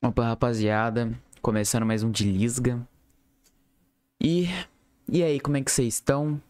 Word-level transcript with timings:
Opa, 0.00 0.26
rapaziada. 0.26 1.12
Começando 1.42 1.84
mais 1.84 2.04
um 2.04 2.10
de 2.12 2.30
Lisga. 2.30 2.86
E. 4.20 4.46
E 5.08 5.24
aí, 5.24 5.40
como 5.40 5.56
é 5.56 5.60
que 5.60 5.72
vocês 5.72 5.94
estão? 5.94 6.40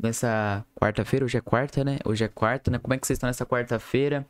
Nessa 0.00 0.64
quarta-feira? 0.76 1.24
Hoje 1.24 1.36
é 1.36 1.40
quarta, 1.40 1.82
né? 1.82 1.98
Hoje 2.04 2.22
é 2.22 2.28
quarta, 2.28 2.70
né? 2.70 2.78
Como 2.78 2.94
é 2.94 2.98
que 2.98 3.04
vocês 3.04 3.16
estão 3.16 3.26
nessa 3.26 3.44
quarta-feira? 3.44 4.24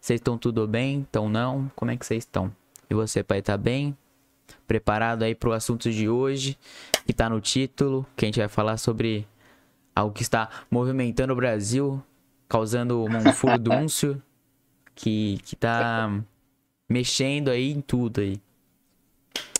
Vocês 0.00 0.18
estão 0.18 0.36
tudo 0.36 0.66
bem? 0.66 1.02
Estão 1.02 1.28
não? 1.28 1.70
Como 1.76 1.92
é 1.92 1.96
que 1.96 2.04
vocês 2.04 2.24
estão? 2.24 2.52
E 2.90 2.94
você, 2.94 3.22
pai, 3.22 3.40
tá 3.40 3.56
bem? 3.56 3.96
Preparado 4.66 5.22
aí 5.22 5.36
pro 5.36 5.52
assunto 5.52 5.88
de 5.88 6.08
hoje, 6.08 6.58
que 7.06 7.12
tá 7.12 7.30
no 7.30 7.40
título, 7.40 8.04
que 8.16 8.24
a 8.24 8.26
gente 8.28 8.40
vai 8.40 8.48
falar 8.48 8.78
sobre 8.78 9.28
algo 9.94 10.12
que 10.12 10.22
está 10.22 10.48
movimentando 10.68 11.34
o 11.34 11.36
Brasil, 11.36 12.02
causando 12.48 13.04
um 13.04 13.32
furdúncio, 13.32 14.20
que, 14.96 15.38
que 15.44 15.54
tá 15.54 16.10
mexendo 16.88 17.50
aí 17.50 17.70
em 17.70 17.80
tudo 17.80 18.20
aí. 18.20 18.40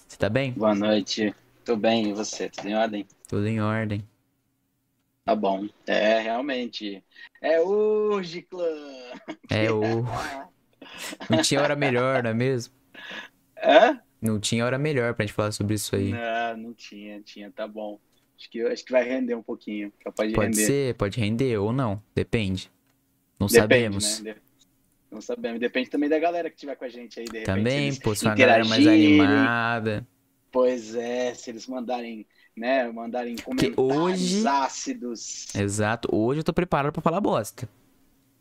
Você 0.07 0.17
tá 0.17 0.29
bem? 0.29 0.53
Boa 0.53 0.75
noite. 0.75 1.35
Tô 1.65 1.77
bem, 1.77 2.09
e 2.09 2.13
você? 2.13 2.49
Tudo 2.49 2.69
em 2.69 2.75
ordem? 2.75 3.07
Tudo 3.29 3.47
em 3.47 3.61
ordem. 3.61 4.05
Tá 5.25 5.37
bom. 5.37 5.69
É, 5.87 6.21
realmente. 6.21 7.05
É 7.43 7.61
hoje, 7.61 8.41
clã! 8.43 8.65
É 9.51 9.71
o. 9.71 9.83
Não 11.29 11.43
tinha 11.43 11.61
hora 11.61 11.77
melhor, 11.77 12.23
não 12.23 12.31
é 12.31 12.35
mesmo? 12.35 12.73
É? 13.57 13.99
Não 14.21 14.41
tinha 14.41 14.65
hora 14.65 14.79
melhor 14.79 15.15
pra 15.15 15.27
gente 15.27 15.35
falar 15.35 15.53
sobre 15.53 15.75
isso 15.75 15.95
aí. 15.95 16.11
Não, 16.11 16.57
não 16.57 16.75
tinha, 16.75 17.21
tinha, 17.21 17.53
tá 17.53 17.69
bom. 17.69 18.01
Acho 18.37 18.51
que, 18.51 18.63
acho 18.63 18.85
que 18.85 18.91
vai 18.91 19.05
render 19.05 19.35
um 19.35 19.43
pouquinho. 19.43 19.93
Pode, 20.17 20.33
pode 20.33 20.37
render. 20.37 20.67
ser, 20.67 20.95
pode 20.95 21.21
render 21.21 21.59
ou 21.59 21.73
não. 21.73 22.03
Depende. 22.15 22.71
Não 23.39 23.47
Depende, 23.47 23.61
sabemos. 23.61 24.21
Né? 24.21 24.37
Não 25.11 25.21
sabemos. 25.21 25.59
Depende 25.59 25.89
também 25.89 26.09
da 26.09 26.19
galera 26.19 26.51
que 26.51 26.57
tiver 26.57 26.77
com 26.77 26.85
a 26.85 26.89
gente 26.89 27.19
aí, 27.19 27.25
de 27.27 27.39
repente. 27.39 27.47
Também, 27.57 27.85
eles 27.87 27.99
pô, 27.99 28.15
se 28.15 28.25
uma 28.27 28.35
galera 28.35 28.65
mais 28.65 28.87
animada. 28.87 30.07
Pois 30.51 30.95
é, 30.95 31.35
se 31.35 31.51
eles 31.51 31.67
mandarem, 31.67 32.27
né, 32.57 32.91
mandarem 32.91 33.37
comentários 33.37 33.79
hoje- 33.79 34.47
ácidos. 34.47 35.55
Exato. 35.55 36.09
Hoje 36.15 36.41
eu 36.41 36.45
tô 36.45 36.53
preparado 36.53 36.93
pra 36.93 37.03
falar 37.03 37.21
bosta. 37.21 37.69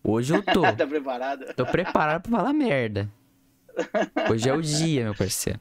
Hoje 0.04 0.34
eu 0.36 0.42
tô. 0.44 0.62
tá 0.76 0.88
preparado? 0.88 1.54
tô 1.56 1.66
preparado 1.66 2.22
pra 2.24 2.32
falar 2.38 2.54
merda. 2.54 3.10
Hoje 4.32 4.50
é 4.50 4.54
o 4.54 4.62
dia, 4.62 5.04
meu 5.04 5.16
parceiro. 5.16 5.60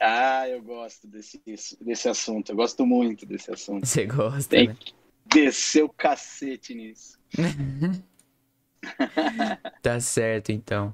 Ah, 0.00 0.48
eu 0.48 0.62
gosto 0.62 1.06
desse, 1.08 1.40
desse 1.80 2.08
assunto. 2.08 2.52
Eu 2.52 2.56
gosto 2.56 2.86
muito 2.86 3.26
desse 3.26 3.50
assunto. 3.52 3.84
Você 3.84 4.06
gosta, 4.06 4.48
Tem 4.56 4.68
né? 4.68 4.76
que 4.78 4.94
descer 5.26 5.82
o 5.84 5.88
cacete 5.88 6.74
nisso. 6.74 7.18
Tá 9.82 10.00
certo, 10.00 10.50
então. 10.50 10.92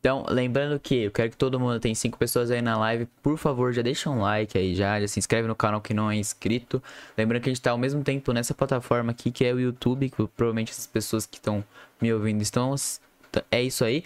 Então, 0.00 0.24
lembrando 0.28 0.78
que 0.78 1.04
eu 1.04 1.10
quero 1.10 1.30
que 1.30 1.36
todo 1.36 1.58
mundo 1.58 1.80
tem 1.80 1.94
cinco 1.94 2.16
pessoas 2.16 2.50
aí 2.50 2.62
na 2.62 2.78
live, 2.78 3.06
por 3.20 3.36
favor, 3.36 3.72
já 3.72 3.82
deixa 3.82 4.08
um 4.08 4.20
like 4.20 4.56
aí 4.56 4.74
já, 4.74 5.00
já 5.00 5.08
se 5.08 5.18
inscreve 5.18 5.48
no 5.48 5.56
canal 5.56 5.80
que 5.80 5.92
não 5.92 6.10
é 6.10 6.16
inscrito. 6.16 6.82
Lembrando 7.16 7.42
que 7.42 7.50
a 7.50 7.52
gente 7.52 7.60
tá 7.60 7.72
ao 7.72 7.78
mesmo 7.78 8.04
tempo 8.04 8.32
nessa 8.32 8.54
plataforma 8.54 9.10
aqui 9.10 9.32
que 9.32 9.44
é 9.44 9.52
o 9.52 9.58
YouTube, 9.58 10.08
que 10.08 10.16
provavelmente 10.28 10.70
essas 10.70 10.86
pessoas 10.86 11.26
que 11.26 11.38
estão 11.38 11.64
me 12.00 12.12
ouvindo 12.12 12.40
estão. 12.42 12.74
É 13.50 13.62
isso 13.62 13.84
aí. 13.84 14.04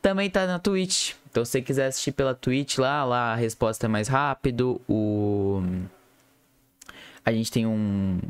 Também 0.00 0.30
tá 0.30 0.46
na 0.46 0.58
Twitch. 0.58 1.14
Então, 1.30 1.44
se 1.44 1.52
você 1.52 1.62
quiser 1.62 1.86
assistir 1.86 2.12
pela 2.12 2.34
Twitch 2.34 2.78
lá, 2.78 3.04
lá 3.04 3.32
a 3.32 3.36
resposta 3.36 3.86
é 3.86 3.88
mais 3.88 4.08
rápido. 4.08 4.80
O 4.88 5.60
a 7.24 7.32
gente 7.32 7.50
tem 7.50 7.66
um 7.66 8.20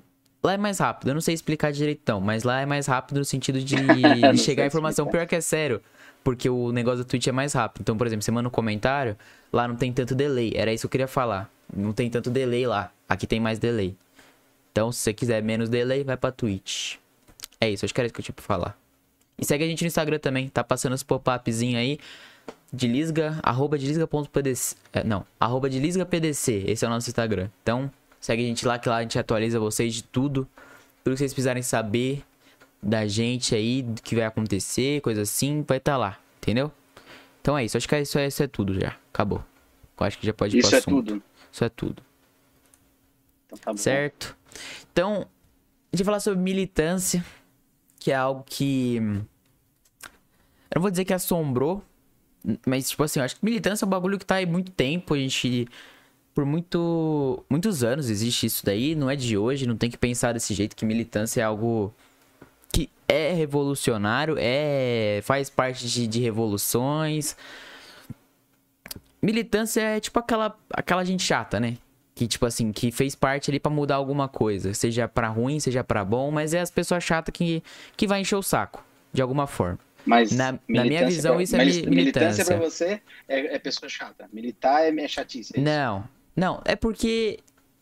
Lá 0.42 0.54
é 0.54 0.56
mais 0.56 0.78
rápido, 0.78 1.08
eu 1.08 1.14
não 1.14 1.20
sei 1.20 1.34
explicar 1.34 1.70
direitão, 1.70 2.20
mas 2.20 2.42
lá 2.42 2.60
é 2.60 2.66
mais 2.66 2.86
rápido 2.86 3.18
no 3.18 3.24
sentido 3.24 3.60
de, 3.60 3.76
chegar 4.38 4.64
a 4.64 4.66
informação. 4.66 5.06
Pior 5.06 5.24
que 5.26 5.36
é 5.36 5.40
sério, 5.40 5.80
porque 6.24 6.48
o 6.48 6.72
negócio 6.72 7.04
da 7.04 7.04
Twitch 7.04 7.28
é 7.28 7.32
mais 7.32 7.52
rápido. 7.52 7.82
Então, 7.82 7.96
por 7.96 8.06
exemplo, 8.06 8.24
você 8.24 8.30
manda 8.32 8.48
um 8.48 8.52
comentário, 8.52 9.16
lá 9.52 9.68
não 9.68 9.76
tem 9.76 9.92
tanto 9.92 10.14
delay. 10.14 10.52
Era 10.56 10.72
isso 10.72 10.82
que 10.82 10.86
eu 10.86 10.90
queria 10.90 11.06
falar. 11.06 11.48
Não 11.74 11.92
tem 11.92 12.10
tanto 12.10 12.28
delay 12.28 12.66
lá. 12.66 12.90
Aqui 13.08 13.26
tem 13.26 13.38
mais 13.38 13.58
delay. 13.60 13.96
Então, 14.72 14.90
se 14.90 14.98
você 15.00 15.12
quiser 15.12 15.42
menos 15.42 15.68
delay, 15.68 16.02
vai 16.02 16.16
pra 16.16 16.32
Twitch. 16.32 16.96
É 17.60 17.70
isso, 17.70 17.84
acho 17.84 17.94
que 17.94 18.00
era 18.00 18.06
isso 18.06 18.14
que 18.14 18.20
eu 18.20 18.24
tinha 18.24 18.34
pra 18.34 18.44
falar. 18.44 18.76
E 19.38 19.44
segue 19.44 19.62
a 19.62 19.66
gente 19.66 19.82
no 19.82 19.86
Instagram 19.86 20.18
também, 20.18 20.48
tá 20.48 20.64
passando 20.64 20.94
os 20.94 21.02
pop-upzinhos 21.02 21.78
aí. 21.80 21.98
De 22.72 22.88
Lisga, 22.88 23.38
arroba. 23.42 23.76
É, 24.92 25.04
não, 25.04 25.26
arroba. 25.38 25.68
Esse 25.68 26.84
é 26.84 26.88
o 26.88 26.90
nosso 26.90 27.08
Instagram. 27.08 27.48
Então, 27.62 27.90
segue 28.22 28.44
a 28.44 28.46
gente 28.46 28.66
lá, 28.66 28.78
que 28.78 28.88
lá 28.88 28.96
a 28.96 29.02
gente 29.02 29.18
atualiza 29.18 29.60
vocês 29.60 29.92
de 29.92 30.04
tudo. 30.04 30.48
Tudo 31.04 31.12
que 31.12 31.18
vocês 31.18 31.34
precisarem 31.34 31.62
saber. 31.62 32.24
da 32.82 33.06
gente 33.06 33.54
aí, 33.54 33.82
do 33.82 34.00
que 34.00 34.16
vai 34.16 34.24
acontecer, 34.24 35.00
coisa 35.02 35.22
assim, 35.22 35.62
vai 35.68 35.78
estar 35.78 35.92
tá 35.92 35.98
lá, 35.98 36.18
entendeu? 36.38 36.72
Então 37.40 37.56
é 37.56 37.64
isso, 37.64 37.76
acho 37.76 37.88
que 37.88 37.96
isso 37.98 38.18
é, 38.18 38.26
isso 38.26 38.42
é 38.42 38.46
tudo 38.46 38.74
já. 38.74 38.96
Acabou. 39.12 39.44
Eu 39.98 40.06
acho 40.06 40.18
que 40.18 40.26
já 40.26 40.32
pode 40.32 40.56
ir 40.56 40.60
Isso 40.60 40.74
é 40.74 40.80
tudo. 40.80 41.22
Isso 41.52 41.64
é 41.64 41.68
tudo. 41.68 42.02
Então, 43.46 43.58
tá 43.58 43.76
certo? 43.76 44.36
Então, 44.92 45.28
a 45.92 45.96
gente 45.96 46.04
vai 46.04 46.04
falar 46.04 46.20
sobre 46.20 46.40
militância, 46.40 47.24
que 47.98 48.10
é 48.10 48.14
algo 48.14 48.42
que. 48.44 48.96
Eu 48.96 50.76
não 50.76 50.82
vou 50.82 50.90
dizer 50.90 51.04
que 51.04 51.12
assombrou, 51.12 51.84
mas, 52.66 52.90
tipo 52.90 53.02
assim, 53.04 53.20
eu 53.20 53.24
acho 53.24 53.36
que 53.36 53.44
militância 53.44 53.84
é 53.84 53.86
um 53.86 53.90
bagulho 53.90 54.18
que 54.18 54.26
tá 54.26 54.36
aí 54.36 54.46
muito 54.46 54.72
tempo. 54.72 55.14
A 55.14 55.18
gente. 55.18 55.68
Por 56.34 56.44
muito, 56.46 57.44
muitos 57.48 57.84
anos 57.84 58.08
existe 58.08 58.46
isso 58.46 58.64
daí, 58.64 58.94
não 58.94 59.10
é 59.10 59.16
de 59.16 59.36
hoje, 59.36 59.66
não 59.66 59.76
tem 59.76 59.90
que 59.90 59.98
pensar 59.98 60.32
desse 60.32 60.54
jeito 60.54 60.74
que 60.74 60.84
militância 60.84 61.42
é 61.42 61.44
algo 61.44 61.92
que 62.72 62.88
é 63.06 63.32
revolucionário, 63.32 64.36
é 64.38 65.20
faz 65.24 65.50
parte 65.50 65.86
de, 65.86 66.06
de 66.06 66.20
revoluções. 66.20 67.36
Militância 69.20 69.80
é 69.80 70.00
tipo 70.00 70.18
aquela, 70.18 70.56
aquela 70.72 71.04
gente 71.04 71.22
chata, 71.22 71.60
né? 71.60 71.76
que 72.14 72.26
tipo 72.26 72.44
assim, 72.46 72.72
que 72.72 72.90
fez 72.90 73.14
parte 73.14 73.50
ali 73.50 73.58
para 73.58 73.72
mudar 73.72 73.96
alguma 73.96 74.28
coisa, 74.28 74.74
seja 74.74 75.08
para 75.08 75.28
ruim, 75.28 75.58
seja 75.58 75.82
para 75.82 76.04
bom, 76.04 76.30
mas 76.30 76.54
é 76.54 76.60
as 76.60 76.70
pessoas 76.70 77.02
chatas 77.02 77.32
que 77.32 77.62
que 77.96 78.06
vai 78.06 78.20
encher 78.20 78.36
o 78.36 78.42
saco 78.42 78.84
de 79.12 79.22
alguma 79.22 79.46
forma. 79.46 79.78
Mas 80.04 80.32
na, 80.32 80.58
na 80.68 80.84
minha 80.84 81.06
visão 81.06 81.34
pra, 81.34 81.42
isso 81.42 81.56
é 81.56 81.64
militância. 81.64 81.90
Militância 81.90 82.44
para 82.44 82.56
você 82.56 83.00
é, 83.28 83.54
é, 83.54 83.58
pessoa 83.58 83.88
chata. 83.88 84.28
Militar 84.32 84.82
é, 84.82 84.88
é 84.88 85.08
chatice. 85.08 85.52
É 85.56 85.60
não, 85.60 86.04
não, 86.36 86.60
é 86.64 86.74
porque 86.74 87.38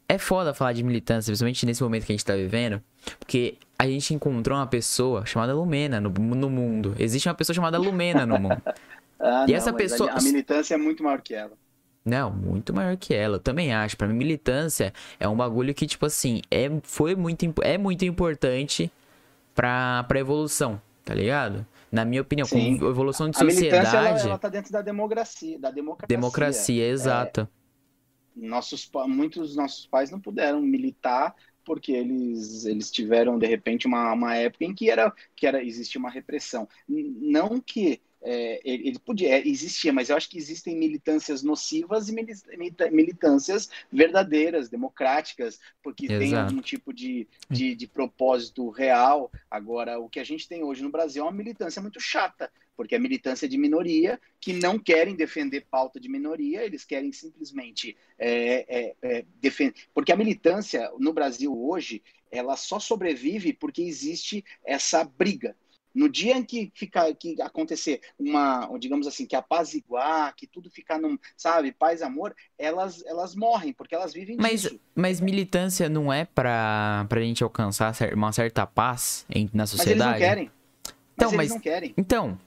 é 0.08 0.18
foda 0.18 0.52
falar 0.52 0.72
de 0.72 0.82
militância, 0.82 1.30
principalmente 1.30 1.64
nesse 1.64 1.82
momento 1.82 2.04
que 2.04 2.12
a 2.12 2.14
gente 2.14 2.24
tá 2.24 2.34
vivendo, 2.34 2.82
porque 3.18 3.56
a 3.78 3.86
gente 3.86 4.12
encontrou 4.12 4.58
uma 4.58 4.66
pessoa 4.66 5.24
chamada 5.24 5.54
Lumena 5.54 6.00
no, 6.00 6.10
no 6.10 6.50
mundo. 6.50 6.94
Existe 6.98 7.28
uma 7.28 7.34
pessoa 7.34 7.54
chamada 7.54 7.78
Lumena 7.78 8.26
no 8.26 8.38
mundo. 8.38 8.60
ah, 9.20 9.46
e 9.46 9.52
não, 9.52 9.56
essa 9.56 9.72
pessoa. 9.72 10.10
A, 10.10 10.20
militância 10.20 10.74
é 10.74 10.76
muito 10.76 11.02
maior 11.02 11.20
que 11.20 11.32
ela. 11.32 11.52
Não, 12.04 12.30
muito 12.30 12.74
maior 12.74 12.96
que 12.96 13.14
ela. 13.14 13.36
Eu 13.36 13.40
também 13.40 13.72
acho. 13.72 13.96
Para 13.96 14.08
mim, 14.08 14.14
militância 14.14 14.92
é 15.18 15.28
um 15.28 15.36
bagulho 15.36 15.72
que, 15.72 15.86
tipo 15.86 16.06
assim, 16.06 16.42
é, 16.50 16.68
foi 16.82 17.14
muito, 17.14 17.54
é 17.62 17.78
muito 17.78 18.04
importante 18.04 18.90
pra, 19.54 20.04
pra 20.08 20.18
evolução, 20.18 20.80
tá 21.04 21.14
ligado? 21.14 21.64
Na 21.92 22.04
minha 22.04 22.22
opinião, 22.22 22.46
Sim. 22.46 22.78
com 22.78 22.86
evolução 22.86 23.30
de 23.30 23.36
a 23.36 23.40
sociedade. 23.40 23.96
Ela, 23.96 24.20
ela 24.20 24.38
tá 24.38 24.48
dentro 24.48 24.72
da 24.72 24.82
democracia. 24.82 25.58
Da 25.58 25.70
democracia, 25.70 26.16
democracia 26.16 26.86
exato. 26.88 27.42
É, 27.42 27.59
nossos, 28.40 28.90
muitos 29.06 29.48
dos 29.48 29.56
nossos 29.56 29.86
pais 29.86 30.10
não 30.10 30.20
puderam 30.20 30.60
militar 30.60 31.34
porque 31.64 31.92
eles, 31.92 32.64
eles 32.64 32.90
tiveram, 32.90 33.38
de 33.38 33.46
repente, 33.46 33.86
uma, 33.86 34.12
uma 34.12 34.34
época 34.34 34.64
em 34.64 34.74
que, 34.74 34.90
era, 34.90 35.12
que 35.36 35.46
era, 35.46 35.62
existia 35.62 35.98
uma 35.98 36.10
repressão. 36.10 36.68
Não 36.88 37.60
que 37.60 38.00
é, 38.22 38.60
ele 38.64 38.98
podia, 38.98 39.36
é, 39.36 39.48
existia, 39.48 39.92
mas 39.92 40.10
eu 40.10 40.16
acho 40.16 40.28
que 40.28 40.36
existem 40.36 40.76
militâncias 40.76 41.42
nocivas 41.42 42.08
e 42.08 42.14
militâncias 42.90 43.70
verdadeiras, 43.90 44.68
democráticas, 44.68 45.58
porque 45.82 46.06
Exato. 46.06 46.20
tem 46.20 46.34
algum 46.34 46.60
tipo 46.60 46.92
de, 46.92 47.26
de, 47.48 47.74
de, 47.74 47.86
propósito 47.86 48.68
real. 48.68 49.30
Agora, 49.50 49.98
o 49.98 50.08
que 50.08 50.20
a 50.20 50.24
gente 50.24 50.46
tem 50.46 50.62
hoje 50.62 50.82
no 50.82 50.90
Brasil 50.90 51.22
é 51.22 51.24
uma 51.24 51.32
militância 51.32 51.80
muito 51.80 52.00
chata, 52.00 52.50
porque 52.80 52.94
é 52.94 52.98
militância 52.98 53.46
de 53.46 53.58
minoria 53.58 54.18
que 54.40 54.54
não 54.54 54.78
querem 54.78 55.14
defender 55.14 55.66
pauta 55.70 56.00
de 56.00 56.08
minoria, 56.08 56.64
eles 56.64 56.82
querem 56.82 57.12
simplesmente 57.12 57.94
é, 58.18 58.64
é, 58.66 58.94
é 59.02 59.24
defender. 59.38 59.74
Porque 59.92 60.10
a 60.10 60.16
militância 60.16 60.90
no 60.98 61.12
Brasil 61.12 61.54
hoje, 61.54 62.02
ela 62.32 62.56
só 62.56 62.80
sobrevive 62.80 63.52
porque 63.52 63.82
existe 63.82 64.42
essa 64.64 65.04
briga 65.04 65.54
no 65.94 66.08
dia 66.08 66.38
em 66.38 66.42
que 66.42 66.72
ficar, 66.74 67.14
que 67.14 67.36
acontecer 67.42 68.00
uma, 68.18 68.66
digamos 68.78 69.06
assim, 69.06 69.26
que 69.26 69.36
apaziguar, 69.36 70.34
que 70.34 70.46
tudo 70.46 70.70
ficar 70.70 70.98
num, 70.98 71.18
sabe, 71.36 71.72
paz 71.72 72.00
amor, 72.00 72.34
elas, 72.58 73.04
elas 73.04 73.34
morrem, 73.34 73.74
porque 73.74 73.94
elas 73.94 74.14
vivem 74.14 74.38
mas, 74.38 74.62
disso. 74.62 74.80
Mas 74.94 75.20
militância 75.20 75.86
não 75.86 76.10
é 76.10 76.24
pra, 76.24 77.04
pra 77.10 77.20
gente 77.20 77.44
alcançar 77.44 77.94
uma 78.14 78.32
certa 78.32 78.66
paz 78.66 79.26
na 79.52 79.66
sociedade? 79.66 79.98
Mas 79.98 80.06
eles 80.06 80.06
não 80.06 80.18
querem. 80.18 80.44
Mas 80.44 80.54
então, 81.14 81.28
eles 81.28 81.36
mas, 81.36 81.50
não 81.50 81.60
querem. 81.60 81.94
Então, 81.98 82.40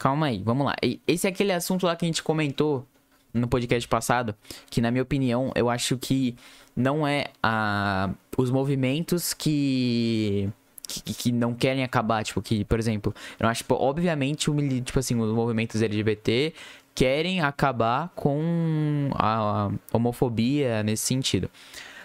calma 0.00 0.28
aí, 0.28 0.42
vamos 0.42 0.66
lá. 0.66 0.74
Esse 1.06 1.26
é 1.26 1.30
aquele 1.30 1.52
assunto 1.52 1.84
lá 1.84 1.94
que 1.94 2.06
a 2.06 2.08
gente 2.08 2.22
comentou 2.22 2.86
no 3.34 3.46
podcast 3.46 3.86
passado, 3.86 4.34
que 4.70 4.80
na 4.80 4.90
minha 4.90 5.02
opinião, 5.02 5.52
eu 5.54 5.68
acho 5.68 5.98
que 5.98 6.34
não 6.74 7.06
é 7.06 7.26
a, 7.42 8.10
os 8.36 8.50
movimentos 8.50 9.34
que 9.34 10.50
que, 10.88 11.14
que, 11.14 11.30
não 11.30 11.54
querem 11.54 11.84
acabar, 11.84 12.24
tipo, 12.24 12.42
que, 12.42 12.64
por 12.64 12.76
exemplo, 12.76 13.14
eu 13.38 13.48
acho, 13.48 13.58
tipo, 13.58 13.76
obviamente, 13.76 14.50
o, 14.50 14.80
tipo 14.82 14.98
assim, 14.98 15.14
os 15.14 15.32
movimentos 15.32 15.80
LGBT 15.80 16.52
querem 16.96 17.40
acabar 17.40 18.08
com 18.16 19.08
a 19.14 19.70
homofobia 19.92 20.82
nesse 20.82 21.04
sentido. 21.04 21.48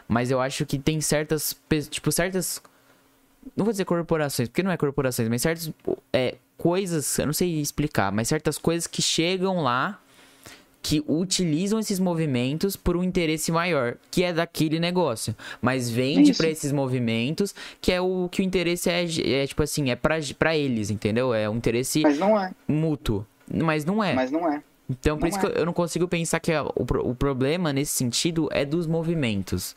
Mas 0.08 0.30
eu 0.30 0.40
acho 0.40 0.68
que 0.68 0.78
tem 0.78 1.02
certas, 1.02 1.60
tipo, 1.90 2.12
certas 2.12 2.62
não 3.56 3.66
vou 3.66 3.72
dizer 3.72 3.86
corporações, 3.86 4.50
porque 4.50 4.64
não 4.64 4.72
é 4.72 4.78
corporações, 4.78 5.28
mas 5.30 5.42
certas 5.42 5.72
é, 6.14 6.36
coisas, 6.58 7.18
eu 7.20 7.26
não 7.26 7.34
sei 7.34 7.60
explicar, 7.60 8.12
mas 8.12 8.28
certas 8.28 8.58
coisas 8.58 8.88
que 8.88 9.02
chegam 9.02 9.62
lá 9.62 10.00
que 10.82 11.04
utilizam 11.08 11.80
esses 11.80 12.00
movimentos 12.00 12.76
por 12.76 12.96
um 12.96 13.04
interesse 13.04 13.52
maior, 13.52 13.98
que 14.12 14.24
é 14.24 14.32
daquele 14.32 14.80
negócio, 14.80 15.36
mas 15.60 15.90
vende 15.90 16.32
para 16.32 16.48
esses 16.48 16.72
movimentos 16.72 17.56
que 17.82 17.92
é 17.92 18.00
o 18.00 18.30
que 18.30 18.40
o 18.40 18.46
interesse 18.46 18.88
é, 18.88 19.04
é 19.04 19.48
tipo 19.48 19.64
assim, 19.64 19.90
é 19.90 19.96
para 19.96 20.56
eles, 20.56 20.92
entendeu? 20.92 21.34
É 21.34 21.50
um 21.50 21.56
interesse 21.56 22.02
mas 22.02 22.20
não 22.20 22.40
é. 22.40 22.52
mútuo, 22.68 23.26
mas 23.52 23.84
não 23.84 24.04
é. 24.04 24.14
Mas 24.14 24.30
não 24.30 24.48
é. 24.48 24.62
Então, 24.88 25.18
por 25.18 25.24
não 25.24 25.30
isso 25.30 25.40
é. 25.40 25.52
que 25.52 25.60
eu 25.60 25.66
não 25.66 25.74
consigo 25.74 26.08
pensar 26.08 26.40
que 26.40 26.52
o, 26.52 27.10
o 27.10 27.16
problema 27.16 27.74
nesse 27.74 27.94
sentido 27.94 28.48
é 28.52 28.64
dos 28.64 28.86
movimentos. 28.86 29.76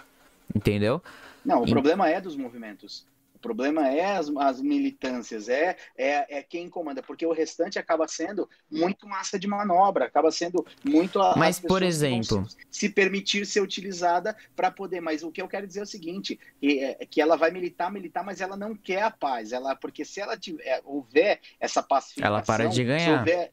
Entendeu? 0.54 1.02
Não, 1.44 1.62
o 1.62 1.66
e... 1.66 1.70
problema 1.70 2.08
é 2.08 2.20
dos 2.20 2.36
movimentos. 2.36 3.06
O 3.38 3.40
problema 3.40 3.86
é 3.88 4.16
as, 4.16 4.28
as 4.36 4.60
militâncias, 4.60 5.48
é, 5.48 5.76
é, 5.96 6.38
é, 6.38 6.42
quem 6.42 6.68
comanda, 6.68 7.00
porque 7.00 7.24
o 7.24 7.32
restante 7.32 7.78
acaba 7.78 8.08
sendo 8.08 8.50
muito 8.68 9.06
massa 9.06 9.38
de 9.38 9.46
manobra, 9.46 10.06
acaba 10.06 10.32
sendo 10.32 10.66
muito. 10.84 11.20
A, 11.20 11.36
mas, 11.36 11.60
por 11.60 11.80
exemplo. 11.80 12.44
Se, 12.68 12.88
permitir 12.88 13.46
ser 13.46 13.60
utilizada 13.60 14.36
para 14.56 14.72
poder. 14.72 15.00
Mas 15.00 15.22
o 15.22 15.30
que 15.30 15.40
eu 15.40 15.46
quero 15.46 15.68
dizer 15.68 15.78
é 15.78 15.82
o 15.84 15.86
seguinte: 15.86 16.38
que, 16.60 16.80
é, 16.80 16.94
que 17.06 17.20
ela 17.20 17.36
vai 17.36 17.52
militar, 17.52 17.92
militar, 17.92 18.24
mas 18.24 18.40
ela 18.40 18.56
não 18.56 18.74
quer 18.74 19.02
a 19.02 19.10
paz. 19.10 19.52
Ela, 19.52 19.76
porque 19.76 20.04
se 20.04 20.20
ela 20.20 20.36
tiver, 20.36 20.82
houver 20.84 21.40
essa 21.60 21.80
pacificação. 21.80 22.34
Ela 22.34 22.42
para 22.42 22.66
de 22.68 22.82
ganhar. 22.82 23.04
Se 23.04 23.10
houver, 23.30 23.52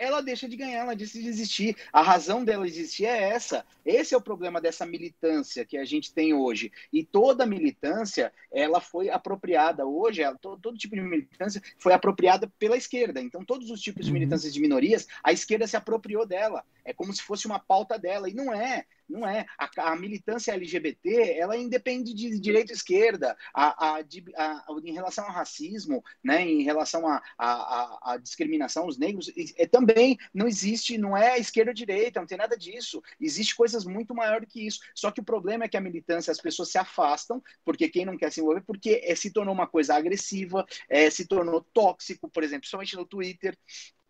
ela 0.00 0.22
deixa 0.22 0.48
de 0.48 0.56
ganhar, 0.56 0.78
ela 0.78 0.96
deixa 0.96 1.20
de 1.20 1.28
existir. 1.28 1.76
A 1.92 2.00
razão 2.00 2.42
dela 2.42 2.66
existir 2.66 3.04
é 3.04 3.28
essa. 3.28 3.66
Esse 3.84 4.14
é 4.14 4.16
o 4.16 4.22
problema 4.22 4.58
dessa 4.58 4.86
militância 4.86 5.64
que 5.64 5.76
a 5.76 5.84
gente 5.84 6.10
tem 6.12 6.32
hoje. 6.32 6.72
E 6.90 7.04
toda 7.04 7.44
militância, 7.44 8.32
ela 8.50 8.80
foi 8.80 9.10
apropriada 9.10 9.86
hoje, 9.86 10.22
ela, 10.22 10.38
todo, 10.38 10.58
todo, 10.58 10.78
tipo 10.78 10.96
de 10.96 11.02
militância 11.02 11.62
foi 11.78 11.92
apropriada 11.92 12.50
pela 12.58 12.78
esquerda. 12.78 13.20
Então, 13.20 13.44
todos 13.44 13.70
os 13.70 13.80
tipos 13.82 14.06
de 14.06 14.10
uhum. 14.10 14.18
militâncias 14.18 14.54
de 14.54 14.60
minorias, 14.60 15.06
a 15.22 15.32
esquerda 15.32 15.66
se 15.66 15.76
apropriou 15.76 16.24
dela. 16.24 16.64
É 16.82 16.94
como 16.94 17.12
se 17.12 17.20
fosse 17.22 17.46
uma 17.46 17.58
pauta 17.58 17.98
dela. 17.98 18.28
E 18.28 18.32
não 18.32 18.54
é. 18.54 18.86
Não 19.10 19.26
é. 19.26 19.44
A, 19.58 19.92
a, 19.92 19.96
militância 19.96 20.52
LGBT, 20.52 21.36
ela 21.36 21.56
independe 21.56 22.14
de 22.14 22.38
direita 22.38 22.72
e 22.72 22.76
esquerda. 22.76 23.36
A, 23.52 23.96
a, 23.96 23.96
a, 23.98 24.64
em 24.84 24.92
relação 24.92 25.24
ao 25.24 25.32
racismo, 25.32 26.02
né, 26.22 26.42
em 26.42 26.62
relação 26.62 27.02
à 27.36 28.16
discriminação 28.22 28.84
aos 28.84 28.96
negros, 28.96 29.30
é, 29.56 29.66
também 29.66 30.16
não 30.32 30.46
existe, 30.46 30.96
não 30.96 31.16
é 31.16 31.38
esquerda 31.38 31.72
ou 31.72 31.74
direita, 31.74 32.20
não 32.20 32.26
tem 32.26 32.38
nada 32.38 32.56
disso. 32.56 33.02
Existe 33.20 33.56
coisas 33.56 33.84
muito 33.84 34.14
maiores 34.14 34.48
que 34.48 34.64
isso. 34.64 34.80
Só 34.94 35.10
que 35.10 35.20
o 35.20 35.24
problema 35.24 35.64
é 35.64 35.68
que 35.68 35.76
a 35.76 35.80
militância, 35.80 36.30
as 36.30 36.40
pessoas 36.40 36.70
se 36.70 36.78
afastam, 36.78 37.42
porque 37.64 37.88
quem 37.88 38.04
não 38.04 38.16
quer 38.16 38.30
se 38.30 38.40
envolver, 38.40 38.62
porque 38.62 39.00
é, 39.04 39.14
se 39.16 39.32
tornou 39.32 39.52
uma 39.52 39.66
coisa 39.66 39.96
agressiva, 39.96 40.64
é, 40.88 41.10
se 41.10 41.26
tornou 41.26 41.66
tóxico, 41.72 42.28
por 42.28 42.44
exemplo, 42.44 42.60
principalmente 42.60 42.96
no 42.96 43.04
Twitter. 43.04 43.58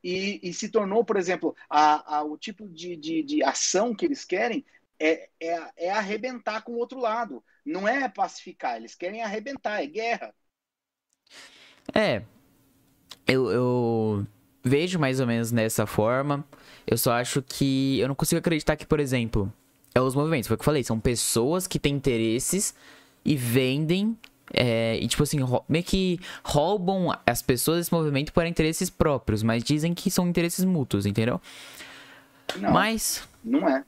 E, 0.02 0.40
e, 0.42 0.54
se 0.54 0.68
tornou, 0.70 1.04
por 1.04 1.16
exemplo, 1.16 1.54
a, 1.68 2.18
a, 2.18 2.24
o 2.24 2.38
tipo 2.38 2.66
de, 2.68 2.96
de, 2.96 3.22
de, 3.22 3.42
ação 3.42 3.94
que 3.94 4.06
eles 4.06 4.24
querem 4.24 4.64
é, 4.98 5.28
é, 5.40 5.70
é 5.76 5.90
arrebentar 5.90 6.62
com 6.62 6.72
o 6.72 6.78
outro 6.78 6.98
lado. 6.98 7.44
Não 7.64 7.86
é 7.86 8.08
pacificar, 8.08 8.76
eles 8.76 8.94
querem 8.94 9.22
arrebentar, 9.22 9.82
é 9.82 9.86
guerra. 9.86 10.34
É. 11.94 12.22
Eu, 13.26 13.50
eu 13.50 14.26
vejo 14.62 14.98
mais 14.98 15.20
ou 15.20 15.26
menos 15.26 15.50
dessa 15.50 15.86
forma. 15.86 16.44
Eu 16.86 16.98
só 16.98 17.12
acho 17.12 17.42
que. 17.42 17.98
Eu 18.00 18.08
não 18.08 18.14
consigo 18.14 18.38
acreditar 18.38 18.76
que, 18.76 18.86
por 18.86 19.00
exemplo, 19.00 19.52
é 19.94 20.00
os 20.00 20.14
movimentos. 20.14 20.48
Foi 20.48 20.54
o 20.54 20.58
que 20.58 20.62
eu 20.62 20.66
falei. 20.66 20.82
São 20.82 20.98
pessoas 20.98 21.66
que 21.66 21.78
têm 21.78 21.94
interesses 21.94 22.74
e 23.24 23.36
vendem. 23.36 24.16
É, 24.52 24.98
e 24.98 25.06
tipo 25.06 25.22
assim, 25.22 25.38
meio 25.68 25.84
que 25.84 26.18
roubam 26.44 27.16
as 27.24 27.40
pessoas 27.40 27.78
desse 27.78 27.92
movimento 27.92 28.32
para 28.32 28.48
interesses 28.48 28.90
próprios, 28.90 29.42
mas 29.42 29.62
dizem 29.62 29.94
que 29.94 30.10
são 30.10 30.28
interesses 30.28 30.64
mútuos, 30.64 31.06
entendeu? 31.06 31.40
Não, 32.56 32.72
mas. 32.72 33.28
Não 33.44 33.68
é. 33.68 33.84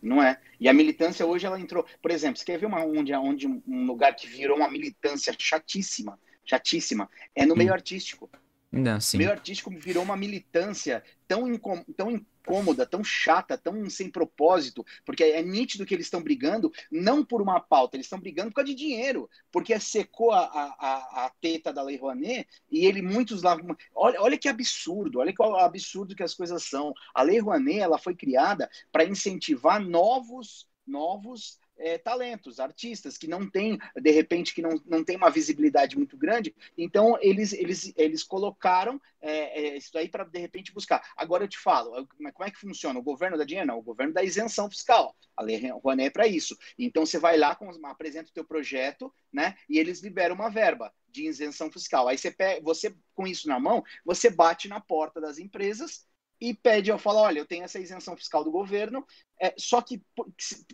Não 0.00 0.22
é. 0.22 0.38
E 0.60 0.68
a 0.68 0.72
militância 0.72 1.26
hoje 1.26 1.44
ela 1.46 1.58
entrou. 1.60 1.84
Por 2.00 2.10
exemplo, 2.10 2.38
você 2.38 2.44
quer 2.44 2.58
ver 2.58 2.66
uma, 2.66 2.84
onde, 2.84 3.12
onde 3.14 3.46
um 3.46 3.86
lugar 3.86 4.14
que 4.14 4.26
virou 4.28 4.56
uma 4.56 4.70
militância 4.70 5.34
chatíssima? 5.36 6.18
chatíssima, 6.48 7.10
é 7.34 7.44
no 7.44 7.54
meio 7.54 7.72
artístico. 7.72 8.30
Não, 8.72 9.00
sim. 9.00 9.16
O 9.16 9.18
meio 9.18 9.30
artístico 9.30 9.70
virou 9.70 10.02
uma 10.02 10.16
militância 10.16 11.02
tão, 11.26 11.46
incom 11.52 11.84
tão 11.96 12.24
incômoda, 12.48 12.86
tão 12.86 13.04
chata, 13.04 13.58
tão 13.58 13.88
sem 13.90 14.10
propósito, 14.10 14.84
porque 15.04 15.22
é 15.22 15.42
nítido 15.42 15.84
que 15.84 15.94
eles 15.94 16.06
estão 16.06 16.22
brigando 16.22 16.72
não 16.90 17.24
por 17.24 17.42
uma 17.42 17.60
pauta, 17.60 17.96
eles 17.96 18.06
estão 18.06 18.18
brigando 18.18 18.50
por 18.50 18.56
causa 18.56 18.70
de 18.70 18.74
dinheiro, 18.74 19.28
porque 19.52 19.78
secou 19.78 20.32
a, 20.32 20.40
a, 20.40 21.26
a 21.26 21.32
teta 21.40 21.72
da 21.72 21.82
Lei 21.82 21.96
Rouanet 21.96 22.48
e 22.70 22.86
ele, 22.86 23.02
muitos 23.02 23.42
lá. 23.42 23.56
Olha, 23.94 24.20
olha 24.22 24.38
que 24.38 24.48
absurdo, 24.48 25.20
olha 25.20 25.32
que 25.32 25.42
absurdo 25.42 26.14
que 26.14 26.22
as 26.22 26.34
coisas 26.34 26.64
são. 26.64 26.92
A 27.14 27.22
Lei 27.22 27.38
Rouanet 27.38 27.80
ela 27.80 27.98
foi 27.98 28.14
criada 28.14 28.68
para 28.90 29.04
incentivar 29.04 29.80
novos 29.80 30.66
novos 30.86 31.58
é, 31.78 31.98
talentos, 31.98 32.60
artistas 32.60 33.16
que 33.16 33.26
não 33.26 33.48
têm, 33.48 33.78
de 33.96 34.10
repente, 34.10 34.54
que 34.54 34.62
não, 34.62 34.80
não 34.86 35.04
tem 35.04 35.16
uma 35.16 35.30
visibilidade 35.30 35.96
muito 35.96 36.16
grande. 36.16 36.54
Então, 36.76 37.18
eles, 37.20 37.52
eles, 37.52 37.92
eles 37.96 38.22
colocaram 38.22 39.00
é, 39.20 39.60
é, 39.60 39.76
isso 39.76 39.96
aí 39.96 40.08
para, 40.08 40.24
de 40.24 40.38
repente, 40.38 40.72
buscar. 40.72 41.02
Agora 41.16 41.44
eu 41.44 41.48
te 41.48 41.58
falo, 41.58 42.06
como 42.16 42.48
é 42.48 42.50
que 42.50 42.58
funciona? 42.58 42.98
O 42.98 43.02
governo 43.02 43.38
dá 43.38 43.44
dinheiro? 43.44 43.68
Não, 43.68 43.78
o 43.78 43.82
governo 43.82 44.12
dá 44.12 44.22
isenção 44.22 44.68
fiscal. 44.68 45.16
A 45.36 45.42
Lei 45.42 45.70
Rouanet 45.70 46.08
é 46.08 46.10
para 46.10 46.26
isso. 46.26 46.56
Então, 46.78 47.06
você 47.06 47.18
vai 47.18 47.36
lá, 47.36 47.54
com, 47.54 47.70
apresenta 47.86 48.30
o 48.30 48.34
teu 48.34 48.44
projeto, 48.44 49.12
né? 49.32 49.54
E 49.68 49.78
eles 49.78 50.00
liberam 50.00 50.34
uma 50.34 50.50
verba 50.50 50.92
de 51.08 51.26
isenção 51.26 51.70
fiscal. 51.70 52.08
Aí 52.08 52.18
você, 52.18 52.30
pega, 52.30 52.60
você, 52.62 52.94
com 53.14 53.26
isso 53.26 53.48
na 53.48 53.58
mão, 53.58 53.82
você 54.04 54.30
bate 54.30 54.68
na 54.68 54.80
porta 54.80 55.20
das 55.20 55.38
empresas 55.38 56.07
e 56.40 56.54
pede, 56.54 56.90
eu 56.90 56.98
falo, 56.98 57.18
olha, 57.18 57.38
eu 57.38 57.46
tenho 57.46 57.64
essa 57.64 57.78
isenção 57.78 58.16
fiscal 58.16 58.44
do 58.44 58.50
governo, 58.50 59.04
é, 59.40 59.54
só 59.56 59.80
que 59.80 60.02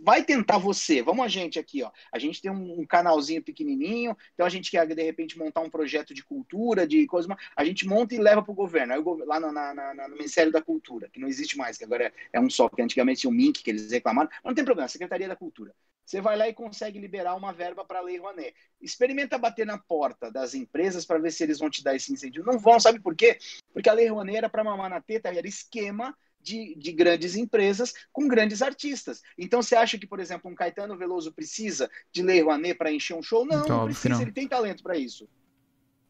vai 0.02 0.24
tentar 0.24 0.58
você, 0.58 1.02
vamos 1.02 1.24
a 1.24 1.28
gente 1.28 1.58
aqui, 1.58 1.82
ó, 1.82 1.90
a 2.12 2.18
gente 2.18 2.40
tem 2.40 2.50
um, 2.50 2.80
um, 2.80 2.86
canalzinho 2.86 3.42
pequenininho, 3.42 4.16
então 4.32 4.46
a 4.46 4.48
gente 4.48 4.70
quer, 4.70 4.86
de 4.86 5.02
repente, 5.02 5.38
montar 5.38 5.60
um 5.60 5.70
projeto 5.70 6.14
de 6.14 6.24
cultura, 6.24 6.86
de 6.86 7.06
coisa, 7.06 7.28
a 7.56 7.64
gente 7.64 7.86
monta 7.86 8.14
e 8.14 8.18
leva 8.18 8.42
para 8.42 8.52
o 8.52 8.54
governo, 8.54 8.94
aí 8.94 9.02
lá 9.26 9.40
no, 9.40 9.52
na, 9.52 9.74
na, 9.74 10.08
no 10.08 10.16
Ministério 10.16 10.52
da 10.52 10.62
Cultura, 10.62 11.08
que 11.10 11.20
não 11.20 11.28
existe 11.28 11.56
mais, 11.56 11.76
que 11.78 11.84
agora 11.84 12.06
é, 12.06 12.12
é 12.34 12.40
um 12.40 12.50
só, 12.50 12.68
que 12.68 12.82
antigamente 12.82 13.20
tinha 13.20 13.30
o 13.30 13.34
MINC, 13.34 13.62
que 13.62 13.70
eles 13.70 13.90
reclamaram, 13.90 14.30
mas 14.32 14.50
não 14.50 14.54
tem 14.54 14.64
problema, 14.64 14.88
Secretaria 14.88 15.28
da 15.28 15.36
Cultura. 15.36 15.74
Você 16.04 16.20
vai 16.20 16.36
lá 16.36 16.48
e 16.48 16.54
consegue 16.54 16.98
liberar 16.98 17.34
uma 17.34 17.52
verba 17.52 17.84
para 17.84 17.98
a 17.98 18.02
Lei 18.02 18.18
Rouanet. 18.18 18.54
Experimenta 18.80 19.38
bater 19.38 19.66
na 19.66 19.78
porta 19.78 20.30
das 20.30 20.54
empresas 20.54 21.06
para 21.06 21.18
ver 21.18 21.32
se 21.32 21.42
eles 21.42 21.58
vão 21.58 21.70
te 21.70 21.82
dar 21.82 21.96
esse 21.96 22.12
incentivo. 22.12 22.44
Não 22.44 22.58
vão, 22.58 22.78
sabe 22.78 23.00
por 23.00 23.16
quê? 23.16 23.38
Porque 23.72 23.88
a 23.88 23.92
Lei 23.92 24.08
Rouanet 24.08 24.36
era 24.36 24.48
para 24.48 24.64
mamar 24.64 24.90
na 24.90 25.00
teta, 25.00 25.30
era 25.30 25.48
esquema 25.48 26.14
de, 26.40 26.74
de, 26.76 26.92
grandes 26.92 27.36
empresas 27.36 27.94
com 28.12 28.28
grandes 28.28 28.60
artistas. 28.60 29.22
Então 29.38 29.62
você 29.62 29.74
acha 29.74 29.98
que, 29.98 30.06
por 30.06 30.20
exemplo, 30.20 30.50
um 30.50 30.54
Caetano 30.54 30.96
Veloso 30.96 31.32
precisa 31.32 31.90
de 32.12 32.22
Lei 32.22 32.42
Rouanet 32.42 32.76
para 32.76 32.92
encher 32.92 33.16
um 33.16 33.22
show? 33.22 33.46
Não, 33.46 33.62
então, 33.62 33.78
não 33.78 33.84
precisa, 33.86 34.10
não. 34.10 34.20
ele 34.20 34.32
tem 34.32 34.46
talento 34.46 34.82
para 34.82 34.98
isso. 34.98 35.26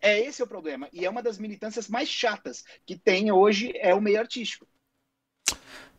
É 0.01 0.21
esse 0.21 0.43
é 0.43 0.45
o 0.45 0.49
problema. 0.49 0.89
E 0.93 1.07
é 1.07 1.09
uma 1.09 1.23
das 1.23 1.39
militâncias 1.39 1.89
mais 1.89 2.09
chatas 2.09 2.65
que 2.85 2.99
tem 2.99 3.31
hoje 3.31 3.73
é 3.77 3.95
o 3.95 4.03
meio 4.03 4.19
artístico. 4.19 4.67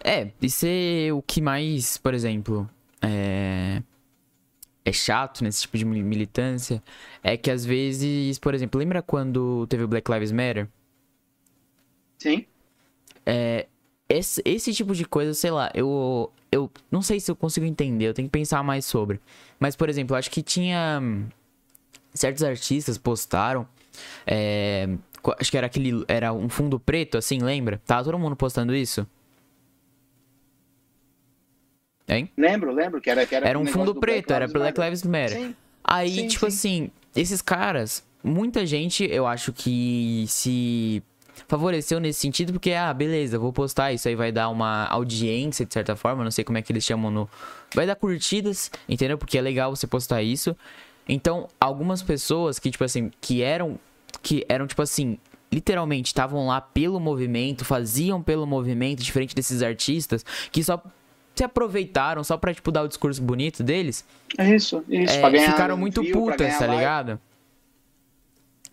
É, 0.03 0.31
isso 0.41 0.65
é 0.67 1.11
o 1.11 1.21
que 1.21 1.41
mais, 1.41 1.97
por 1.97 2.13
exemplo, 2.13 2.69
é, 3.01 3.64
é 4.85 4.91
chato 4.91 5.43
nesse 5.43 5.63
tipo 5.63 5.77
de 5.77 5.83
militância 5.83 6.81
é 7.23 7.35
que 7.35 7.49
às 7.49 7.65
vezes, 7.65 8.37
por 8.37 8.53
exemplo, 8.53 8.79
lembra 8.79 9.01
quando 9.01 9.65
teve 9.67 9.83
o 9.83 9.87
Black 9.87 10.09
Lives 10.11 10.31
Matter? 10.31 10.69
Sim. 12.19 12.45
É, 13.25 13.65
esse, 14.07 14.41
esse 14.45 14.71
tipo 14.71 14.93
de 14.93 15.03
coisa, 15.03 15.33
sei 15.33 15.49
lá, 15.49 15.71
eu, 15.73 16.31
eu 16.51 16.69
não 16.91 17.01
sei 17.01 17.19
se 17.19 17.29
eu 17.31 17.35
consigo 17.35 17.65
entender, 17.65 18.05
eu 18.05 18.13
tenho 18.13 18.27
que 18.27 18.31
pensar 18.31 18.63
mais 18.63 18.85
sobre. 18.85 19.19
Mas, 19.59 19.75
por 19.75 19.89
exemplo, 19.89 20.15
acho 20.15 20.29
que 20.29 20.43
tinha. 20.43 21.01
Certos 22.13 22.43
artistas 22.43 22.97
postaram. 22.97 23.67
É, 24.25 24.87
acho 25.39 25.49
que 25.49 25.57
era 25.57 25.65
aquele. 25.65 26.05
Era 26.07 26.31
um 26.31 26.47
fundo 26.47 26.79
preto, 26.79 27.17
assim, 27.17 27.39
lembra? 27.39 27.81
Tava 27.85 28.03
todo 28.03 28.19
mundo 28.19 28.35
postando 28.35 28.75
isso? 28.75 29.07
Hein? 32.07 32.29
Lembro, 32.37 32.71
lembro 32.73 33.01
que 33.01 33.09
era 33.09 33.25
que 33.25 33.33
era, 33.33 33.47
era 33.47 33.59
um 33.59 33.65
fundo 33.65 33.95
preto, 33.95 34.31
era 34.31 34.47
Black 34.47 34.79
Lives 34.79 35.03
Matter. 35.03 35.37
Sim. 35.39 35.55
Aí, 35.83 36.11
sim, 36.15 36.27
tipo 36.27 36.49
sim. 36.49 36.57
assim, 36.57 36.91
esses 37.15 37.41
caras, 37.41 38.03
muita 38.23 38.65
gente, 38.65 39.07
eu 39.09 39.25
acho 39.25 39.51
que 39.51 40.25
se 40.27 41.03
favoreceu 41.47 41.99
nesse 41.99 42.19
sentido, 42.19 42.53
porque, 42.53 42.71
ah, 42.71 42.93
beleza, 42.93 43.37
vou 43.37 43.51
postar, 43.51 43.93
isso 43.93 44.07
aí 44.07 44.15
vai 44.15 44.31
dar 44.31 44.49
uma 44.49 44.85
audiência, 44.85 45.65
de 45.65 45.73
certa 45.73 45.95
forma, 45.95 46.23
não 46.23 46.31
sei 46.31 46.43
como 46.43 46.57
é 46.57 46.61
que 46.61 46.71
eles 46.71 46.83
chamam 46.83 47.11
no. 47.11 47.29
Vai 47.73 47.85
dar 47.85 47.95
curtidas, 47.95 48.71
entendeu? 48.87 49.17
Porque 49.17 49.37
é 49.37 49.41
legal 49.41 49.75
você 49.75 49.85
postar 49.85 50.21
isso. 50.21 50.55
Então, 51.07 51.47
algumas 51.59 52.01
pessoas 52.01 52.57
que, 52.57 52.71
tipo 52.71 52.83
assim, 52.83 53.11
que 53.21 53.41
eram. 53.41 53.79
Que 54.21 54.45
eram, 54.49 54.65
tipo 54.65 54.81
assim, 54.81 55.19
literalmente 55.51 56.07
estavam 56.07 56.47
lá 56.47 56.59
pelo 56.59 56.99
movimento, 56.99 57.63
faziam 57.63 58.21
pelo 58.21 58.47
movimento, 58.47 59.03
diferente 59.03 59.35
desses 59.35 59.61
artistas, 59.61 60.25
que 60.51 60.63
só 60.63 60.81
se 61.35 61.43
aproveitaram 61.43 62.23
só 62.23 62.37
pra, 62.37 62.53
tipo, 62.53 62.71
dar 62.71 62.83
o 62.83 62.87
discurso 62.87 63.21
bonito 63.21 63.63
deles. 63.63 64.05
É 64.37 64.55
isso, 64.55 64.83
isso. 64.89 65.13
É, 65.13 65.29
ganhar, 65.29 65.51
ficaram 65.51 65.77
muito 65.77 66.03
putas, 66.11 66.57
tá 66.57 66.67
ligado? 66.67 67.19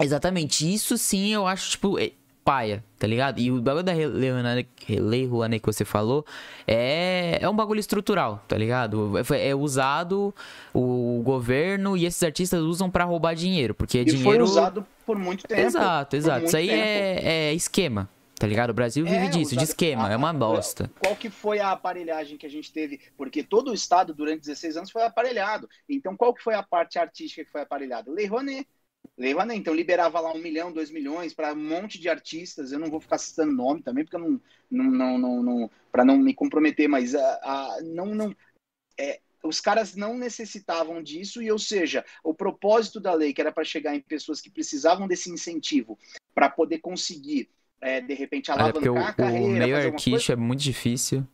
Exatamente. 0.00 0.72
Isso 0.72 0.96
sim 0.96 1.32
eu 1.32 1.46
acho, 1.46 1.70
tipo, 1.70 1.98
é 1.98 2.12
paia, 2.44 2.84
tá 2.98 3.06
ligado? 3.06 3.38
E 3.38 3.50
o 3.50 3.60
bagulho 3.60 3.84
da 3.84 3.92
Lei 3.92 5.26
Rouanet 5.26 5.60
que 5.60 5.66
você 5.66 5.84
falou 5.84 6.26
é, 6.66 7.38
é 7.40 7.48
um 7.48 7.54
bagulho 7.54 7.80
estrutural, 7.80 8.42
tá 8.48 8.56
ligado? 8.56 9.12
É, 9.18 9.50
é 9.50 9.54
usado 9.54 10.34
o 10.74 11.22
governo 11.24 11.96
e 11.96 12.04
esses 12.04 12.22
artistas 12.22 12.60
usam 12.60 12.90
para 12.90 13.04
roubar 13.04 13.34
dinheiro, 13.34 13.74
porque 13.74 13.98
e 14.00 14.04
dinheiro... 14.04 14.24
foi 14.24 14.42
usado 14.42 14.84
por 15.06 15.18
muito 15.18 15.46
tempo. 15.46 15.60
Exato, 15.60 16.16
exato. 16.16 16.46
Isso 16.46 16.56
aí 16.56 16.70
é, 16.70 17.20
é 17.22 17.54
esquema, 17.54 18.08
Tá 18.42 18.48
ligado? 18.48 18.70
O 18.70 18.74
Brasil 18.74 19.04
vive 19.04 19.26
é, 19.26 19.28
disso, 19.28 19.56
de 19.56 19.62
esquema, 19.62 20.08
a, 20.08 20.10
é 20.10 20.16
uma 20.16 20.32
bosta. 20.32 20.90
Qual 20.98 21.14
que 21.14 21.30
foi 21.30 21.60
a 21.60 21.70
aparelhagem 21.70 22.36
que 22.36 22.44
a 22.44 22.50
gente 22.50 22.72
teve? 22.72 23.00
Porque 23.16 23.40
todo 23.40 23.70
o 23.70 23.72
Estado, 23.72 24.12
durante 24.12 24.40
16 24.40 24.78
anos, 24.78 24.90
foi 24.90 25.04
aparelhado. 25.04 25.70
Então, 25.88 26.16
qual 26.16 26.34
que 26.34 26.42
foi 26.42 26.54
a 26.54 26.62
parte 26.62 26.98
artística 26.98 27.44
que 27.44 27.50
foi 27.52 27.60
aparelhada? 27.60 28.10
Lei 28.10 28.26
Rouanet. 28.26 28.66
Lei 29.16 29.32
Rouanet. 29.32 29.60
Então, 29.60 29.72
liberava 29.72 30.18
lá 30.18 30.32
um 30.32 30.40
milhão, 30.40 30.72
dois 30.72 30.90
milhões 30.90 31.32
para 31.32 31.52
um 31.52 31.56
monte 31.56 32.00
de 32.00 32.08
artistas. 32.08 32.72
Eu 32.72 32.80
não 32.80 32.90
vou 32.90 33.00
ficar 33.00 33.18
citando 33.18 33.52
nome 33.52 33.80
também, 33.80 34.02
porque 34.02 34.16
eu 34.16 34.20
não... 34.28 34.40
não, 34.68 34.90
não, 34.90 35.18
não, 35.18 35.42
não 35.44 35.70
para 35.92 36.04
não 36.04 36.16
me 36.16 36.34
comprometer, 36.34 36.88
mas 36.88 37.14
a, 37.14 37.20
a, 37.44 37.78
não... 37.84 38.06
não 38.06 38.34
é, 38.98 39.20
os 39.44 39.60
caras 39.60 39.94
não 39.94 40.18
necessitavam 40.18 41.00
disso, 41.00 41.40
e 41.40 41.50
ou 41.50 41.60
seja, 41.60 42.04
o 42.24 42.34
propósito 42.34 42.98
da 42.98 43.14
lei, 43.14 43.32
que 43.32 43.40
era 43.40 43.52
para 43.52 43.62
chegar 43.62 43.94
em 43.94 44.00
pessoas 44.00 44.40
que 44.40 44.50
precisavam 44.50 45.06
desse 45.06 45.30
incentivo 45.30 45.96
para 46.34 46.50
poder 46.50 46.78
conseguir 46.78 47.48
é, 47.82 48.00
de 48.00 48.14
repente, 48.14 48.50
alavancar 48.50 48.92
o, 48.92 48.98
a 48.98 49.12
carreira. 49.12 49.46
O 49.46 49.50
meio 49.50 49.76
artístico 49.76 50.32
é 50.32 50.36
muito 50.36 50.60
difícil. 50.60 51.26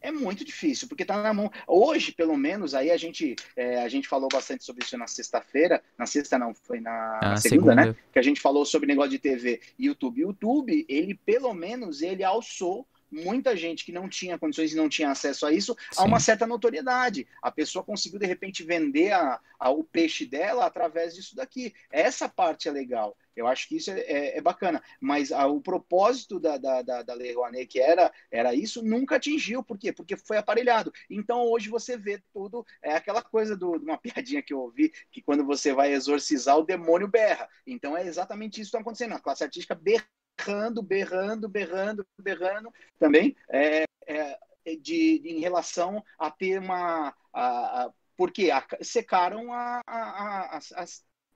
É 0.00 0.12
muito 0.12 0.44
difícil, 0.44 0.86
porque 0.86 1.04
tá 1.04 1.20
na 1.20 1.34
mão. 1.34 1.50
Hoje, 1.66 2.12
pelo 2.12 2.36
menos, 2.36 2.72
aí 2.72 2.90
a 2.90 2.96
gente, 2.96 3.34
é, 3.56 3.82
a 3.82 3.88
gente 3.88 4.06
falou 4.06 4.28
bastante 4.32 4.64
sobre 4.64 4.84
isso 4.84 4.96
na 4.96 5.08
sexta-feira. 5.08 5.82
Na 5.98 6.06
sexta 6.06 6.38
não, 6.38 6.54
foi 6.54 6.80
na, 6.80 7.18
ah, 7.20 7.30
na 7.30 7.36
segunda, 7.36 7.72
segunda, 7.72 7.74
né? 7.74 7.96
Que 8.12 8.18
a 8.18 8.22
gente 8.22 8.40
falou 8.40 8.64
sobre 8.64 8.86
negócio 8.86 9.10
de 9.10 9.18
TV 9.18 9.60
e 9.76 9.86
YouTube. 9.86 10.20
YouTube, 10.20 10.86
ele, 10.88 11.18
pelo 11.26 11.52
menos, 11.52 12.00
ele 12.00 12.22
alçou 12.22 12.86
muita 13.10 13.56
gente 13.56 13.84
que 13.84 13.92
não 13.92 14.08
tinha 14.08 14.38
condições 14.38 14.72
e 14.72 14.76
não 14.76 14.88
tinha 14.88 15.10
acesso 15.10 15.46
a 15.46 15.52
isso 15.52 15.76
Sim. 15.92 16.02
a 16.02 16.04
uma 16.04 16.20
certa 16.20 16.46
notoriedade. 16.46 17.26
A 17.42 17.50
pessoa 17.50 17.84
conseguiu, 17.84 18.18
de 18.18 18.26
repente, 18.26 18.62
vender 18.62 19.12
a, 19.12 19.40
a, 19.58 19.70
o 19.70 19.84
peixe 19.84 20.26
dela 20.26 20.66
através 20.66 21.14
disso 21.14 21.34
daqui. 21.36 21.74
Essa 21.90 22.28
parte 22.28 22.68
é 22.68 22.72
legal. 22.72 23.16
Eu 23.38 23.46
acho 23.46 23.68
que 23.68 23.76
isso 23.76 23.90
é, 23.90 24.00
é, 24.00 24.38
é 24.38 24.40
bacana. 24.40 24.82
Mas 25.00 25.30
a, 25.30 25.46
o 25.46 25.60
propósito 25.60 26.40
da, 26.40 26.58
da, 26.58 26.82
da, 26.82 27.02
da 27.02 27.14
Lei 27.14 27.32
Rouanet, 27.32 27.66
que 27.66 27.80
era, 27.80 28.12
era 28.30 28.52
isso, 28.52 28.82
nunca 28.82 29.16
atingiu. 29.16 29.62
Por 29.62 29.78
quê? 29.78 29.92
Porque 29.92 30.16
foi 30.16 30.36
aparelhado. 30.36 30.92
Então, 31.08 31.42
hoje 31.42 31.68
você 31.68 31.96
vê 31.96 32.20
tudo. 32.32 32.66
É 32.82 32.94
aquela 32.94 33.22
coisa 33.22 33.56
de 33.56 33.64
uma 33.64 33.96
piadinha 33.98 34.42
que 34.42 34.52
eu 34.52 34.60
ouvi, 34.60 34.92
que 35.10 35.22
quando 35.22 35.44
você 35.44 35.72
vai 35.72 35.92
exorcizar, 35.92 36.58
o 36.58 36.64
demônio 36.64 37.06
berra. 37.06 37.48
Então, 37.66 37.96
é 37.96 38.06
exatamente 38.06 38.60
isso 38.60 38.70
que 38.70 38.76
está 38.76 38.80
acontecendo. 38.80 39.14
A 39.14 39.20
classe 39.20 39.44
artística 39.44 39.74
berra 39.74 40.04
berrando, 40.38 40.82
berrando, 40.82 41.48
berrando, 41.48 42.06
berrando 42.18 42.72
também 42.98 43.36
é, 43.48 43.84
é, 44.06 44.38
de, 44.80 45.22
em 45.24 45.40
relação 45.40 46.02
a 46.18 46.30
ter 46.30 46.58
uma. 46.58 47.14
A, 47.32 47.82
a, 47.82 47.92
porque 48.16 48.50
a, 48.50 48.64
secaram 48.82 49.52
a, 49.52 49.80
a, 49.86 50.60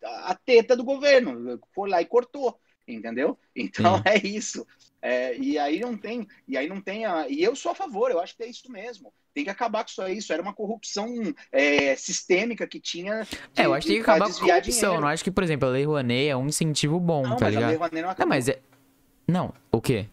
a, 0.02 0.34
teta 0.44 0.76
do 0.76 0.84
governo, 0.84 1.60
foi 1.72 1.88
lá 1.88 2.02
e 2.02 2.06
cortou, 2.06 2.58
entendeu? 2.86 3.38
Então 3.54 3.98
Sim. 3.98 4.02
é 4.06 4.26
isso. 4.26 4.66
É, 5.00 5.36
e 5.36 5.58
aí 5.58 5.80
não 5.80 5.96
tem, 5.96 6.26
e 6.46 6.56
aí 6.56 6.68
não 6.68 6.80
tem 6.80 7.04
a, 7.04 7.28
e 7.28 7.42
eu 7.42 7.56
sou 7.56 7.72
a 7.72 7.74
favor, 7.74 8.10
eu 8.10 8.20
acho 8.20 8.36
que 8.36 8.42
é 8.42 8.48
isso 8.48 8.70
mesmo. 8.70 9.12
Tem 9.34 9.44
que 9.44 9.50
acabar 9.50 9.82
com 9.82 9.90
isso 9.90 10.02
aí. 10.02 10.18
Isso 10.18 10.32
era 10.32 10.42
uma 10.42 10.52
corrupção 10.52 11.08
é, 11.50 11.96
sistêmica 11.96 12.66
que 12.66 12.78
tinha. 12.78 13.22
De, 13.22 13.62
é, 13.62 13.66
eu 13.66 13.72
acho 13.72 13.86
que 13.86 13.94
tem 13.94 14.02
que 14.02 14.10
acabar 14.10 14.26
com 14.26 14.36
a 14.36 14.38
corrupção. 14.38 14.60
Dinheiro. 14.60 15.00
Não 15.00 15.08
acho 15.08 15.24
que, 15.24 15.30
por 15.30 15.42
exemplo, 15.42 15.68
a 15.68 15.72
Lei 15.72 15.84
Rouanet 15.84 16.28
é 16.28 16.36
um 16.36 16.46
incentivo 16.46 17.00
bom, 17.00 17.22
não, 17.22 17.36
tá 17.36 17.48
ligado? 17.48 17.64
A 17.64 17.68
Lei 17.68 17.76
Rouanet 17.76 18.02
não 18.02 18.10
acabou. 18.10 18.28
Não, 18.28 18.36
mas 18.36 18.48
é. 18.48 18.60
Não, 19.26 19.52
o 19.70 19.80
quê? 19.80 20.06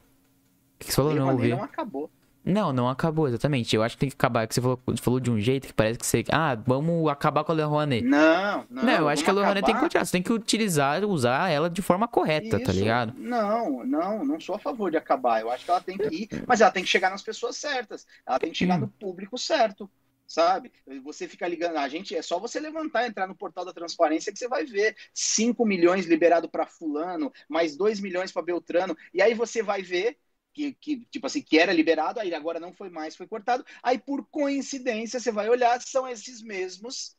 O 0.75 0.85
que 0.85 0.91
você 0.91 0.95
falou? 0.95 1.13
Não 1.13 1.31
ouvi. 1.31 1.49
não 1.49 1.63
acabou. 1.63 2.09
Não, 2.43 2.73
não 2.73 2.89
acabou, 2.89 3.27
exatamente. 3.27 3.75
Eu 3.75 3.83
acho 3.83 3.95
que 3.95 3.99
tem 3.99 4.09
que 4.09 4.15
acabar. 4.15 4.47
Que 4.47 4.55
você 4.55 4.61
falou, 4.61 4.79
falou 5.01 5.19
de 5.19 5.29
um 5.29 5.39
jeito 5.39 5.67
que 5.67 5.73
parece 5.73 5.99
que 5.99 6.05
você. 6.05 6.23
Ah, 6.31 6.55
vamos 6.55 7.07
acabar 7.09 7.43
com 7.43 7.51
a 7.51 7.55
Lei 7.55 7.65
Rouanet. 7.65 8.05
Não, 8.05 8.65
não. 8.69 8.83
Não, 8.83 8.93
eu 8.93 9.09
acho 9.09 9.23
que 9.23 9.29
a 9.29 9.33
Lei 9.33 9.43
Rouanet 9.43 9.65
tem 9.65 9.75
que 9.75 9.81
continuar. 9.81 10.05
Você 10.05 10.11
tem 10.11 10.23
que 10.23 10.33
utilizar, 10.33 11.03
usar 11.05 11.49
ela 11.49 11.69
de 11.69 11.81
forma 11.81 12.07
correta, 12.07 12.51
tá 12.51 12.57
Isso. 12.57 12.65
tá 12.65 12.71
ligado? 12.71 13.13
Não, 13.17 13.85
não, 13.85 14.25
não 14.25 14.39
sou 14.39 14.55
a 14.55 14.59
favor 14.59 14.89
de 14.89 14.97
acabar. 14.97 15.41
Eu 15.41 15.51
acho 15.51 15.65
que 15.65 15.71
ela 15.71 15.81
tem 15.81 15.97
que 15.97 16.07
ir, 16.07 16.29
mas 16.47 16.61
ela 16.61 16.71
tem 16.71 16.83
que 16.83 16.89
chegar 16.89 17.09
nas 17.09 17.21
pessoas 17.21 17.57
certas. 17.57 18.07
Ela 18.25 18.39
tem 18.39 18.51
que 18.51 18.57
chegar 18.57 18.77
hum. 18.77 18.81
no 18.81 18.87
público 18.87 19.37
certo 19.37 19.89
sabe? 20.29 20.71
Você 21.03 21.27
fica 21.27 21.47
ligando, 21.47 21.77
a 21.77 21.89
gente 21.89 22.15
é 22.15 22.21
só 22.21 22.39
você 22.39 22.59
levantar, 22.59 23.07
entrar 23.07 23.27
no 23.27 23.35
portal 23.35 23.65
da 23.65 23.73
transparência 23.73 24.31
que 24.31 24.39
você 24.39 24.47
vai 24.47 24.65
ver 24.65 24.95
5 25.13 25.65
milhões 25.65 26.05
liberado 26.05 26.47
para 26.49 26.67
fulano, 26.67 27.33
mais 27.49 27.75
2 27.75 27.99
milhões 27.99 28.31
para 28.31 28.43
Beltrano, 28.43 28.95
e 29.13 29.21
aí 29.21 29.33
você 29.33 29.63
vai 29.63 29.81
ver 29.81 30.17
que, 30.53 30.73
que, 30.73 31.05
tipo 31.07 31.27
assim, 31.27 31.41
que 31.41 31.59
era 31.59 31.73
liberado, 31.73 32.19
aí 32.19 32.33
agora 32.33 32.59
não 32.59 32.73
foi 32.73 32.89
mais, 32.89 33.15
foi 33.15 33.27
cortado. 33.27 33.65
Aí, 33.83 33.97
por 33.97 34.25
coincidência, 34.29 35.19
você 35.19 35.31
vai 35.31 35.49
olhar, 35.49 35.81
são 35.81 36.07
esses 36.07 36.41
mesmos 36.41 37.17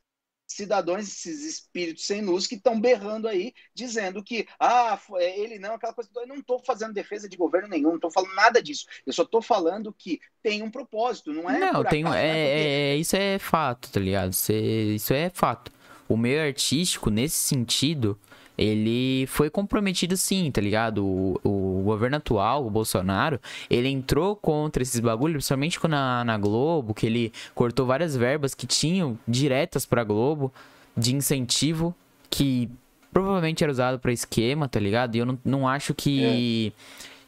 cidadãos, 0.51 1.07
esses 1.07 1.43
espíritos 1.45 2.05
sem 2.05 2.21
luz 2.21 2.47
que 2.47 2.55
estão 2.55 2.79
berrando 2.79 3.27
aí, 3.27 3.53
dizendo 3.73 4.23
que 4.23 4.47
ah, 4.59 4.99
é, 5.15 5.39
ele 5.39 5.59
não, 5.59 5.73
aquela 5.73 5.93
coisa. 5.93 6.09
Eu 6.15 6.27
não 6.27 6.35
estou 6.35 6.59
fazendo 6.65 6.93
defesa 6.93 7.27
de 7.27 7.37
governo 7.37 7.67
nenhum, 7.67 7.89
não 7.89 7.95
estou 7.95 8.11
falando 8.11 8.33
nada 8.35 8.61
disso. 8.61 8.85
Eu 9.05 9.13
só 9.13 9.23
estou 9.23 9.41
falando 9.41 9.93
que 9.93 10.19
tem 10.41 10.61
um 10.61 10.71
propósito, 10.71 11.33
não 11.33 11.49
é? 11.49 11.59
Não, 11.59 11.83
tem, 11.83 12.03
acaso, 12.03 12.17
é, 12.17 12.29
é, 12.29 12.93
é, 12.93 12.95
isso 12.97 13.15
é 13.15 13.39
fato, 13.39 13.89
tá 13.91 13.99
ligado? 13.99 14.31
Isso 14.31 15.13
é 15.13 15.29
fato. 15.33 15.71
O 16.07 16.17
meio 16.17 16.41
artístico, 16.41 17.09
nesse 17.09 17.37
sentido, 17.37 18.19
ele 18.57 19.25
foi 19.27 19.49
comprometido 19.49 20.15
sim, 20.17 20.51
tá 20.51 20.61
ligado? 20.61 21.05
O, 21.05 21.39
o 21.43 21.83
governo 21.83 22.17
atual, 22.17 22.65
o 22.65 22.69
Bolsonaro, 22.69 23.39
ele 23.69 23.89
entrou 23.89 24.35
contra 24.35 24.83
esses 24.83 24.99
bagulhos, 24.99 25.35
principalmente 25.35 25.79
na, 25.87 26.23
na 26.23 26.37
Globo, 26.37 26.93
que 26.93 27.05
ele 27.05 27.33
cortou 27.55 27.85
várias 27.85 28.15
verbas 28.15 28.53
que 28.53 28.67
tinham 28.67 29.17
diretas 29.27 29.85
pra 29.85 30.03
Globo 30.03 30.53
de 30.95 31.15
incentivo, 31.15 31.95
que 32.29 32.69
provavelmente 33.11 33.63
era 33.63 33.71
usado 33.71 33.99
para 33.99 34.11
esquema, 34.11 34.67
tá 34.67 34.79
ligado? 34.79 35.15
E 35.15 35.19
eu 35.19 35.25
não, 35.25 35.39
não 35.43 35.67
acho 35.67 35.93
que. 35.93 36.67
É. 36.67 36.71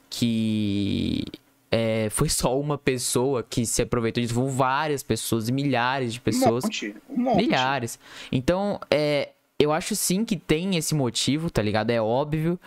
Que. 0.09 1.25
É, 1.75 2.07
foi 2.11 2.29
só 2.29 2.59
uma 2.59 2.77
pessoa 2.77 3.41
que 3.41 3.65
se 3.65 3.81
aproveitou 3.81 4.21
disso, 4.21 4.35
foram 4.35 4.49
várias 4.49 5.01
pessoas, 5.01 5.49
milhares 5.49 6.13
de 6.13 6.21
pessoas. 6.21 6.63
Um 6.63 6.67
monte, 6.67 6.95
um 7.09 7.17
monte. 7.17 7.37
Milhares. 7.37 7.97
Então, 8.31 8.79
é, 8.91 9.29
eu 9.63 9.71
acho 9.71 9.95
sim 9.95 10.25
que 10.25 10.35
tem 10.35 10.75
esse 10.75 10.93
motivo, 10.93 11.49
tá 11.49 11.61
ligado? 11.61 11.89
É 11.89 12.01
óbvio. 12.01 12.59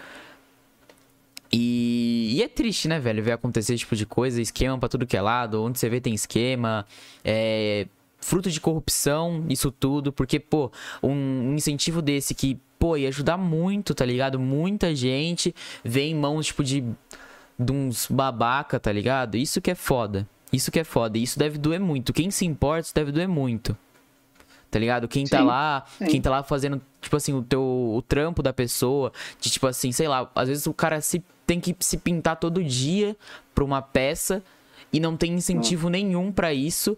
E, 1.53 2.35
e, 2.37 2.43
é 2.43 2.49
triste, 2.49 2.89
né, 2.89 2.99
velho, 2.99 3.23
ver 3.23 3.33
acontecer 3.33 3.75
esse 3.75 3.81
tipo 3.81 3.95
de 3.95 4.05
coisa, 4.05 4.41
esquema 4.43 4.79
pra 4.79 4.89
tudo 4.89 5.07
que 5.07 5.17
é 5.17 5.21
lado, 5.21 5.63
onde 5.63 5.79
você 5.79 5.89
vê 5.89 6.01
tem 6.01 6.13
esquema, 6.13 6.85
é, 7.25 7.87
fruto 8.21 8.51
de 8.51 8.61
corrupção, 8.61 9.45
isso 9.49 9.71
tudo, 9.71 10.13
porque, 10.13 10.41
pô, 10.41 10.71
um, 11.03 11.11
um, 11.13 11.55
incentivo 11.55 12.03
desse 12.03 12.35
que, 12.35 12.59
pô, 12.79 12.97
ia 12.97 13.09
ajudar 13.09 13.37
muito, 13.37 13.95
tá 13.95 14.05
ligado? 14.05 14.41
Muita 14.41 14.95
gente 14.95 15.55
vem 15.85 16.13
em 16.13 16.15
mãos, 16.15 16.47
tipo, 16.47 16.65
de, 16.65 16.85
de 17.59 17.73
uns 17.73 18.07
babaca, 18.11 18.81
tá 18.81 18.91
ligado? 18.93 19.37
Isso 19.37 19.61
que 19.61 19.71
é 19.71 19.75
foda. 19.75 20.29
Isso 20.53 20.71
que 20.71 20.81
é 20.81 20.85
foda. 20.85 21.17
E 21.17 21.23
isso 21.23 21.39
deve 21.39 21.59
doer 21.59 21.81
muito. 21.81 22.13
Quem 22.13 22.31
se 22.31 22.45
importa, 22.45 22.87
isso 22.87 22.95
deve 22.95 23.13
doer 23.13 23.29
muito 23.29 23.77
tá 24.71 24.79
ligado? 24.79 25.09
Quem 25.09 25.25
tá 25.25 25.43
lá, 25.43 25.85
sim. 25.99 26.07
quem 26.07 26.21
tá 26.21 26.31
lá 26.31 26.43
fazendo, 26.43 26.81
tipo 27.01 27.17
assim, 27.17 27.33
o 27.33 27.43
teu 27.43 27.63
o 27.63 28.03
trampo 28.03 28.43
da 28.43 28.53
pessoa, 28.53 29.13
de 29.41 29.51
tipo 29.51 29.67
assim, 29.67 29.93
sei 29.93 30.09
lá, 30.09 30.31
às 30.35 30.49
vezes 30.49 30.67
o 30.67 30.75
cara 30.75 31.01
se 31.01 31.23
tem 31.47 31.61
que 31.61 31.75
se 31.81 31.97
pintar 31.97 32.37
todo 32.37 32.63
dia 32.63 33.17
pra 33.55 33.65
uma 33.65 33.81
peça 33.81 34.43
e 34.93 34.99
não 34.99 35.17
tem 35.17 35.33
incentivo 35.33 35.89
nenhum 35.89 36.33
para 36.33 36.53
isso, 36.53 36.97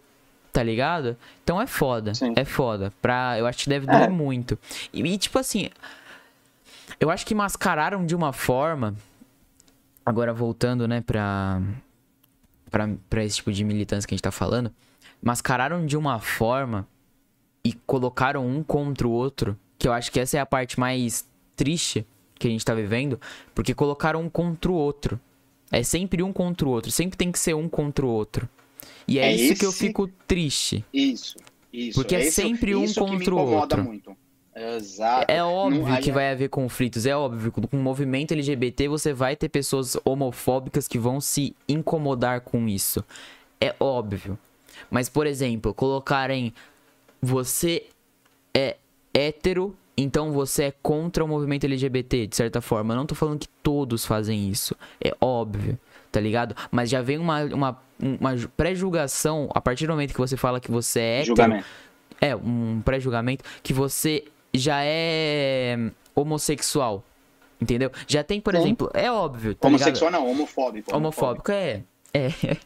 tá 0.52 0.62
ligado? 0.62 1.16
Então 1.44 1.60
é 1.60 1.66
foda, 1.66 2.14
sim. 2.14 2.32
é 2.34 2.44
foda. 2.44 2.92
Pra, 3.02 3.38
eu 3.38 3.46
acho 3.46 3.64
que 3.64 3.68
deve 3.68 3.86
doer 3.86 4.04
é. 4.04 4.08
muito. 4.08 4.58
E, 4.92 5.02
e, 5.02 5.18
tipo 5.18 5.38
assim, 5.38 5.68
eu 6.98 7.10
acho 7.10 7.26
que 7.26 7.34
mascararam 7.34 8.04
de 8.06 8.14
uma 8.14 8.32
forma, 8.32 8.94
agora 10.04 10.32
voltando, 10.32 10.88
né, 10.88 11.00
pra, 11.00 11.60
pra, 12.70 12.88
pra 13.08 13.24
esse 13.24 13.36
tipo 13.36 13.52
de 13.52 13.62
militância 13.64 14.08
que 14.08 14.14
a 14.14 14.16
gente 14.16 14.22
tá 14.22 14.30
falando, 14.30 14.72
mascararam 15.22 15.84
de 15.84 15.96
uma 15.96 16.18
forma 16.18 16.86
e 17.68 17.74
colocaram 17.86 18.46
um 18.46 18.62
contra 18.62 19.06
o 19.06 19.10
outro, 19.10 19.58
que 19.78 19.86
eu 19.86 19.92
acho 19.92 20.10
que 20.10 20.18
essa 20.18 20.38
é 20.38 20.40
a 20.40 20.46
parte 20.46 20.80
mais 20.80 21.28
triste 21.54 22.06
que 22.38 22.48
a 22.48 22.50
gente 22.50 22.64
tá 22.64 22.74
vivendo, 22.74 23.20
porque 23.54 23.74
colocaram 23.74 24.22
um 24.22 24.30
contra 24.30 24.70
o 24.70 24.74
outro. 24.74 25.20
É 25.70 25.82
sempre 25.82 26.22
um 26.22 26.32
contra 26.32 26.66
o 26.66 26.70
outro, 26.70 26.90
sempre 26.90 27.18
tem 27.18 27.30
que 27.30 27.38
ser 27.38 27.54
um 27.54 27.68
contra 27.68 28.06
o 28.06 28.08
outro. 28.08 28.48
E 29.06 29.18
é, 29.18 29.26
é 29.26 29.34
isso 29.34 29.52
esse... 29.52 29.60
que 29.60 29.66
eu 29.66 29.72
fico 29.72 30.08
triste. 30.26 30.82
Isso, 30.94 31.36
isso. 31.70 32.00
Porque 32.00 32.16
é, 32.16 32.26
é 32.26 32.30
sempre 32.30 32.74
um 32.74 32.90
contra 32.94 33.34
o 33.34 33.38
outro. 33.38 33.84
Muito. 33.84 34.16
Exato. 34.56 35.30
É 35.30 35.42
óbvio 35.42 35.86
Não, 35.86 36.00
que 36.00 36.10
vai 36.10 36.32
haver 36.32 36.48
conflitos, 36.48 37.04
é 37.04 37.14
óbvio. 37.14 37.52
Com 37.52 37.76
o 37.76 37.80
movimento 37.80 38.32
LGBT 38.32 38.88
você 38.88 39.12
vai 39.12 39.36
ter 39.36 39.50
pessoas 39.50 39.94
homofóbicas 40.06 40.88
que 40.88 40.98
vão 40.98 41.20
se 41.20 41.54
incomodar 41.68 42.40
com 42.40 42.66
isso. 42.66 43.04
É 43.60 43.74
óbvio. 43.78 44.38
Mas, 44.90 45.08
por 45.08 45.26
exemplo, 45.26 45.74
colocarem 45.74 46.54
você 47.20 47.86
é 48.54 48.76
hétero, 49.12 49.76
então 49.96 50.32
você 50.32 50.64
é 50.64 50.70
contra 50.82 51.24
o 51.24 51.28
movimento 51.28 51.64
LGBT, 51.64 52.26
de 52.26 52.36
certa 52.36 52.60
forma. 52.60 52.94
Eu 52.94 52.98
não 52.98 53.06
tô 53.06 53.14
falando 53.14 53.40
que 53.40 53.48
todos 53.62 54.04
fazem 54.04 54.48
isso. 54.48 54.76
É 55.02 55.14
óbvio, 55.20 55.78
tá 56.12 56.20
ligado? 56.20 56.54
Mas 56.70 56.88
já 56.88 57.02
vem 57.02 57.18
uma, 57.18 57.44
uma, 57.44 57.82
uma 58.00 58.34
pré-julgação 58.56 59.50
a 59.54 59.60
partir 59.60 59.86
do 59.86 59.92
momento 59.92 60.12
que 60.12 60.18
você 60.20 60.36
fala 60.36 60.60
que 60.60 60.70
você 60.70 61.00
é 61.00 61.16
hétero. 61.16 61.26
Julgamento. 61.26 61.66
É, 62.20 62.34
um 62.36 62.80
pré-julgamento 62.84 63.44
que 63.62 63.72
você 63.72 64.24
já 64.54 64.80
é 64.82 65.76
homossexual. 66.14 67.04
Entendeu? 67.60 67.90
Já 68.06 68.22
tem, 68.22 68.40
por 68.40 68.54
Sim. 68.54 68.60
exemplo, 68.60 68.88
é 68.94 69.10
óbvio. 69.10 69.54
Tá 69.54 69.66
homossexual 69.66 70.10
ligado? 70.10 70.24
não, 70.24 70.30
homofóbico. 70.30 70.94
Homofóbico, 70.94 71.50
homofóbico 71.50 71.52
é. 71.52 71.82
É. 72.14 72.56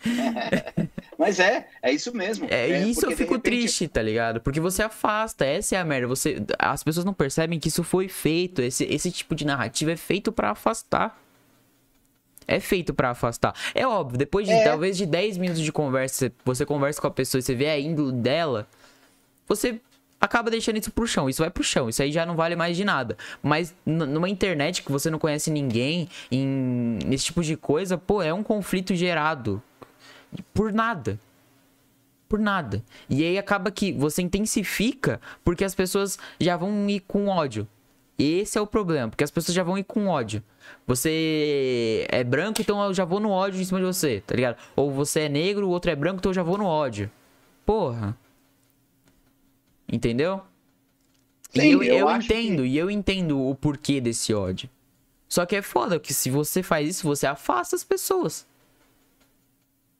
Mas 1.20 1.38
é, 1.38 1.66
é 1.82 1.92
isso 1.92 2.16
mesmo. 2.16 2.46
É, 2.48 2.70
é 2.70 2.80
isso 2.80 3.04
eu 3.04 3.10
fico 3.14 3.34
repente... 3.34 3.42
triste, 3.42 3.86
tá 3.86 4.00
ligado? 4.00 4.40
Porque 4.40 4.58
você 4.58 4.82
afasta, 4.82 5.44
essa 5.44 5.76
é 5.76 5.78
a 5.78 5.84
merda. 5.84 6.06
Você, 6.06 6.42
as 6.58 6.82
pessoas 6.82 7.04
não 7.04 7.12
percebem 7.12 7.60
que 7.60 7.68
isso 7.68 7.84
foi 7.84 8.08
feito, 8.08 8.62
esse, 8.62 8.84
esse 8.84 9.12
tipo 9.12 9.34
de 9.34 9.44
narrativa 9.44 9.92
é 9.92 9.96
feito 9.96 10.32
para 10.32 10.52
afastar. 10.52 11.22
É 12.48 12.58
feito 12.58 12.94
para 12.94 13.10
afastar. 13.10 13.54
É 13.74 13.86
óbvio, 13.86 14.16
depois 14.16 14.46
de 14.46 14.54
é. 14.54 14.64
talvez 14.64 14.96
de 14.96 15.04
10 15.04 15.36
minutos 15.36 15.62
de 15.62 15.70
conversa, 15.70 16.32
você 16.42 16.64
conversa 16.64 16.98
com 16.98 17.08
a 17.08 17.10
pessoa 17.10 17.38
e 17.38 17.42
você 17.42 17.54
vê 17.54 17.68
a 17.68 17.78
índole 17.78 18.12
dela, 18.12 18.66
você 19.46 19.78
acaba 20.18 20.50
deixando 20.50 20.78
isso 20.78 20.90
pro 20.90 21.06
chão. 21.06 21.28
Isso 21.28 21.42
vai 21.42 21.50
pro 21.50 21.62
chão. 21.62 21.90
Isso 21.90 22.02
aí 22.02 22.10
já 22.10 22.24
não 22.24 22.34
vale 22.34 22.56
mais 22.56 22.78
de 22.78 22.84
nada. 22.84 23.18
Mas 23.42 23.74
numa 23.84 24.28
internet 24.30 24.82
que 24.82 24.90
você 24.90 25.10
não 25.10 25.18
conhece 25.18 25.50
ninguém, 25.50 26.08
em 26.32 26.98
esse 27.10 27.26
tipo 27.26 27.42
de 27.42 27.58
coisa, 27.58 27.98
pô, 27.98 28.22
é 28.22 28.32
um 28.32 28.42
conflito 28.42 28.94
gerado 28.94 29.62
por 30.54 30.72
nada. 30.72 31.18
Por 32.28 32.38
nada. 32.38 32.82
E 33.08 33.24
aí 33.24 33.38
acaba 33.38 33.70
que 33.70 33.92
você 33.92 34.22
intensifica 34.22 35.20
porque 35.44 35.64
as 35.64 35.74
pessoas 35.74 36.18
já 36.38 36.56
vão 36.56 36.88
ir 36.88 37.00
com 37.00 37.26
ódio. 37.26 37.66
Esse 38.18 38.58
é 38.58 38.60
o 38.60 38.66
problema, 38.66 39.08
porque 39.08 39.24
as 39.24 39.30
pessoas 39.30 39.54
já 39.54 39.62
vão 39.62 39.78
ir 39.78 39.84
com 39.84 40.06
ódio. 40.06 40.42
Você 40.86 42.06
é 42.10 42.22
branco, 42.22 42.60
então 42.60 42.82
eu 42.84 42.92
já 42.92 43.04
vou 43.04 43.18
no 43.18 43.30
ódio 43.30 43.60
em 43.60 43.64
cima 43.64 43.80
de 43.80 43.86
você, 43.86 44.22
tá 44.26 44.34
ligado? 44.34 44.58
Ou 44.76 44.90
você 44.90 45.20
é 45.20 45.28
negro, 45.28 45.66
o 45.66 45.70
outro 45.70 45.90
é 45.90 45.96
branco, 45.96 46.18
então 46.18 46.30
eu 46.30 46.34
já 46.34 46.42
vou 46.42 46.58
no 46.58 46.66
ódio. 46.66 47.10
Porra. 47.64 48.16
Entendeu? 49.90 50.42
Sim, 51.50 51.62
e 51.62 51.72
eu, 51.72 51.82
eu, 51.82 52.08
eu 52.08 52.16
entendo, 52.16 52.62
que... 52.62 52.68
e 52.68 52.78
eu 52.78 52.90
entendo 52.90 53.40
o 53.40 53.54
porquê 53.54 54.00
desse 54.00 54.32
ódio. 54.34 54.68
Só 55.28 55.46
que 55.46 55.56
é 55.56 55.62
foda 55.62 55.98
que 55.98 56.12
se 56.12 56.30
você 56.30 56.62
faz 56.62 56.88
isso, 56.88 57.06
você 57.06 57.26
afasta 57.26 57.74
as 57.74 57.84
pessoas. 57.84 58.46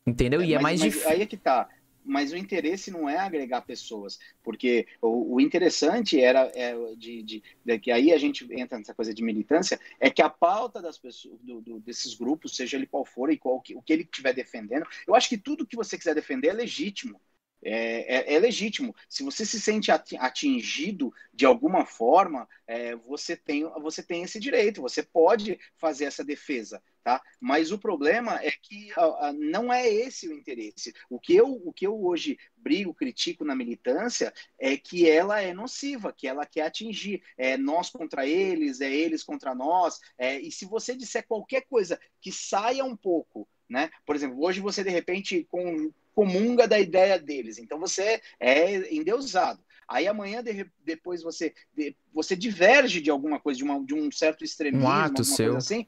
Entendeu? 0.06 0.40
É, 0.40 0.46
e 0.46 0.54
é 0.54 0.58
mais 0.58 0.80
difícil. 0.80 1.08
Aí 1.08 1.22
é 1.22 1.26
que 1.26 1.36
tá. 1.36 1.68
Mas 2.02 2.32
o 2.32 2.36
interesse 2.36 2.90
não 2.90 3.08
é 3.08 3.18
agregar 3.18 3.60
pessoas, 3.60 4.18
porque 4.42 4.86
o, 5.02 5.34
o 5.34 5.40
interessante 5.40 6.18
era 6.18 6.50
é, 6.54 6.74
de, 6.96 7.22
de, 7.22 7.42
de, 7.64 7.78
que 7.78 7.90
aí 7.92 8.10
a 8.10 8.18
gente 8.18 8.48
entra 8.52 8.78
nessa 8.78 8.94
coisa 8.94 9.12
de 9.12 9.22
militância, 9.22 9.78
é 10.00 10.08
que 10.08 10.22
a 10.22 10.30
pauta 10.30 10.80
das 10.80 10.96
pessoas, 10.96 11.38
do, 11.42 11.60
do, 11.60 11.78
desses 11.80 12.14
grupos, 12.14 12.56
seja 12.56 12.78
ele 12.78 12.86
qual 12.86 13.04
for 13.04 13.30
e 13.30 13.36
qual, 13.36 13.56
o 13.56 13.82
que 13.82 13.92
ele 13.92 14.02
estiver 14.02 14.32
defendendo, 14.32 14.86
eu 15.06 15.14
acho 15.14 15.28
que 15.28 15.36
tudo 15.36 15.66
que 15.66 15.76
você 15.76 15.98
quiser 15.98 16.14
defender 16.14 16.48
é 16.48 16.52
legítimo. 16.54 17.20
É, 17.62 18.32
é, 18.32 18.34
é, 18.34 18.38
legítimo. 18.38 18.94
Se 19.08 19.22
você 19.22 19.44
se 19.44 19.60
sente 19.60 19.90
atingido 19.90 21.12
de 21.32 21.44
alguma 21.44 21.84
forma, 21.84 22.48
é, 22.66 22.96
você, 22.96 23.36
tem, 23.36 23.64
você 23.80 24.02
tem 24.02 24.22
esse 24.22 24.40
direito, 24.40 24.80
você 24.80 25.02
pode 25.02 25.58
fazer 25.76 26.06
essa 26.06 26.24
defesa. 26.24 26.82
Tá? 27.02 27.22
Mas 27.40 27.72
o 27.72 27.78
problema 27.78 28.38
é 28.42 28.50
que 28.50 28.90
não 29.38 29.72
é 29.72 29.88
esse 29.88 30.28
o 30.28 30.34
interesse. 30.34 30.92
O 31.08 31.18
que, 31.18 31.34
eu, 31.34 31.50
o 31.64 31.72
que 31.72 31.86
eu 31.86 31.98
hoje 31.98 32.38
brigo, 32.54 32.92
critico 32.92 33.42
na 33.42 33.54
militância 33.54 34.32
é 34.58 34.76
que 34.76 35.08
ela 35.08 35.40
é 35.40 35.54
nociva, 35.54 36.12
que 36.12 36.28
ela 36.28 36.44
quer 36.44 36.66
atingir. 36.66 37.22
É 37.38 37.56
nós 37.56 37.88
contra 37.88 38.26
eles, 38.26 38.82
é 38.82 38.92
eles 38.92 39.22
contra 39.22 39.54
nós. 39.54 39.98
É, 40.18 40.38
e 40.38 40.52
se 40.52 40.66
você 40.66 40.94
disser 40.94 41.26
qualquer 41.26 41.62
coisa 41.62 41.98
que 42.20 42.30
saia 42.30 42.84
um 42.84 42.96
pouco 42.96 43.48
né? 43.70 43.88
Por 44.04 44.16
exemplo, 44.16 44.42
hoje 44.42 44.60
você 44.60 44.82
de 44.82 44.90
repente 44.90 45.46
com, 45.48 45.92
comunga 46.20 46.68
da 46.68 46.78
ideia 46.78 47.18
deles, 47.18 47.56
então 47.56 47.78
você 47.78 48.20
é 48.38 48.94
endeusado. 48.94 49.64
Aí 49.88 50.06
amanhã 50.06 50.42
de, 50.42 50.70
depois 50.84 51.22
você 51.22 51.54
de, 51.74 51.96
você 52.12 52.36
diverge 52.36 53.00
de 53.00 53.10
alguma 53.10 53.40
coisa, 53.40 53.56
de, 53.56 53.64
uma, 53.64 53.82
de 53.82 53.94
um 53.94 54.12
certo 54.12 54.44
extremismo, 54.44 54.86
um 54.86 54.90
ato 54.90 55.24
seu. 55.24 55.56
assim. 55.56 55.86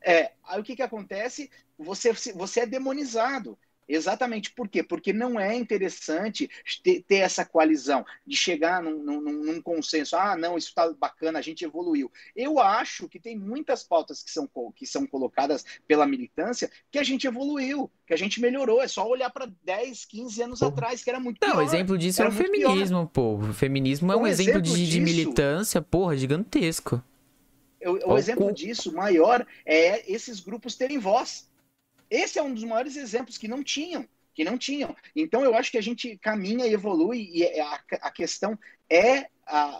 É, 0.00 0.30
aí 0.44 0.60
o 0.60 0.62
que 0.62 0.76
que 0.76 0.82
acontece? 0.82 1.50
Você 1.76 2.12
você 2.32 2.60
é 2.60 2.66
demonizado. 2.66 3.58
Exatamente 3.88 4.50
por 4.50 4.68
quê? 4.68 4.82
Porque 4.82 5.12
não 5.12 5.38
é 5.38 5.54
interessante 5.54 6.50
ter, 6.82 7.02
ter 7.02 7.16
essa 7.16 7.44
coalizão, 7.44 8.04
de 8.26 8.36
chegar 8.36 8.82
num, 8.82 9.02
num, 9.02 9.20
num, 9.20 9.62
consenso. 9.62 10.16
Ah, 10.16 10.36
não, 10.36 10.58
isso 10.58 10.68
está 10.68 10.92
bacana, 10.92 11.38
a 11.38 11.42
gente 11.42 11.64
evoluiu. 11.64 12.10
Eu 12.34 12.58
acho 12.58 13.08
que 13.08 13.20
tem 13.20 13.36
muitas 13.36 13.84
pautas 13.84 14.22
que 14.22 14.30
são, 14.30 14.48
que 14.74 14.86
são 14.86 15.06
colocadas 15.06 15.64
pela 15.86 16.06
militância 16.06 16.70
que 16.90 16.98
a 16.98 17.04
gente 17.04 17.26
evoluiu, 17.26 17.90
que 18.06 18.12
a 18.12 18.16
gente 18.16 18.40
melhorou. 18.40 18.82
É 18.82 18.88
só 18.88 19.06
olhar 19.06 19.30
para 19.30 19.48
10, 19.64 20.04
15 20.04 20.42
anos 20.42 20.58
pô. 20.60 20.66
atrás, 20.66 21.04
que 21.04 21.10
era 21.10 21.20
muito 21.20 21.38
Não, 21.40 21.58
o 21.58 21.62
exemplo 21.62 21.96
disso 21.96 22.22
era 22.22 22.30
é 22.30 22.32
o 22.32 22.36
feminismo, 22.36 22.98
pior. 22.98 23.06
pô. 23.06 23.36
O 23.36 23.52
feminismo 23.52 24.12
é 24.12 24.16
um, 24.16 24.22
um 24.22 24.26
exemplo, 24.26 24.60
exemplo 24.60 24.76
de, 24.76 24.90
de, 24.90 25.00
militância, 25.00 25.80
porra, 25.80 26.16
gigantesco. 26.16 27.02
O, 27.84 28.14
o 28.14 28.18
exemplo 28.18 28.52
disso 28.52 28.92
maior 28.92 29.46
é 29.64 30.10
esses 30.10 30.40
grupos 30.40 30.74
terem 30.74 30.98
voz 30.98 31.48
esse 32.10 32.38
é 32.38 32.42
um 32.42 32.52
dos 32.52 32.64
maiores 32.64 32.96
exemplos 32.96 33.38
que 33.38 33.48
não 33.48 33.62
tinham, 33.62 34.08
que 34.34 34.44
não 34.44 34.58
tinham. 34.58 34.94
Então 35.14 35.42
eu 35.42 35.54
acho 35.54 35.70
que 35.70 35.78
a 35.78 35.82
gente 35.82 36.16
caminha 36.18 36.66
e 36.66 36.72
evolui 36.72 37.28
e 37.32 37.42
é, 37.42 37.60
a, 37.60 37.80
a 38.02 38.10
questão 38.10 38.58
é 38.88 39.28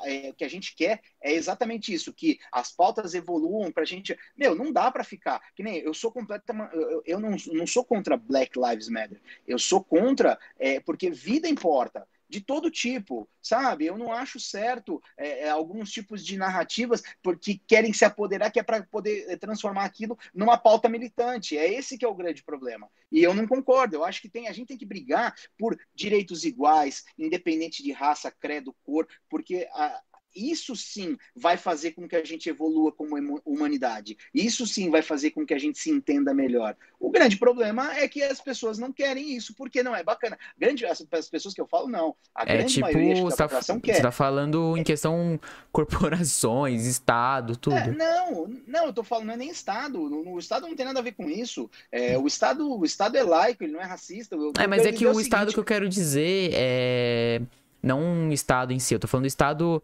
é, 0.04 0.32
que 0.32 0.44
a 0.44 0.48
gente 0.48 0.74
quer 0.76 1.00
é 1.20 1.32
exatamente 1.32 1.92
isso, 1.92 2.12
que 2.12 2.38
as 2.52 2.70
pautas 2.70 3.14
evoluam 3.14 3.72
para 3.72 3.82
a 3.82 3.86
gente. 3.86 4.16
Meu, 4.36 4.54
não 4.54 4.72
dá 4.72 4.90
para 4.90 5.02
ficar. 5.02 5.40
Que 5.54 5.62
nem 5.62 5.78
eu 5.78 5.92
sou 5.92 6.12
completamente. 6.12 6.74
Eu, 6.74 7.02
eu 7.04 7.20
não, 7.20 7.36
não 7.52 7.66
sou 7.66 7.84
contra 7.84 8.16
Black 8.16 8.58
Lives 8.58 8.88
Matter. 8.88 9.20
Eu 9.46 9.58
sou 9.58 9.82
contra, 9.82 10.38
é, 10.58 10.78
porque 10.80 11.10
vida 11.10 11.48
importa 11.48 12.06
de 12.28 12.40
todo 12.40 12.70
tipo, 12.70 13.28
sabe? 13.40 13.86
Eu 13.86 13.96
não 13.96 14.12
acho 14.12 14.40
certo 14.40 15.02
é, 15.16 15.44
é, 15.44 15.48
alguns 15.48 15.90
tipos 15.90 16.24
de 16.24 16.36
narrativas 16.36 17.02
porque 17.22 17.60
querem 17.66 17.92
se 17.92 18.04
apoderar, 18.04 18.50
que 18.50 18.58
é 18.58 18.62
para 18.62 18.82
poder 18.84 19.26
é, 19.28 19.36
transformar 19.36 19.84
aquilo 19.84 20.18
numa 20.34 20.58
pauta 20.58 20.88
militante. 20.88 21.56
É 21.56 21.72
esse 21.72 21.96
que 21.96 22.04
é 22.04 22.08
o 22.08 22.14
grande 22.14 22.42
problema. 22.42 22.88
E 23.10 23.22
eu 23.22 23.34
não 23.34 23.46
concordo. 23.46 23.96
Eu 23.96 24.04
acho 24.04 24.20
que 24.20 24.28
tem, 24.28 24.48
a 24.48 24.52
gente 24.52 24.68
tem 24.68 24.78
que 24.78 24.86
brigar 24.86 25.34
por 25.58 25.78
direitos 25.94 26.44
iguais, 26.44 27.04
independente 27.18 27.82
de 27.82 27.92
raça, 27.92 28.30
credo, 28.30 28.74
cor, 28.84 29.06
porque 29.28 29.68
a, 29.72 30.02
isso 30.36 30.76
sim 30.76 31.16
vai 31.34 31.56
fazer 31.56 31.92
com 31.92 32.06
que 32.06 32.14
a 32.14 32.24
gente 32.24 32.48
evolua 32.48 32.92
como 32.92 33.16
humanidade. 33.44 34.16
Isso 34.34 34.66
sim 34.66 34.90
vai 34.90 35.02
fazer 35.02 35.30
com 35.30 35.46
que 35.46 35.54
a 35.54 35.58
gente 35.58 35.78
se 35.78 35.90
entenda 35.90 36.34
melhor. 36.34 36.76
O 37.00 37.10
grande 37.10 37.36
problema 37.36 37.96
é 37.96 38.06
que 38.06 38.22
as 38.22 38.40
pessoas 38.40 38.78
não 38.78 38.92
querem 38.92 39.34
isso, 39.34 39.54
porque 39.54 39.82
não 39.82 39.94
é 39.94 40.02
bacana. 40.02 40.38
Grande, 40.58 40.84
as, 40.84 41.04
as 41.10 41.28
pessoas 41.28 41.54
que 41.54 41.60
eu 41.60 41.66
falo, 41.66 41.88
não. 41.88 42.14
A 42.34 42.42
é 42.42 42.56
grande 42.56 42.74
tipo, 42.74 42.86
maioria 42.86 43.24
da 43.24 43.30
tá, 43.30 43.44
população 43.44 43.80
quer. 43.80 43.94
Você 43.94 44.02
tá 44.02 44.12
falando 44.12 44.76
em 44.76 44.84
questão 44.84 45.40
corporações, 45.72 46.86
Estado, 46.86 47.56
tudo. 47.56 47.76
É, 47.76 47.90
não, 47.90 48.48
não, 48.66 48.86
eu 48.86 48.92
tô 48.92 49.02
falando 49.02 49.26
não 49.26 49.34
é 49.34 49.36
nem 49.36 49.50
Estado. 49.50 50.00
O 50.00 50.38
Estado 50.38 50.68
não 50.68 50.76
tem 50.76 50.86
nada 50.86 51.00
a 51.00 51.02
ver 51.02 51.12
com 51.12 51.28
isso. 51.28 51.70
É, 51.90 52.18
o, 52.18 52.26
Estado, 52.26 52.70
o 52.70 52.84
Estado 52.84 53.16
é 53.16 53.22
laico, 53.22 53.64
ele 53.64 53.72
não 53.72 53.80
é 53.80 53.84
racista. 53.84 54.36
Eu, 54.36 54.52
é, 54.58 54.66
mas 54.66 54.84
é 54.84 54.92
que 54.92 55.06
o, 55.06 55.14
o 55.14 55.20
Estado 55.20 55.52
que 55.52 55.58
eu 55.58 55.64
quero 55.64 55.88
dizer 55.88 56.50
é 56.52 57.40
não 57.82 58.02
um 58.02 58.32
Estado 58.32 58.72
em 58.72 58.78
si, 58.78 58.94
eu 58.94 58.98
tô 58.98 59.06
falando 59.06 59.24
do 59.24 59.28
Estado 59.28 59.82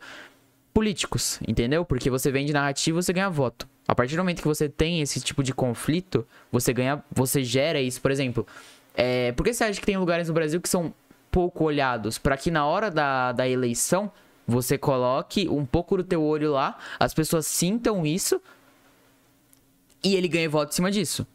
políticos, 0.72 1.38
entendeu? 1.46 1.84
Porque 1.84 2.10
você 2.10 2.30
vende 2.30 2.52
narrativa, 2.52 3.00
você 3.00 3.12
ganha 3.12 3.28
voto. 3.28 3.68
A 3.86 3.94
partir 3.94 4.16
do 4.16 4.18
momento 4.18 4.40
que 4.40 4.48
você 4.48 4.68
tem 4.68 5.00
esse 5.00 5.20
tipo 5.20 5.42
de 5.42 5.52
conflito, 5.52 6.26
você 6.50 6.72
ganha, 6.72 7.04
você 7.10 7.44
gera 7.44 7.80
isso. 7.80 8.00
Por 8.00 8.10
exemplo, 8.10 8.46
é, 8.94 9.32
por 9.32 9.44
que 9.44 9.52
você 9.52 9.64
acha 9.64 9.80
que 9.80 9.86
tem 9.86 9.96
lugares 9.96 10.28
no 10.28 10.34
Brasil 10.34 10.60
que 10.60 10.68
são 10.68 10.94
pouco 11.30 11.64
olhados 11.64 12.18
para 12.18 12.36
que 12.36 12.50
na 12.50 12.66
hora 12.66 12.90
da, 12.90 13.32
da 13.32 13.48
eleição 13.48 14.12
você 14.46 14.76
coloque 14.76 15.48
um 15.48 15.64
pouco 15.64 15.96
do 15.96 16.04
teu 16.04 16.22
olho 16.22 16.52
lá, 16.52 16.78
as 16.98 17.14
pessoas 17.14 17.46
sintam 17.46 18.04
isso 18.04 18.40
e 20.02 20.14
ele 20.14 20.28
ganha 20.28 20.48
voto 20.48 20.70
em 20.70 20.74
cima 20.74 20.90
disso. 20.90 21.26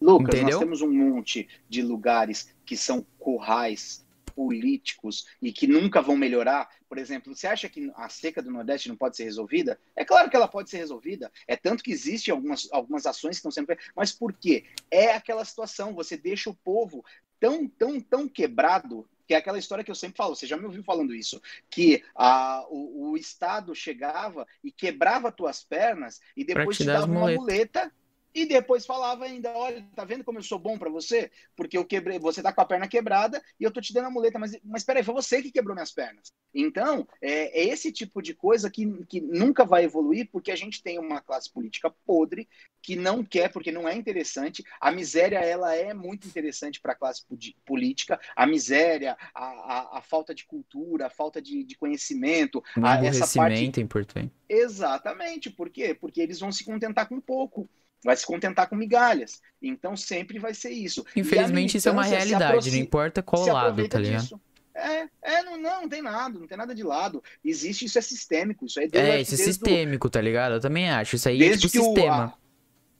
Lucas, 0.00 0.34
Entendeu? 0.34 0.58
nós 0.58 0.64
temos 0.64 0.82
um 0.82 0.92
monte 0.92 1.48
de 1.68 1.82
lugares 1.82 2.52
que 2.64 2.76
são 2.76 3.06
currais 3.18 4.04
políticos 4.34 5.26
e 5.40 5.52
que 5.52 5.66
nunca 5.66 6.00
vão 6.02 6.16
melhorar, 6.16 6.68
por 6.92 6.98
exemplo, 6.98 7.34
você 7.34 7.46
acha 7.46 7.70
que 7.70 7.90
a 7.96 8.06
seca 8.10 8.42
do 8.42 8.50
Nordeste 8.50 8.86
não 8.86 8.96
pode 8.96 9.16
ser 9.16 9.24
resolvida? 9.24 9.80
É 9.96 10.04
claro 10.04 10.28
que 10.28 10.36
ela 10.36 10.46
pode 10.46 10.68
ser 10.68 10.76
resolvida. 10.76 11.32
É 11.48 11.56
tanto 11.56 11.82
que 11.82 11.90
existem 11.90 12.30
algumas, 12.30 12.68
algumas 12.70 13.06
ações 13.06 13.30
que 13.30 13.36
estão 13.36 13.50
sendo 13.50 13.68
feitas. 13.68 13.86
Mas 13.96 14.12
por 14.12 14.30
quê? 14.34 14.66
É 14.90 15.14
aquela 15.14 15.42
situação, 15.42 15.94
você 15.94 16.18
deixa 16.18 16.50
o 16.50 16.54
povo 16.54 17.02
tão, 17.40 17.66
tão, 17.66 17.98
tão 17.98 18.28
quebrado 18.28 19.08
que 19.26 19.32
é 19.32 19.38
aquela 19.38 19.58
história 19.58 19.82
que 19.82 19.90
eu 19.90 19.94
sempre 19.94 20.18
falo, 20.18 20.36
você 20.36 20.46
já 20.46 20.58
me 20.58 20.66
ouviu 20.66 20.84
falando 20.84 21.14
isso, 21.14 21.40
que 21.70 22.04
a, 22.14 22.66
o, 22.68 23.12
o 23.12 23.16
Estado 23.16 23.74
chegava 23.74 24.46
e 24.62 24.70
quebrava 24.70 25.32
tuas 25.32 25.64
pernas 25.64 26.20
e 26.36 26.44
depois 26.44 26.76
te, 26.76 26.82
te 26.82 26.88
dava 26.88 27.06
uma 27.06 27.30
muleta 27.30 27.90
e 28.34 28.46
depois 28.46 28.86
falava 28.86 29.24
ainda, 29.24 29.50
olha, 29.50 29.86
tá 29.94 30.04
vendo 30.04 30.24
como 30.24 30.38
eu 30.38 30.42
sou 30.42 30.58
bom 30.58 30.78
para 30.78 30.90
você? 30.90 31.30
Porque 31.54 31.76
eu 31.76 31.84
quebrei, 31.84 32.18
você 32.18 32.42
tá 32.42 32.52
com 32.52 32.60
a 32.60 32.64
perna 32.64 32.88
quebrada 32.88 33.42
e 33.60 33.64
eu 33.64 33.70
tô 33.70 33.80
te 33.80 33.92
dando 33.92 34.06
a 34.06 34.10
muleta, 34.10 34.38
mas, 34.38 34.56
mas 34.64 34.84
peraí, 34.84 35.02
foi 35.02 35.14
você 35.14 35.42
que 35.42 35.52
quebrou 35.52 35.74
minhas 35.74 35.92
pernas. 35.92 36.32
Então, 36.54 37.06
é, 37.20 37.60
é, 37.60 37.68
esse 37.68 37.90
tipo 37.90 38.22
de 38.22 38.34
coisa 38.34 38.70
que, 38.70 38.86
que 39.04 39.20
nunca 39.20 39.64
vai 39.64 39.84
evoluir 39.84 40.28
porque 40.30 40.50
a 40.50 40.56
gente 40.56 40.82
tem 40.82 40.98
uma 40.98 41.20
classe 41.20 41.50
política 41.50 41.90
podre 42.06 42.48
que 42.82 42.96
não 42.96 43.24
quer, 43.24 43.50
porque 43.50 43.70
não 43.70 43.88
é 43.88 43.94
interessante. 43.94 44.64
A 44.80 44.90
miséria, 44.90 45.38
ela 45.38 45.74
é 45.74 45.94
muito 45.94 46.26
interessante 46.26 46.80
para 46.80 46.92
a 46.92 46.96
classe 46.96 47.22
política. 47.64 48.20
A 48.34 48.46
miséria, 48.46 49.16
a, 49.34 49.44
a, 49.44 49.98
a, 49.98 50.02
falta 50.02 50.34
de 50.34 50.44
cultura, 50.44 51.06
a 51.06 51.10
falta 51.10 51.40
de, 51.40 51.62
de 51.64 51.76
conhecimento. 51.76 52.62
O 52.76 52.84
a, 52.84 53.04
essa 53.04 53.26
parte... 53.38 53.80
é 53.80 53.82
importante. 53.82 54.32
Exatamente. 54.48 55.48
Por 55.50 55.70
quê? 55.70 55.94
Porque 55.94 56.20
eles 56.20 56.40
vão 56.40 56.50
se 56.50 56.64
contentar 56.64 57.08
com 57.08 57.20
pouco 57.20 57.68
vai 58.04 58.16
se 58.16 58.26
contentar 58.26 58.68
com 58.68 58.76
migalhas. 58.76 59.40
Então 59.60 59.96
sempre 59.96 60.38
vai 60.38 60.54
ser 60.54 60.70
isso. 60.70 61.04
Infelizmente 61.14 61.76
isso 61.76 61.88
é 61.88 61.92
uma 61.92 62.04
realidade, 62.04 62.70
não 62.70 62.78
importa 62.78 63.22
qual 63.22 63.46
lado, 63.46 63.88
tá 63.88 63.98
ligado? 63.98 64.22
Disso. 64.22 64.40
É, 64.74 65.06
é 65.22 65.42
não, 65.42 65.60
não, 65.60 65.82
não 65.82 65.88
tem 65.88 66.02
nada, 66.02 66.38
não 66.38 66.46
tem 66.46 66.56
nada 66.56 66.74
de 66.74 66.82
lado. 66.82 67.22
Existe, 67.44 67.84
isso 67.84 67.98
é 67.98 68.02
sistêmico, 68.02 68.66
isso 68.66 68.80
é 68.80 68.88
É, 68.92 69.20
isso 69.20 69.34
é 69.34 69.36
sistêmico, 69.36 70.08
tá 70.08 70.20
ligado? 70.20 70.54
Eu 70.54 70.60
também 70.60 70.90
acho. 70.90 71.16
Isso 71.16 71.28
aí 71.28 71.36
é 71.36 71.48
desde 71.48 71.66
é 71.66 71.70
tipo 71.70 71.84
sistema. 71.84 72.26
O, 72.26 72.28
a, 72.28 72.34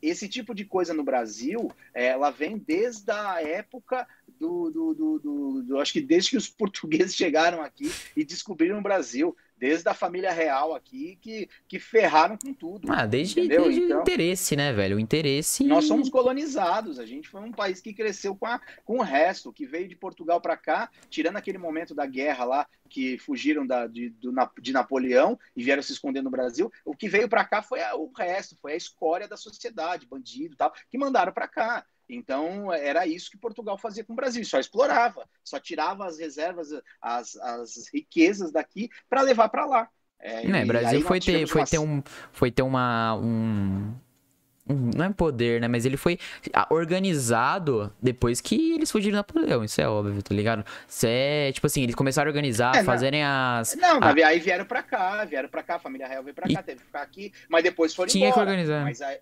esse 0.03 0.29
tipo 0.29 0.55
de 0.55 0.65
coisa 0.65 0.93
no 0.93 1.05
Brasil, 1.05 1.71
ela 1.95 2.31
vem 2.31 2.59
desde 2.59 3.11
a 3.11 3.41
época 3.41 4.07
do, 4.39 4.71
do, 4.71 4.95
do, 4.95 5.19
do, 5.19 5.63
do, 5.63 5.79
Acho 5.79 5.93
que 5.93 6.01
desde 6.01 6.31
que 6.31 6.37
os 6.37 6.49
portugueses 6.51 7.15
chegaram 7.15 7.63
aqui 7.63 7.91
e 8.17 8.25
descobriram 8.25 8.79
o 8.79 8.83
Brasil 8.83 9.37
desde 9.63 9.89
a 9.89 9.95
família 9.95 10.33
real 10.33 10.75
aqui, 10.75 11.17
que, 11.21 11.49
que 11.69 11.79
ferraram 11.79 12.37
com 12.37 12.53
tudo. 12.53 12.91
Ah, 12.91 13.07
desde, 13.07 13.47
desde 13.47 13.85
então, 13.85 13.99
o 13.99 14.01
interesse, 14.01 14.57
né, 14.57 14.73
velho? 14.73 14.97
O 14.97 14.99
interesse. 14.99 15.63
Nós 15.63 15.85
somos 15.85 16.11
colonizados, 16.11 16.99
a 16.99 17.07
gente 17.07 17.29
foi 17.29 17.43
um 17.43 17.53
país 17.53 17.81
que 17.81 17.95
cresceu 17.95 18.35
com, 18.35 18.45
a, 18.45 18.61
com 18.85 18.99
o 18.99 19.03
resto, 19.03 19.53
que 19.53 19.65
veio 19.65 19.87
de 19.87 19.95
Portugal 19.95 20.41
para 20.41 20.57
cá, 20.57 20.91
tirando 21.09 21.37
aquele 21.37 21.59
momento 21.59 21.95
da 21.95 22.05
guerra 22.07 22.45
lá, 22.45 22.67
que 22.89 23.17
fugiram 23.19 23.65
da, 23.65 23.87
de, 23.87 24.11
do, 24.11 24.35
de 24.61 24.73
Napoleão 24.73 25.39
e 25.55 25.63
vieram 25.63 25.81
se 25.81 25.93
esconder 25.93 26.23
no 26.23 26.31
Brasil. 26.31 26.69
O 26.85 26.97
que 26.97 27.09
veio 27.09 27.29
para 27.29 27.45
cá 27.45 27.63
foi 27.63 27.81
a, 27.85 27.95
o 27.95 28.11
resto, 28.11 28.57
foi 28.61 28.73
a 28.73 28.77
escória 28.77 29.29
da 29.29 29.37
sociedade, 29.37 30.09
bandido 30.09 30.55
e 30.55 30.57
tal, 30.57 30.73
que 30.91 30.99
mandaram 30.99 31.33
para 31.33 31.47
cá. 31.47 31.87
Então, 32.15 32.73
era 32.73 33.07
isso 33.07 33.31
que 33.31 33.39
Portugal 33.39 33.79
fazia 33.79 34.05
com 34.05 34.13
o 34.13 34.17
Brasil, 34.17 34.45
só 34.45 34.61
explorava, 34.61 35.27
só 35.43 35.59
tirava 35.59 36.07
as 36.07 36.19
reservas, 36.19 36.69
as, 37.01 37.37
as 37.37 37.89
riquezas 37.93 38.53
daqui 38.53 38.91
para 39.09 39.23
levar 39.23 39.49
para 39.49 39.65
lá. 39.65 39.89
É, 40.21 40.47
é, 40.47 40.65
Brasil 40.65 41.01
foi 41.03 41.19
ter, 41.19 41.47
foi, 41.49 41.63
uma... 41.63 41.67
ter 41.67 41.79
um, 41.79 42.03
foi 42.31 42.51
ter 42.51 42.63
uma. 42.63 43.17
Um, 43.17 43.93
um, 44.69 44.91
não 44.97 45.07
é 45.07 45.11
poder, 45.13 45.61
né? 45.61 45.67
Mas 45.67 45.85
ele 45.85 45.97
foi 45.97 46.17
organizado 46.71 47.93
depois 48.01 48.41
que 48.41 48.75
eles 48.75 48.91
fugiram 48.91 49.15
da 49.15 49.19
Napoleão. 49.19 49.65
Isso 49.65 49.81
é 49.81 49.89
óbvio, 49.89 50.23
tá 50.23 50.33
ligado? 50.33 50.65
Isso 50.87 51.07
é, 51.09 51.51
tipo 51.51 51.67
assim, 51.67 51.83
eles 51.83 51.97
começaram 51.97 52.29
a 52.29 52.31
organizar, 52.31 52.77
é, 52.77 52.85
fazerem 52.85 53.25
as. 53.25 53.75
Não, 53.75 53.99
a... 54.01 54.29
aí 54.29 54.39
vieram 54.39 54.65
pra 54.65 54.83
cá, 54.83 55.25
vieram 55.25 55.49
pra 55.49 55.63
cá, 55.63 55.77
a 55.77 55.81
família 55.81 56.07
real 56.07 56.23
veio 56.23 56.35
pra 56.35 56.47
cá, 56.47 56.61
e... 56.61 56.63
teve 56.63 56.81
que 56.81 56.87
ficar 56.87 57.03
aqui, 57.03 57.33
mas 57.49 57.65
depois 57.65 57.93
foram 57.93 58.09
Tinha 58.09 58.29
embora. 58.29 58.47
que 58.47 58.51
organizar. 58.51 58.85
Mas 58.85 59.03
aí, 59.03 59.19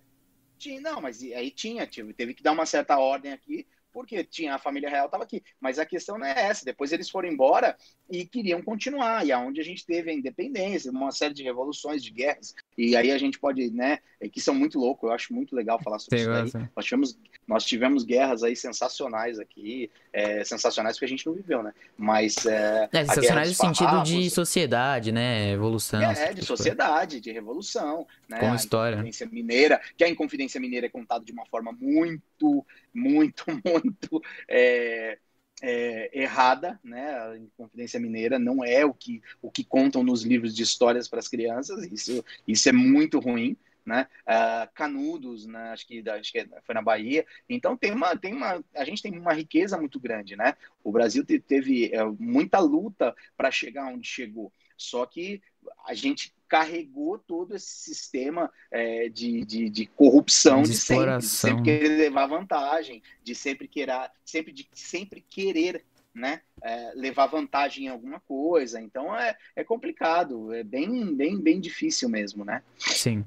tinha, 0.61 0.79
não, 0.79 1.01
mas 1.01 1.21
aí 1.23 1.49
tinha, 1.49 1.87
teve 1.87 2.33
que 2.33 2.43
dar 2.43 2.51
uma 2.51 2.65
certa 2.65 2.97
ordem 2.97 3.31
aqui, 3.31 3.65
porque 3.91 4.23
tinha 4.23 4.55
a 4.55 4.59
família 4.59 4.89
real 4.89 5.07
estava 5.07 5.23
aqui. 5.23 5.43
Mas 5.59 5.77
a 5.77 5.85
questão 5.85 6.17
não 6.17 6.25
é 6.25 6.47
essa. 6.47 6.63
Depois 6.63 6.91
eles 6.91 7.09
foram 7.09 7.27
embora 7.27 7.75
e 8.09 8.25
queriam 8.25 8.61
continuar. 8.61 9.25
E 9.25 9.31
aonde 9.31 9.59
a 9.59 9.63
gente 9.63 9.85
teve 9.85 10.09
a 10.09 10.13
independência, 10.13 10.91
uma 10.91 11.11
série 11.11 11.33
de 11.33 11.43
revoluções, 11.43 12.03
de 12.03 12.11
guerras 12.11 12.55
E 12.77 12.95
aí 12.95 13.11
a 13.11 13.17
gente 13.17 13.39
pode, 13.39 13.69
né, 13.71 13.99
é 14.19 14.29
que 14.29 14.39
são 14.39 14.53
muito 14.53 14.79
loucos, 14.79 15.09
eu 15.09 15.13
acho 15.13 15.33
muito 15.33 15.55
legal 15.55 15.81
falar 15.81 15.99
sobre 15.99 16.21
isso 16.21 16.31
aí. 16.31 16.69
Nós 16.75 16.85
tivemos, 16.85 17.19
nós 17.47 17.65
tivemos 17.65 18.03
guerras 18.03 18.43
aí 18.43 18.55
sensacionais 18.55 19.39
aqui, 19.39 19.89
é, 20.13 20.43
sensacionais 20.43 20.95
porque 20.95 21.05
a 21.05 21.09
gente 21.09 21.25
não 21.25 21.33
viveu, 21.33 21.61
né? 21.61 21.73
Mas 21.97 22.45
é, 22.45 22.87
é 22.91 23.05
sensacionais 23.05 23.49
no 23.49 23.55
sentido 23.55 24.03
de 24.03 24.29
sociedade, 24.29 25.11
né, 25.11 25.51
evolução. 25.51 26.01
É, 26.01 26.33
de 26.33 26.45
sociedade, 26.45 27.19
de 27.19 27.31
revolução, 27.31 28.07
né? 28.29 28.39
Com 28.39 28.55
história. 28.55 28.97
A 28.97 28.99
Inconfidência 28.99 29.27
Mineira, 29.27 29.81
que 29.97 30.03
a 30.03 30.09
Inconfidência 30.09 30.61
Mineira 30.61 30.85
é 30.85 30.89
contada 30.89 31.25
de 31.25 31.31
uma 31.31 31.45
forma 31.45 31.71
muito, 31.71 32.65
muito, 32.93 33.43
muito 33.65 34.21
é, 34.47 35.17
é, 35.61 36.09
errada, 36.21 36.79
né? 36.83 37.17
A 37.19 37.37
Inconfidência 37.37 37.99
Mineira 37.99 38.39
não 38.39 38.63
é 38.63 38.85
o 38.85 38.93
que, 38.93 39.21
o 39.41 39.51
que 39.51 39.63
contam 39.63 40.03
nos 40.03 40.23
livros 40.23 40.55
de 40.55 40.63
histórias 40.63 41.07
para 41.07 41.19
as 41.19 41.27
crianças, 41.27 41.83
isso, 41.91 42.23
isso 42.47 42.67
é 42.67 42.71
muito 42.71 43.19
ruim. 43.19 43.55
Né? 43.85 44.07
Uh, 44.27 44.71
Canudos, 44.75 45.47
né? 45.47 45.71
acho, 45.71 45.87
que, 45.87 46.03
acho 46.07 46.31
que 46.31 46.47
foi 46.63 46.75
na 46.75 46.81
Bahia. 46.81 47.25
Então 47.49 47.75
tem 47.75 47.91
uma, 47.91 48.15
tem 48.15 48.33
uma, 48.33 48.63
a 48.75 48.85
gente 48.85 49.01
tem 49.01 49.17
uma 49.17 49.33
riqueza 49.33 49.77
muito 49.77 49.99
grande, 49.99 50.35
né? 50.35 50.55
O 50.83 50.91
Brasil 50.91 51.25
teve 51.25 51.93
é, 51.93 52.03
muita 52.19 52.59
luta 52.59 53.15
para 53.35 53.49
chegar 53.49 53.87
onde 53.87 54.07
chegou. 54.07 54.51
Só 54.77 55.05
que 55.05 55.41
a 55.85 55.93
gente 55.93 56.33
carregou 56.47 57.17
todo 57.17 57.55
esse 57.55 57.71
sistema 57.71 58.51
é, 58.69 59.07
de, 59.09 59.45
de, 59.45 59.69
de, 59.69 59.85
corrupção 59.85 60.63
de, 60.63 60.71
de 60.71 60.77
sempre, 60.77 61.17
de 61.17 61.25
sempre 61.25 61.63
querer 61.63 61.97
levar 61.97 62.27
vantagem, 62.27 63.01
de 63.23 63.33
sempre 63.33 63.67
querer, 63.67 64.11
sempre, 64.25 64.51
de 64.51 64.67
sempre 64.73 65.21
querer 65.21 65.85
né, 66.13 66.41
é, 66.61 66.91
levar 66.95 67.27
vantagem 67.27 67.85
em 67.85 67.89
alguma 67.89 68.19
coisa. 68.19 68.81
Então 68.81 69.15
é, 69.15 69.37
é 69.55 69.63
complicado, 69.63 70.51
é 70.53 70.63
bem, 70.63 71.15
bem, 71.15 71.39
bem 71.39 71.59
difícil 71.59 72.09
mesmo, 72.09 72.43
né? 72.43 72.61
Sim. 72.77 73.25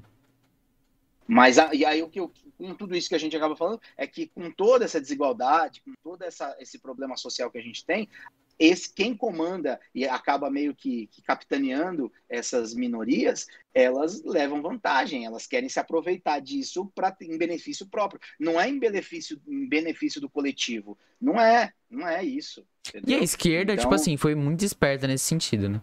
Mas 1.27 1.57
e 1.73 1.85
aí 1.85 2.03
o 2.03 2.09
que 2.09 2.19
eu, 2.19 2.31
com 2.57 2.73
tudo 2.75 2.95
isso 2.95 3.09
que 3.09 3.15
a 3.15 3.19
gente 3.19 3.35
acaba 3.35 3.55
falando 3.55 3.81
é 3.97 4.05
que 4.05 4.27
com 4.27 4.51
toda 4.51 4.85
essa 4.85 5.01
desigualdade, 5.01 5.81
com 5.81 5.93
todo 6.03 6.23
essa, 6.23 6.55
esse 6.59 6.77
problema 6.79 7.17
social 7.17 7.49
que 7.49 7.57
a 7.57 7.61
gente 7.61 7.85
tem, 7.85 8.07
esse 8.57 8.93
quem 8.93 9.15
comanda 9.15 9.79
e 9.93 10.07
acaba 10.07 10.49
meio 10.49 10.73
que, 10.73 11.07
que, 11.07 11.21
capitaneando 11.21 12.11
essas 12.29 12.73
minorias, 12.73 13.47
elas 13.73 14.23
levam 14.23 14.61
vantagem, 14.61 15.25
elas 15.25 15.45
querem 15.45 15.67
se 15.67 15.79
aproveitar 15.79 16.39
disso 16.39 16.89
para 16.95 17.15
em 17.21 17.37
benefício 17.37 17.85
próprio. 17.85 18.21
Não 18.39 18.59
é 18.59 18.69
em 18.69 18.79
benefício, 18.79 19.41
em 19.47 19.67
benefício 19.67 20.21
do 20.21 20.29
coletivo. 20.29 20.97
Não 21.19 21.39
é, 21.39 21.73
não 21.89 22.07
é 22.07 22.23
isso. 22.23 22.65
Entendeu? 22.87 23.17
E 23.17 23.21
a 23.21 23.23
esquerda, 23.23 23.73
tipo 23.73 23.81
então... 23.81 23.91
tipo 23.91 23.95
assim, 23.95 24.15
foi 24.15 24.35
muito 24.35 24.63
esperta 24.63 25.07
nesse 25.07 25.25
sentido, 25.25 25.67
né? 25.67 25.81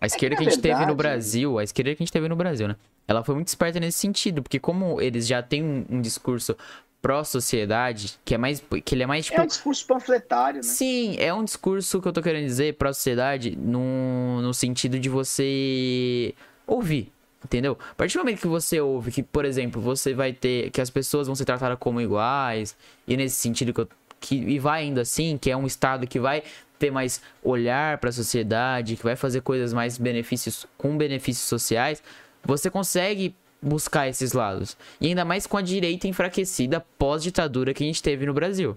A 0.00 0.06
esquerda 0.06 0.34
é 0.34 0.36
que, 0.36 0.42
que 0.42 0.48
a 0.48 0.52
gente 0.52 0.60
verdade... 0.60 0.80
teve 0.80 0.90
no 0.90 0.96
Brasil, 0.96 1.58
a 1.58 1.64
esquerda 1.64 1.94
que 1.94 2.02
a 2.02 2.04
gente 2.04 2.12
teve 2.12 2.28
no 2.28 2.36
Brasil, 2.36 2.68
né? 2.68 2.76
Ela 3.06 3.22
foi 3.22 3.34
muito 3.34 3.48
esperta 3.48 3.78
nesse 3.78 3.98
sentido, 3.98 4.42
porque 4.42 4.58
como 4.58 5.00
eles 5.00 5.26
já 5.26 5.42
têm 5.42 5.62
um, 5.62 5.84
um 5.88 6.00
discurso 6.00 6.56
pró-sociedade, 7.04 8.18
que 8.24 8.34
é 8.34 8.38
mais. 8.38 8.64
que 8.82 8.94
ele 8.94 9.02
é 9.02 9.06
mais 9.06 9.26
tipo. 9.26 9.38
É 9.38 9.44
um 9.44 9.46
discurso 9.46 9.86
panfletário, 9.86 10.56
né? 10.56 10.62
Sim, 10.62 11.16
é 11.18 11.34
um 11.34 11.44
discurso 11.44 12.00
que 12.00 12.08
eu 12.08 12.12
tô 12.14 12.22
querendo 12.22 12.46
dizer 12.46 12.76
pró-sociedade 12.76 13.54
no, 13.56 14.40
no 14.40 14.54
sentido 14.54 14.98
de 14.98 15.10
você 15.10 16.34
ouvir. 16.66 17.12
Entendeu? 17.44 17.76
A 17.90 17.94
partir 17.94 18.16
do 18.16 18.20
momento 18.20 18.40
que 18.40 18.46
você 18.46 18.80
ouve 18.80 19.12
que, 19.12 19.22
por 19.22 19.44
exemplo, 19.44 19.82
você 19.82 20.14
vai 20.14 20.32
ter. 20.32 20.70
que 20.70 20.80
as 20.80 20.88
pessoas 20.88 21.26
vão 21.26 21.36
ser 21.36 21.44
tratadas 21.44 21.76
como 21.78 22.00
iguais, 22.00 22.74
e 23.06 23.18
nesse 23.18 23.36
sentido 23.36 23.74
que 23.74 23.82
eu. 23.82 23.88
Que, 24.18 24.36
e 24.36 24.58
vai 24.58 24.86
indo 24.86 24.98
assim, 24.98 25.36
que 25.36 25.50
é 25.50 25.56
um 25.56 25.66
estado 25.66 26.06
que 26.06 26.18
vai 26.18 26.42
ter 26.84 26.90
mais 26.90 27.22
olhar 27.42 27.96
para 27.98 28.10
a 28.10 28.12
sociedade, 28.12 28.96
que 28.96 29.02
vai 29.02 29.16
fazer 29.16 29.40
coisas 29.40 29.72
mais 29.72 29.96
benefícios 29.96 30.66
com 30.76 30.96
benefícios 30.96 31.48
sociais, 31.48 32.02
você 32.42 32.70
consegue 32.70 33.34
buscar 33.60 34.06
esses 34.06 34.34
lados. 34.34 34.76
E 35.00 35.06
ainda 35.06 35.24
mais 35.24 35.46
com 35.46 35.56
a 35.56 35.62
direita 35.62 36.06
enfraquecida 36.06 36.80
pós-ditadura 36.98 37.72
que 37.72 37.82
a 37.82 37.86
gente 37.86 38.02
teve 38.02 38.26
no 38.26 38.34
Brasil. 38.34 38.76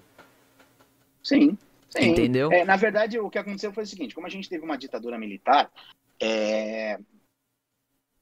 Sim. 1.22 1.58
sim. 1.90 2.12
Entendeu? 2.12 2.50
É, 2.50 2.64
na 2.64 2.78
verdade, 2.78 3.20
o 3.20 3.30
que 3.30 3.38
aconteceu 3.38 3.74
foi 3.74 3.84
o 3.84 3.88
seguinte: 3.88 4.16
como 4.16 4.26
a 4.26 4.30
gente 4.30 4.48
teve 4.48 4.64
uma 4.64 4.78
ditadura 4.78 5.18
militar, 5.18 5.70
é... 6.22 6.98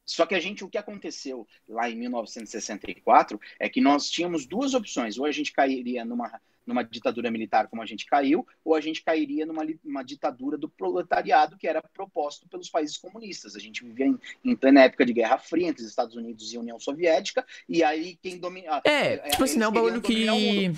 Só 0.04 0.26
que 0.26 0.36
a 0.36 0.40
gente, 0.40 0.64
o 0.64 0.70
que 0.70 0.78
aconteceu 0.78 1.48
lá 1.68 1.90
em 1.90 1.96
1964 1.96 3.40
é 3.60 3.68
que 3.68 3.82
nós 3.82 4.10
tínhamos 4.10 4.46
duas 4.46 4.76
opções. 4.76 5.18
Ou 5.18 5.26
a 5.26 5.32
gente 5.32 5.52
cairia 5.52 6.06
numa 6.06 6.40
numa 6.66 6.84
ditadura 6.84 7.32
militar 7.32 7.68
como 7.68 7.82
a 7.82 7.86
gente 7.86 8.06
caiu, 8.06 8.46
ou 8.64 8.76
a 8.76 8.82
gente 8.82 9.04
cairia 9.04 9.46
numa 9.46 10.04
ditadura 10.04 10.58
do 10.58 10.70
proletariado 10.70 11.58
que 11.58 11.68
era 11.68 11.82
proposto 11.82 12.48
pelos 12.48 12.70
países 12.70 12.98
comunistas. 12.98 13.56
A 13.56 13.60
gente 13.60 13.84
vivia 13.84 14.08
em, 14.08 14.20
em 14.44 14.56
plena 14.56 14.82
época 14.82 15.06
de 15.06 15.14
Guerra 15.14 15.38
Fria 15.38 15.68
entre 15.68 15.84
os 15.84 15.90
Estados 15.90 16.16
Unidos 16.16 16.52
e 16.54 16.58
a 16.58 16.60
União 16.60 16.80
Soviética, 16.80 17.46
e 17.68 17.84
aí 17.84 18.18
quem 18.22 18.38
domina. 18.38 18.82
É, 18.86 19.14
é 19.14 19.30
tipo 19.30 19.44
assim, 19.44 19.58
não 19.58 19.68
é 19.68 19.70
um 19.70 19.74
bagulho 19.74 20.02
que. 20.02 20.26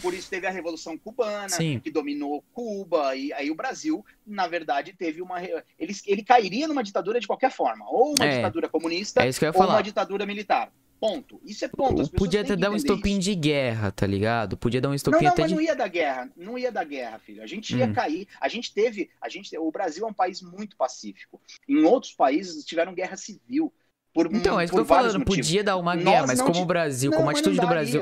Por 0.01 0.13
isso 0.13 0.29
teve 0.29 0.47
a 0.47 0.51
Revolução 0.51 0.97
Cubana, 0.97 1.49
Sim. 1.49 1.79
que 1.79 1.91
dominou 1.91 2.43
Cuba, 2.53 3.15
e 3.15 3.31
aí 3.33 3.49
o 3.49 3.55
Brasil, 3.55 4.05
na 4.25 4.47
verdade, 4.47 4.93
teve 4.93 5.21
uma. 5.21 5.41
Ele, 5.41 5.93
ele 6.05 6.23
cairia 6.23 6.67
numa 6.67 6.83
ditadura 6.83 7.19
de 7.19 7.27
qualquer 7.27 7.51
forma, 7.51 7.85
ou 7.89 8.13
uma 8.17 8.25
é, 8.25 8.37
ditadura 8.37 8.69
comunista, 8.69 9.23
é 9.23 9.27
ou 9.27 9.53
falar. 9.53 9.75
uma 9.75 9.83
ditadura 9.83 10.25
militar. 10.25 10.71
Ponto. 10.99 11.39
Isso 11.43 11.63
é 11.63 11.67
ponto. 11.67 12.09
Podia 12.11 12.41
até 12.41 12.55
dar 12.55 12.71
um 12.71 12.75
estopim 12.75 13.11
isso. 13.11 13.21
de 13.21 13.35
guerra, 13.35 13.91
tá 13.91 14.07
ligado? 14.07 14.57
Podia 14.57 14.81
dar 14.81 14.89
um 14.89 14.93
estopim 14.95 15.17
não, 15.17 15.23
não, 15.23 15.31
até 15.31 15.41
mas 15.43 15.51
de... 15.51 15.55
não 15.55 15.61
ia 15.61 15.75
dar 15.75 15.87
guerra. 15.87 16.29
Não 16.35 16.57
ia 16.57 16.71
dar 16.71 16.83
guerra, 16.83 17.19
filho. 17.19 17.43
A 17.43 17.47
gente 17.47 17.75
ia 17.75 17.85
hum. 17.85 17.93
cair. 17.93 18.27
A 18.41 18.47
gente 18.47 18.73
teve. 18.73 19.09
A 19.21 19.29
gente, 19.29 19.55
o 19.57 19.71
Brasil 19.71 20.05
é 20.05 20.09
um 20.09 20.13
país 20.13 20.41
muito 20.41 20.75
pacífico. 20.75 21.39
Em 21.67 21.83
outros 21.83 22.13
países 22.13 22.65
tiveram 22.65 22.95
guerra 22.95 23.15
civil. 23.15 23.71
Por, 24.11 24.33
então, 24.33 24.59
é 24.59 24.63
isso 24.63 24.73
que 24.73 24.79
eu 24.79 24.83
tô 24.83 24.87
falando. 24.87 25.19
Motivos. 25.19 25.47
Podia 25.47 25.63
dar 25.63 25.77
uma 25.77 25.95
guerra, 25.95 26.21
Nós 26.21 26.27
mas 26.27 26.41
como 26.41 26.61
o 26.61 26.65
Brasil, 26.65 27.11
não, 27.11 27.17
como 27.17 27.29
a 27.29 27.31
atitude 27.31 27.59
do 27.59 27.67
Brasil. 27.67 28.01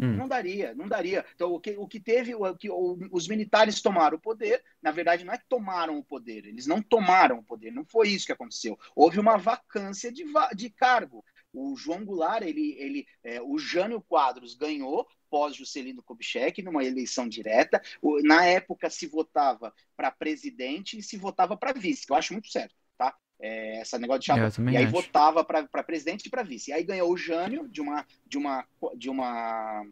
Hum. 0.00 0.14
Não 0.14 0.28
daria, 0.28 0.74
não 0.76 0.86
daria. 0.86 1.24
Então, 1.34 1.52
o 1.52 1.58
que, 1.58 1.76
o 1.76 1.88
que 1.88 1.98
teve, 1.98 2.32
o 2.32 2.54
que 2.54 2.70
o, 2.70 2.96
os 3.10 3.26
militares 3.26 3.82
tomaram 3.82 4.16
o 4.16 4.20
poder, 4.20 4.62
na 4.80 4.92
verdade, 4.92 5.24
não 5.24 5.34
é 5.34 5.38
que 5.38 5.48
tomaram 5.48 5.98
o 5.98 6.04
poder, 6.04 6.46
eles 6.46 6.68
não 6.68 6.80
tomaram 6.80 7.38
o 7.38 7.42
poder, 7.42 7.72
não 7.72 7.84
foi 7.84 8.10
isso 8.10 8.26
que 8.26 8.32
aconteceu. 8.32 8.78
Houve 8.94 9.18
uma 9.18 9.36
vacância 9.36 10.12
de, 10.12 10.24
de 10.54 10.70
cargo. 10.70 11.24
O 11.52 11.76
João 11.76 12.04
Goulart, 12.04 12.42
ele, 12.42 12.76
ele, 12.78 13.06
é, 13.24 13.40
o 13.40 13.58
Jânio 13.58 14.00
Quadros 14.02 14.54
ganhou 14.54 15.06
pós 15.30 15.54
Juscelino 15.54 16.02
Kubitschek 16.02 16.62
numa 16.62 16.84
eleição 16.84 17.28
direta. 17.28 17.80
Na 18.24 18.44
época 18.44 18.90
se 18.90 19.06
votava 19.06 19.72
para 19.96 20.10
presidente 20.10 20.98
e 20.98 21.02
se 21.02 21.16
votava 21.16 21.56
para 21.56 21.72
vice, 21.72 22.06
que 22.06 22.12
eu 22.12 22.16
acho 22.16 22.32
muito 22.32 22.48
certo, 22.48 22.74
tá? 22.96 23.16
É, 23.40 23.80
essa 23.80 23.98
negócio 23.98 24.20
de 24.20 24.26
chapa. 24.26 24.70
E 24.70 24.76
aí 24.76 24.84
acho. 24.84 24.92
votava 24.92 25.44
para 25.44 25.84
presidente 25.84 26.26
e 26.26 26.30
para 26.30 26.42
vice. 26.42 26.70
E 26.70 26.74
aí 26.74 26.82
ganhou 26.82 27.10
o 27.10 27.16
Jânio 27.16 27.68
de 27.68 27.80
uma 27.80 28.06
de 28.26 28.36
uma 28.36 28.66
de 28.96 29.10
uma 29.10 29.86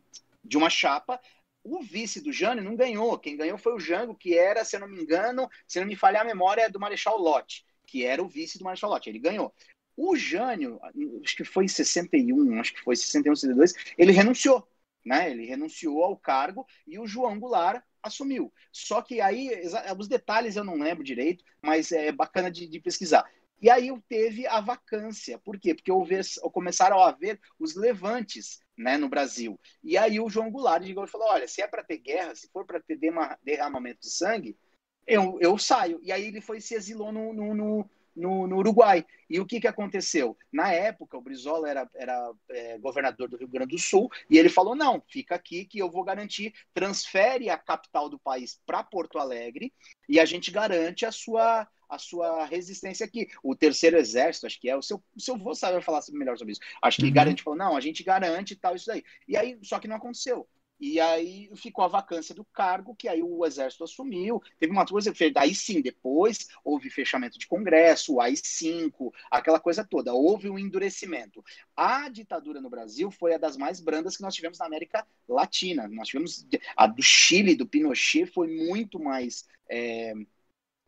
de 0.45 0.57
uma 0.57 0.71
chapa. 0.71 1.21
O 1.62 1.83
vice 1.83 2.21
do 2.21 2.33
Jânio 2.33 2.62
não 2.62 2.77
ganhou. 2.77 3.19
Quem 3.19 3.37
ganhou 3.37 3.59
foi 3.59 3.75
o 3.75 3.81
Jango, 3.81 4.14
que 4.14 4.38
era, 4.38 4.64
se 4.64 4.77
eu 4.77 4.81
não 4.81 4.88
me 4.88 5.01
engano, 5.01 5.49
se 5.66 5.81
não 5.81 5.87
me 5.87 5.97
falhar 5.97 6.23
a 6.23 6.25
memória, 6.25 6.62
é 6.62 6.69
do 6.69 6.79
Marechal 6.79 7.19
Lott, 7.19 7.64
que 7.85 8.05
era 8.05 8.23
o 8.23 8.29
vice 8.29 8.57
do 8.57 8.64
Marechal 8.64 8.88
Lott. 8.88 9.09
Ele 9.09 9.19
ganhou. 9.19 9.53
O 9.96 10.14
Jânio, 10.14 10.78
acho 11.24 11.37
que 11.37 11.44
foi 11.44 11.64
em 11.64 11.68
61, 11.68 12.61
acho 12.61 12.74
que 12.74 12.82
foi 12.82 12.94
61, 12.94 13.35
62, 13.35 13.74
ele 13.96 14.12
renunciou, 14.12 14.68
né? 15.04 15.30
Ele 15.30 15.46
renunciou 15.46 16.02
ao 16.04 16.16
cargo 16.16 16.66
e 16.87 16.98
o 16.98 17.06
João 17.06 17.38
Goulart 17.38 17.82
assumiu. 18.02 18.52
Só 18.70 19.00
que 19.00 19.20
aí, 19.20 19.50
os 19.98 20.09
detalhes 20.09 20.56
eu 20.56 20.64
não 20.64 20.74
lembro 20.74 21.02
direito, 21.02 21.44
mas 21.62 21.92
é 21.92 22.12
bacana 22.12 22.50
de, 22.50 22.66
de 22.66 22.80
pesquisar. 22.80 23.24
E 23.61 23.70
aí 23.70 23.90
teve 24.09 24.46
a 24.46 24.61
vacância. 24.61 25.38
Por 25.38 25.59
quê? 25.59 25.74
Porque 25.74 25.90
houve, 25.90 26.20
começaram 26.52 26.98
a 26.98 27.09
haver 27.09 27.40
os 27.59 27.74
levantes 27.74 28.61
né, 28.76 28.98
no 28.98 29.09
Brasil. 29.09 29.59
E 29.82 29.96
aí 29.96 30.20
o 30.20 30.28
João 30.28 30.50
Goulart 30.50 30.85
chegou 30.85 31.04
e 31.04 31.09
falou: 31.09 31.28
olha, 31.28 31.48
se 31.48 31.62
é 31.62 31.66
para 31.66 31.82
ter 31.82 31.98
guerra, 31.98 32.35
se 32.35 32.48
for 32.48 32.66
para 32.66 32.80
ter 32.80 32.98
derramamento 33.42 34.00
de 34.00 34.11
sangue, 34.11 34.59
eu, 35.06 35.38
eu 35.40 35.56
saio. 35.56 35.98
E 36.02 36.12
aí 36.12 36.26
ele 36.26 36.40
foi 36.40 36.61
se 36.61 36.74
exilou 36.74 37.12
no, 37.12 37.32
no, 37.32 37.54
no, 37.54 37.90
no, 38.16 38.46
no, 38.46 38.57
Uruguai. 38.57 39.05
E 39.29 39.38
o 39.38 39.46
que, 39.46 39.61
que 39.61 39.68
aconteceu? 39.68 40.37
Na 40.52 40.72
época, 40.72 41.16
o 41.16 41.20
Brizola 41.20 41.68
era, 41.68 41.90
era 41.94 42.33
é, 42.48 42.79
governador 42.79 43.29
do 43.29 43.37
Rio 43.37 43.48
Grande 43.48 43.76
do 43.76 43.79
Sul 43.79 44.11
e 44.31 44.38
ele 44.38 44.48
falou: 44.48 44.74
não, 44.74 45.02
fica 45.09 45.35
aqui 45.35 45.64
que 45.64 45.79
eu 45.79 45.90
vou 45.90 46.02
garantir, 46.02 46.55
transfere 46.72 47.50
a 47.50 47.59
capital 47.59 48.09
do 48.09 48.18
país 48.18 48.61
para 48.64 48.83
Porto 48.83 49.18
Alegre 49.18 49.72
e 50.09 50.18
a 50.18 50.24
gente 50.24 50.50
garante 50.50 51.05
a 51.05 51.12
sua, 51.12 51.68
a 51.88 51.98
sua 51.98 52.46
resistência 52.46 53.05
aqui. 53.05 53.29
O 53.42 53.55
terceiro 53.55 53.98
exército, 53.98 54.46
acho 54.46 54.61
que 54.61 54.70
é, 54.70 54.76
o 54.76 54.83
seu, 54.83 55.02
o 55.14 55.20
seu 55.20 55.37
vô 55.37 55.55
sabe 55.55 55.83
falar 55.83 56.00
melhor 56.12 56.38
sobre 56.38 56.52
isso. 56.52 56.61
Acho 56.81 56.98
que 56.98 57.07
uhum. 57.07 57.12
garante, 57.12 57.42
falou: 57.42 57.59
não, 57.59 57.76
a 57.76 57.81
gente 57.81 58.02
garante 58.02 58.57
tal, 58.57 58.74
isso 58.74 58.87
daí. 58.87 59.05
E 59.29 59.37
aí, 59.37 59.59
só 59.62 59.79
que 59.79 59.88
não 59.88 59.96
aconteceu. 59.96 60.48
E 60.78 61.00
aí 61.00 61.50
ficou 61.56 61.84
a 61.84 61.88
vacância 61.88 62.34
do 62.34 62.44
cargo, 62.44 62.94
que 62.94 63.08
aí 63.08 63.22
o 63.22 63.44
Exército 63.46 63.84
assumiu. 63.84 64.42
Teve 64.58 64.72
uma 64.72 64.84
coisa 64.84 65.12
que 65.12 65.32
aí 65.34 65.54
sim, 65.54 65.80
depois 65.80 66.48
houve 66.62 66.90
fechamento 66.90 67.38
de 67.38 67.46
Congresso, 67.46 68.14
o 68.14 68.20
AI-5, 68.20 69.12
aquela 69.30 69.58
coisa 69.58 69.84
toda. 69.84 70.12
Houve 70.12 70.50
um 70.50 70.58
endurecimento. 70.58 71.42
A 71.74 72.08
ditadura 72.08 72.60
no 72.60 72.68
Brasil 72.70 73.10
foi 73.10 73.34
a 73.34 73.38
das 73.38 73.56
mais 73.56 73.80
brandas 73.80 74.16
que 74.16 74.22
nós 74.22 74.34
tivemos 74.34 74.58
na 74.58 74.66
América 74.66 75.06
Latina. 75.26 75.88
Nós 75.88 76.08
tivemos 76.08 76.46
a 76.76 76.86
do 76.86 77.02
Chile, 77.02 77.56
do 77.56 77.66
Pinochet, 77.66 78.26
foi 78.26 78.48
muito 78.48 78.98
mais. 78.98 79.46
É, 79.68 80.12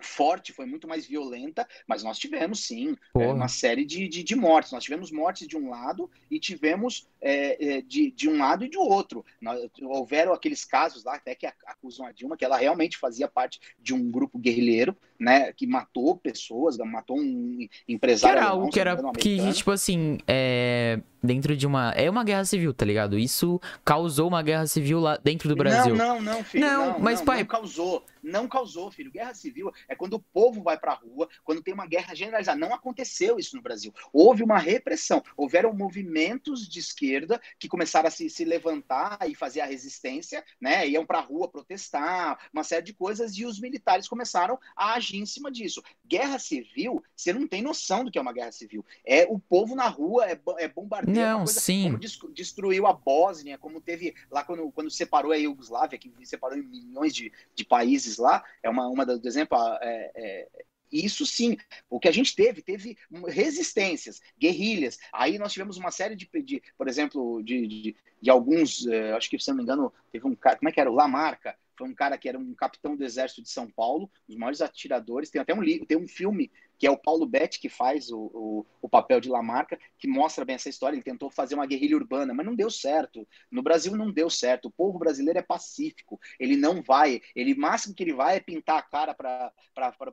forte, 0.01 0.53
foi 0.53 0.65
muito 0.65 0.87
mais 0.87 1.07
violenta, 1.07 1.67
mas 1.87 2.03
nós 2.03 2.19
tivemos 2.19 2.65
sim 2.65 2.97
é, 3.17 3.27
uma 3.27 3.49
série 3.49 3.85
de, 3.85 4.09
de, 4.09 4.23
de, 4.23 4.37
mortes. 4.37 4.73
Nós 4.73 4.85
tivemos 4.85 5.11
mortes 5.11 5.47
de 5.47 5.57
um 5.57 5.69
lado 5.69 6.11
e 6.31 6.39
tivemos 6.39 7.09
é, 7.21 7.79
é, 7.79 7.83
de, 7.83 8.11
de 8.13 8.29
um 8.29 8.39
lado 8.39 8.65
e 8.65 8.71
do 8.71 8.81
outro. 8.81 9.25
Nós, 9.41 9.61
houveram 9.83 10.33
aqueles 10.33 10.65
casos 10.65 11.05
lá 11.05 11.17
até 11.17 11.35
que 11.35 11.47
acusam 11.47 12.07
a 12.07 12.13
Dilma 12.13 12.37
que 12.37 12.45
ela 12.45 12.57
realmente 12.57 12.97
fazia 12.97 13.27
parte 13.27 13.61
de 13.79 13.93
um 13.93 14.11
grupo 14.11 14.39
guerrilheiro, 14.39 14.97
né, 15.19 15.53
que 15.53 15.67
matou 15.67 16.17
pessoas, 16.17 16.79
matou 16.79 17.19
um 17.19 17.67
empresário. 17.89 18.37
Que 18.37 18.45
era 18.45 18.51
algo 18.51 18.71
que 18.71 18.81
era 18.81 19.13
que, 19.15 19.53
tipo 19.53 19.71
assim, 19.73 20.19
é, 20.27 21.01
dentro 21.23 21.57
de 21.57 21.67
uma. 21.67 21.93
É 21.93 22.09
uma 22.09 22.25
guerra 22.25 22.45
civil, 22.45 22.73
tá 22.73 22.85
ligado? 22.85 23.19
Isso 23.19 23.61
causou 23.85 24.29
uma 24.29 24.43
guerra 24.43 24.67
civil 24.67 25.01
lá 25.01 25.17
dentro 25.17 25.49
do 25.49 25.57
Brasil. 25.57 25.95
Não, 25.95 26.21
não, 26.21 26.35
não, 26.35 26.45
filho. 26.45 26.67
Não, 26.67 26.93
não 26.93 26.99
mas 27.01 27.19
não, 27.21 27.27
pai. 27.27 27.39
Não 27.41 27.47
causou. 27.47 28.05
Não 28.23 28.49
causou, 28.49 28.91
filho. 28.91 29.11
Guerra 29.11 29.35
civil 29.35 29.73
é 29.89 29.95
quando 29.95 30.15
o 30.15 30.21
povo 30.21 30.63
vai 30.63 30.79
pra 30.79 30.95
rua, 30.95 31.29
quando 31.45 31.63
tem 31.63 31.73
uma 31.73 31.87
guerra 31.87 32.15
generalizada. 32.15 32.59
Não 32.59 32.75
aconteceu 32.75 33.39
isso 33.39 33.57
no 33.57 33.63
Brasil. 33.63 33.93
Houve 34.13 34.43
uma 34.43 34.59
repressão. 34.59 35.23
Houveram 35.37 35.73
movimentos 35.73 36.69
de 36.69 36.79
esquerda 36.79 37.41
que 37.59 37.69
começaram 37.69 38.09
a 38.09 38.11
se, 38.11 38.29
se 38.29 38.45
levantar 38.45 39.19
e 39.29 39.35
fazer 39.35 39.61
a 39.61 39.67
resistência, 39.67 40.45
né? 40.61 40.89
Iam 40.89 41.07
pra 41.07 41.21
rua 41.21 41.49
protestar, 41.49 42.39
uma 42.53 42.65
série 42.65 42.83
de 42.83 42.93
coisas, 42.93 43.37
e 43.37 43.45
os 43.45 43.61
militares 43.61 44.09
começaram 44.09 44.59
a 44.77 44.95
agir 44.95 45.19
em 45.19 45.27
cima 45.27 45.51
disso. 45.51 45.83
Guerra 46.07 46.39
civil, 46.39 47.03
você 47.15 47.33
não 47.33 47.47
tem 47.47 47.63
noção 47.63 48.05
do 48.05 48.11
que 48.11 48.19
é 48.19 48.23
uma 48.23 48.33
guerra 48.33 48.53
civil. 48.53 48.85
É 49.05 49.27
o 49.29 49.39
povo 49.39 49.75
na 49.75 49.89
rua, 49.89 50.27
é, 50.27 50.39
é 50.59 50.69
bombardeio. 50.69 51.08
Não, 51.09 51.45
coisa, 51.45 51.61
sim. 51.61 51.85
Como 51.85 52.33
destruiu 52.33 52.87
a 52.87 52.93
Bósnia, 52.93 53.59
como 53.59 53.81
teve 53.81 54.15
lá 54.31 54.45
quando, 54.45 54.71
quando 54.73 54.91
separou 54.91 55.33
a 55.33 55.37
Iugoslávia, 55.37 55.99
que 55.99 56.13
separou 56.25 56.57
em 56.59 56.63
milhões 56.63 57.15
de, 57.15 57.33
de 57.55 57.65
países 57.65 58.19
lá, 58.19 58.45
é 58.63 58.69
uma, 58.69 58.87
uma 58.89 59.05
do 59.05 59.27
exemplo, 59.27 59.59
é, 59.81 60.11
é, 60.15 60.49
isso 60.91 61.27
sim, 61.27 61.57
o 61.89 62.01
que 62.01 62.09
a 62.09 62.13
gente 62.13 62.35
teve, 62.35 62.63
teve 62.63 62.97
resistências, 63.27 64.21
guerrilhas. 64.39 64.99
Aí 65.13 65.39
nós 65.39 65.53
tivemos 65.53 65.77
uma 65.77 65.91
série 65.91 66.17
de, 66.17 66.29
de 66.43 66.63
por 66.77 66.89
exemplo, 66.89 67.43
de, 67.43 67.67
de, 67.67 67.97
de 68.21 68.31
alguns, 68.31 68.87
eh, 68.87 69.13
acho 69.13 69.29
que 69.29 69.39
se 69.39 69.49
não 69.51 69.57
me 69.57 69.63
engano, 69.63 69.93
teve 70.11 70.27
um 70.27 70.35
cara, 70.35 70.57
como 70.57 70.69
é 70.69 70.73
que 70.73 70.81
era? 70.81 70.91
O 70.91 70.95
Lamarca, 70.95 71.57
foi 71.79 71.89
um 71.89 71.95
cara 71.95 72.19
que 72.19 72.29
era 72.29 72.39
um 72.39 72.55
capitão 72.55 72.97
do 72.97 73.05
exército 73.05 73.41
de 73.41 73.49
São 73.49 73.71
Paulo, 73.71 74.11
um 74.29 74.33
dos 74.33 74.37
maiores 74.37 74.61
atiradores. 74.61 75.31
Tem 75.31 75.41
até 75.41 75.55
um 75.55 75.63
livro, 75.63 75.87
tem 75.87 75.97
um 75.97 76.09
filme 76.09 76.51
que 76.77 76.87
é 76.87 76.91
o 76.91 76.97
Paulo 76.97 77.27
Betti 77.27 77.61
que 77.61 77.69
faz 77.69 78.11
o, 78.11 78.19
o, 78.19 78.67
o, 78.83 78.89
papel 78.89 79.21
de 79.21 79.29
Lamarca, 79.29 79.79
que 79.99 80.07
mostra 80.07 80.45
bem 80.45 80.55
essa 80.55 80.69
história. 80.69 80.95
Ele 80.97 81.03
tentou 81.03 81.31
fazer 81.31 81.55
uma 81.55 81.67
guerrilha 81.67 81.97
urbana, 81.97 82.35
mas 82.35 82.47
não 82.47 82.55
deu 82.55 82.71
certo. 82.71 83.27
No 83.51 83.63
Brasil 83.63 83.97
não 83.97 84.13
deu 84.13 84.29
certo. 84.29 84.67
O 84.67 84.71
povo 84.71 84.99
brasileiro 84.99 85.39
é 85.39 85.43
pacífico. 85.43 86.21
Ele 86.39 86.57
não 86.57 86.83
vai. 86.83 87.21
Ele 87.35 87.55
máximo 87.55 87.95
que 87.95 88.03
ele 88.03 88.13
vai 88.13 88.37
é 88.37 88.41
pintar 88.41 88.79
a 88.79 88.83
cara 88.83 89.15
para 89.15 89.53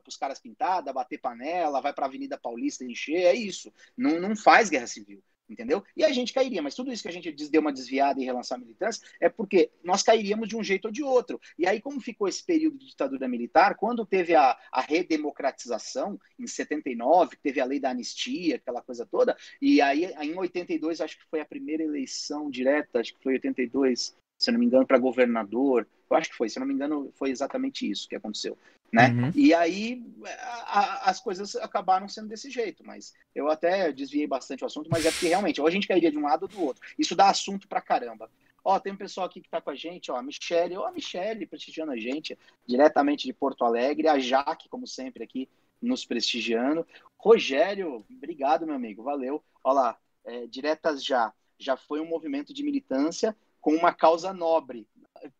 os 0.06 0.16
caras 0.16 0.40
pintar, 0.40 0.82
bater 0.82 1.18
panela, 1.18 1.80
vai 1.80 1.92
para 1.92 2.06
a 2.06 2.08
Avenida 2.08 2.38
Paulista 2.38 2.84
encher. 2.84 3.22
É 3.24 3.34
isso. 3.34 3.72
Não, 3.96 4.20
não 4.20 4.36
faz 4.36 4.68
guerra 4.68 4.86
civil 4.86 5.22
entendeu? 5.48 5.82
E 5.96 6.04
a 6.04 6.12
gente 6.12 6.32
cairia, 6.32 6.62
mas 6.62 6.74
tudo 6.74 6.92
isso 6.92 7.02
que 7.02 7.08
a 7.08 7.12
gente 7.12 7.32
deu 7.48 7.60
uma 7.60 7.72
desviada 7.72 8.20
em 8.20 8.24
relação 8.24 8.56
à 8.56 8.60
militância 8.60 9.06
é 9.20 9.28
porque 9.28 9.70
nós 9.82 10.02
cairíamos 10.02 10.48
de 10.48 10.56
um 10.56 10.62
jeito 10.62 10.86
ou 10.86 10.92
de 10.92 11.02
outro. 11.02 11.40
E 11.58 11.66
aí, 11.66 11.80
como 11.80 12.00
ficou 12.00 12.28
esse 12.28 12.44
período 12.44 12.78
de 12.78 12.86
ditadura 12.86 13.28
militar, 13.28 13.76
quando 13.76 14.04
teve 14.04 14.34
a, 14.34 14.58
a 14.72 14.80
redemocratização, 14.80 16.18
em 16.38 16.46
79, 16.46 17.36
teve 17.42 17.60
a 17.60 17.64
lei 17.64 17.80
da 17.80 17.90
anistia, 17.90 18.56
aquela 18.56 18.82
coisa 18.82 19.06
toda, 19.06 19.36
e 19.60 19.80
aí 19.80 20.04
em 20.20 20.36
82, 20.36 21.00
acho 21.00 21.18
que 21.18 21.24
foi 21.30 21.40
a 21.40 21.44
primeira 21.44 21.82
eleição 21.82 22.50
direta, 22.50 23.00
acho 23.00 23.14
que 23.14 23.22
foi 23.22 23.34
82, 23.34 24.16
se 24.38 24.50
não 24.50 24.58
me 24.58 24.66
engano, 24.66 24.86
para 24.86 24.98
governador, 24.98 25.86
eu 26.08 26.16
acho 26.16 26.30
que 26.30 26.36
foi, 26.36 26.48
se 26.48 26.58
não 26.58 26.66
me 26.66 26.74
engano, 26.74 27.10
foi 27.14 27.30
exatamente 27.30 27.90
isso 27.90 28.08
que 28.08 28.16
aconteceu 28.16 28.56
né? 28.92 29.08
Uhum. 29.08 29.30
E 29.34 29.52
aí 29.52 30.02
a, 30.24 30.80
a, 30.80 31.10
as 31.10 31.20
coisas 31.20 31.56
acabaram 31.56 32.08
sendo 32.08 32.28
desse 32.28 32.50
jeito, 32.50 32.84
mas 32.84 33.12
eu 33.34 33.50
até 33.50 33.92
desviei 33.92 34.26
bastante 34.26 34.62
o 34.62 34.66
assunto, 34.66 34.88
mas 34.90 35.04
é 35.04 35.10
porque 35.10 35.28
realmente, 35.28 35.60
ou 35.60 35.66
a 35.66 35.70
gente 35.70 35.88
cairia 35.88 36.10
de 36.10 36.18
um 36.18 36.22
lado 36.22 36.42
ou 36.42 36.48
do 36.48 36.62
outro. 36.62 36.82
Isso 36.98 37.14
dá 37.14 37.28
assunto 37.28 37.68
pra 37.68 37.80
caramba. 37.80 38.30
Ó, 38.64 38.78
tem 38.80 38.92
um 38.92 38.96
pessoal 38.96 39.26
aqui 39.26 39.40
que 39.40 39.48
tá 39.48 39.60
com 39.60 39.70
a 39.70 39.74
gente, 39.74 40.10
ó, 40.10 40.16
a 40.16 40.22
Michelle, 40.22 40.76
ó, 40.76 40.86
a 40.86 40.92
Michelle 40.92 41.46
prestigiando 41.46 41.92
a 41.92 41.96
gente, 41.96 42.36
diretamente 42.66 43.26
de 43.26 43.32
Porto 43.32 43.64
Alegre, 43.64 44.08
a 44.08 44.18
Jaque, 44.18 44.68
como 44.68 44.86
sempre, 44.86 45.22
aqui 45.22 45.48
nos 45.80 46.04
prestigiando. 46.04 46.86
Rogério, 47.16 48.04
obrigado, 48.10 48.66
meu 48.66 48.74
amigo, 48.74 49.02
valeu. 49.02 49.42
Ó 49.62 49.72
lá, 49.72 49.96
é, 50.24 50.46
diretas 50.46 51.04
já, 51.04 51.32
já 51.58 51.76
foi 51.76 52.00
um 52.00 52.06
movimento 52.06 52.52
de 52.52 52.64
militância 52.64 53.36
com 53.66 53.74
uma 53.74 53.92
causa 53.92 54.32
nobre. 54.32 54.86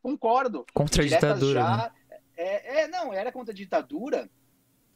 Concordo. 0.02 0.66
Contra 0.74 1.04
a 1.04 1.06
ditadura. 1.06 1.60
Já, 1.60 1.76
né? 1.76 2.18
É, 2.36 2.80
é, 2.80 2.88
não, 2.88 3.14
era 3.14 3.30
contra 3.30 3.52
a 3.52 3.54
ditadura, 3.54 4.28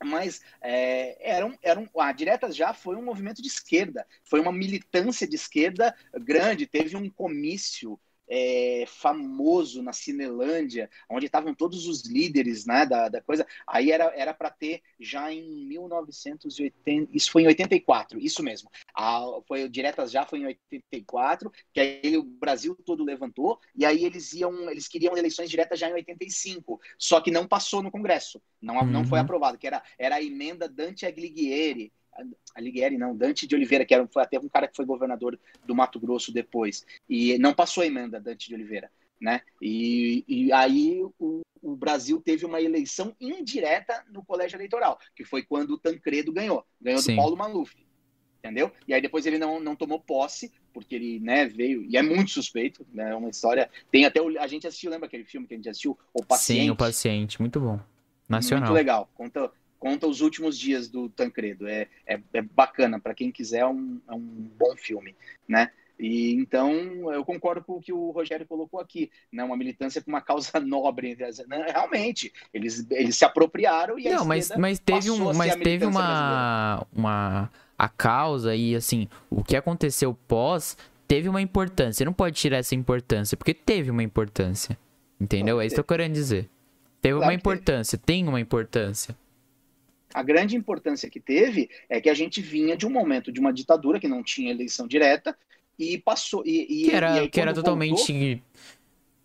mas 0.02 0.40
é, 0.60 1.16
era 1.30 1.56
era 1.62 1.88
a 1.96 2.10
Diretas 2.10 2.56
já 2.56 2.74
foi 2.74 2.96
um 2.96 3.04
movimento 3.04 3.40
de 3.40 3.46
esquerda, 3.46 4.04
foi 4.24 4.40
uma 4.40 4.50
militância 4.50 5.28
de 5.28 5.36
esquerda 5.36 5.94
grande, 6.12 6.66
teve 6.66 6.96
um 6.96 7.08
comício 7.08 8.00
é, 8.30 8.84
famoso 8.86 9.82
na 9.82 9.92
Cinelândia, 9.92 10.88
onde 11.08 11.26
estavam 11.26 11.52
todos 11.52 11.88
os 11.88 12.04
líderes 12.04 12.64
né, 12.64 12.86
da, 12.86 13.08
da 13.08 13.20
coisa. 13.20 13.44
Aí 13.66 13.90
era 13.90 14.32
para 14.32 14.50
ter 14.50 14.82
já 15.00 15.32
em 15.32 15.66
1980, 15.66 17.10
isso 17.12 17.30
foi 17.30 17.42
em 17.42 17.48
84, 17.48 18.20
isso 18.20 18.42
mesmo. 18.42 18.70
A, 18.94 19.20
foi 19.48 19.68
Diretas 19.68 20.12
já 20.12 20.24
foi 20.24 20.38
em 20.38 20.46
84, 20.46 21.52
que 21.72 21.80
aí 21.80 22.16
o 22.16 22.22
Brasil 22.22 22.76
todo 22.86 23.04
levantou, 23.04 23.58
e 23.74 23.84
aí 23.84 24.04
eles 24.04 24.32
iam, 24.32 24.70
eles 24.70 24.86
queriam 24.86 25.16
eleições 25.16 25.50
diretas 25.50 25.78
já 25.78 25.90
em 25.90 25.94
85, 25.94 26.80
só 26.96 27.20
que 27.20 27.30
não 27.30 27.48
passou 27.48 27.82
no 27.82 27.90
Congresso, 27.90 28.40
não, 28.60 28.76
uhum. 28.76 28.86
não 28.86 29.04
foi 29.04 29.18
uhum. 29.18 29.24
aprovado, 29.24 29.58
que 29.58 29.66
era, 29.66 29.82
era 29.98 30.16
a 30.16 30.22
emenda 30.22 30.68
Dante 30.68 31.04
Alighieri, 31.04 31.92
Alighieri, 32.54 32.98
não, 32.98 33.16
Dante 33.16 33.46
de 33.46 33.54
Oliveira, 33.54 33.84
que 33.84 33.94
era, 33.94 34.06
foi 34.06 34.22
até 34.22 34.38
um 34.38 34.48
cara 34.48 34.68
que 34.68 34.76
foi 34.76 34.84
governador 34.84 35.38
do 35.64 35.74
Mato 35.74 35.98
Grosso 36.00 36.32
depois, 36.32 36.84
e 37.08 37.38
não 37.38 37.54
passou 37.54 37.82
a 37.82 37.86
emenda 37.86 38.20
Dante 38.20 38.48
de 38.48 38.54
Oliveira, 38.54 38.90
né? 39.20 39.40
E, 39.60 40.24
e 40.26 40.52
aí 40.52 41.02
o, 41.18 41.40
o, 41.62 41.76
Brasil 41.76 42.20
teve 42.20 42.44
uma 42.44 42.60
eleição 42.60 43.14
indireta 43.20 44.04
no 44.10 44.24
colégio 44.24 44.56
eleitoral, 44.56 44.98
que 45.14 45.24
foi 45.24 45.42
quando 45.42 45.72
o 45.72 45.78
Tancredo 45.78 46.32
ganhou, 46.32 46.64
ganhou 46.80 47.00
Sim. 47.00 47.12
do 47.12 47.16
Paulo 47.16 47.36
Maluf, 47.36 47.74
entendeu? 48.38 48.72
E 48.88 48.94
aí 48.94 49.00
depois 49.00 49.26
ele 49.26 49.38
não, 49.38 49.60
não 49.60 49.76
tomou 49.76 50.00
posse, 50.00 50.52
porque 50.72 50.94
ele, 50.94 51.20
né, 51.20 51.46
veio, 51.46 51.84
e 51.84 51.96
é 51.96 52.02
muito 52.02 52.30
suspeito, 52.30 52.86
né, 52.92 53.10
é 53.10 53.14
uma 53.14 53.30
história, 53.30 53.70
tem 53.90 54.04
até, 54.04 54.20
o, 54.20 54.38
a 54.40 54.46
gente 54.46 54.66
assistiu, 54.66 54.90
lembra 54.90 55.06
aquele 55.06 55.24
filme 55.24 55.46
que 55.46 55.54
a 55.54 55.56
gente 55.56 55.68
assistiu? 55.68 55.98
O 56.12 56.24
Paciente? 56.24 56.62
Sim, 56.62 56.70
O 56.70 56.76
Paciente, 56.76 57.40
muito 57.40 57.60
bom. 57.60 57.78
Nacional. 58.28 58.68
Muito 58.68 58.76
legal, 58.76 59.10
conta, 59.12 59.50
conta 59.80 60.06
os 60.06 60.20
últimos 60.20 60.56
dias 60.56 60.88
do 60.88 61.08
Tancredo. 61.08 61.66
É, 61.66 61.88
é, 62.06 62.20
é 62.34 62.42
bacana, 62.42 63.00
para 63.00 63.14
quem 63.14 63.32
quiser, 63.32 63.60
é 63.60 63.66
um, 63.66 64.00
é 64.06 64.14
um 64.14 64.20
bom 64.56 64.76
filme, 64.76 65.16
né? 65.48 65.70
E 65.98 66.32
então 66.34 67.12
eu 67.12 67.24
concordo 67.24 67.62
com 67.62 67.74
o 67.74 67.80
que 67.80 67.92
o 67.92 68.10
Rogério 68.10 68.46
colocou 68.46 68.80
aqui, 68.80 69.10
né? 69.30 69.44
Uma 69.44 69.56
militância 69.56 70.00
com 70.00 70.10
uma 70.10 70.20
causa 70.20 70.58
nobre, 70.60 71.16
né? 71.16 71.66
realmente 71.70 72.32
eles, 72.54 72.86
eles 72.90 73.16
se 73.16 73.24
apropriaram 73.24 73.98
e 73.98 74.08
não, 74.08 74.24
mas 74.24 74.50
mas 74.56 74.78
teve 74.78 75.10
um, 75.10 75.32
mas 75.34 75.56
teve 75.56 75.84
uma 75.84 76.86
uma 76.90 77.50
a 77.76 77.88
causa 77.88 78.54
e 78.56 78.74
assim 78.74 79.08
o 79.28 79.44
que 79.44 79.56
aconteceu 79.56 80.14
pós 80.26 80.76
teve 81.06 81.28
uma 81.28 81.42
importância. 81.42 82.04
Não 82.06 82.14
pode 82.14 82.36
tirar 82.36 82.58
essa 82.58 82.74
importância 82.74 83.36
porque 83.36 83.52
teve 83.52 83.90
uma 83.90 84.02
importância, 84.02 84.78
entendeu? 85.20 85.60
é 85.60 85.66
isso 85.66 85.74
que 85.74 85.80
eu 85.80 85.84
querendo 85.84 86.14
dizer. 86.14 86.48
Teve 87.02 87.16
claro 87.16 87.30
uma 87.30 87.34
importância, 87.34 87.98
teve. 87.98 88.06
tem 88.06 88.28
uma 88.28 88.40
importância. 88.40 89.14
A 90.12 90.22
grande 90.22 90.56
importância 90.56 91.08
que 91.08 91.20
teve 91.20 91.70
é 91.88 92.00
que 92.00 92.10
a 92.10 92.14
gente 92.14 92.40
vinha 92.40 92.76
de 92.76 92.86
um 92.86 92.90
momento 92.90 93.30
de 93.30 93.40
uma 93.40 93.52
ditadura 93.52 94.00
que 94.00 94.08
não 94.08 94.22
tinha 94.22 94.50
eleição 94.50 94.86
direta 94.86 95.36
e 95.78 95.98
passou. 95.98 96.42
E, 96.44 96.62
e 96.62 96.84
que 96.90 96.94
era, 96.94 97.12
aí, 97.14 97.28
que 97.28 97.40
era 97.40 97.54
totalmente 97.54 98.42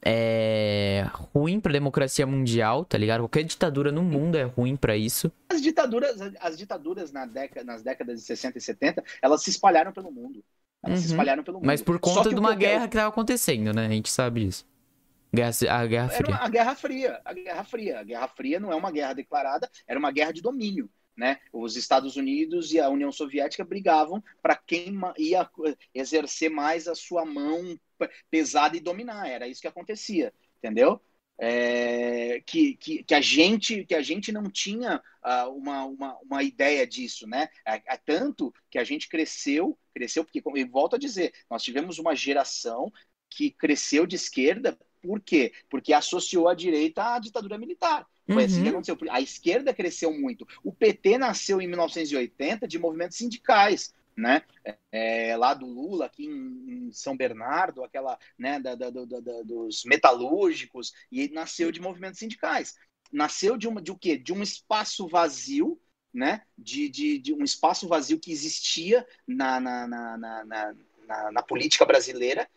é, 0.06 1.06
ruim 1.34 1.60
para 1.60 1.72
a 1.72 1.74
democracia 1.74 2.28
mundial, 2.28 2.86
tá 2.86 2.98
ligado? 2.98 3.22
Qualquer 3.22 3.44
ditadura 3.44 3.92
no 3.92 4.04
mundo 4.04 4.38
é 4.38 4.44
ruim 4.44 4.76
para 4.76 4.96
isso. 4.96 5.32
As 5.50 5.62
ditaduras, 5.62 6.22
as 6.40 6.58
ditaduras 6.58 7.12
na 7.12 7.26
década, 7.26 7.66
nas 7.66 7.82
décadas 7.82 8.20
de 8.20 8.26
60 8.28 8.58
e 8.60 8.62
70, 8.62 9.04
elas 9.22 9.42
se 9.44 9.50
espalharam 9.50 9.92
pelo 9.92 10.12
mundo. 10.12 10.44
Elas 10.84 11.00
uhum. 11.00 11.06
se 11.06 11.12
espalharam 11.12 11.44
pelo 11.44 11.58
mundo. 11.58 11.66
Mas 11.66 11.82
por 11.82 12.00
conta 12.00 12.30
de 12.30 12.36
uma 12.36 12.54
guerra 12.54 12.88
que 12.88 12.96
estava 12.96 13.10
acontecendo, 13.10 13.74
né? 13.74 13.88
A 13.88 13.90
gente 13.90 14.12
sabe 14.12 14.46
disso. 14.46 14.64
Guerra, 15.34 15.52
a 15.70 15.86
Guerra 15.88 16.10
Fria. 16.10 16.36
Era 16.36 16.46
a 16.46 16.50
Guerra 16.50 16.76
Fria. 16.76 17.22
A 17.26 17.34
Guerra 17.34 17.64
Fria. 17.64 18.00
A 18.00 18.04
Guerra 18.04 18.28
Fria 18.28 18.60
não 18.60 18.72
é 18.72 18.76
uma 18.76 18.92
guerra 18.92 19.14
declarada, 19.14 19.70
era 19.88 20.00
uma 20.00 20.12
guerra 20.12 20.32
de 20.32 20.42
domínio. 20.42 20.90
Né? 21.16 21.40
Os 21.54 21.78
Estados 21.78 22.18
Unidos 22.18 22.74
e 22.74 22.80
a 22.80 22.90
União 22.90 23.10
Soviética 23.10 23.64
brigavam 23.64 24.22
para 24.42 24.54
quem 24.54 24.94
ia 25.18 25.50
exercer 25.94 26.50
mais 26.50 26.90
a 26.90 26.96
sua 26.96 27.24
mão 27.24 27.80
pesada 28.30 28.76
e 28.76 28.82
dominar. 28.82 29.30
Era 29.30 29.48
isso 29.48 29.62
que 29.62 29.68
acontecia, 29.68 30.34
entendeu? 30.58 31.02
É, 31.38 32.42
que, 32.46 32.76
que, 32.78 33.04
que, 33.04 33.14
a 33.14 33.20
gente 33.20 33.84
que 33.86 33.94
a 33.94 34.02
gente 34.02 34.32
não 34.32 34.50
tinha 34.50 35.02
uh, 35.24 35.50
uma, 35.50 35.84
uma, 35.84 36.18
uma 36.20 36.44
ideia 36.44 36.88
disso, 36.88 37.28
né? 37.28 37.50
É, 37.66 37.76
é, 37.76 37.98
tanto 37.98 38.54
que 38.70 38.78
a 38.78 38.84
gente 38.86 39.10
cresceu, 39.10 39.78
cresceu 39.94 40.24
porque, 40.24 40.42
como 40.42 40.58
eu 40.58 40.68
volto 40.68 40.96
a 40.96 41.00
dizer, 41.00 41.34
nós 41.50 41.62
tivemos 41.62 42.00
uma 42.00 42.16
geração 42.16 42.92
que 43.30 43.52
cresceu 43.52 44.08
de 44.08 44.16
esquerda 44.16 44.78
por 45.06 45.20
quê? 45.20 45.54
Porque 45.70 45.94
associou 45.94 46.48
a 46.48 46.54
direita 46.54 47.16
à 47.16 47.20
ditadura 47.20 47.58
militar. 47.58 48.06
Foi 48.26 48.38
uhum. 48.38 48.46
assim 48.46 48.56
que 48.56 48.70
uhum. 48.70 48.80
aconteceu. 48.80 48.98
A 49.10 49.22
esquerda 49.22 49.74
cresceu 49.74 50.12
muito. 50.12 50.48
O 50.64 50.72
PT 50.72 51.18
nasceu 51.18 51.62
em 51.62 51.68
1980 51.68 52.68
de 52.68 52.80
movimentos 52.80 53.18
sindicais 53.18 53.94
né? 54.16 54.44
É, 54.92 55.36
lá 55.36 55.54
do 55.54 55.66
Lula, 55.66 56.06
aqui 56.06 56.26
em, 56.26 56.88
em, 56.88 56.92
São 56.92 57.18
Bernardo, 57.18 57.84
aquela, 57.84 58.18
né, 58.38 58.60
da, 58.60 58.74
da, 58.74 58.90
da, 58.90 59.20
dos 59.44 59.84
metalúrgicos, 59.84 60.94
e 61.12 61.28
nasceu 61.30 61.72
de 61.72 61.82
movimentos 61.82 62.20
sindicais. 62.20 62.76
Nasceu 63.12 63.58
de, 63.58 63.68
uma, 63.68 63.82
de 63.82 63.92
o 63.92 63.98
quê? 63.98 64.18
De 64.18 64.34
um 64.34 64.42
espaço 64.42 65.08
vazio, 65.08 65.80
né? 66.14 66.44
De, 66.58 66.88
de, 66.88 67.20
de 67.20 67.34
um 67.34 67.44
espaço 67.44 67.88
vazio 67.88 68.20
que 68.20 68.32
existia 68.32 69.06
na, 69.28 69.60
na, 69.60 69.88
na, 69.88 70.18
na, 70.18 70.46
na, 70.46 71.32
na 71.32 71.44
política 71.44 71.86
brasileira, 71.86 72.50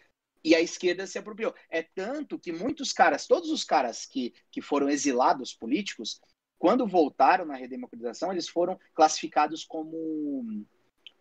e 0.44 0.54
a 0.54 0.60
esquerda 0.60 1.06
se 1.06 1.18
apropriou. 1.18 1.54
É 1.70 1.82
tanto 1.82 2.38
que 2.38 2.52
muitos 2.52 2.92
caras, 2.92 3.26
todos 3.26 3.50
os 3.50 3.64
caras 3.64 4.06
que, 4.06 4.32
que 4.50 4.62
foram 4.62 4.88
exilados 4.88 5.54
políticos, 5.54 6.20
quando 6.58 6.86
voltaram 6.86 7.44
na 7.44 7.54
redemocratização, 7.54 8.32
eles 8.32 8.48
foram 8.48 8.78
classificados 8.94 9.64
como 9.64 10.66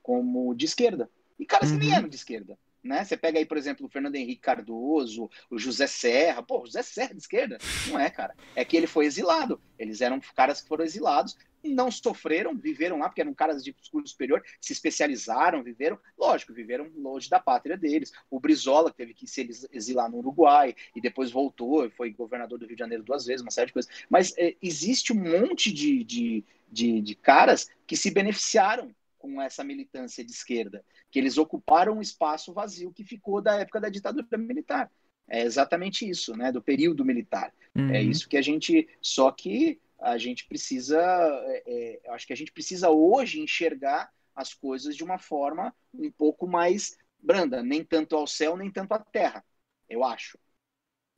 como 0.01 0.55
de 0.55 0.65
esquerda. 0.65 1.09
E 1.38 1.45
caras 1.45 1.70
uhum. 1.70 1.76
que 1.76 1.80
nem 1.82 1.91
uhum. 1.91 1.97
eram 1.97 2.09
de 2.09 2.15
esquerda. 2.15 2.57
Né? 2.82 3.03
Você 3.03 3.18
pega 3.18 3.38
aí, 3.38 3.45
por 3.45 3.57
exemplo, 3.57 3.86
o 3.86 3.89
Fernando 3.89 4.15
Henrique 4.15 4.41
Cardoso, 4.41 5.30
o 5.49 5.59
José 5.59 5.86
Serra. 5.86 6.41
Pô, 6.41 6.61
o 6.61 6.65
José 6.65 6.82
Serra 6.82 7.13
de 7.13 7.20
esquerda? 7.20 7.57
Não 7.88 7.99
é, 7.99 8.09
cara. 8.09 8.34
É 8.55 8.63
que 8.63 8.78
ele 8.78 8.88
foi 8.88 9.05
exilado. 9.05 9.61
Eles 9.78 9.99
eram 9.99 10.22
caras 10.34 10.61
que 10.61 10.68
foram 10.68 10.86
exilados, 10.86 11.38
não 11.64 11.91
sofreram, 11.91 12.55
viveram 12.55 12.99
lá, 12.99 13.10
porque 13.10 13.22
eram 13.22 13.34
caras 13.34 13.64
de 13.64 13.76
curso 13.91 14.12
superior, 14.12 14.43
se 14.62 14.74
especializaram, 14.74 15.64
viveram, 15.64 15.99
lógico, 16.18 16.53
viveram 16.53 16.89
longe 16.95 17.30
da 17.30 17.39
pátria 17.39 17.78
deles. 17.78 18.12
O 18.30 18.39
Brizola 18.39 18.91
teve 18.91 19.14
que 19.14 19.28
se 19.28 19.47
exilar 19.72 20.10
no 20.10 20.18
Uruguai 20.18 20.76
e 20.95 21.01
depois 21.01 21.32
voltou, 21.32 21.89
foi 21.91 22.12
governador 22.12 22.60
do 22.60 22.66
Rio 22.66 22.76
de 22.76 22.80
Janeiro 22.80 23.03
duas 23.03 23.26
vezes, 23.26 23.41
uma 23.41 23.51
série 23.51 23.68
de 23.68 23.74
coisas. 23.74 23.91
Mas 24.10 24.34
é, 24.38 24.55
existe 24.62 25.12
um 25.12 25.16
monte 25.16 25.72
de, 25.72 26.03
de, 26.03 26.45
de, 26.72 27.01
de 27.01 27.16
caras 27.16 27.70
que 27.86 27.97
se 27.97 28.12
beneficiaram 28.12 28.93
com 29.18 29.41
essa 29.41 29.64
militância 29.64 30.24
de 30.24 30.32
esquerda, 30.32 30.86
que 31.10 31.20
eles 31.20 31.38
ocuparam 31.38 31.97
um 31.97 32.01
espaço 32.01 32.53
vazio 32.53 32.93
que 32.93 33.03
ficou 33.03 33.41
da 33.41 33.55
época 33.55 33.82
da 33.82 33.89
ditadura 33.89 34.38
militar. 34.38 34.91
É 35.28 35.43
exatamente 35.43 36.10
isso, 36.10 36.36
né? 36.36 36.51
Do 36.51 36.62
período 36.62 37.03
militar. 37.03 37.53
É 37.76 37.80
uhum. 37.80 37.89
É 37.91 38.01
isso 38.01 38.30
que 38.30 38.38
a 38.38 38.41
gente. 38.41 38.88
Só 39.01 39.30
que 39.32 39.78
a 39.99 40.17
gente 40.17 40.47
precisa. 40.47 40.99
É, 40.99 41.99
é, 42.05 42.11
acho 42.11 42.27
que 42.27 42.33
a 42.33 42.37
gente 42.37 42.51
precisa 42.51 42.89
hoje 42.89 43.39
enxergar 43.39 44.11
as 44.35 44.53
coisas 44.53 44.95
de 44.95 45.03
uma 45.03 45.17
forma 45.17 45.75
um 45.93 46.11
pouco 46.11 46.47
mais 46.47 46.97
branda, 47.19 47.63
nem 47.63 47.83
tanto 47.83 48.15
ao 48.15 48.27
céu, 48.27 48.55
nem 48.55 48.71
tanto 48.71 48.93
à 48.93 48.99
terra, 48.99 49.43
eu 49.89 50.03
acho. 50.03 50.37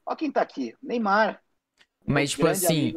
Olha 0.06 0.18
quem 0.18 0.32
tá 0.32 0.42
aqui, 0.42 0.76
Neymar. 0.82 1.44
Mas, 2.06 2.32
tipo 2.32 2.48
assim, 2.48 2.94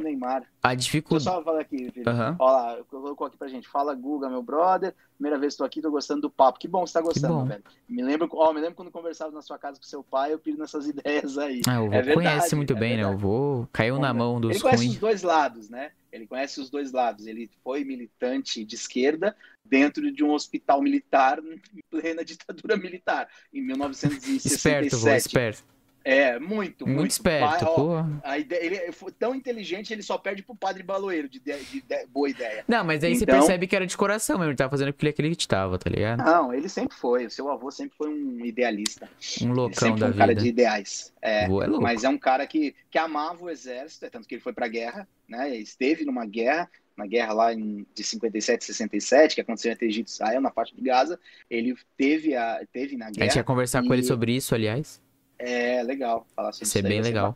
a 0.62 0.74
dificuldade. 0.74 1.24
Deixa 1.24 1.30
eu 1.30 1.42
só 1.42 1.42
falar 1.44 1.60
aqui, 1.60 1.90
filho. 1.90 2.10
Uhum. 2.10 2.36
Olha 2.38 2.52
lá, 2.76 2.84
colocou 2.84 3.26
aqui 3.26 3.36
pra 3.36 3.46
gente. 3.46 3.68
Fala, 3.68 3.94
Guga, 3.94 4.30
meu 4.30 4.42
brother. 4.42 4.94
Primeira 5.16 5.38
vez 5.38 5.52
que 5.52 5.58
tô 5.58 5.64
aqui, 5.64 5.82
tô 5.82 5.90
gostando 5.90 6.22
do 6.22 6.30
papo. 6.30 6.58
Que 6.58 6.66
bom 6.66 6.86
você 6.86 6.94
tá 6.94 7.02
gostando, 7.02 7.44
velho. 7.44 7.62
Me 7.86 8.02
lembro, 8.02 8.26
ó, 8.32 8.52
me 8.54 8.60
lembro 8.60 8.74
quando 8.74 8.90
conversava 8.90 9.30
na 9.30 9.42
sua 9.42 9.58
casa 9.58 9.78
com 9.78 9.84
seu 9.84 10.02
pai, 10.02 10.32
eu 10.32 10.38
piro 10.38 10.56
nessas 10.56 10.86
ideias 10.88 11.36
aí. 11.36 11.60
Ah, 11.68 11.82
o 11.82 11.90
vô 11.90 11.94
é 11.94 12.14
conhece 12.14 12.54
muito 12.56 12.72
é 12.72 12.76
bem, 12.76 12.96
verdade. 12.96 13.10
né? 13.10 13.14
O 13.14 13.18
vô 13.18 13.68
caiu 13.70 13.98
na 13.98 14.14
mão 14.14 14.40
dos 14.40 14.52
Ele 14.52 14.60
conhece 14.60 14.82
ruins. 14.84 14.94
os 14.94 14.98
dois 15.00 15.22
lados, 15.22 15.68
né? 15.68 15.90
Ele 16.10 16.26
conhece 16.26 16.60
os 16.60 16.70
dois 16.70 16.90
lados. 16.90 17.26
Ele 17.26 17.50
foi 17.62 17.84
militante 17.84 18.64
de 18.64 18.74
esquerda 18.74 19.36
dentro 19.62 20.10
de 20.10 20.24
um 20.24 20.32
hospital 20.32 20.80
militar 20.80 21.38
em 21.74 21.80
plena 21.90 22.24
ditadura 22.24 22.76
militar, 22.78 23.28
em 23.52 23.60
1967. 23.66 24.54
Esperto, 24.54 24.96
vô, 24.98 25.10
esperto. 25.10 25.64
É, 26.04 26.38
muito, 26.38 26.86
muito. 26.86 26.98
Muito 26.98 27.10
esperto, 27.10 27.64
pô. 27.66 27.96
A 28.22 28.38
ideia, 28.38 28.64
ele 28.64 28.76
é 28.76 28.90
tão 29.18 29.34
inteligente, 29.34 29.92
ele 29.92 30.02
só 30.02 30.18
perde 30.18 30.42
pro 30.42 30.54
padre 30.54 30.82
baloeiro, 30.82 31.28
de, 31.28 31.38
de, 31.38 31.64
de, 31.64 31.80
de 31.80 32.06
boa 32.06 32.28
ideia. 32.28 32.64
Não, 32.66 32.84
mas 32.84 33.04
aí 33.04 33.12
então... 33.12 33.26
você 33.26 33.26
percebe 33.26 33.66
que 33.66 33.76
era 33.76 33.86
de 33.86 33.96
coração 33.96 34.38
mesmo, 34.38 34.50
ele 34.50 34.56
tava 34.56 34.70
fazendo 34.70 34.92
porque 34.92 35.04
ele 35.04 35.10
acreditava, 35.10 35.78
tá 35.78 35.88
ligado? 35.88 36.24
Não, 36.24 36.52
ele 36.52 36.68
sempre 36.68 36.96
foi, 36.96 37.26
o 37.26 37.30
seu 37.30 37.50
avô 37.50 37.70
sempre 37.70 37.96
foi 37.96 38.08
um 38.08 38.44
idealista. 38.44 39.08
Um 39.42 39.52
loucão 39.52 39.88
da 39.96 40.06
um 40.06 40.10
vida. 40.10 40.16
um 40.16 40.18
cara 40.18 40.34
de 40.34 40.48
ideais. 40.48 41.12
É, 41.20 41.44
é 41.44 41.48
mas 41.80 42.04
é 42.04 42.08
um 42.08 42.18
cara 42.18 42.46
que, 42.46 42.74
que 42.90 42.98
amava 42.98 43.44
o 43.44 43.50
exército, 43.50 44.04
é 44.06 44.10
tanto 44.10 44.26
que 44.26 44.34
ele 44.34 44.42
foi 44.42 44.52
pra 44.52 44.68
guerra, 44.68 45.06
né, 45.28 45.56
esteve 45.56 46.04
numa 46.04 46.26
guerra, 46.26 46.68
na 46.96 47.06
guerra 47.06 47.32
lá 47.32 47.54
em, 47.54 47.86
de 47.94 48.04
57, 48.04 48.64
67, 48.64 49.34
que 49.34 49.40
aconteceu 49.40 49.72
entre 49.72 49.86
Egito 49.86 50.08
e 50.08 50.12
Israel, 50.12 50.40
na 50.40 50.50
parte 50.50 50.74
de 50.74 50.82
Gaza, 50.82 51.18
ele 51.50 51.74
teve, 51.96 52.36
a, 52.36 52.64
teve 52.72 52.96
na 52.96 53.10
guerra. 53.10 53.24
A 53.24 53.28
gente 53.28 53.36
ia 53.36 53.44
conversar 53.44 53.82
e... 53.82 53.88
com 53.88 53.94
ele 53.94 54.02
sobre 54.02 54.34
isso, 54.36 54.54
aliás. 54.54 55.01
É 55.42 55.82
legal 55.82 56.26
falar 56.36 56.52
sobre 56.52 56.64
isso. 56.64 56.78
Isso 56.78 56.86
é 56.86 56.88
bem 56.88 57.00
legal. 57.00 57.34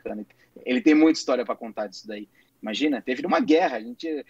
Ele 0.65 0.81
tem 0.81 0.95
muita 0.95 1.19
história 1.19 1.45
para 1.45 1.57
contar 1.57 1.89
disso 1.89 2.07
daí. 2.07 2.29
Imagina, 2.63 3.03
teve 3.03 3.27
uma 3.27 3.41
guerra. 3.41 3.77
A 3.77 3.81
gente, 3.81 4.25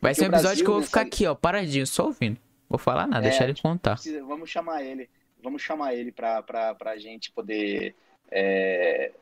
Vai 0.00 0.14
ser 0.14 0.24
um 0.24 0.26
episódio 0.26 0.30
Brasil, 0.30 0.64
que 0.64 0.70
eu 0.70 0.74
vou 0.74 0.82
ficar 0.82 1.00
aqui, 1.02 1.26
ó, 1.26 1.34
paradinho, 1.34 1.86
só 1.86 2.06
ouvindo. 2.06 2.38
Vou 2.68 2.78
falar 2.78 3.06
nada, 3.06 3.26
é, 3.26 3.30
deixar 3.30 3.44
ele 3.44 3.60
contar. 3.60 3.94
Precisa, 3.94 4.24
vamos 4.24 4.48
chamar 4.48 4.82
ele. 4.84 5.08
Vamos 5.42 5.62
chamar 5.62 5.94
ele 5.94 6.10
pra, 6.12 6.42
pra, 6.42 6.74
pra 6.74 6.96
gente 6.98 7.30
poder. 7.32 7.94
É, 8.30 9.12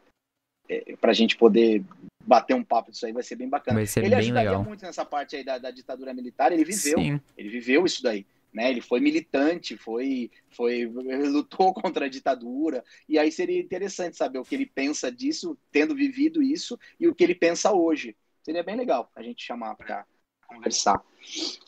é, 0.69 0.97
pra 1.01 1.13
gente 1.13 1.37
poder 1.37 1.83
bater 2.27 2.55
um 2.55 2.65
papo 2.65 2.91
disso 2.91 3.05
aí, 3.05 3.13
vai 3.13 3.23
ser 3.23 3.37
bem 3.37 3.49
bacana. 3.49 3.79
Vai 3.79 3.87
ser 3.87 4.05
ele 4.05 4.15
bem 4.17 4.33
legal. 4.33 4.63
muito 4.63 4.85
nessa 4.85 5.05
parte 5.05 5.37
aí 5.37 5.45
da, 5.45 5.59
da 5.59 5.71
ditadura 5.71 6.15
militar, 6.15 6.53
ele 6.53 6.65
viveu. 6.65 6.99
Sim. 6.99 7.21
Ele 7.37 7.49
viveu 7.49 7.85
isso 7.85 8.03
daí 8.03 8.25
né? 8.55 8.71
Ele 8.71 8.81
foi 8.81 9.01
militante, 9.01 9.77
foi, 9.77 10.31
foi 10.51 10.87
lutou 10.87 11.75
contra 11.75 12.07
a 12.07 12.09
ditadura 12.09 12.85
e 13.09 13.19
aí 13.19 13.33
seria 13.33 13.61
interessante 13.61 14.17
saber 14.17 14.39
o 14.39 14.45
que 14.45 14.55
ele 14.55 14.65
pensa 14.65 15.11
disso, 15.11 15.59
tendo 15.73 15.95
vivido 15.95 16.41
isso 16.41 16.79
e 17.01 17.09
o 17.09 17.15
que 17.15 17.25
ele 17.25 17.35
pensa 17.35 17.73
hoje. 17.73 18.17
Seria 18.45 18.63
bem 18.63 18.77
legal 18.77 19.11
a 19.17 19.23
gente 19.23 19.45
chamar 19.45 19.75
para 19.75 20.07
conversar. 20.47 21.03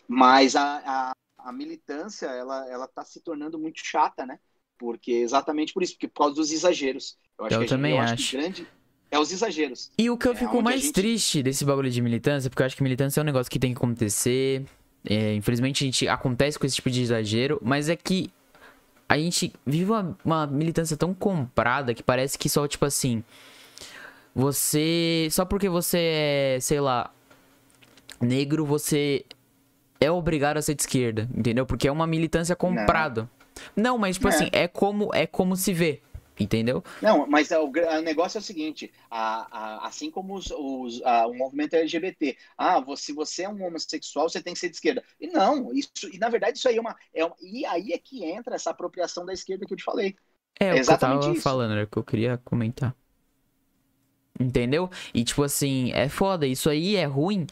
Mas 0.07 0.55
a, 0.55 0.83
a, 0.87 1.13
a, 1.39 1.53
militância 1.53 2.27
ela 2.27 2.71
ela 2.71 2.85
está 2.85 3.05
se 3.05 3.21
tornando 3.21 3.59
muito 3.59 3.81
chata, 3.83 4.25
né? 4.25 4.39
Porque 4.79 5.11
exatamente 5.11 5.73
por 5.73 5.83
isso, 5.83 5.95
porque 5.95 6.07
por 6.07 6.19
causa 6.19 6.37
dos 6.37 6.53
exageros. 6.53 7.19
Eu, 7.39 7.47
acho 7.47 7.55
eu 7.55 7.67
também 7.67 7.93
eu 7.93 7.99
acho. 7.99 8.15
acho 8.15 8.37
grande 8.37 8.67
é 9.11 9.19
os 9.19 9.33
exageros. 9.33 9.91
E 9.99 10.11
o 10.11 10.19
que 10.19 10.29
eu 10.29 10.33
é 10.33 10.37
fico 10.37 10.63
mais 10.63 10.83
gente... 10.83 10.93
triste 10.93 11.43
desse 11.43 11.65
bagulho 11.65 11.91
de 11.91 12.03
militância, 12.03 12.51
porque 12.51 12.63
eu 12.63 12.67
acho 12.67 12.77
que 12.77 12.83
militância 12.83 13.21
é 13.21 13.23
um 13.23 13.27
negócio 13.27 13.51
que 13.51 13.59
tem 13.59 13.73
que 13.73 13.79
acontecer, 13.79 14.67
é, 15.09 15.35
infelizmente 15.35 15.85
a 15.85 15.87
gente 15.87 16.09
acontece 16.09 16.59
com 16.59 16.67
esse 16.67 16.77
tipo 16.77 16.91
de 16.91 17.03
exagero, 17.03 17.61
mas 17.63 17.89
é 17.89 17.97
que 17.97 18.31
a 19.09 19.17
gente 19.17 19.53
vive 19.65 19.91
uma, 19.91 20.17
uma 20.25 20.47
militância 20.47 20.97
tão 20.97 21.15
comprada 21.15 21.95
que 21.95 22.03
parece 22.03 22.39
que 22.39 22.49
só, 22.49 22.67
tipo 22.67 22.85
assim. 22.85 23.23
Você. 24.35 25.29
Só 25.31 25.45
porque 25.45 25.69
você 25.69 25.99
é, 25.99 26.59
sei 26.61 26.81
lá, 26.81 27.11
negro, 28.21 28.67
você 28.67 29.25
é 30.01 30.11
obrigado 30.11 30.57
a 30.57 30.63
ser 30.63 30.75
de 30.75 30.83
esquerda, 30.83 31.29
entendeu? 31.35 31.65
Porque 31.65 31.89
é 31.89 31.93
uma 31.93 32.07
militância 32.07 32.55
comprada. 32.55 33.29
Não, 33.75 33.93
Não 33.93 33.99
mas, 33.99 34.17
tipo 34.17 34.29
é. 34.29 34.31
assim, 34.31 34.49
é 34.53 34.69
como, 34.69 35.11
é 35.15 35.27
como 35.27 35.57
se 35.57 35.73
vê. 35.73 36.01
Entendeu? 36.39 36.85
Não, 37.01 37.27
mas 37.27 37.51
o, 37.51 37.65
o 37.65 38.03
negócio 38.03 38.37
é 38.37 38.41
o 38.41 38.45
seguinte: 38.45 38.93
a, 39.11 39.47
a, 39.51 39.87
assim 39.87 40.11
como 40.11 40.35
os, 40.35 40.51
os, 40.51 41.03
a, 41.03 41.27
o 41.27 41.35
movimento 41.35 41.75
LGBT, 41.75 42.37
ah, 42.59 42.79
você, 42.81 43.05
se 43.07 43.13
você 43.13 43.45
é 43.45 43.49
um 43.49 43.65
homossexual, 43.65 44.29
você 44.29 44.43
tem 44.43 44.53
que 44.53 44.61
ser 44.61 44.69
de 44.69 44.77
esquerda. 44.77 45.03
E 45.19 45.29
não, 45.29 45.73
isso, 45.73 45.91
e 46.13 46.19
na 46.19 46.29
verdade 46.29 46.59
isso 46.59 46.69
aí 46.69 46.77
é 46.77 46.81
uma, 46.81 46.95
é 47.15 47.25
uma. 47.25 47.35
E 47.41 47.65
aí 47.65 47.93
é 47.93 47.99
que 47.99 48.25
entra 48.25 48.55
essa 48.55 48.71
apropriação 48.71 49.25
da 49.25 49.33
esquerda 49.33 49.65
que 49.65 49.73
eu 49.73 49.79
te 49.79 49.85
falei. 49.85 50.15
É, 50.61 50.69
é 50.69 50.79
exatamente 50.79 51.17
o 51.17 51.21
que 51.21 51.25
eu 51.25 51.29
tava 51.29 51.35
isso. 51.35 51.43
falando, 51.43 51.73
era 51.73 51.85
o 51.85 51.87
que 51.87 51.97
eu 51.97 52.05
queria 52.05 52.39
comentar. 52.39 52.95
Entendeu? 54.39 54.91
E 55.15 55.25
tipo 55.25 55.43
assim, 55.43 55.91
é 55.93 56.11
foda, 56.11 56.47
isso 56.47 56.69
aí 56.69 56.97
é 56.97 57.07
ruim 57.07 57.47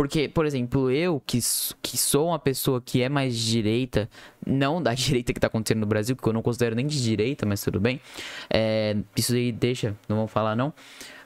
porque, 0.00 0.30
por 0.30 0.46
exemplo, 0.46 0.90
eu, 0.90 1.22
que, 1.26 1.40
que 1.82 1.98
sou 1.98 2.28
uma 2.28 2.38
pessoa 2.38 2.80
que 2.80 3.02
é 3.02 3.08
mais 3.10 3.36
de 3.36 3.50
direita, 3.50 4.08
não 4.46 4.82
da 4.82 4.94
direita 4.96 5.30
que 5.30 5.38
tá 5.38 5.48
acontecendo 5.48 5.80
no 5.80 5.86
Brasil, 5.86 6.16
que 6.16 6.26
eu 6.26 6.32
não 6.32 6.40
considero 6.40 6.74
nem 6.74 6.86
de 6.86 7.02
direita, 7.02 7.44
mas 7.44 7.60
tudo 7.60 7.78
bem. 7.78 8.00
É, 8.48 8.96
isso 9.14 9.34
aí 9.34 9.52
deixa, 9.52 9.94
não 10.08 10.16
vamos 10.16 10.32
falar 10.32 10.56
não. 10.56 10.72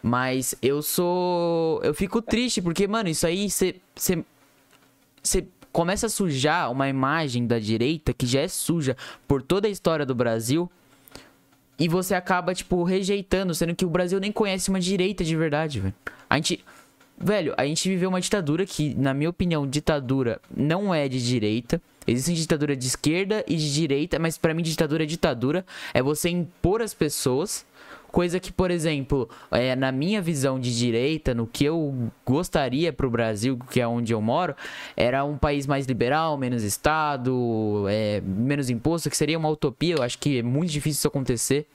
Mas 0.03 0.57
eu 0.61 0.83
sou. 0.83 1.81
Eu 1.85 1.95
fico 1.95 2.21
triste, 2.21 2.61
porque, 2.61 2.89
mano, 2.89 3.09
isso 3.09 3.25
aí 3.25 3.49
você. 3.49 3.77
Você 3.95 5.47
começa 5.71 6.07
a 6.07 6.11
sujar 6.11 6.69
uma 6.69 6.89
imagem 6.89 7.47
da 7.47 7.61
direita 7.61 8.13
que 8.13 8.27
já 8.27 8.41
é 8.41 8.49
suja 8.49 8.97
por 9.29 9.41
toda 9.41 9.69
a 9.69 9.71
história 9.71 10.05
do 10.05 10.17
Brasil. 10.17 10.69
E 11.79 11.87
você 11.87 12.13
acaba, 12.13 12.53
tipo, 12.53 12.83
rejeitando, 12.83 13.55
sendo 13.55 13.73
que 13.77 13.85
o 13.85 13.89
Brasil 13.89 14.19
nem 14.19 14.33
conhece 14.33 14.69
uma 14.69 14.81
direita 14.81 15.23
de 15.23 15.37
verdade, 15.37 15.79
velho. 15.79 15.95
A 16.29 16.35
gente. 16.39 16.65
Velho, 17.17 17.55
a 17.57 17.65
gente 17.65 17.89
viveu 17.89 18.09
uma 18.09 18.21
ditadura 18.21 18.67
que, 18.67 18.95
na 18.95 19.15
minha 19.15 19.31
opinião, 19.31 19.67
ditadura 19.67 20.41
não 20.55 20.95
é 20.95 21.09
de 21.09 21.25
direita. 21.25 21.81
Existe 22.07 22.43
ditadura 22.43 22.77
de 22.77 22.87
esquerda 22.87 23.45
e 23.47 23.57
de 23.57 23.73
direita, 23.73 24.19
mas 24.19 24.37
para 24.37 24.53
mim 24.53 24.63
ditadura 24.63 25.05
é 25.05 25.07
ditadura. 25.07 25.65
É 25.95 26.03
você 26.03 26.29
impor 26.29 26.83
as 26.83 26.93
pessoas. 26.93 27.65
Coisa 28.09 28.39
que, 28.39 28.53
por 28.53 28.71
exemplo, 28.71 29.29
é, 29.51 29.75
na 29.75 29.91
minha 29.91 30.21
visão 30.21 30.61
de 30.61 30.77
direita, 30.77 31.35
no 31.35 31.47
que 31.47 31.65
eu 31.65 32.13
gostaria 32.25 32.93
pro 32.93 33.11
Brasil, 33.11 33.59
que 33.71 33.81
é 33.81 33.89
onde 33.89 34.13
eu 34.13 34.21
moro, 34.21 34.55
era 34.97 35.25
um 35.25 35.37
país 35.37 35.67
mais 35.67 35.87
liberal, 35.87 36.37
menos 36.37 36.63
Estado, 36.63 37.87
é, 37.89 38.21
menos 38.21 38.71
imposto, 38.71 39.11
que 39.11 39.17
seria 39.17 39.39
uma 39.39 39.49
utopia. 39.49 39.97
Eu 39.97 40.03
acho 40.03 40.19
que 40.19 40.39
é 40.39 40.43
muito 40.43 40.71
difícil 40.71 40.99
isso 40.99 41.09
acontecer. 41.09 41.67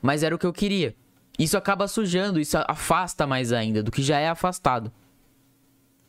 Mas 0.00 0.22
era 0.22 0.34
o 0.34 0.38
que 0.38 0.46
eu 0.46 0.52
queria. 0.52 0.94
Isso 1.38 1.56
acaba 1.56 1.88
sujando, 1.88 2.40
isso 2.40 2.56
afasta 2.68 3.26
mais 3.26 3.52
ainda 3.52 3.82
do 3.82 3.90
que 3.90 4.02
já 4.02 4.18
é 4.18 4.28
afastado. 4.28 4.92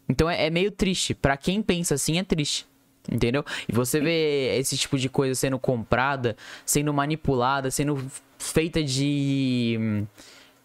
Então 0.07 0.29
é, 0.29 0.45
é 0.45 0.49
meio 0.49 0.71
triste. 0.71 1.13
Para 1.13 1.35
quem 1.35 1.61
pensa 1.61 1.95
assim, 1.95 2.19
é 2.19 2.23
triste. 2.23 2.67
Entendeu? 3.11 3.45
E 3.67 3.71
você 3.71 3.99
vê 3.99 4.57
esse 4.57 4.75
tipo 4.77 4.97
de 4.97 5.07
coisa 5.09 5.35
sendo 5.35 5.59
comprada, 5.59 6.35
sendo 6.65 6.93
manipulada, 6.93 7.69
sendo 7.69 8.03
feita 8.39 8.83
de. 8.83 10.05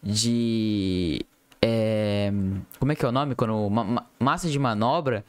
de. 0.02 1.20
É, 1.60 2.32
como 2.78 2.92
é 2.92 2.94
que 2.94 3.04
é 3.04 3.08
o 3.08 3.12
nome? 3.12 3.34
Quando. 3.34 3.68
Ma, 3.68 4.06
massa 4.18 4.48
de 4.48 4.58
manobra. 4.58 5.24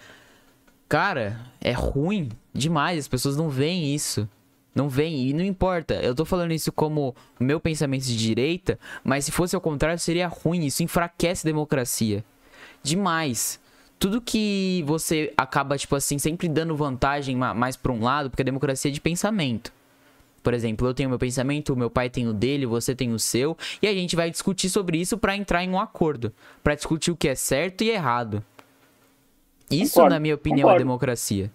Cara, 0.87 1.39
é 1.59 1.71
ruim 1.71 2.29
demais. 2.53 2.99
As 2.99 3.07
pessoas 3.07 3.35
não 3.35 3.49
veem 3.49 3.93
isso. 3.93 4.27
Não 4.73 4.87
vem, 4.87 5.27
e 5.27 5.33
não 5.33 5.43
importa. 5.43 5.95
Eu 5.95 6.15
tô 6.15 6.23
falando 6.23 6.53
isso 6.53 6.71
como 6.71 7.13
meu 7.39 7.59
pensamento 7.59 8.03
de 8.03 8.15
direita, 8.15 8.79
mas 9.03 9.25
se 9.25 9.31
fosse 9.31 9.55
ao 9.55 9.61
contrário, 9.61 9.99
seria 9.99 10.27
ruim. 10.27 10.65
Isso 10.65 10.81
enfraquece 10.81 11.45
a 11.45 11.49
democracia. 11.49 12.23
Demais. 12.81 13.59
Tudo 13.99 14.21
que 14.21 14.83
você 14.87 15.33
acaba, 15.37 15.77
tipo 15.77 15.95
assim, 15.95 16.17
sempre 16.17 16.47
dando 16.47 16.75
vantagem 16.75 17.35
mais 17.35 17.75
pra 17.75 17.91
um 17.91 18.01
lado, 18.01 18.29
porque 18.29 18.41
a 18.41 18.45
democracia 18.45 18.89
é 18.89 18.93
de 18.93 19.01
pensamento. 19.01 19.71
Por 20.41 20.53
exemplo, 20.53 20.87
eu 20.87 20.93
tenho 20.93 21.09
meu 21.09 21.19
pensamento, 21.19 21.73
o 21.73 21.77
meu 21.77 21.89
pai 21.89 22.09
tem 22.09 22.27
o 22.27 22.33
dele, 22.33 22.65
você 22.65 22.95
tem 22.95 23.13
o 23.13 23.19
seu, 23.19 23.55
e 23.79 23.87
a 23.87 23.93
gente 23.93 24.15
vai 24.15 24.31
discutir 24.31 24.69
sobre 24.69 24.97
isso 24.97 25.17
para 25.17 25.35
entrar 25.35 25.63
em 25.63 25.69
um 25.69 25.79
acordo, 25.79 26.33
para 26.63 26.73
discutir 26.73 27.11
o 27.11 27.15
que 27.15 27.27
é 27.27 27.35
certo 27.35 27.83
e 27.83 27.91
errado. 27.91 28.43
Isso, 29.69 29.93
concordo, 29.93 30.15
na 30.15 30.19
minha 30.19 30.33
opinião, 30.33 30.61
é 30.61 30.63
concordo. 30.63 30.81
é 30.81 30.83
democracia. 30.83 31.51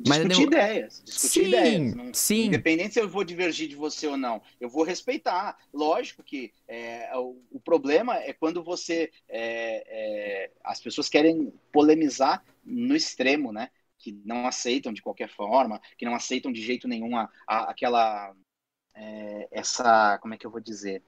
Discutir 0.00 0.28
Mas 0.28 0.38
ideias, 0.38 1.02
discutir 1.04 1.40
sim, 1.40 1.48
ideias. 1.48 1.94
Não, 1.94 2.14
sim. 2.14 2.44
Independente 2.46 2.94
se 2.94 3.00
eu 3.00 3.08
vou 3.08 3.24
divergir 3.24 3.68
de 3.68 3.74
você 3.74 4.06
ou 4.06 4.16
não, 4.16 4.40
eu 4.60 4.68
vou 4.68 4.84
respeitar. 4.84 5.58
Lógico 5.72 6.22
que 6.22 6.52
é, 6.68 7.10
o, 7.16 7.42
o, 7.50 7.60
problema 7.60 8.16
é 8.16 8.32
quando 8.32 8.62
você. 8.62 9.10
É, 9.28 9.84
é, 9.88 10.50
as 10.62 10.80
pessoas 10.80 11.08
querem 11.08 11.52
polemizar 11.72 12.44
no 12.64 12.94
extremo, 12.94 13.52
né? 13.52 13.70
Que 13.98 14.12
não 14.24 14.46
aceitam 14.46 14.92
de 14.92 15.02
qualquer 15.02 15.28
forma, 15.28 15.80
que 15.96 16.04
não 16.04 16.14
aceitam 16.14 16.52
de 16.52 16.62
jeito 16.62 16.86
nenhum 16.86 17.16
a, 17.16 17.28
a, 17.46 17.70
aquela. 17.70 18.34
É, 18.94 19.48
essa. 19.50 20.18
Como 20.18 20.34
é 20.34 20.38
que 20.38 20.46
eu 20.46 20.50
vou 20.50 20.60
dizer? 20.60 21.02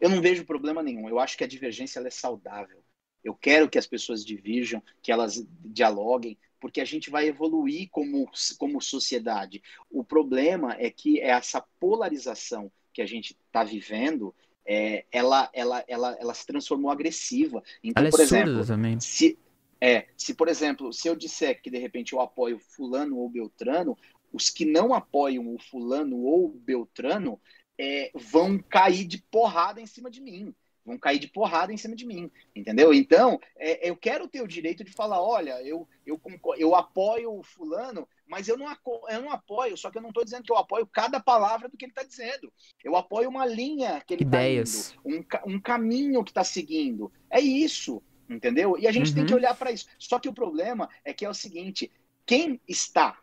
Eu 0.00 0.08
não 0.08 0.22
vejo 0.22 0.46
problema 0.46 0.82
nenhum. 0.82 1.08
Eu 1.08 1.18
acho 1.18 1.36
que 1.36 1.44
a 1.44 1.48
divergência 1.48 2.00
é 2.00 2.10
saudável. 2.10 2.82
Eu 3.22 3.34
quero 3.34 3.68
que 3.68 3.78
as 3.78 3.86
pessoas 3.86 4.24
divirjam, 4.24 4.82
que 5.02 5.12
elas 5.12 5.44
dialoguem, 5.64 6.38
porque 6.60 6.80
a 6.80 6.84
gente 6.84 7.10
vai 7.10 7.26
evoluir 7.26 7.88
como, 7.90 8.30
como 8.58 8.80
sociedade. 8.80 9.62
O 9.90 10.04
problema 10.04 10.76
é 10.78 10.90
que 10.90 11.20
essa 11.20 11.64
polarização 11.80 12.70
que 12.92 13.02
a 13.02 13.06
gente 13.06 13.36
está 13.46 13.62
vivendo, 13.62 14.34
é, 14.66 15.04
ela, 15.12 15.48
ela, 15.52 15.84
ela, 15.86 16.16
ela 16.18 16.34
se 16.34 16.46
transformou 16.46 16.90
agressiva. 16.90 17.62
Então, 17.82 18.00
ela 18.00 18.08
é 18.08 18.10
por 18.10 18.20
exemplo, 18.20 18.66
também. 18.66 18.98
Se, 19.00 19.38
é, 19.80 20.06
se, 20.16 20.34
por 20.34 20.48
exemplo, 20.48 20.92
se 20.92 21.08
eu 21.08 21.14
disser 21.14 21.62
que 21.62 21.70
de 21.70 21.78
repente 21.78 22.12
eu 22.12 22.20
apoio 22.20 22.58
fulano 22.58 23.16
ou 23.18 23.28
beltrano, 23.28 23.96
os 24.32 24.50
que 24.50 24.64
não 24.64 24.92
apoiam 24.92 25.54
o 25.54 25.58
fulano 25.58 26.18
ou 26.18 26.46
o 26.46 26.58
beltrano 26.58 27.40
é, 27.78 28.10
vão 28.14 28.58
cair 28.58 29.04
de 29.04 29.22
porrada 29.30 29.80
em 29.80 29.86
cima 29.86 30.10
de 30.10 30.20
mim 30.20 30.54
vão 30.88 30.98
cair 30.98 31.18
de 31.18 31.28
porrada 31.28 31.70
em 31.70 31.76
cima 31.76 31.94
de 31.94 32.06
mim, 32.06 32.30
entendeu? 32.56 32.94
Então, 32.94 33.38
é, 33.56 33.90
eu 33.90 33.94
quero 33.94 34.26
ter 34.26 34.40
o 34.40 34.48
direito 34.48 34.82
de 34.82 34.90
falar, 34.90 35.22
olha, 35.22 35.62
eu, 35.62 35.86
eu, 36.06 36.18
eu 36.56 36.74
apoio 36.74 37.38
o 37.38 37.42
fulano, 37.42 38.08
mas 38.26 38.48
eu 38.48 38.56
não, 38.56 38.66
eu 39.10 39.20
não 39.20 39.30
apoio, 39.30 39.76
só 39.76 39.90
que 39.90 39.98
eu 39.98 40.02
não 40.02 40.08
estou 40.08 40.24
dizendo 40.24 40.42
que 40.42 40.50
eu 40.50 40.56
apoio 40.56 40.86
cada 40.86 41.20
palavra 41.20 41.68
do 41.68 41.76
que 41.76 41.84
ele 41.84 41.92
está 41.92 42.02
dizendo. 42.02 42.50
Eu 42.82 42.96
apoio 42.96 43.28
uma 43.28 43.44
linha 43.44 44.02
que 44.06 44.14
ele 44.14 44.24
está 44.24 44.48
indo, 44.48 44.64
um, 45.04 45.54
um 45.54 45.60
caminho 45.60 46.24
que 46.24 46.30
está 46.30 46.42
seguindo. 46.42 47.12
É 47.30 47.38
isso, 47.38 48.02
entendeu? 48.28 48.78
E 48.78 48.88
a 48.88 48.92
gente 48.92 49.10
uhum. 49.10 49.14
tem 49.14 49.26
que 49.26 49.32
uhum. 49.32 49.38
olhar 49.38 49.54
para 49.54 49.70
isso. 49.70 49.86
Só 49.98 50.18
que 50.18 50.28
o 50.28 50.34
problema 50.34 50.88
é 51.04 51.12
que 51.12 51.24
é 51.26 51.28
o 51.28 51.34
seguinte, 51.34 51.92
quem 52.24 52.58
está 52.66 53.18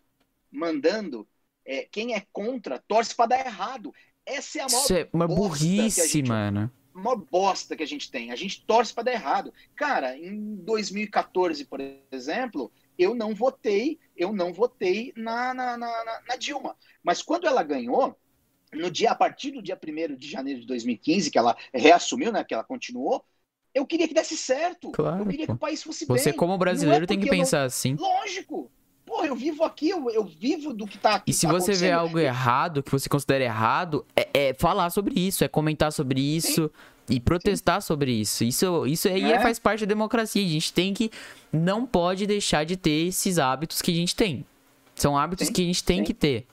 mandando, 0.52 1.28
é, 1.66 1.88
quem 1.92 2.14
é 2.14 2.24
contra, 2.32 2.78
torce 2.88 3.16
para 3.16 3.30
dar 3.30 3.46
errado. 3.46 3.92
Essa 4.24 4.60
é 4.60 4.62
a 4.62 4.68
maior 4.68 4.84
Isso 4.84 4.94
é 4.94 5.10
uma 5.12 5.28
burrice, 5.28 6.08
gente... 6.08 6.30
mano 6.30 6.72
maior 6.96 7.18
bosta 7.18 7.76
que 7.76 7.84
a 7.84 7.88
gente 7.88 8.10
tem. 8.10 8.32
A 8.32 8.36
gente 8.36 8.66
torce 8.66 8.94
para 8.94 9.04
dar 9.04 9.14
errado. 9.14 9.54
Cara, 9.76 10.18
em 10.18 10.56
2014, 10.56 11.66
por 11.66 11.80
exemplo, 12.12 12.72
eu 12.98 13.14
não 13.14 13.36
votei, 13.36 14.00
eu 14.16 14.32
não 14.32 14.54
votei 14.54 15.14
na, 15.16 15.54
na, 15.54 15.78
na, 15.78 16.22
na 16.28 16.36
Dilma. 16.36 16.76
Mas 17.04 17.22
quando 17.22 17.48
ela 17.48 17.64
ganhou, 17.64 18.18
no 18.74 18.90
dia, 18.90 19.12
a 19.12 19.16
partir 19.16 19.52
do 19.52 19.62
dia 19.62 19.78
1 19.78 20.16
de 20.16 20.30
janeiro 20.30 20.62
de 20.62 20.68
2015, 20.68 21.30
que 21.30 21.38
ela 21.38 21.56
reassumiu, 21.74 22.32
né? 22.32 22.44
Que 22.44 22.54
ela 22.54 22.64
continuou, 22.64 23.24
eu 23.74 23.86
queria 23.86 24.08
que 24.08 24.14
desse 24.14 24.38
certo. 24.38 24.92
Claro, 24.92 25.24
eu 25.24 25.28
queria 25.28 25.46
que 25.46 25.52
o 25.52 25.58
país 25.58 25.84
fosse 25.84 26.06
Você, 26.06 26.14
bem. 26.14 26.24
Você, 26.24 26.34
como 26.34 26.58
brasileiro, 26.58 27.04
é 27.04 27.08
tem 27.08 27.20
que 27.20 27.30
pensar 27.30 27.60
não... 27.60 27.66
assim. 27.66 27.96
Lógico. 27.96 28.72
Porra, 29.16 29.28
eu 29.28 29.36
vivo 29.36 29.64
aqui, 29.64 29.90
eu, 29.90 30.10
eu 30.10 30.26
vivo 30.26 30.74
do 30.74 30.86
que 30.86 30.98
tá 30.98 31.16
aqui. 31.16 31.32
E 31.32 31.34
se 31.34 31.48
tá 31.48 31.54
você 31.54 31.72
vê 31.72 31.90
algo 31.90 32.20
errado, 32.20 32.84
que 32.84 32.92
você 32.92 33.08
considera 33.08 33.46
errado, 33.46 34.06
é, 34.14 34.28
é, 34.34 34.54
falar 34.54 34.90
sobre 34.90 35.18
isso, 35.18 35.42
é 35.42 35.48
comentar 35.48 35.92
sobre 35.94 36.20
isso. 36.20 36.64
Sim 36.64 36.96
e 37.08 37.20
protestar 37.20 37.84
Sim. 37.84 37.88
sobre 37.88 38.12
isso. 38.12 38.44
Isso, 38.44 38.88
isso 38.88 39.08
aí 39.08 39.32
é. 39.32 39.40
faz 39.40 39.60
parte 39.60 39.82
da 39.82 39.90
democracia. 39.90 40.44
A 40.44 40.50
gente 40.50 40.74
tem 40.74 40.92
que. 40.92 41.12
Não 41.54 41.86
pode 41.86 42.26
deixar 42.26 42.66
de 42.66 42.76
ter 42.76 43.08
esses 43.08 43.38
hábitos 43.38 43.80
que 43.80 43.92
a 43.92 43.94
gente 43.94 44.16
tem. 44.16 44.44
São 44.96 45.16
hábitos 45.16 45.46
Sim. 45.46 45.54
que 45.54 45.62
a 45.62 45.66
gente 45.66 45.84
tem 45.84 46.04
que 46.04 46.16
ter. 46.16 46.48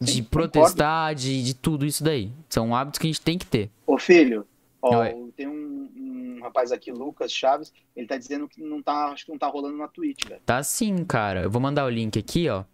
De 0.00 0.22
protestar, 0.22 1.12
de, 1.12 1.42
de 1.42 1.54
tudo 1.54 1.84
isso 1.84 2.04
daí. 2.04 2.30
São 2.48 2.72
hábitos 2.72 3.00
que 3.00 3.08
a 3.08 3.10
gente 3.10 3.20
tem 3.20 3.36
que 3.36 3.46
ter. 3.46 3.68
Ô 3.84 3.98
filho, 3.98 4.46
ó, 4.80 5.04
tem 5.36 5.46
um, 5.46 5.90
um, 5.96 6.40
rapaz 6.42 6.72
aqui, 6.72 6.90
Lucas 6.90 7.32
Chaves, 7.32 7.72
ele 7.96 8.06
tá 8.06 8.16
dizendo 8.16 8.48
que 8.48 8.62
não 8.62 8.82
tá. 8.82 9.12
Acho 9.12 9.26
que 9.26 9.32
não 9.32 9.38
tá 9.38 9.48
rolando 9.48 9.76
na 9.76 9.88
Twitch, 9.88 10.26
velho. 10.26 10.40
Tá 10.44 10.62
sim, 10.62 11.04
cara. 11.04 11.42
Eu 11.42 11.50
vou 11.50 11.60
mandar 11.60 11.84
o 11.84 11.90
link 11.90 12.18
aqui, 12.18 12.48
ó. 12.48 12.64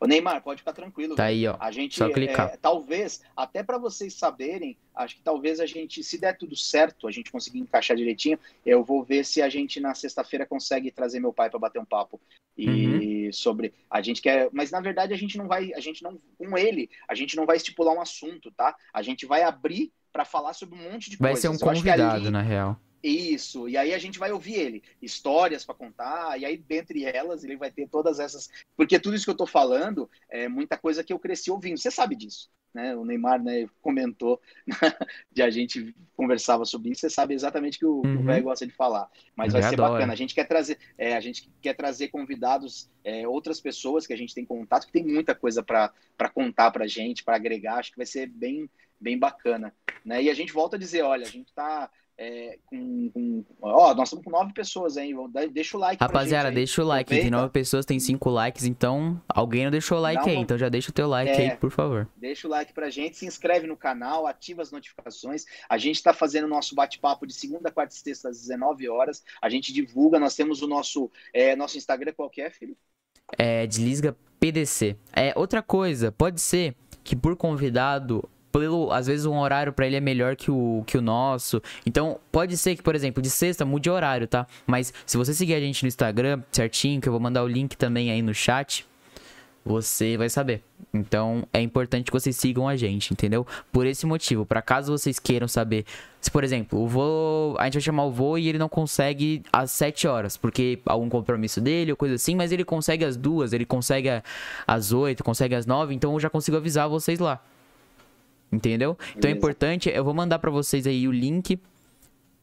Ô 0.00 0.06
Neymar, 0.06 0.42
pode 0.42 0.60
ficar 0.60 0.72
tranquilo. 0.72 1.16
Tá 1.16 1.24
aí, 1.24 1.46
ó. 1.46 1.56
A 1.58 1.72
gente, 1.72 1.96
Só 1.96 2.08
clicar. 2.08 2.50
É, 2.50 2.56
talvez, 2.56 3.22
até 3.36 3.62
para 3.62 3.78
vocês 3.78 4.14
saberem, 4.14 4.76
acho 4.94 5.16
que 5.16 5.22
talvez 5.22 5.58
a 5.58 5.66
gente, 5.66 6.04
se 6.04 6.18
der 6.18 6.36
tudo 6.36 6.54
certo, 6.54 7.08
a 7.08 7.10
gente 7.10 7.32
conseguir 7.32 7.58
encaixar 7.58 7.96
direitinho, 7.96 8.38
eu 8.64 8.84
vou 8.84 9.02
ver 9.02 9.24
se 9.24 9.42
a 9.42 9.48
gente 9.48 9.80
na 9.80 9.94
sexta-feira 9.94 10.46
consegue 10.46 10.92
trazer 10.92 11.18
meu 11.18 11.32
pai 11.32 11.50
para 11.50 11.58
bater 11.58 11.80
um 11.80 11.84
papo 11.84 12.20
e 12.56 13.26
uhum. 13.26 13.32
sobre 13.32 13.72
a 13.88 14.02
gente 14.02 14.20
quer, 14.20 14.48
mas 14.52 14.70
na 14.72 14.80
verdade 14.80 15.14
a 15.14 15.16
gente 15.16 15.38
não 15.38 15.46
vai, 15.46 15.72
a 15.74 15.80
gente 15.80 16.02
não 16.02 16.18
com 16.36 16.58
ele, 16.58 16.90
a 17.08 17.14
gente 17.14 17.36
não 17.36 17.46
vai 17.46 17.56
estipular 17.56 17.94
um 17.94 18.00
assunto, 18.00 18.50
tá? 18.50 18.74
A 18.92 19.00
gente 19.00 19.26
vai 19.26 19.42
abrir 19.42 19.92
para 20.12 20.24
falar 20.24 20.52
sobre 20.54 20.76
um 20.76 20.90
monte 20.90 21.10
de 21.10 21.16
vai 21.16 21.32
coisas. 21.32 21.44
Vai 21.48 21.58
ser 21.58 21.64
um 21.64 21.68
convidado, 21.68 22.16
ali, 22.16 22.30
na 22.30 22.42
real. 22.42 22.76
Isso, 23.02 23.68
e 23.68 23.76
aí 23.76 23.94
a 23.94 23.98
gente 23.98 24.18
vai 24.18 24.32
ouvir 24.32 24.54
ele, 24.54 24.82
histórias 25.00 25.64
para 25.64 25.74
contar, 25.74 26.40
e 26.40 26.44
aí 26.44 26.56
dentre 26.56 27.04
elas 27.04 27.44
ele 27.44 27.56
vai 27.56 27.70
ter 27.70 27.88
todas 27.88 28.18
essas. 28.18 28.50
Porque 28.76 28.98
tudo 28.98 29.14
isso 29.14 29.24
que 29.24 29.30
eu 29.30 29.36
tô 29.36 29.46
falando 29.46 30.10
é 30.28 30.48
muita 30.48 30.76
coisa 30.76 31.04
que 31.04 31.12
eu 31.12 31.18
cresci 31.18 31.50
ouvindo, 31.50 31.78
você 31.78 31.90
sabe 31.90 32.16
disso. 32.16 32.50
Né? 32.74 32.94
O 32.94 33.04
Neymar 33.04 33.42
né, 33.42 33.66
comentou 33.80 34.40
de 35.32 35.42
a 35.42 35.50
gente 35.50 35.94
conversava 36.16 36.64
sobre 36.64 36.90
isso, 36.90 37.00
você 37.00 37.10
sabe 37.10 37.34
exatamente 37.34 37.78
que 37.78 37.86
o, 37.86 38.02
uhum. 38.04 38.20
o 38.20 38.22
velho 38.24 38.44
gosta 38.44 38.66
de 38.66 38.72
falar. 38.72 39.08
Mas 39.34 39.52
vai 39.52 39.62
ser 39.62 39.74
adoro. 39.74 39.92
bacana. 39.92 40.12
A 40.12 40.16
gente 40.16 40.34
quer 40.34 40.44
trazer, 40.44 40.78
é, 40.96 41.16
a 41.16 41.20
gente 41.20 41.50
quer 41.62 41.74
trazer 41.74 42.08
convidados, 42.08 42.90
é, 43.02 43.26
outras 43.26 43.60
pessoas 43.60 44.06
que 44.06 44.12
a 44.12 44.16
gente 44.16 44.34
tem 44.34 44.44
contato, 44.44 44.86
que 44.86 44.92
tem 44.92 45.04
muita 45.04 45.34
coisa 45.34 45.62
para 45.62 45.92
contar 46.34 46.70
para 46.70 46.86
gente, 46.86 47.24
para 47.24 47.36
agregar. 47.36 47.78
Acho 47.78 47.92
que 47.92 47.96
vai 47.96 48.06
ser 48.06 48.26
bem, 48.26 48.68
bem 49.00 49.18
bacana. 49.18 49.74
Né? 50.04 50.24
E 50.24 50.30
a 50.30 50.34
gente 50.34 50.52
volta 50.52 50.76
a 50.76 50.78
dizer, 50.78 51.02
olha, 51.02 51.26
a 51.26 51.30
gente 51.30 51.48
está 51.48 51.90
é, 52.20 52.58
com, 52.66 53.10
com, 53.10 53.44
Ó, 53.62 53.94
nós 53.94 54.08
estamos 54.08 54.24
com 54.24 54.30
nove 54.32 54.52
pessoas 54.52 54.96
aí. 54.96 55.14
Deixa 55.52 55.76
o 55.76 55.80
like. 55.80 56.02
Rapaziada, 56.02 56.50
deixa 56.50 56.82
o 56.82 56.84
like. 56.84 57.08
Tem 57.08 57.30
nove 57.30 57.50
pessoas, 57.50 57.86
tem 57.86 58.00
cinco 58.00 58.28
likes, 58.28 58.64
então 58.64 59.22
alguém 59.28 59.64
não 59.64 59.70
deixou 59.70 59.98
o 59.98 60.00
like 60.00 60.22
uma... 60.22 60.30
aí. 60.30 60.36
Então 60.36 60.58
já 60.58 60.68
deixa 60.68 60.90
o 60.90 60.92
teu 60.92 61.06
like 61.06 61.30
é, 61.30 61.52
aí, 61.52 61.56
por 61.56 61.70
favor. 61.70 62.08
Deixa 62.16 62.48
o 62.48 62.50
like 62.50 62.72
pra 62.72 62.90
gente, 62.90 63.16
se 63.16 63.24
inscreve 63.24 63.68
no 63.68 63.76
canal, 63.76 64.26
ativa 64.26 64.62
as 64.62 64.72
notificações. 64.72 65.44
A 65.68 65.78
gente 65.78 65.96
está 65.96 66.12
fazendo 66.12 66.44
o 66.44 66.48
nosso 66.48 66.74
bate-papo 66.74 67.24
de 67.24 67.32
segunda, 67.32 67.70
quarta 67.70 67.94
e 67.94 67.98
sexta 67.98 68.30
às 68.30 68.40
19 68.40 68.88
horas. 68.88 69.22
A 69.40 69.48
gente 69.48 69.72
divulga, 69.72 70.18
nós 70.18 70.34
temos 70.34 70.60
o 70.60 70.66
nosso, 70.66 71.08
é, 71.32 71.54
nosso 71.54 71.78
Instagram 71.78 72.12
qualquer, 72.12 72.50
filho. 72.50 72.76
É, 73.38 73.64
deslisga 73.64 74.16
PDC. 74.40 74.96
É, 75.12 75.32
outra 75.36 75.62
coisa, 75.62 76.10
pode 76.10 76.40
ser 76.40 76.74
que 77.04 77.14
por 77.14 77.36
convidado 77.36 78.28
pelo, 78.52 78.92
às 78.92 79.06
vezes 79.06 79.26
um 79.26 79.38
horário 79.38 79.72
para 79.72 79.86
ele 79.86 79.96
é 79.96 80.00
melhor 80.00 80.36
que 80.36 80.50
o, 80.50 80.82
que 80.86 80.96
o 80.96 81.02
nosso. 81.02 81.62
Então, 81.86 82.18
pode 82.32 82.56
ser 82.56 82.76
que, 82.76 82.82
por 82.82 82.94
exemplo, 82.94 83.22
de 83.22 83.30
sexta 83.30 83.64
mude 83.64 83.90
horário, 83.90 84.26
tá? 84.26 84.46
Mas 84.66 84.92
se 85.06 85.16
você 85.16 85.34
seguir 85.34 85.54
a 85.54 85.60
gente 85.60 85.82
no 85.82 85.88
Instagram 85.88 86.42
certinho, 86.50 87.00
que 87.00 87.08
eu 87.08 87.12
vou 87.12 87.20
mandar 87.20 87.42
o 87.42 87.48
link 87.48 87.76
também 87.76 88.10
aí 88.10 88.22
no 88.22 88.34
chat, 88.34 88.86
você 89.64 90.16
vai 90.16 90.30
saber. 90.30 90.62
Então, 90.92 91.46
é 91.52 91.60
importante 91.60 92.06
que 92.06 92.12
vocês 92.12 92.34
sigam 92.36 92.66
a 92.66 92.74
gente, 92.74 93.12
entendeu? 93.12 93.46
Por 93.70 93.86
esse 93.86 94.06
motivo, 94.06 94.46
para 94.46 94.62
caso 94.62 94.90
vocês 94.90 95.18
queiram 95.18 95.46
saber, 95.46 95.84
se 96.20 96.30
por 96.30 96.42
exemplo, 96.42 96.80
o 96.80 96.88
voo, 96.88 97.56
a 97.58 97.64
gente 97.64 97.74
vai 97.74 97.82
chamar 97.82 98.04
o 98.04 98.10
voo 98.10 98.38
e 98.38 98.48
ele 98.48 98.58
não 98.58 98.68
consegue 98.68 99.42
às 99.52 99.70
7 99.72 100.08
horas, 100.08 100.36
porque 100.38 100.80
algum 100.86 101.08
compromisso 101.10 101.60
dele 101.60 101.90
ou 101.90 101.96
coisa 101.96 102.14
assim, 102.14 102.34
mas 102.34 102.50
ele 102.50 102.64
consegue 102.64 103.04
às 103.04 103.16
duas, 103.16 103.52
ele 103.52 103.66
consegue 103.66 104.08
às 104.66 104.92
8, 104.92 105.22
consegue 105.22 105.54
às 105.54 105.66
9, 105.66 105.94
então 105.94 106.14
eu 106.14 106.20
já 106.20 106.30
consigo 106.30 106.56
avisar 106.56 106.88
vocês 106.88 107.18
lá. 107.18 107.42
Entendeu? 108.50 108.96
Então 109.16 109.30
é 109.30 109.34
importante, 109.34 109.90
eu 109.90 110.02
vou 110.02 110.14
mandar 110.14 110.38
para 110.38 110.50
vocês 110.50 110.86
aí 110.86 111.06
o 111.06 111.12
link. 111.12 111.60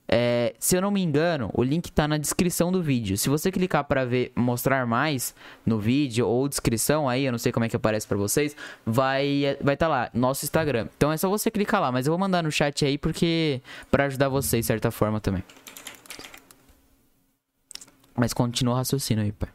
É, 0.08 0.53
se 0.60 0.78
eu 0.78 0.82
não 0.82 0.91
me 0.91 1.01
engano, 1.01 1.49
o 1.51 1.64
link 1.64 1.91
tá 1.91 2.08
na 2.08 2.18
descrição 2.18 2.72
do 2.72 2.82
vídeo. 2.82 3.18
Se 3.18 3.28
você 3.28 3.51
clicar 3.51 3.84
para 3.86 4.06
ver 4.06 4.32
mostrar 4.36 4.86
mais 4.86 5.34
no 5.66 5.80
vídeo 5.80 6.28
ou 6.28 6.47
descrição 6.47 7.10
aí, 7.10 7.26
eu 7.26 7.32
não 7.32 7.39
sei 7.39 7.51
como 7.51 7.66
é 7.66 7.70
que 7.70 7.76
aparece 7.76 8.08
para 8.08 8.18
vocês, 8.18 8.56
vai 8.86 9.58
vai 9.60 9.76
tá 9.76 9.88
lá, 9.88 10.12
nosso 10.14 10.45
Instagram. 10.45 10.88
Então 10.95 11.12
é 11.12 11.18
só 11.18 11.28
você 11.28 11.49
clicar 11.49 11.82
lá, 11.82 11.91
mas 11.91 12.06
eu 12.06 12.12
vou 12.12 12.20
mandar 12.20 12.43
no 12.43 12.51
chat 12.51 12.86
aí 12.86 12.99
porque 12.99 13.62
para 13.89 14.06
ajudar 14.06 14.30
vocês 14.30 14.64
de 14.64 14.68
certa 14.68 14.91
forma 14.91 15.20
também. 15.20 15.43
Mas 18.16 18.32
continua 18.32 18.76
o 18.76 18.78
raciocínio 18.78 19.24
aí, 19.24 19.32
pai. 19.32 19.49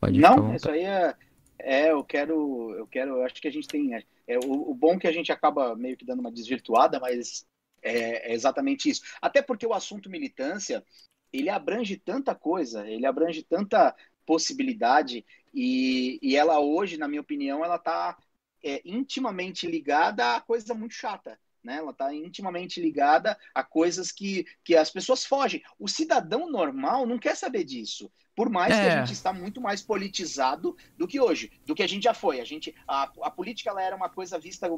Pode 0.00 0.18
Não, 0.18 0.54
isso 0.54 0.68
aí 0.68 0.82
é 0.82 1.14
é, 1.58 1.90
eu 1.90 2.04
quero, 2.04 2.74
eu 2.78 2.86
quero, 2.86 3.16
eu 3.16 3.24
acho 3.24 3.34
que 3.34 3.48
a 3.48 3.50
gente 3.50 3.66
tem, 3.66 3.94
é, 4.28 4.38
o, 4.38 4.70
o, 4.70 4.74
bom 4.74 4.98
que 4.98 5.08
a 5.08 5.12
gente 5.12 5.32
acaba 5.32 5.74
meio 5.74 5.96
que 5.96 6.04
dando 6.04 6.20
uma 6.20 6.30
desvirtuada, 6.30 7.00
mas 7.00 7.46
é, 7.82 8.30
é, 8.30 8.34
exatamente 8.34 8.90
isso. 8.90 9.02
Até 9.20 9.40
porque 9.40 9.66
o 9.66 9.72
assunto 9.72 10.10
militância, 10.10 10.84
ele 11.32 11.48
abrange 11.48 11.96
tanta 11.96 12.34
coisa, 12.34 12.86
ele 12.86 13.06
abrange 13.06 13.42
tanta 13.42 13.96
possibilidade 14.26 15.24
e, 15.54 16.18
e 16.22 16.36
ela 16.36 16.60
hoje, 16.60 16.98
na 16.98 17.08
minha 17.08 17.22
opinião, 17.22 17.64
ela 17.64 17.76
está 17.76 18.16
é, 18.62 18.82
intimamente 18.84 19.66
ligada 19.66 20.36
a 20.36 20.40
coisa 20.40 20.74
muito 20.74 20.94
chata. 20.94 21.40
Né? 21.64 21.78
Ela 21.78 21.92
está 21.92 22.14
intimamente 22.14 22.80
ligada 22.80 23.38
a 23.54 23.64
coisas 23.64 24.12
que, 24.12 24.44
que 24.62 24.76
as 24.76 24.90
pessoas 24.90 25.24
fogem. 25.24 25.62
O 25.78 25.88
cidadão 25.88 26.50
normal 26.50 27.06
não 27.06 27.18
quer 27.18 27.36
saber 27.36 27.64
disso. 27.64 28.12
Por 28.38 28.48
mais 28.48 28.72
é. 28.72 28.80
que 28.80 28.88
a 28.88 28.92
é. 28.92 29.00
gente 29.00 29.14
está 29.14 29.32
muito 29.32 29.60
mais 29.60 29.82
politizado 29.82 30.76
do 30.96 31.08
que 31.08 31.18
hoje, 31.18 31.50
do 31.66 31.74
que 31.74 31.82
a 31.82 31.88
gente 31.88 32.04
já 32.04 32.14
foi. 32.14 32.40
A 32.40 32.44
gente, 32.44 32.72
a, 32.86 33.10
a 33.22 33.30
política 33.32 33.70
ela 33.70 33.82
era 33.82 33.96
uma 33.96 34.08
coisa 34.08 34.38
vista, 34.38 34.70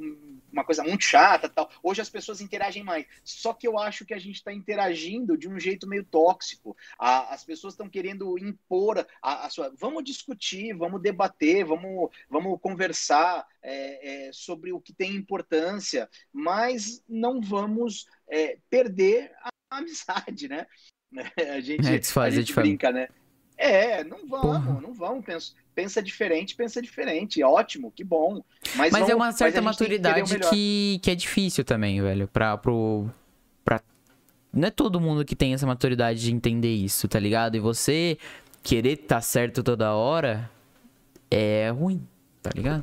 uma 0.50 0.64
coisa 0.64 0.82
muito 0.82 1.04
chata, 1.04 1.46
tal. 1.46 1.70
Hoje 1.82 2.00
as 2.00 2.08
pessoas 2.08 2.40
interagem 2.40 2.82
mais. 2.82 3.04
Só 3.22 3.52
que 3.52 3.68
eu 3.68 3.78
acho 3.78 4.06
que 4.06 4.14
a 4.14 4.18
gente 4.18 4.36
está 4.36 4.50
interagindo 4.50 5.36
de 5.36 5.46
um 5.46 5.60
jeito 5.60 5.86
meio 5.86 6.02
tóxico. 6.02 6.74
A, 6.98 7.34
as 7.34 7.44
pessoas 7.44 7.74
estão 7.74 7.86
querendo 7.86 8.38
impor 8.38 9.06
a, 9.20 9.44
a, 9.44 9.50
sua. 9.50 9.70
Vamos 9.76 10.04
discutir, 10.04 10.72
vamos 10.72 11.02
debater, 11.02 11.62
vamos, 11.62 12.08
vamos 12.30 12.58
conversar 12.62 13.46
é, 13.62 14.28
é, 14.28 14.32
sobre 14.32 14.72
o 14.72 14.80
que 14.80 14.94
tem 14.94 15.14
importância, 15.14 16.08
mas 16.32 17.04
não 17.06 17.42
vamos 17.42 18.06
é, 18.26 18.56
perder 18.70 19.30
a 19.44 19.50
amizade, 19.76 20.48
né? 20.48 20.66
A 21.36 21.60
gente, 21.60 21.88
é, 21.88 22.20
a 22.20 22.30
gente 22.30 22.54
brinca, 22.54 22.92
né? 22.92 23.08
É, 23.62 24.02
não 24.04 24.26
vamos, 24.26 24.64
Porra. 24.64 24.80
não 24.80 24.94
vamos. 24.94 25.22
Pensa, 25.22 25.52
pensa 25.74 26.02
diferente, 26.02 26.56
pensa 26.56 26.80
diferente. 26.80 27.42
Ótimo, 27.44 27.92
que 27.94 28.02
bom. 28.02 28.42
Mas, 28.74 28.90
mas 28.90 28.92
vamos, 28.92 29.10
é 29.10 29.14
uma 29.14 29.32
certa 29.32 29.60
maturidade 29.60 30.38
que, 30.38 30.48
que, 30.48 31.00
que, 31.02 31.10
é 31.10 31.14
difícil 31.14 31.62
também, 31.62 32.00
velho. 32.00 32.26
Pra, 32.26 32.56
pro, 32.56 33.10
pra... 33.62 33.82
Não 34.50 34.66
é 34.66 34.70
todo 34.70 34.98
mundo 34.98 35.26
que 35.26 35.36
tem 35.36 35.52
essa 35.52 35.66
maturidade 35.66 36.20
de 36.20 36.32
entender 36.32 36.72
isso, 36.74 37.06
tá 37.06 37.20
ligado? 37.20 37.54
E 37.54 37.60
você 37.60 38.16
querer 38.62 38.96
tá 38.96 39.20
certo 39.20 39.62
toda 39.62 39.92
hora 39.92 40.50
é 41.30 41.68
ruim, 41.68 42.02
tá 42.42 42.50
ligado? 42.54 42.82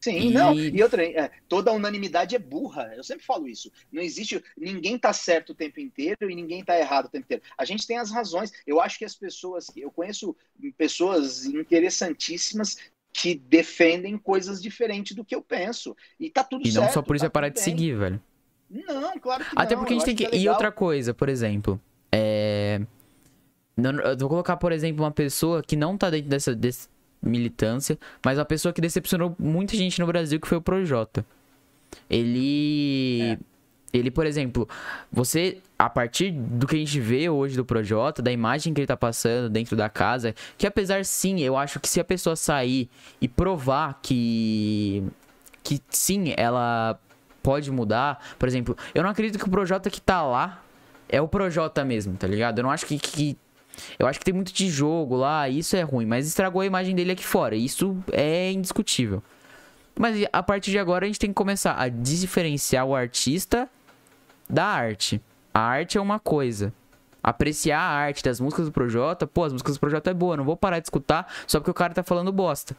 Sim, 0.00 0.28
e... 0.28 0.30
não. 0.30 0.58
E 0.58 0.82
outra, 0.82 1.04
é, 1.04 1.30
toda 1.46 1.72
unanimidade 1.72 2.34
é 2.34 2.38
burra. 2.38 2.92
Eu 2.96 3.04
sempre 3.04 3.24
falo 3.24 3.46
isso. 3.46 3.70
Não 3.92 4.02
existe. 4.02 4.42
Ninguém 4.56 4.98
tá 4.98 5.12
certo 5.12 5.50
o 5.50 5.54
tempo 5.54 5.78
inteiro 5.78 6.30
e 6.30 6.34
ninguém 6.34 6.64
tá 6.64 6.78
errado 6.78 7.06
o 7.06 7.08
tempo 7.10 7.24
inteiro. 7.24 7.42
A 7.56 7.64
gente 7.64 7.86
tem 7.86 7.98
as 7.98 8.10
razões. 8.10 8.50
Eu 8.66 8.80
acho 8.80 8.98
que 8.98 9.04
as 9.04 9.14
pessoas. 9.14 9.66
Eu 9.76 9.90
conheço 9.90 10.34
pessoas 10.78 11.44
interessantíssimas 11.44 12.78
que 13.12 13.34
defendem 13.34 14.16
coisas 14.16 14.62
diferentes 14.62 15.14
do 15.14 15.24
que 15.24 15.34
eu 15.34 15.42
penso. 15.42 15.94
E 16.18 16.30
tá 16.30 16.42
tudo 16.42 16.64
certo. 16.64 16.76
E 16.76 16.80
não 16.80 16.92
só 16.92 17.02
por 17.02 17.14
isso 17.14 17.24
tá 17.24 17.26
é 17.26 17.30
parar 17.30 17.48
de 17.50 17.60
seguir, 17.60 17.94
velho. 17.94 18.22
Não, 18.70 19.18
claro 19.18 19.44
que 19.44 19.50
Até 19.54 19.74
não. 19.74 19.82
porque 19.82 19.94
a 19.94 19.96
gente 19.96 20.06
tem 20.06 20.16
que. 20.16 20.26
que 20.26 20.36
é 20.36 20.38
e 20.38 20.48
outra 20.48 20.72
coisa, 20.72 21.12
por 21.12 21.28
exemplo. 21.28 21.78
É. 22.10 22.80
Eu 23.76 24.18
vou 24.18 24.28
colocar, 24.28 24.56
por 24.56 24.72
exemplo, 24.72 25.04
uma 25.04 25.10
pessoa 25.10 25.62
que 25.62 25.74
não 25.74 25.96
tá 25.96 26.10
dentro 26.10 26.28
dessa, 26.28 26.54
desse, 26.54 26.88
militância, 27.22 27.98
mas 28.24 28.38
uma 28.38 28.44
pessoa 28.44 28.72
que 28.72 28.80
decepcionou 28.80 29.34
muita 29.38 29.76
gente 29.76 30.00
no 30.00 30.06
Brasil 30.06 30.40
que 30.40 30.48
foi 30.48 30.58
o 30.58 30.62
Projota. 30.62 31.24
Ele 32.08 33.22
é. 33.22 33.38
ele, 33.92 34.10
por 34.10 34.26
exemplo, 34.26 34.68
você 35.10 35.58
a 35.78 35.88
partir 35.88 36.30
do 36.30 36.66
que 36.66 36.76
a 36.76 36.78
gente 36.78 37.00
vê 37.00 37.28
hoje 37.28 37.56
do 37.56 37.64
Projota, 37.64 38.22
da 38.22 38.30
imagem 38.30 38.72
que 38.72 38.80
ele 38.80 38.86
tá 38.86 38.96
passando 38.96 39.48
dentro 39.48 39.76
da 39.76 39.88
casa, 39.88 40.34
que 40.56 40.66
apesar 40.66 41.04
sim, 41.04 41.40
eu 41.40 41.56
acho 41.56 41.80
que 41.80 41.88
se 41.88 42.00
a 42.00 42.04
pessoa 42.04 42.36
sair 42.36 42.88
e 43.20 43.28
provar 43.28 43.98
que 44.02 45.04
que 45.62 45.80
sim, 45.90 46.32
ela 46.36 46.98
pode 47.42 47.70
mudar, 47.70 48.34
por 48.38 48.48
exemplo, 48.48 48.76
eu 48.94 49.02
não 49.02 49.10
acredito 49.10 49.38
que 49.38 49.46
o 49.46 49.50
Projota 49.50 49.90
que 49.90 50.00
tá 50.00 50.22
lá 50.22 50.62
é 51.08 51.20
o 51.20 51.28
Projota 51.28 51.84
mesmo, 51.84 52.16
tá 52.16 52.26
ligado? 52.26 52.58
Eu 52.58 52.62
não 52.62 52.70
acho 52.70 52.86
que, 52.86 52.98
que 52.98 53.36
eu 53.98 54.06
acho 54.06 54.18
que 54.18 54.24
tem 54.24 54.34
muito 54.34 54.52
de 54.52 54.68
jogo 54.68 55.16
lá, 55.16 55.48
isso 55.48 55.76
é 55.76 55.82
ruim, 55.82 56.06
mas 56.06 56.26
estragou 56.26 56.62
a 56.62 56.66
imagem 56.66 56.94
dele 56.94 57.12
aqui 57.12 57.24
fora. 57.24 57.54
Isso 57.54 57.96
é 58.12 58.50
indiscutível. 58.50 59.22
Mas 59.98 60.26
a 60.32 60.42
partir 60.42 60.70
de 60.70 60.78
agora 60.78 61.04
a 61.04 61.08
gente 61.08 61.18
tem 61.18 61.30
que 61.30 61.34
começar 61.34 61.74
a 61.78 61.88
diferenciar 61.88 62.86
o 62.86 62.94
artista 62.94 63.68
da 64.48 64.64
arte. 64.64 65.20
A 65.52 65.60
arte 65.60 65.98
é 65.98 66.00
uma 66.00 66.18
coisa. 66.18 66.72
Apreciar 67.22 67.80
a 67.80 67.90
arte 67.90 68.24
das 68.24 68.40
músicas 68.40 68.66
do 68.66 68.72
Projota, 68.72 69.26
pô, 69.26 69.44
as 69.44 69.52
músicas 69.52 69.76
do 69.76 69.80
Projota 69.80 70.10
é 70.10 70.14
boa, 70.14 70.36
não 70.36 70.44
vou 70.44 70.56
parar 70.56 70.78
de 70.78 70.86
escutar 70.86 71.30
só 71.46 71.58
porque 71.58 71.70
o 71.70 71.74
cara 71.74 71.92
tá 71.92 72.02
falando 72.02 72.32
bosta. 72.32 72.74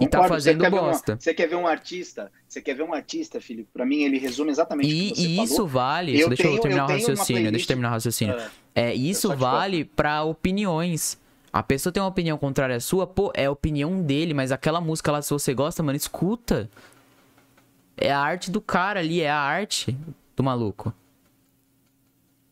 E 0.00 0.06
tá 0.06 0.28
fazendo 0.28 0.62
você 0.62 0.70
bosta. 0.70 1.12
Uma, 1.12 1.20
você 1.20 1.34
quer 1.34 1.48
ver 1.48 1.56
um 1.56 1.66
artista? 1.66 2.30
Você 2.46 2.62
quer 2.62 2.74
ver 2.74 2.84
um 2.84 2.92
artista, 2.92 3.40
Felipe? 3.40 3.68
Para 3.72 3.84
mim, 3.84 4.02
ele 4.02 4.18
resume 4.18 4.50
exatamente 4.50 4.88
e, 4.88 5.10
o 5.10 5.14
que 5.14 5.16
você 5.16 5.22
E 5.22 5.36
falou. 5.36 5.44
isso 5.44 5.66
vale. 5.66 6.20
Eu 6.20 6.28
deixa 6.28 6.42
tenho, 6.44 6.56
eu 6.56 6.60
terminar 6.60 6.84
o 6.84 6.88
raciocínio. 6.88 7.50
Deixa 7.50 7.64
eu 7.64 7.68
terminar 7.68 7.88
o 7.88 7.92
raciocínio. 7.92 8.36
É, 8.74 8.82
é 8.82 8.94
isso 8.94 9.34
vale 9.34 9.84
para 9.84 10.22
opiniões. 10.22 11.18
A 11.52 11.62
pessoa 11.62 11.92
tem 11.92 12.02
uma 12.02 12.08
opinião 12.08 12.36
contrária 12.38 12.76
à 12.76 12.80
sua, 12.80 13.06
pô, 13.06 13.32
é 13.34 13.46
a 13.46 13.50
opinião 13.50 14.02
dele, 14.02 14.34
mas 14.34 14.52
aquela 14.52 14.80
música 14.80 15.10
lá, 15.10 15.22
se 15.22 15.30
você 15.30 15.54
gosta, 15.54 15.82
mano, 15.82 15.96
escuta. 15.96 16.70
É 17.96 18.12
a 18.12 18.20
arte 18.20 18.50
do 18.50 18.60
cara 18.60 19.00
ali, 19.00 19.20
é 19.20 19.30
a 19.30 19.38
arte 19.38 19.96
do 20.36 20.44
maluco. 20.44 20.92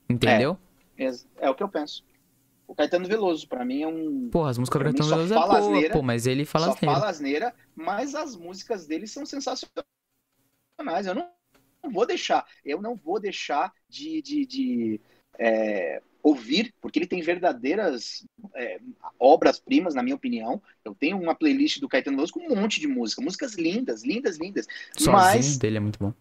Entendeu? 0.08 0.58
É, 0.98 1.12
é 1.38 1.50
o 1.50 1.54
que 1.54 1.62
eu 1.62 1.68
penso. 1.68 2.02
O 2.66 2.74
Caetano 2.74 3.06
Veloso, 3.06 3.46
para 3.48 3.64
mim, 3.64 3.82
é 3.82 3.88
um. 3.88 4.28
Porra, 4.30 4.50
as 4.50 4.58
músicas 4.58 4.80
do 4.80 4.84
Caetano 4.84 5.08
Veloso 5.08 5.34
é 5.34 5.36
boa, 5.36 5.58
asneira, 5.58 5.92
pô, 5.92 6.02
mas 6.02 6.26
ele 6.26 6.44
fala 6.44 6.66
só 6.66 6.72
asneira. 6.72 6.94
fala 6.94 7.10
asneira, 7.10 7.54
mas 7.74 8.14
as 8.14 8.36
músicas 8.36 8.86
dele 8.86 9.06
são 9.06 9.24
sensacionais. 9.24 9.76
Eu 11.06 11.14
não, 11.14 11.28
não 11.82 11.90
vou 11.90 12.06
deixar, 12.06 12.44
eu 12.64 12.82
não 12.82 12.96
vou 12.96 13.20
deixar 13.20 13.72
de, 13.88 14.20
de, 14.20 14.46
de 14.46 15.00
é, 15.38 16.02
ouvir, 16.22 16.74
porque 16.80 16.98
ele 16.98 17.06
tem 17.06 17.22
verdadeiras 17.22 18.26
é, 18.54 18.80
obras-primas, 19.18 19.94
na 19.94 20.02
minha 20.02 20.16
opinião. 20.16 20.60
Eu 20.84 20.94
tenho 20.94 21.20
uma 21.20 21.36
playlist 21.36 21.78
do 21.78 21.88
Caetano 21.88 22.16
Veloso 22.16 22.32
com 22.32 22.40
um 22.40 22.56
monte 22.56 22.80
de 22.80 22.88
música, 22.88 23.22
músicas 23.22 23.54
lindas, 23.54 24.02
lindas, 24.02 24.38
lindas. 24.38 24.66
Sozinho 24.96 25.12
mas... 25.12 25.56
dele 25.56 25.76
é 25.76 25.80
muito 25.80 25.98
bom 25.98 26.12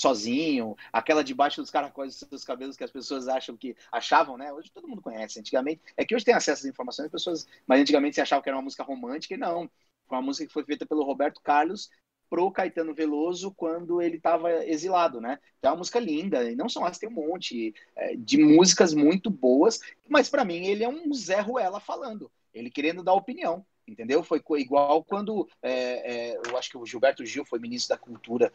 sozinho, 0.00 0.74
aquela 0.90 1.22
debaixo 1.22 1.60
dos 1.60 1.70
caracóis 1.70 2.18
dos 2.18 2.28
seus 2.28 2.42
cabelos 2.42 2.74
que 2.74 2.84
as 2.84 2.90
pessoas 2.90 3.28
acham 3.28 3.54
que 3.54 3.76
achavam, 3.92 4.38
né? 4.38 4.50
Hoje 4.50 4.72
todo 4.72 4.88
mundo 4.88 5.02
conhece. 5.02 5.38
Antigamente, 5.38 5.82
é 5.94 6.04
que 6.06 6.14
hoje 6.14 6.24
tem 6.24 6.34
acesso 6.34 6.62
às 6.62 6.70
informações, 6.70 7.06
as 7.06 7.12
pessoas, 7.12 7.46
mas 7.66 7.80
antigamente 7.80 8.14
se 8.14 8.20
achava 8.20 8.42
que 8.42 8.48
era 8.48 8.56
uma 8.56 8.64
música 8.64 8.82
romântica 8.82 9.34
e 9.34 9.36
não. 9.36 9.70
Foi 10.08 10.16
uma 10.16 10.22
música 10.22 10.46
que 10.46 10.52
foi 10.52 10.64
feita 10.64 10.86
pelo 10.86 11.04
Roberto 11.04 11.42
Carlos 11.42 11.90
pro 12.30 12.50
Caetano 12.50 12.94
Veloso 12.94 13.52
quando 13.52 14.00
ele 14.00 14.16
estava 14.16 14.64
exilado, 14.64 15.20
né? 15.20 15.38
Então 15.58 15.70
é 15.70 15.72
uma 15.72 15.78
música 15.80 15.98
linda, 15.98 16.50
e 16.50 16.56
não 16.56 16.68
só 16.68 16.86
essa, 16.86 17.00
tem 17.00 17.08
um 17.08 17.12
monte 17.12 17.74
é, 17.94 18.16
de 18.16 18.38
músicas 18.38 18.94
muito 18.94 19.28
boas, 19.28 19.80
mas 20.08 20.30
para 20.30 20.44
mim 20.44 20.64
ele 20.66 20.82
é 20.82 20.88
um 20.88 21.12
Zé 21.12 21.40
Ruela 21.40 21.80
falando, 21.80 22.30
ele 22.54 22.70
querendo 22.70 23.02
dar 23.02 23.14
opinião, 23.14 23.66
entendeu? 23.86 24.22
Foi 24.22 24.40
igual 24.58 25.04
quando 25.04 25.48
é, 25.60 25.72
é, 25.72 26.40
eu 26.48 26.56
acho 26.56 26.70
que 26.70 26.78
o 26.78 26.86
Gilberto 26.86 27.26
Gil 27.26 27.44
foi 27.44 27.58
ministro 27.58 27.96
da 27.96 28.00
Cultura 28.00 28.52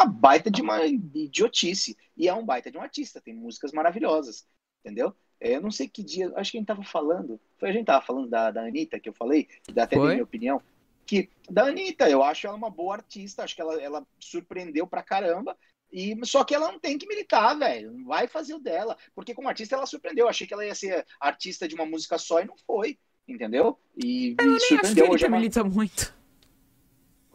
uma 0.00 0.10
baita 0.10 0.50
de 0.50 0.62
uma 0.62 0.84
idiotice. 0.84 1.96
E 2.16 2.28
é 2.28 2.34
um 2.34 2.44
baita 2.44 2.70
de 2.70 2.78
um 2.78 2.82
artista, 2.82 3.20
tem 3.20 3.34
músicas 3.34 3.72
maravilhosas, 3.72 4.46
entendeu? 4.84 5.14
É, 5.40 5.56
eu 5.56 5.60
não 5.60 5.70
sei 5.70 5.88
que 5.88 6.02
dia, 6.02 6.32
acho 6.36 6.50
que 6.50 6.56
a 6.56 6.60
gente 6.60 6.68
tava 6.68 6.82
falando, 6.82 7.38
foi 7.58 7.68
a 7.68 7.72
gente 7.72 7.86
tava 7.86 8.04
falando 8.04 8.28
da, 8.28 8.50
da 8.50 8.62
Anitta, 8.62 8.98
que 8.98 9.08
eu 9.08 9.12
falei, 9.12 9.44
que 9.44 9.78
até 9.78 9.98
minha 9.98 10.22
opinião, 10.22 10.62
que 11.04 11.28
da 11.50 11.66
Anitta, 11.66 12.08
eu 12.08 12.22
acho 12.22 12.46
ela 12.46 12.56
uma 12.56 12.70
boa 12.70 12.94
artista, 12.94 13.42
acho 13.42 13.54
que 13.54 13.60
ela, 13.60 13.80
ela 13.80 14.06
surpreendeu 14.18 14.86
pra 14.86 15.02
caramba, 15.02 15.56
e, 15.92 16.18
só 16.24 16.44
que 16.44 16.54
ela 16.54 16.70
não 16.70 16.78
tem 16.78 16.98
que 16.98 17.06
militar, 17.06 17.54
velho. 17.54 17.92
Não 17.92 18.04
vai 18.06 18.26
fazer 18.26 18.54
o 18.54 18.58
dela. 18.58 18.96
Porque 19.14 19.34
como 19.34 19.48
artista 19.48 19.76
ela 19.76 19.86
surpreendeu. 19.86 20.24
Eu 20.24 20.28
achei 20.28 20.46
que 20.46 20.52
ela 20.52 20.66
ia 20.66 20.74
ser 20.74 21.06
artista 21.20 21.68
de 21.68 21.74
uma 21.74 21.86
música 21.86 22.18
só 22.18 22.40
e 22.40 22.44
não 22.44 22.56
foi. 22.66 22.98
Entendeu? 23.26 23.78
E, 23.96 24.36
eu 24.38 24.56
e 24.56 24.60
surpreendeu. 24.60 25.04
Acho 25.04 25.16
que 25.18 25.24
hoje 25.24 25.28
milita 25.28 25.64
muito. 25.64 26.15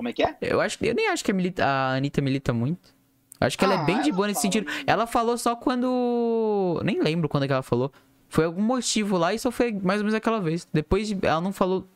Como 0.02 0.10
é 0.10 0.14
que 0.14 0.24
é? 0.24 0.36
Eu 0.42 0.60
acho 0.60 0.84
eu 0.84 0.96
nem 0.96 1.10
acho 1.10 1.24
que 1.24 1.30
a, 1.30 1.34
milita, 1.34 1.64
a 1.64 1.94
Anitta 1.94 2.24
milita 2.24 2.52
muito. 2.52 2.92
Acho 3.40 3.56
que 3.56 3.64
ah, 3.64 3.68
ela 3.68 3.84
é 3.84 3.86
bem 3.86 3.98
ah, 3.98 4.02
de 4.02 4.12
boa 4.12 4.28
nesse 4.28 4.42
sentido. 4.42 4.66
Ela 4.88 5.06
falou 5.06 5.38
só 5.38 5.56
quando. 5.56 6.82
Nem 6.84 7.00
lembro 7.04 7.30
quando 7.30 7.44
é 7.44 7.48
que 7.48 7.54
ela 7.54 7.62
falou. 7.62 7.94
Foi 8.28 8.46
algum 8.46 8.64
motivo 8.64 9.16
lá 9.16 9.32
e 9.32 9.38
só 9.38 9.52
foi 9.52 9.72
mais 9.72 10.00
ou 10.00 10.06
menos 10.06 10.16
aquela 10.16 10.42
vez. 10.42 10.68
Depois 10.74 11.16
ela 11.22 11.40
não 11.40 11.54
falou. 11.54 11.88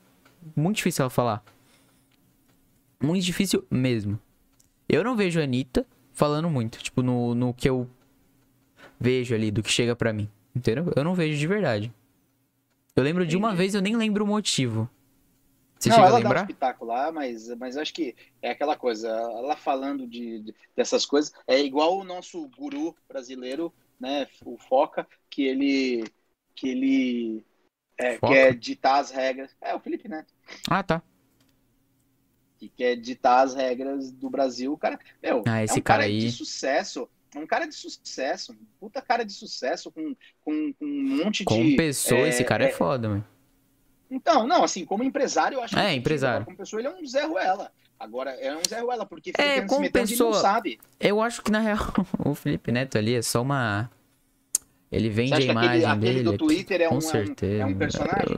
Muito 0.55 0.75
difícil 0.75 1.01
ela 1.01 1.09
falar. 1.09 1.43
Muito 3.01 3.23
difícil 3.23 3.65
mesmo. 3.71 4.19
Eu 4.87 5.03
não 5.03 5.15
vejo 5.15 5.39
a 5.39 5.43
Anitta 5.43 5.83
falando 6.13 6.47
muito, 6.47 6.77
tipo, 6.77 7.01
no, 7.01 7.33
no 7.33 7.55
que 7.55 7.67
eu 7.67 7.89
vejo 8.99 9.33
ali, 9.33 9.49
do 9.49 9.63
que 9.63 9.71
chega 9.71 9.95
pra 9.95 10.13
mim. 10.13 10.29
Entendeu? 10.55 10.93
Eu 10.95 11.03
não 11.03 11.15
vejo 11.15 11.39
de 11.39 11.47
verdade. 11.47 11.91
Eu 12.95 13.03
lembro 13.03 13.25
de 13.25 13.35
uma 13.35 13.47
Entendi. 13.47 13.57
vez, 13.57 13.73
eu 13.73 13.81
nem 13.81 13.95
lembro 13.95 14.23
o 14.23 14.27
motivo. 14.27 14.87
Você 15.79 15.89
não, 15.89 16.05
ela 16.05 16.21
dá 16.21 16.29
um 16.29 16.35
espetáculo 16.35 16.91
lá, 16.91 17.11
mas, 17.11 17.47
mas 17.57 17.77
acho 17.77 17.93
que 17.93 18.15
é 18.41 18.51
aquela 18.51 18.75
coisa, 18.75 19.09
ela 19.09 19.55
falando 19.55 20.07
de, 20.07 20.39
de- 20.39 20.55
dessas 20.75 21.05
coisas, 21.05 21.31
é 21.45 21.59
igual 21.59 21.97
o 21.97 22.03
nosso 22.03 22.47
guru 22.57 22.95
brasileiro, 23.07 23.73
né, 23.99 24.27
o 24.45 24.57
Foca, 24.57 25.07
que 25.29 25.43
ele, 25.43 26.05
que 26.55 26.69
ele 26.69 27.45
é, 27.97 28.17
quer 28.17 28.55
ditar 28.55 28.99
as 28.99 29.11
regras. 29.11 29.55
É, 29.61 29.75
o 29.75 29.79
Felipe 29.79 30.07
Neto. 30.07 30.33
Ah, 30.69 30.81
tá. 30.81 31.01
que 32.57 32.69
quer 32.69 32.95
ditar 32.95 33.43
as 33.43 33.53
regras 33.53 34.11
do 34.11 34.29
Brasil. 34.29 34.71
O 34.73 34.77
cara, 34.77 34.97
meu, 35.21 35.43
Ah, 35.45 35.59
é 35.61 35.65
esse 35.65 35.79
um 35.79 35.83
cara 35.83 36.03
cara 36.03 36.03
aí- 36.11 36.19
de 36.19 36.31
sucesso. 36.31 37.09
Um 37.35 37.45
cara 37.45 37.65
de 37.67 37.75
sucesso, 37.75 38.53
um 38.53 38.65
puta 38.79 39.01
cara 39.01 39.25
de 39.25 39.33
sucesso, 39.33 39.91
com, 39.91 40.15
com, 40.41 40.71
com 40.73 40.85
um 40.85 41.17
monte 41.17 41.43
Como 41.43 41.61
de. 41.65 41.75
pessoa, 41.75 42.21
é, 42.21 42.29
esse 42.29 42.45
cara 42.45 42.63
é, 42.63 42.69
é- 42.69 42.71
foda, 42.71 43.09
mano. 43.09 43.27
Então, 44.15 44.47
não, 44.47 44.63
assim, 44.63 44.85
como 44.85 45.03
empresário, 45.03 45.57
eu 45.57 45.61
acho 45.63 45.77
É, 45.77 45.89
que 45.91 45.95
empresário. 45.97 46.45
Como 46.45 46.55
pessoa, 46.57 46.79
ele 46.79 46.87
é 46.87 46.91
um 46.91 47.05
Zé 47.05 47.25
Ruela. 47.25 47.69
Agora, 47.99 48.31
é 48.31 48.55
um 48.55 48.61
Zé 48.67 48.79
Ruela, 48.79 49.05
porque 49.05 49.31
É, 49.37 49.61
como 49.61 49.83
ele 49.85 49.91
não 49.93 50.01
pessoa- 50.05 50.33
sabe. 50.35 50.79
Eu 50.99 51.21
acho 51.21 51.41
que, 51.41 51.51
na 51.51 51.59
real, 51.59 51.77
o 52.25 52.33
Felipe 52.33 52.71
Neto 52.71 52.97
ali 52.97 53.13
é 53.15 53.21
só 53.21 53.41
uma... 53.41 53.89
Ele 54.91 55.09
vende 55.09 55.33
a 55.33 55.37
aquele, 55.37 55.51
imagem 55.51 55.85
aquele 55.85 55.99
dele. 56.13 56.23
do 56.23 56.37
Twitter 56.37 56.81
é 56.81 56.87
com 56.87 56.95
é 56.95 56.97
um- 56.97 57.01
certeza. 57.01 57.61
é 57.63 57.65
um 57.65 57.73
personagem? 57.75 58.37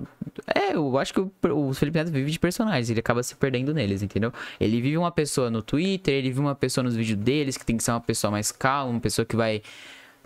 É, 0.56 0.76
eu 0.76 0.98
acho 0.98 1.14
que 1.14 1.20
o, 1.20 1.32
o 1.52 1.74
Felipe 1.74 1.98
Neto 2.00 2.12
vive 2.12 2.32
de 2.32 2.40
personagens, 2.40 2.90
ele 2.90 3.00
acaba 3.00 3.22
se 3.22 3.36
perdendo 3.36 3.74
neles, 3.74 4.02
entendeu? 4.02 4.32
Ele 4.60 4.82
vive 4.82 4.98
uma 4.98 5.12
pessoa 5.12 5.52
no 5.52 5.62
Twitter, 5.62 6.14
ele 6.16 6.30
vive 6.30 6.40
uma 6.40 6.56
pessoa 6.56 6.84
nos 6.84 6.96
vídeos 6.96 7.18
deles, 7.20 7.58
que 7.58 7.66
tem 7.66 7.78
que 7.78 7.84
ser 7.84 7.92
uma 7.92 8.02
pessoa 8.02 8.32
mais 8.32 8.52
calma, 8.52 8.92
uma 8.92 9.00
pessoa 9.00 9.26
que 9.26 9.36
vai. 9.36 9.62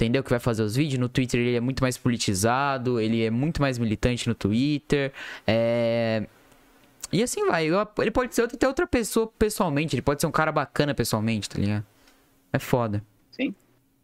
Entendeu? 0.01 0.23
Que 0.23 0.31
vai 0.31 0.39
fazer 0.39 0.63
os 0.63 0.75
vídeos. 0.75 0.99
No 0.99 1.07
Twitter 1.07 1.39
ele 1.39 1.55
é 1.55 1.59
muito 1.59 1.83
mais 1.83 1.95
politizado, 1.97 2.99
ele 2.99 3.23
é 3.23 3.29
muito 3.29 3.61
mais 3.61 3.77
militante 3.77 4.27
no 4.27 4.33
Twitter. 4.33 5.11
É. 5.45 6.25
E 7.11 7.21
assim 7.21 7.45
vai. 7.45 7.65
Eu- 7.67 7.87
Ele 7.99 8.09
pode 8.09 8.33
ser 8.33 8.43
até 8.43 8.67
outra 8.67 8.87
pessoa 8.87 9.27
pessoalmente, 9.37 9.93
ele 9.95 10.01
pode 10.01 10.19
ser 10.21 10.25
um 10.27 10.31
cara 10.31 10.51
bacana 10.51 10.93
pessoalmente, 10.95 11.47
tá 11.49 11.59
ligado? 11.59 11.85
É 12.51 12.57
foda. 12.57 13.03
Sim. 13.31 13.53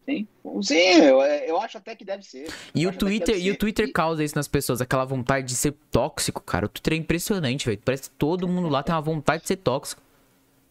Sim, 0.06 0.26
Sim, 0.62 0.76
eu, 1.02 1.20
eu 1.22 1.60
acho 1.60 1.78
até 1.80 1.94
que 1.96 2.06
deve 2.06 2.24
ser. 2.24 2.48
E 2.76 2.84
Eu 2.84 2.92
o 2.92 2.94
Twitter, 2.94 3.36
e 3.36 3.50
o 3.50 3.54
ser. 3.54 3.58
Twitter 3.58 3.90
E- 3.90 3.92
causa 3.92 4.24
isso 4.24 4.36
nas 4.38 4.48
pessoas, 4.48 4.80
aquela 4.82 5.04
vontade 5.04 5.48
de 5.48 5.56
ser 5.56 5.74
tóxico, 5.92 6.42
cara. 6.42 6.66
O 6.68 6.70
Twitter 6.70 6.94
é 6.94 6.96
impressionante, 6.98 7.66
velho. 7.66 7.82
Parece 7.84 8.04
que 8.10 8.16
todo 8.18 8.48
mundo 8.48 8.70
lá 8.70 8.82
tem 8.84 8.94
uma 8.96 9.02
vontade 9.02 9.42
de 9.42 9.48
ser 9.50 9.58
tóxico. 9.58 10.02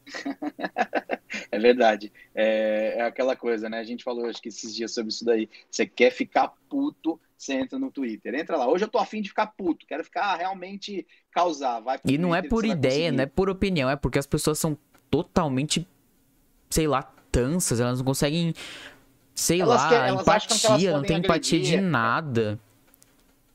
É 1.50 1.58
verdade. 1.58 2.12
É, 2.34 2.98
é 2.98 3.02
aquela 3.02 3.34
coisa, 3.36 3.68
né? 3.68 3.78
A 3.78 3.84
gente 3.84 4.04
falou, 4.04 4.26
acho 4.26 4.40
que 4.40 4.48
esses 4.48 4.74
dias 4.74 4.92
sobre 4.94 5.10
isso 5.10 5.24
daí. 5.24 5.48
Você 5.70 5.84
quer 5.86 6.10
ficar 6.10 6.48
puto, 6.68 7.20
você 7.36 7.54
entra 7.54 7.78
no 7.78 7.90
Twitter. 7.90 8.34
Entra 8.34 8.56
lá. 8.56 8.68
Hoje 8.68 8.84
eu 8.84 8.88
tô 8.88 8.98
afim 8.98 9.20
de 9.20 9.28
ficar 9.28 9.48
puto. 9.48 9.86
Quero 9.86 10.04
ficar 10.04 10.36
realmente 10.36 11.06
causar. 11.30 11.80
Vai 11.80 11.98
E 12.04 12.16
não 12.16 12.34
é 12.34 12.40
Twitter 12.40 12.50
por 12.50 12.64
ideia, 12.64 13.12
não 13.12 13.22
é 13.22 13.26
por 13.26 13.50
opinião, 13.50 13.90
é 13.90 13.96
porque 13.96 14.18
as 14.18 14.26
pessoas 14.26 14.58
são 14.58 14.78
totalmente, 15.10 15.86
sei 16.70 16.86
lá, 16.86 17.02
tansas, 17.30 17.80
elas 17.80 17.98
não 17.98 18.04
conseguem, 18.06 18.54
sei 19.34 19.60
Elas 19.60 19.82
lá, 19.82 19.88
querem- 19.88 20.14
empatia, 20.20 20.92
não 20.96 21.02
tem 21.02 21.18
empatia 21.18 21.60
de 21.60 21.66
agredir. 21.74 21.90
nada. 21.90 22.60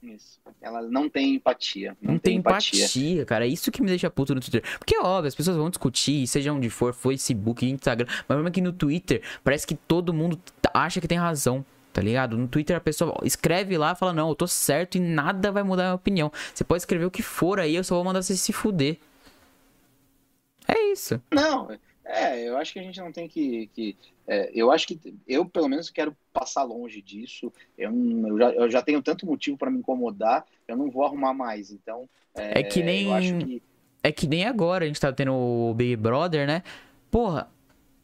Isso. 0.03 0.40
Ela 0.61 0.83
não 0.83 1.09
tem 1.09 1.35
empatia. 1.35 1.97
Não, 1.99 2.13
Não, 2.13 2.19
tem 2.19 2.37
empatia. 2.37 3.25
cara. 3.25 3.45
É 3.45 3.47
isso 3.47 3.71
que 3.71 3.81
me 3.81 3.87
deixa 3.87 4.09
puto 4.11 4.35
no 4.35 4.39
Twitter. 4.41 4.63
Porque, 4.77 4.95
óbvio, 4.99 5.27
as 5.27 5.33
pessoas 5.35 5.57
vão 5.57 5.69
discutir, 5.69 6.27
seja 6.27 6.53
onde 6.53 6.69
for, 6.69 6.93
Facebook, 6.93 7.65
Instagram. 7.65 8.05
Mas 8.27 8.37
mesmo 8.37 8.47
aqui 8.47 8.61
no 8.61 8.71
Twitter, 8.71 9.23
parece 9.43 9.65
que 9.65 9.73
todo 9.73 10.13
mundo 10.13 10.39
acha 10.73 11.01
que 11.01 11.07
tem 11.07 11.17
razão. 11.17 11.65
Tá 11.91 12.01
ligado? 12.01 12.37
No 12.37 12.47
Twitter 12.47 12.77
a 12.77 12.79
pessoa 12.79 13.17
escreve 13.23 13.77
lá 13.77 13.91
e 13.91 13.95
fala: 13.95 14.13
Não, 14.13 14.29
eu 14.29 14.35
tô 14.35 14.47
certo 14.47 14.95
e 14.95 14.99
nada 15.01 15.51
vai 15.51 15.61
mudar 15.61 15.81
a 15.83 15.85
minha 15.87 15.95
opinião. 15.95 16.31
Você 16.53 16.63
pode 16.63 16.83
escrever 16.83 17.03
o 17.03 17.11
que 17.11 17.21
for 17.21 17.59
aí, 17.59 17.75
eu 17.75 17.83
só 17.83 17.95
vou 17.95 18.03
mandar 18.05 18.21
você 18.21 18.37
se 18.37 18.53
fuder. 18.53 18.97
É 20.67 20.91
isso. 20.93 21.21
Não, 21.33 21.69
é, 22.13 22.49
eu 22.49 22.57
acho 22.57 22.73
que 22.73 22.79
a 22.79 22.83
gente 22.83 22.99
não 22.99 23.11
tem 23.11 23.27
que. 23.27 23.67
que 23.73 23.95
é, 24.27 24.51
eu 24.53 24.71
acho 24.71 24.87
que 24.87 24.99
eu, 25.27 25.45
pelo 25.45 25.67
menos, 25.67 25.89
quero 25.89 26.15
passar 26.33 26.63
longe 26.63 27.01
disso. 27.01 27.51
Eu, 27.77 27.91
eu, 28.27 28.37
já, 28.37 28.49
eu 28.51 28.71
já 28.71 28.81
tenho 28.81 29.01
tanto 29.01 29.25
motivo 29.25 29.57
para 29.57 29.69
me 29.71 29.79
incomodar, 29.79 30.45
eu 30.67 30.77
não 30.77 30.89
vou 30.89 31.03
arrumar 31.05 31.33
mais. 31.33 31.71
Então, 31.71 32.07
é, 32.35 32.59
É 32.59 32.63
que 32.63 32.81
nem- 32.83 33.39
que. 33.39 33.63
É 34.03 34.11
que 34.11 34.27
nem 34.27 34.45
agora 34.45 34.83
a 34.83 34.87
gente 34.87 34.99
tá 34.99 35.13
tendo 35.13 35.33
o 35.33 35.73
Big 35.75 35.95
Brother, 35.95 36.47
né? 36.47 36.63
Porra, 37.11 37.47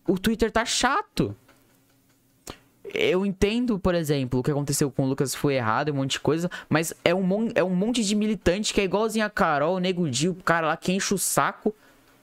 o 0.08 0.20
Twitter 0.20 0.52
tá 0.52 0.64
chato. 0.64 1.36
Eu 2.94 3.26
entendo, 3.26 3.78
por 3.78 3.94
exemplo, 3.96 4.40
o 4.40 4.44
que 4.44 4.50
aconteceu 4.52 4.90
com 4.90 5.04
o 5.04 5.08
Lucas 5.08 5.36
foi 5.36 5.56
errado, 5.56 5.92
um 5.92 5.96
monte 5.96 6.12
de 6.12 6.20
coisa, 6.22 6.50
mas 6.70 6.94
é 7.04 7.14
um, 7.14 7.50
é 7.54 7.64
um 7.64 7.76
monte 7.76 8.04
de 8.04 8.16
militante 8.16 8.74
que 8.74 8.80
é 8.80 8.84
igualzinho 8.86 9.26
a 9.26 9.30
Carol, 9.30 9.76
o 9.76 9.80
Nego 9.80 10.10
Di, 10.10 10.30
o 10.30 10.36
cara 10.36 10.68
lá 10.68 10.78
que 10.78 10.94
enche 10.94 11.14
o 11.14 11.18
saco. 11.18 11.76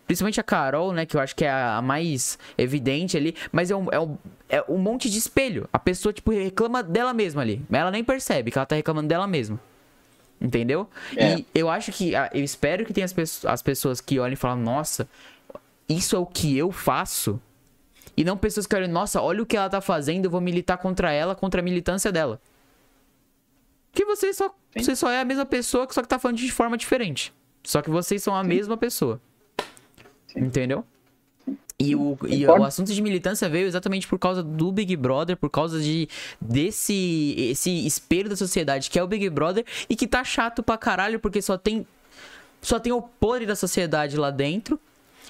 Principalmente 0.06 0.38
a 0.40 0.42
Carol, 0.42 0.92
né? 0.92 1.06
Que 1.06 1.16
eu 1.16 1.20
acho 1.20 1.34
que 1.34 1.44
é 1.44 1.50
a, 1.50 1.80
mais 1.82 2.38
evidente 2.58 3.16
ali. 3.16 3.34
Mas 3.50 3.70
é 3.70 3.76
um, 3.76 3.86
é, 3.90 3.98
um, 3.98 4.18
é 4.48 4.62
um 4.68 4.76
monte 4.78 5.08
de 5.08 5.16
espelho. 5.18 5.68
A 5.72 5.78
pessoa, 5.78 6.12
tipo, 6.12 6.30
reclama 6.30 6.82
dela 6.82 7.14
mesma 7.14 7.40
ali. 7.42 7.64
Ela 7.72 7.90
nem 7.90 8.04
percebe 8.04 8.50
que 8.50 8.58
ela 8.58 8.66
tá 8.66 8.76
reclamando 8.76 9.08
dela 9.08 9.26
mesma. 9.26 9.58
Entendeu? 10.40 10.88
É. 11.16 11.36
E 11.38 11.46
eu 11.54 11.70
acho 11.70 11.90
que. 11.92 12.14
ah, 12.14 12.28
Eu 12.34 12.44
espero 12.44 12.84
que 12.84 12.92
tenha 12.92 13.04
as, 13.06 13.12
pesso- 13.14 13.48
as 13.48 13.62
pessoas 13.62 14.00
que 14.00 14.18
olhem 14.18 14.34
e 14.34 14.36
falam, 14.36 14.62
nossa, 14.62 15.08
isso 15.88 16.14
é 16.14 16.18
o 16.18 16.26
que 16.26 16.56
eu 16.56 16.70
faço. 16.70 17.40
E 18.16 18.22
não 18.24 18.36
pessoas 18.36 18.66
que 18.66 18.76
olham, 18.76 18.88
nossa, 18.88 19.22
olha 19.22 19.42
o 19.42 19.46
que 19.46 19.56
ela 19.56 19.68
tá 19.70 19.80
fazendo, 19.80 20.26
eu 20.26 20.30
vou 20.30 20.40
militar 20.40 20.76
contra 20.76 21.10
ela, 21.12 21.34
contra 21.34 21.60
a 21.60 21.64
militância 21.64 22.12
dela. 22.12 22.40
Que 23.92 24.04
você 24.04 24.32
só, 24.32 24.48
Sim. 24.76 24.82
você 24.84 24.94
só 24.96 25.10
é 25.10 25.20
a 25.20 25.24
mesma 25.24 25.46
pessoa, 25.46 25.86
só 25.90 26.02
que 26.02 26.08
tá 26.08 26.18
falando 26.18 26.36
de 26.36 26.50
forma 26.52 26.76
diferente. 26.76 27.32
Só 27.62 27.80
que 27.80 27.90
vocês 27.90 28.22
são 28.22 28.34
a 28.34 28.44
mesma 28.44 28.76
pessoa. 28.76 29.20
Sim. 30.34 30.40
Entendeu? 30.44 30.84
E, 31.78 31.94
o, 31.96 32.16
e 32.28 32.46
o 32.46 32.62
assunto 32.62 32.92
de 32.92 33.02
militância 33.02 33.48
veio 33.48 33.66
exatamente 33.66 34.06
por 34.06 34.18
causa 34.18 34.42
do 34.42 34.70
Big 34.70 34.94
Brother, 34.96 35.36
por 35.36 35.50
causa 35.50 35.80
de 35.80 36.08
desse 36.40 37.34
esse 37.36 37.84
espelho 37.86 38.28
da 38.28 38.36
sociedade 38.36 38.88
que 38.88 38.98
é 38.98 39.02
o 39.02 39.06
Big 39.08 39.28
Brother 39.28 39.64
e 39.90 39.96
que 39.96 40.06
tá 40.06 40.22
chato 40.22 40.62
pra 40.62 40.78
caralho 40.78 41.18
porque 41.18 41.42
só 41.42 41.58
tem 41.58 41.86
só 42.62 42.78
tem 42.78 42.92
o 42.92 43.02
podre 43.02 43.44
da 43.44 43.56
sociedade 43.56 44.16
lá 44.16 44.30
dentro. 44.30 44.78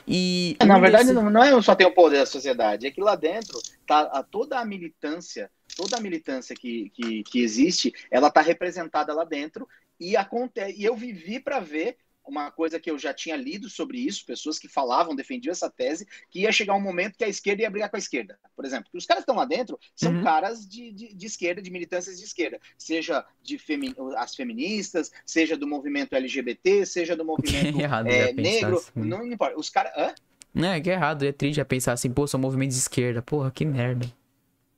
E 0.07 0.57
Na 0.65 0.77
um 0.77 0.81
verdade, 0.81 1.05
desse- 1.05 1.15
não, 1.15 1.31
não 1.31 1.43
é 1.43 1.63
só 1.63 1.75
ter 1.75 1.87
o 1.87 1.91
poder 1.95 2.19
da 2.19 2.27
sociedade, 2.27 2.87
é 2.87 2.91
que 2.91 3.01
lá 3.01 3.17
dentro 3.17 3.59
tá 3.87 4.01
a- 4.03 4.23
toda 4.23 4.59
a 4.61 4.65
militância, 4.65 5.51
toda 5.77 5.97
a 5.97 6.01
militância 6.01 6.55
que, 6.55 6.91
que, 6.95 7.23
que 7.25 7.41
existe, 7.43 7.93
ela 8.11 8.31
tá 8.31 8.41
representada 8.43 9.15
lá 9.15 9.25
dentro 9.25 9.67
e 9.99 10.15
acontece. 10.17 10.79
E 10.79 10.85
eu 10.85 10.95
vivi 10.95 11.41
para 11.41 11.59
ver 11.59 11.97
uma 12.27 12.51
coisa 12.51 12.81
que 12.81 12.91
eu 12.91 12.99
já 12.99 13.13
tinha 13.13 13.37
lido 13.37 13.69
sobre 13.69 13.99
isso, 13.99 14.25
pessoas 14.25 14.59
que 14.59 14.67
falavam, 14.69 15.15
defendiam 15.15 15.53
essa 15.53 15.71
tese, 15.71 16.07
que 16.31 16.41
ia 16.41 16.53
chegar 16.53 16.75
um 16.75 16.81
momento 16.81 17.17
que 17.19 17.25
a 17.25 17.29
esquerda 17.29 17.63
ia 17.63 17.71
brigar 17.71 17.91
com 17.91 17.97
a 17.97 17.99
esquerda. 17.99 18.39
Por 18.57 18.65
exemplo, 18.65 18.91
que 18.91 18.97
os 18.99 19.07
caras 19.07 19.25
que 19.25 19.31
estão 19.31 19.37
lá 19.37 19.45
dentro 19.45 19.79
são 19.95 20.13
Uhum. 20.13 20.23
caras 20.25 20.67
de, 20.67 20.91
de, 20.93 21.15
de 21.15 21.27
esquerda, 21.27 21.61
de 21.61 21.71
militâncias 21.71 22.19
de 22.19 22.25
esquerda, 22.25 22.59
seja 22.79 23.25
de 23.43 23.59
femi 23.59 23.95
as 24.17 24.35
feministas, 24.35 25.11
seja 25.27 25.57
do 25.57 25.67
movimento 25.67 26.15
LGBT, 26.15 26.87
seja 26.87 27.15
do 27.17 27.25
movimento 27.27 27.79
errado 27.81 28.07
é, 28.09 28.33
negro, 28.33 28.79
assim. 28.79 28.91
não 28.97 29.27
importa. 29.27 29.59
Os 29.59 29.69
caras. 29.69 29.93
Hã? 29.97 30.15
Não, 30.55 30.69
é 30.69 30.81
que 30.81 30.89
é 30.89 30.93
errado, 30.95 31.25
é 31.25 31.33
triste 31.33 31.57
já 31.57 31.65
pensar 31.65 31.93
assim, 31.93 32.11
pô, 32.11 32.27
são 32.27 32.39
movimentos 32.41 32.77
de 32.77 32.83
esquerda, 32.83 33.21
porra, 33.21 33.51
que 33.51 33.65
merda. 33.65 34.07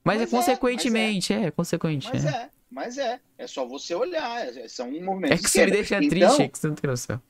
Mas, 0.03 0.18
Mas 0.18 0.20
é 0.20 0.22
é, 0.24 0.26
consequentemente, 0.26 1.32
é, 1.32 1.51
consequente. 1.51 2.09
Mas 2.12 2.24
é. 2.24 2.28
é, 2.28 2.51
mas 2.70 2.99
é. 2.99 3.20
É 3.36 3.47
só 3.47 3.66
você 3.66 3.94
olhar. 3.94 4.47
é- 4.57 4.68
São 4.68 4.88
um 4.88 5.05
movimento 5.05 5.32
É 5.34 5.36
que 5.36 5.47
isso 5.47 5.59
me 5.59 5.70
deixa 5.70 5.97
Então, 5.97 6.09
triste, 6.09 6.42
é 6.42 6.49
que 6.49 6.59
você 6.59 6.68
não 6.68 6.74
tem 6.74 6.90
noção. 6.90 7.20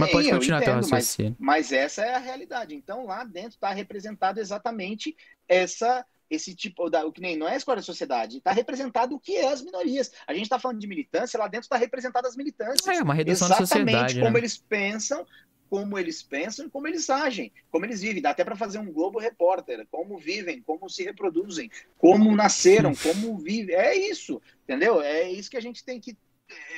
Mas 0.00 0.12
pode 0.12 0.28
eu 0.28 0.34
continuar 0.34 0.60
teu 0.60 0.72
entendo, 0.72 0.82
mas- 0.82 0.90
raciocínio. 0.90 1.36
Mas 1.38 1.72
essa 1.72 2.02
é 2.02 2.14
a 2.14 2.18
realidade. 2.18 2.74
Então, 2.74 3.06
lá 3.06 3.24
dentro 3.24 3.50
está 3.50 3.72
representado 3.72 4.40
exatamente 4.40 5.16
essa 5.48 6.04
esse 6.30 6.54
tipo 6.54 6.88
da 6.88 7.04
o 7.04 7.10
que 7.10 7.20
nem 7.20 7.36
não 7.36 7.48
é 7.48 7.54
a 7.54 7.56
escola 7.56 7.78
da 7.78 7.82
sociedade, 7.82 8.38
está 8.38 8.52
representado 8.52 9.16
o 9.16 9.18
que 9.18 9.36
é 9.36 9.48
as 9.48 9.62
minorias. 9.62 10.12
A 10.28 10.32
gente 10.32 10.44
está 10.44 10.60
falando 10.60 10.78
de 10.78 10.86
militância, 10.86 11.36
lá 11.36 11.48
dentro 11.48 11.64
está 11.64 11.76
representado 11.76 12.28
as 12.28 12.36
militâncias. 12.36 12.86
É, 12.86 13.02
uma 13.02 13.14
redução 13.14 13.48
da 13.48 13.56
exatamente 13.56 13.88
sociedade, 13.88 14.20
como 14.20 14.32
né? 14.34 14.38
eles 14.38 14.56
pensam, 14.56 15.26
como 15.68 15.98
eles 15.98 16.22
pensam 16.22 16.66
e 16.66 16.70
como 16.70 16.86
eles 16.86 17.10
agem, 17.10 17.52
como 17.70 17.84
eles 17.84 18.00
vivem. 18.00 18.22
Dá 18.22 18.30
até 18.30 18.44
para 18.44 18.56
fazer 18.56 18.78
um 18.78 18.92
Globo 18.92 19.18
Repórter, 19.18 19.86
como 19.90 20.18
vivem, 20.18 20.62
como 20.62 20.88
se 20.88 21.02
reproduzem, 21.04 21.70
como 21.98 22.34
nasceram, 22.34 22.92
como 22.94 23.36
vivem. 23.38 23.74
É 23.74 23.96
isso, 23.96 24.40
entendeu? 24.64 25.00
É 25.00 25.30
isso 25.30 25.50
que 25.50 25.56
a 25.56 25.62
gente 25.62 25.84
tem 25.84 26.00
que 26.00 26.16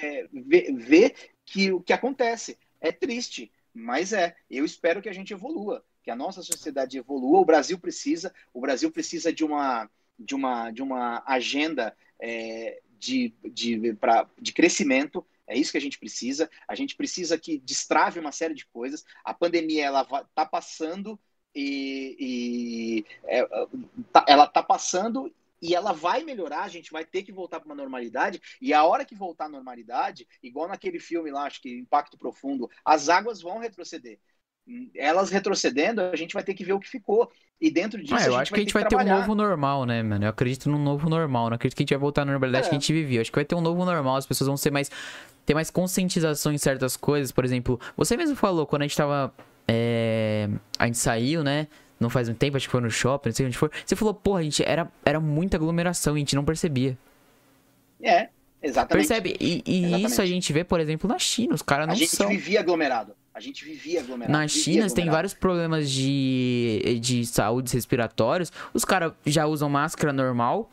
é, 0.03 0.29
ver, 0.33 0.75
ver 0.75 1.15
que 1.45 1.73
o 1.73 1.81
que 1.81 1.93
acontece. 1.93 2.59
É 2.83 2.91
triste, 2.91 3.51
mas 3.73 4.13
é. 4.13 4.37
Eu 4.51 4.65
espero 4.65 5.01
que 5.01 5.09
a 5.09 5.13
gente 5.13 5.33
evolua, 5.33 5.85
que 6.03 6.11
a 6.11 6.17
nossa 6.17 6.43
sociedade 6.43 6.99
evolua. 6.99 7.39
O 7.41 7.45
Brasil 7.45 7.79
precisa, 7.79 8.35
o 8.53 8.61
Brasil 8.61 8.91
precisa 8.91 9.33
de 9.33 9.45
uma 9.45 9.89
de 10.19 10.35
uma 10.35 10.71
de 10.71 10.83
uma 10.83 11.23
agenda 11.27 11.97
é, 12.21 12.81
de, 12.99 13.33
de, 13.45 13.95
pra, 13.95 14.29
de 14.41 14.53
crescimento. 14.53 15.25
É 15.47 15.57
isso 15.57 15.73
que 15.73 15.79
a 15.79 15.81
gente 15.81 15.99
precisa. 15.99 16.51
A 16.67 16.75
gente 16.75 16.97
precisa 16.97 17.39
que 17.39 17.59
destrave 17.59 18.19
uma 18.19 18.33
série 18.33 18.55
de 18.55 18.67
coisas. 18.67 19.05
A 19.25 19.33
pandemia 19.33 19.85
ela 19.85 20.03
está 20.03 20.45
passando 20.45 21.19
e, 21.55 22.17
e 22.19 23.05
é, 23.25 23.47
tá, 24.13 24.25
ela 24.27 24.47
tá 24.47 24.63
passando 24.63 25.33
e 25.63 25.75
ela 25.75 25.93
vai 25.93 26.25
melhorar, 26.25 26.65
a 26.65 26.69
gente 26.69 26.91
vai 26.91 27.05
ter 27.05 27.23
que 27.23 27.33
voltar 27.33 27.61
para 27.61 27.67
uma 27.67 27.77
normalidade, 27.77 28.43
e 28.61 28.75
a 28.75 28.85
hora 28.85 29.05
que 29.05 29.15
voltar 29.15 29.45
à 29.45 29.49
normalidade, 29.49 30.27
igual 30.43 30.67
naquele 30.67 30.99
filme 30.99 31.31
lá, 31.31 31.45
acho 31.45 31.63
que 31.63 31.79
Impacto 31.79 32.19
Profundo, 32.19 32.69
as 32.85 33.09
águas 33.09 33.41
vão 33.41 33.59
retroceder. 33.59 34.19
Elas 34.95 35.31
retrocedendo, 35.31 36.01
a 36.01 36.17
gente 36.17 36.35
vai 36.35 36.43
ter 36.43 36.55
que 36.55 36.65
ver 36.65 36.73
o 36.73 36.81
que 36.81 36.89
ficou. 36.89 37.31
E 37.61 37.71
dentro 37.71 38.01
disso, 38.01 38.15
ah, 38.15 38.27
eu 38.27 38.37
acho 38.37 38.53
que 38.53 38.59
a 38.61 38.63
gente 38.63 38.73
vai 38.73 38.87
ter 38.87 38.97
um 38.97 39.05
novo 39.05 39.35
normal, 39.35 39.85
né, 39.85 40.03
mano? 40.03 40.25
Eu 40.25 40.29
acredito 40.29 40.69
num 40.71 40.79
novo 40.79 41.09
normal. 41.09 41.51
Não 41.51 41.57
acredito 41.57 41.77
que 41.77 41.83
a 41.83 41.85
gente 41.85 41.95
vai 41.95 41.99
voltar 41.99 42.23
à 42.23 42.25
normalidade 42.25 42.67
é. 42.67 42.69
que 42.69 42.77
a 42.77 42.79
gente 42.79 42.93
vivia. 42.93 43.19
Eu 43.19 43.23
acho 43.23 43.31
que 43.31 43.39
vai 43.39 43.45
ter 43.45 43.57
um 43.57 43.61
novo 43.61 43.85
normal. 43.85 44.17
As 44.17 44.27
pessoas 44.27 44.47
vão 44.47 44.57
ser 44.57 44.71
mais. 44.71 44.89
ter 45.45 45.55
mais 45.55 45.69
conscientização 45.69 46.53
em 46.53 46.59
certas 46.59 46.97
coisas. 46.97 47.33
Por 47.33 47.45
exemplo, 47.45 47.81
você 47.97 48.17
mesmo 48.17 48.37
falou 48.37 48.67
quando 48.67 48.83
a 48.83 48.85
gente 48.87 48.97
tava. 48.97 49.35
É... 49.67 50.49
A 50.79 50.87
gente 50.87 50.99
saiu, 50.99 51.43
né? 51.43 51.67
Não 52.03 52.11
faz 52.11 52.29
um 52.29 52.35
tempo, 52.35 52.57
acho 52.57 52.67
que 52.67 52.73
foi 52.73 52.81
no 52.81 52.91
shopping, 52.91 53.31
não 53.31 53.37
sei 53.37 53.47
onde 53.47 53.57
foi. 53.57 53.71
Você 53.87 53.97
falou, 53.97 54.13
porra, 54.13 54.41
a 54.41 54.43
gente 54.43 54.63
era, 54.63 54.91
era 55.05 55.21
muita 55.21 55.57
aglomeração 55.57 56.15
e 56.15 56.19
a 56.19 56.21
gente 56.21 56.35
não 56.35 56.45
percebia. 56.45 56.99
É, 58.03 58.29
exatamente. 58.63 59.07
Percebe? 59.07 59.37
E, 59.41 59.63
e 59.65 59.85
exatamente. 59.85 60.11
isso 60.11 60.23
a 60.23 60.27
gente 60.27 60.53
vê, 60.53 60.65
por 60.65 60.81
exemplo, 60.81 61.09
na 61.09 61.19
China. 61.19 61.55
Os 61.55 61.63
caras 61.63 61.87
não 61.87 61.95
são. 61.95 62.27
A 62.27 62.31
gente 62.31 62.39
vivia 62.39 62.61
aglomerado. 62.61 63.15
A 63.35 63.41
gente 63.41 63.65
vivia 63.65 64.01
aglomerado. 64.01 64.33
Na 64.33 64.47
China 64.47 64.91
tem 64.91 65.09
vários 65.09 65.33
problemas 65.33 65.91
de, 65.91 66.99
de 67.01 67.25
saúde 67.25 67.73
respiratórios. 67.73 68.53
Os 68.75 68.85
caras 68.85 69.13
já 69.25 69.47
usam 69.47 69.71
máscara 69.71 70.13
normal. 70.13 70.71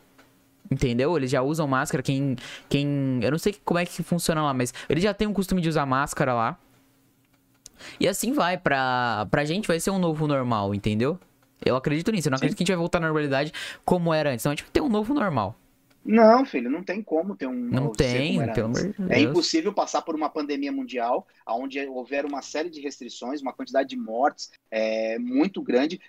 Entendeu? 0.70 1.16
Eles 1.16 1.30
já 1.30 1.42
usam 1.42 1.66
máscara. 1.66 2.02
Quem. 2.02 2.36
quem 2.68 3.18
eu 3.22 3.30
não 3.30 3.38
sei 3.38 3.56
como 3.64 3.78
é 3.80 3.86
que 3.86 4.02
funciona 4.02 4.42
lá, 4.42 4.54
mas 4.54 4.72
eles 4.88 5.02
já 5.02 5.12
têm 5.12 5.26
o 5.26 5.32
costume 5.32 5.60
de 5.60 5.68
usar 5.68 5.86
máscara 5.86 6.34
lá. 6.34 6.58
E 7.98 8.08
assim 8.08 8.32
vai, 8.32 8.56
pra, 8.58 9.26
pra 9.30 9.44
gente 9.44 9.68
vai 9.68 9.80
ser 9.80 9.90
um 9.90 9.98
novo 9.98 10.26
normal, 10.26 10.74
entendeu? 10.74 11.18
Eu 11.64 11.76
acredito 11.76 12.10
nisso, 12.10 12.28
eu 12.28 12.30
não 12.30 12.38
Sim. 12.38 12.46
acredito 12.46 12.56
que 12.56 12.62
a 12.62 12.64
gente 12.64 12.72
vai 12.72 12.78
voltar 12.78 12.98
à 12.98 13.02
normalidade 13.02 13.52
como 13.84 14.14
era 14.14 14.30
antes. 14.30 14.42
Então 14.42 14.52
a 14.52 14.54
gente 14.54 14.64
vai 14.64 14.72
ter 14.72 14.80
um 14.80 14.88
novo 14.88 15.12
normal. 15.12 15.56
Não, 16.04 16.46
filho, 16.46 16.70
não 16.70 16.82
tem 16.82 17.02
como 17.02 17.36
ter 17.36 17.46
um. 17.46 17.52
Não 17.52 17.92
tem, 17.92 18.38
pelo 18.52 18.66
amor 18.66 18.80
de 18.80 18.92
Deus. 18.92 19.10
É 19.10 19.20
impossível 19.20 19.72
passar 19.72 20.00
por 20.00 20.14
uma 20.14 20.30
pandemia 20.30 20.72
mundial, 20.72 21.26
onde 21.46 21.78
houver 21.86 22.24
uma 22.24 22.40
série 22.40 22.70
de 22.70 22.80
restrições, 22.80 23.42
uma 23.42 23.52
quantidade 23.52 23.90
de 23.90 23.96
mortes 23.96 24.50
é, 24.70 25.18
muito 25.18 25.62
grande. 25.62 26.00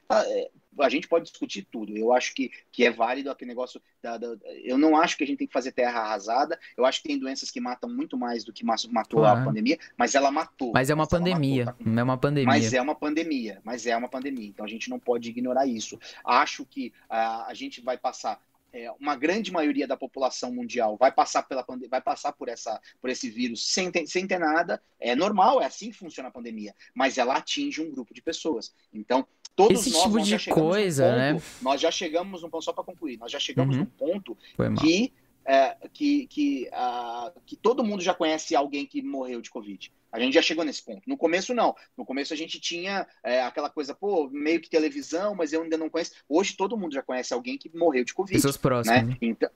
A 0.80 0.90
gente 0.90 1.08
pode 1.08 1.30
discutir 1.30 1.68
tudo. 1.70 1.98
Eu 1.98 2.14
acho 2.14 2.34
que, 2.34 2.52
que 2.72 2.86
é 2.86 2.92
válido 2.92 3.30
aquele 3.30 3.50
negócio. 3.50 3.82
Da, 4.02 4.18
da, 4.18 4.36
eu 4.64 4.78
não 4.78 4.96
acho 4.96 5.18
que 5.18 5.24
a 5.24 5.28
gente 5.28 5.40
tem 5.40 5.48
que 5.48 5.54
fazer 5.54 5.72
terra 5.72 6.00
arrasada. 6.00 6.58
Eu 6.78 6.86
acho 6.86 7.02
que 7.02 7.08
tem 7.08 7.20
doenças 7.20 7.52
que 7.52 7.60
matam 7.60 7.90
muito 7.90 8.18
mais 8.18 8.44
do 8.44 8.54
que 8.54 8.66
matou 8.66 9.26
a 9.26 9.44
pandemia, 9.44 9.78
mas 9.98 10.16
ela 10.16 10.32
matou. 10.32 10.72
Mas 10.74 10.90
é 10.90 10.94
uma 10.94 11.08
pandemia. 11.08 11.66
Matou, 11.66 11.84
tá? 11.84 12.00
É 12.00 12.04
uma 12.04 12.18
pandemia. 12.18 12.54
Mas 12.54 12.74
é 12.74 12.82
uma 12.82 12.96
pandemia. 12.96 13.62
Mas 13.64 13.86
é 13.86 13.98
uma 13.98 14.10
pandemia. 14.10 14.48
Então 14.48 14.66
a 14.66 14.70
gente 14.70 14.90
não 14.90 15.00
pode 15.00 15.30
ignorar 15.30 15.66
isso. 15.66 16.00
Acho 16.24 16.66
que 16.66 16.94
a, 17.10 17.48
a 17.48 17.54
gente 17.54 17.82
vai 17.82 17.98
passar 17.98 18.42
é, 18.74 18.90
uma 19.00 19.16
grande 19.16 19.52
maioria 19.52 19.88
da 19.88 19.98
população 19.98 20.52
mundial 20.54 20.96
vai 20.98 21.12
passar 21.12 21.44
pela 21.44 21.66
vai 21.90 22.02
passar 22.02 22.32
por 22.32 22.48
essa 22.48 22.80
por 23.02 23.10
esse 23.10 23.30
vírus 23.30 23.68
sem 23.68 23.92
ter, 23.92 24.08
sem 24.08 24.26
ter 24.26 24.40
nada 24.40 24.82
é 25.00 25.16
normal 25.16 25.62
é 25.62 25.66
assim 25.66 25.92
que 25.92 25.98
funciona 25.98 26.30
a 26.30 26.32
pandemia 26.32 26.74
mas 26.94 27.18
ela 27.18 27.36
atinge 27.36 27.82
um 27.82 27.92
grupo 27.92 28.14
de 28.14 28.22
pessoas 28.22 28.74
então 28.94 29.28
Todos 29.56 29.82
Esse 29.82 29.92
nós, 29.92 30.04
tipo 30.04 30.18
nós 30.18 30.28
de 30.28 30.50
coisa, 30.50 31.04
ponto, 31.06 31.18
né? 31.18 31.42
Nós 31.62 31.82
já 31.82 31.92
chegamos 31.92 32.42
num 32.42 32.50
ponto, 32.50 32.64
só 32.64 32.74
para 32.74 32.84
concluir, 32.84 33.18
nós 33.18 33.32
já 33.32 33.40
chegamos 33.40 33.76
uhum. 33.76 33.84
num 33.84 33.86
ponto 33.86 34.38
que, 34.80 35.14
é, 35.46 35.76
que, 35.94 36.28
que, 36.28 36.70
uh, 36.72 37.40
que 37.46 37.56
todo 37.56 37.84
mundo 37.84 38.02
já 38.02 38.14
conhece 38.14 38.56
alguém 38.56 38.86
que 38.86 39.02
morreu 39.02 39.42
de 39.42 39.50
Covid. 39.50 39.92
A 40.12 40.20
gente 40.20 40.34
já 40.34 40.42
chegou 40.42 40.66
nesse 40.66 40.84
ponto. 40.84 41.02
No 41.08 41.18
começo, 41.18 41.54
não. 41.54 41.74
No 41.98 42.06
começo, 42.06 42.34
a 42.34 42.38
gente 42.38 42.60
tinha 42.60 43.08
é, 43.24 43.42
aquela 43.44 43.70
coisa, 43.70 43.96
pô, 43.96 44.30
meio 44.30 44.60
que 44.60 44.70
televisão, 44.70 45.34
mas 45.34 45.54
eu 45.54 45.62
ainda 45.64 45.78
não 45.78 45.90
conheço. 45.90 46.12
Hoje, 46.28 46.56
todo 46.56 46.78
mundo 46.78 46.94
já 46.94 47.02
conhece 47.02 47.34
alguém 47.34 47.58
que 47.58 47.72
morreu 47.76 48.04
de 48.04 48.14
Covid. 48.14 48.38
Pessoas 48.38 48.58
próximas. 48.58 49.04
Né? 49.04 49.10
né? 49.10 49.18
Então, 49.22 49.50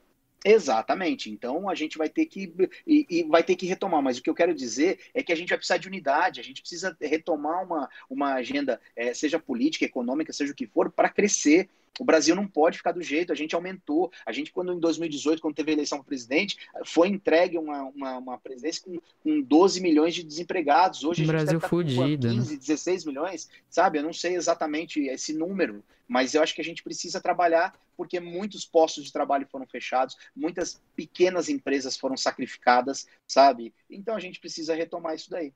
Exatamente. 0.47 1.31
Então 1.31 1.67
a 1.67 1.73
gente 1.73 1.97
vai 1.97 2.07
ter 2.07 2.27
que 2.27 2.53
e, 2.85 3.07
e, 3.09 3.23
vai 3.23 3.43
ter 3.43 3.55
que 3.55 3.65
retomar. 3.65 4.03
Mas 4.03 4.19
o 4.19 4.21
que 4.21 4.29
eu 4.29 4.35
quero 4.35 4.53
dizer 4.53 4.99
é 5.11 5.23
que 5.23 5.33
a 5.33 5.35
gente 5.35 5.49
vai 5.49 5.57
precisar 5.57 5.77
de 5.77 5.87
unidade. 5.87 6.39
A 6.39 6.43
gente 6.43 6.61
precisa 6.61 6.95
retomar 7.01 7.63
uma, 7.63 7.89
uma 8.07 8.33
agenda, 8.35 8.79
é, 8.95 9.11
seja 9.11 9.39
política, 9.39 9.85
econômica, 9.85 10.31
seja 10.31 10.51
o 10.51 10.55
que 10.55 10.67
for, 10.67 10.91
para 10.91 11.09
crescer. 11.09 11.67
O 11.99 12.03
Brasil 12.03 12.35
não 12.35 12.47
pode 12.47 12.77
ficar 12.77 12.91
do 12.91 13.01
jeito, 13.01 13.31
a 13.31 13.35
gente 13.35 13.55
aumentou. 13.55 14.11
A 14.25 14.31
gente, 14.31 14.51
quando 14.51 14.73
em 14.73 14.79
2018, 14.79 15.41
quando 15.41 15.55
teve 15.55 15.71
a 15.71 15.73
eleição 15.73 15.99
para 15.99 16.07
presidente, 16.07 16.57
foi 16.85 17.07
entregue 17.07 17.57
uma, 17.57 17.83
uma, 17.83 18.17
uma 18.17 18.37
presidência 18.37 18.83
com, 18.83 18.99
com 19.23 19.41
12 19.41 19.81
milhões 19.81 20.13
de 20.13 20.23
desempregados. 20.23 21.03
Hoje 21.03 21.23
o 21.23 21.27
Brasil 21.27 21.59
tá 21.59 21.69
fudido. 21.69 22.27
15, 22.27 22.53
né? 22.53 22.59
16 22.59 23.05
milhões, 23.05 23.49
sabe? 23.69 23.99
Eu 23.99 24.03
não 24.03 24.13
sei 24.13 24.35
exatamente 24.35 25.01
esse 25.07 25.33
número, 25.33 25.83
mas 26.07 26.33
eu 26.33 26.43
acho 26.43 26.53
que 26.53 26.61
a 26.61 26.65
gente 26.65 26.83
precisa 26.83 27.21
trabalhar 27.21 27.73
porque 27.95 28.19
muitos 28.19 28.65
postos 28.65 29.05
de 29.05 29.11
trabalho 29.11 29.47
foram 29.49 29.65
fechados, 29.65 30.17
muitas 30.35 30.81
pequenas 30.95 31.47
empresas 31.47 31.95
foram 31.95 32.17
sacrificadas, 32.17 33.07
sabe? 33.25 33.73
Então 33.89 34.15
a 34.15 34.19
gente 34.19 34.39
precisa 34.39 34.75
retomar 34.75 35.15
isso 35.15 35.29
daí. 35.29 35.53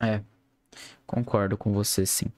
É, 0.00 0.22
concordo 1.06 1.58
com 1.58 1.72
você, 1.72 2.06
sim. 2.06 2.32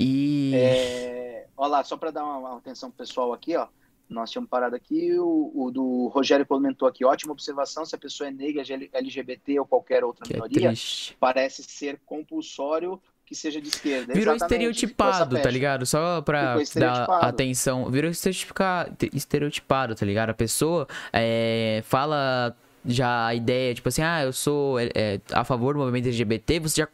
E. 0.00 0.52
É, 0.54 1.46
olha 1.56 1.70
lá, 1.70 1.84
só 1.84 1.96
para 1.96 2.10
dar 2.10 2.24
uma, 2.24 2.38
uma 2.38 2.58
atenção 2.58 2.90
pessoal 2.90 3.32
aqui, 3.32 3.54
ó. 3.54 3.68
Nós 4.08 4.30
tínhamos 4.30 4.50
parado 4.50 4.74
aqui, 4.74 5.16
o, 5.20 5.52
o, 5.54 5.70
do 5.70 6.08
Rogério 6.08 6.44
comentou 6.44 6.88
aqui, 6.88 7.04
ótima 7.04 7.32
observação, 7.32 7.86
se 7.86 7.94
a 7.94 7.98
pessoa 7.98 8.26
é 8.26 8.32
negra, 8.32 8.64
LGBT 8.92 9.60
ou 9.60 9.66
qualquer 9.66 10.02
outra 10.02 10.26
que 10.26 10.32
minoria, 10.32 10.72
é 10.72 10.74
parece 11.20 11.62
ser 11.62 12.00
compulsório 12.04 13.00
que 13.24 13.36
seja 13.36 13.60
de 13.60 13.68
esquerda. 13.68 14.12
Virou 14.12 14.34
estereotipado, 14.34 15.40
tá 15.40 15.48
ligado? 15.48 15.86
Só 15.86 16.20
pra 16.22 16.56
dar 16.74 17.04
atenção. 17.20 17.88
Virou 17.88 18.10
estereotipado, 18.10 19.94
tá 19.94 20.04
ligado? 20.04 20.30
A 20.30 20.34
pessoa 20.34 20.88
é, 21.12 21.80
fala 21.84 22.56
já 22.84 23.26
a 23.26 23.34
ideia, 23.34 23.72
tipo 23.74 23.88
assim, 23.88 24.02
ah, 24.02 24.24
eu 24.24 24.32
sou 24.32 24.80
é, 24.80 24.90
é 24.94 25.20
a 25.32 25.44
favor 25.44 25.74
do 25.74 25.80
movimento 25.80 26.06
LGBT, 26.06 26.58
você 26.58 26.80
já 26.80 26.88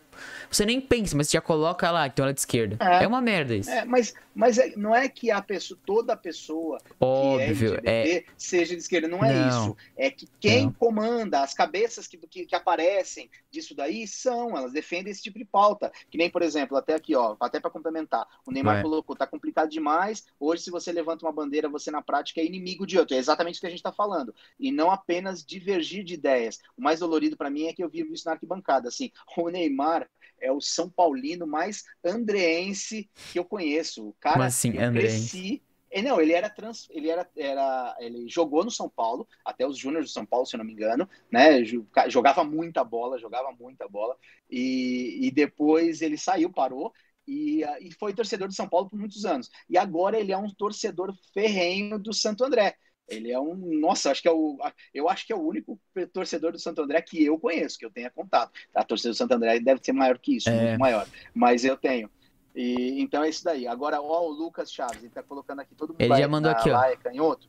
você 0.50 0.66
nem 0.66 0.80
pensa, 0.80 1.16
mas 1.16 1.28
você 1.28 1.36
já 1.36 1.40
coloca 1.40 1.90
lá, 1.90 2.06
então 2.06 2.24
ela 2.24 2.30
é 2.30 2.34
de 2.34 2.40
esquerda. 2.40 2.76
É, 2.80 3.04
é 3.04 3.06
uma 3.06 3.20
merda 3.20 3.54
isso. 3.54 3.70
É, 3.70 3.84
mas 3.84 4.14
mas 4.36 4.58
é, 4.58 4.76
não 4.76 4.94
é 4.94 5.08
que 5.08 5.30
a 5.30 5.40
pessoa, 5.40 5.80
toda 5.86 6.14
pessoa 6.14 6.78
Óbvio, 7.00 7.80
que 7.80 7.88
é 7.88 8.02
LGBT 8.02 8.10
é... 8.18 8.24
seja 8.36 8.74
de 8.74 8.82
esquerda. 8.82 9.08
Não, 9.08 9.18
não, 9.18 9.24
é 9.24 9.48
isso. 9.48 9.76
É 9.96 10.10
que 10.10 10.28
quem 10.38 10.64
não. 10.64 10.72
comanda, 10.72 11.40
as 11.40 11.54
cabeças 11.54 12.06
que, 12.06 12.18
que, 12.18 12.44
que, 12.44 12.54
aparecem 12.54 13.30
disso 13.50 13.74
daí 13.74 14.06
são, 14.06 14.54
elas 14.54 14.74
defendem 14.74 15.10
esse 15.10 15.22
tipo 15.22 15.38
de 15.38 15.44
pauta. 15.46 15.90
Que 16.10 16.18
nem, 16.18 16.28
por 16.28 16.42
exemplo, 16.42 16.76
até 16.76 16.94
aqui, 16.94 17.16
ó, 17.16 17.34
até 17.40 17.58
para 17.58 17.70
complementar, 17.70 18.26
o 18.44 18.52
Neymar 18.52 18.82
colocou, 18.82 19.16
tá 19.16 19.26
complicado 19.26 19.70
demais. 19.70 20.26
Hoje, 20.38 20.64
se 20.64 20.70
você 20.70 20.92
levanta 20.92 21.24
uma 21.24 21.32
bandeira, 21.32 21.66
você 21.66 21.90
na 21.90 22.02
prática 22.02 22.42
é 22.42 22.44
inimigo 22.44 22.86
de 22.86 22.98
outro. 22.98 23.16
É 23.16 23.18
exatamente 23.18 23.56
o 23.56 23.60
que 23.60 23.66
a 23.66 23.70
gente 23.70 23.78
está 23.78 23.92
falando. 23.92 24.34
E 24.60 24.70
não 24.70 24.90
apenas 24.90 25.42
divergir 25.42 26.04
de 26.04 26.12
ideias. 26.12 26.58
O 26.76 26.82
mais 26.82 27.00
dolorido 27.00 27.38
para 27.38 27.48
mim 27.48 27.68
é 27.68 27.72
que 27.72 27.82
eu 27.82 27.88
vivo 27.88 28.12
isso 28.12 28.26
na 28.26 28.32
arquibancada. 28.32 28.88
Assim, 28.88 29.10
o 29.38 29.48
Neymar 29.48 30.06
é 30.40 30.50
o 30.52 30.60
São 30.60 30.88
Paulino 30.90 31.46
mais 31.46 31.84
andreense 32.04 33.10
que 33.32 33.38
eu 33.38 33.44
conheço. 33.44 34.08
O 34.08 34.16
cara, 34.20 34.34
Como 34.34 34.44
assim, 34.46 34.72
cresci. 34.72 35.62
É, 35.90 36.02
não, 36.02 36.20
ele 36.20 36.32
era 36.32 36.50
trans, 36.50 36.88
ele 36.90 37.08
era, 37.08 37.26
era, 37.36 37.96
ele 38.00 38.28
jogou 38.28 38.64
no 38.64 38.70
São 38.70 38.88
Paulo, 38.88 39.26
até 39.44 39.66
os 39.66 39.78
Júniors 39.78 40.06
do 40.06 40.12
São 40.12 40.26
Paulo, 40.26 40.44
se 40.44 40.54
eu 40.54 40.58
não 40.58 40.64
me 40.64 40.72
engano, 40.72 41.08
né? 41.30 41.64
Jogava 42.08 42.44
muita 42.44 42.84
bola, 42.84 43.18
jogava 43.18 43.50
muita 43.58 43.88
bola, 43.88 44.16
e, 44.50 45.26
e 45.26 45.30
depois 45.30 46.02
ele 46.02 46.18
saiu, 46.18 46.52
parou, 46.52 46.92
e, 47.26 47.62
e, 47.80 47.90
foi 47.92 48.14
torcedor 48.14 48.46
do 48.46 48.54
São 48.54 48.68
Paulo 48.68 48.88
por 48.88 48.98
muitos 48.98 49.24
anos. 49.24 49.50
E 49.68 49.76
agora 49.76 50.18
ele 50.18 50.32
é 50.32 50.36
um 50.36 50.52
torcedor 50.52 51.14
ferrenho 51.32 51.98
do 51.98 52.12
Santo 52.12 52.44
André. 52.44 52.76
Ele 53.08 53.30
é 53.30 53.38
um, 53.38 53.54
nossa, 53.78 54.10
acho 54.10 54.20
que 54.20 54.28
é 54.28 54.32
o, 54.32 54.58
eu 54.92 55.08
acho 55.08 55.26
que 55.26 55.32
é 55.32 55.36
o 55.36 55.40
único 55.40 55.78
torcedor 56.12 56.52
do 56.52 56.58
Santo 56.58 56.82
André 56.82 57.00
que 57.02 57.24
eu 57.24 57.38
conheço, 57.38 57.78
que 57.78 57.86
eu 57.86 57.90
tenha 57.90 58.10
contato. 58.10 58.52
A 58.74 58.82
torcida 58.82 59.10
do 59.10 59.16
Santo 59.16 59.32
André 59.32 59.60
deve 59.60 59.80
ser 59.82 59.92
maior 59.92 60.18
que 60.18 60.36
isso, 60.36 60.48
é. 60.48 60.68
muito 60.68 60.80
maior, 60.80 61.06
mas 61.32 61.64
eu 61.64 61.76
tenho. 61.76 62.10
E 62.54 63.00
então 63.00 63.22
é 63.22 63.28
isso 63.28 63.44
daí. 63.44 63.68
Agora, 63.68 64.00
ó, 64.00 64.26
o 64.26 64.30
Lucas 64.30 64.72
Chaves, 64.72 65.02
ele 65.02 65.10
tá 65.10 65.22
colocando 65.22 65.60
aqui 65.60 65.74
todo 65.74 65.90
mundo. 65.90 66.00
Ele 66.00 66.16
já 66.16 66.26
mandou 66.26 66.50
aqui, 66.50 66.70
ó. 66.70 66.82
É 66.82 66.96
canhoto. 66.96 67.48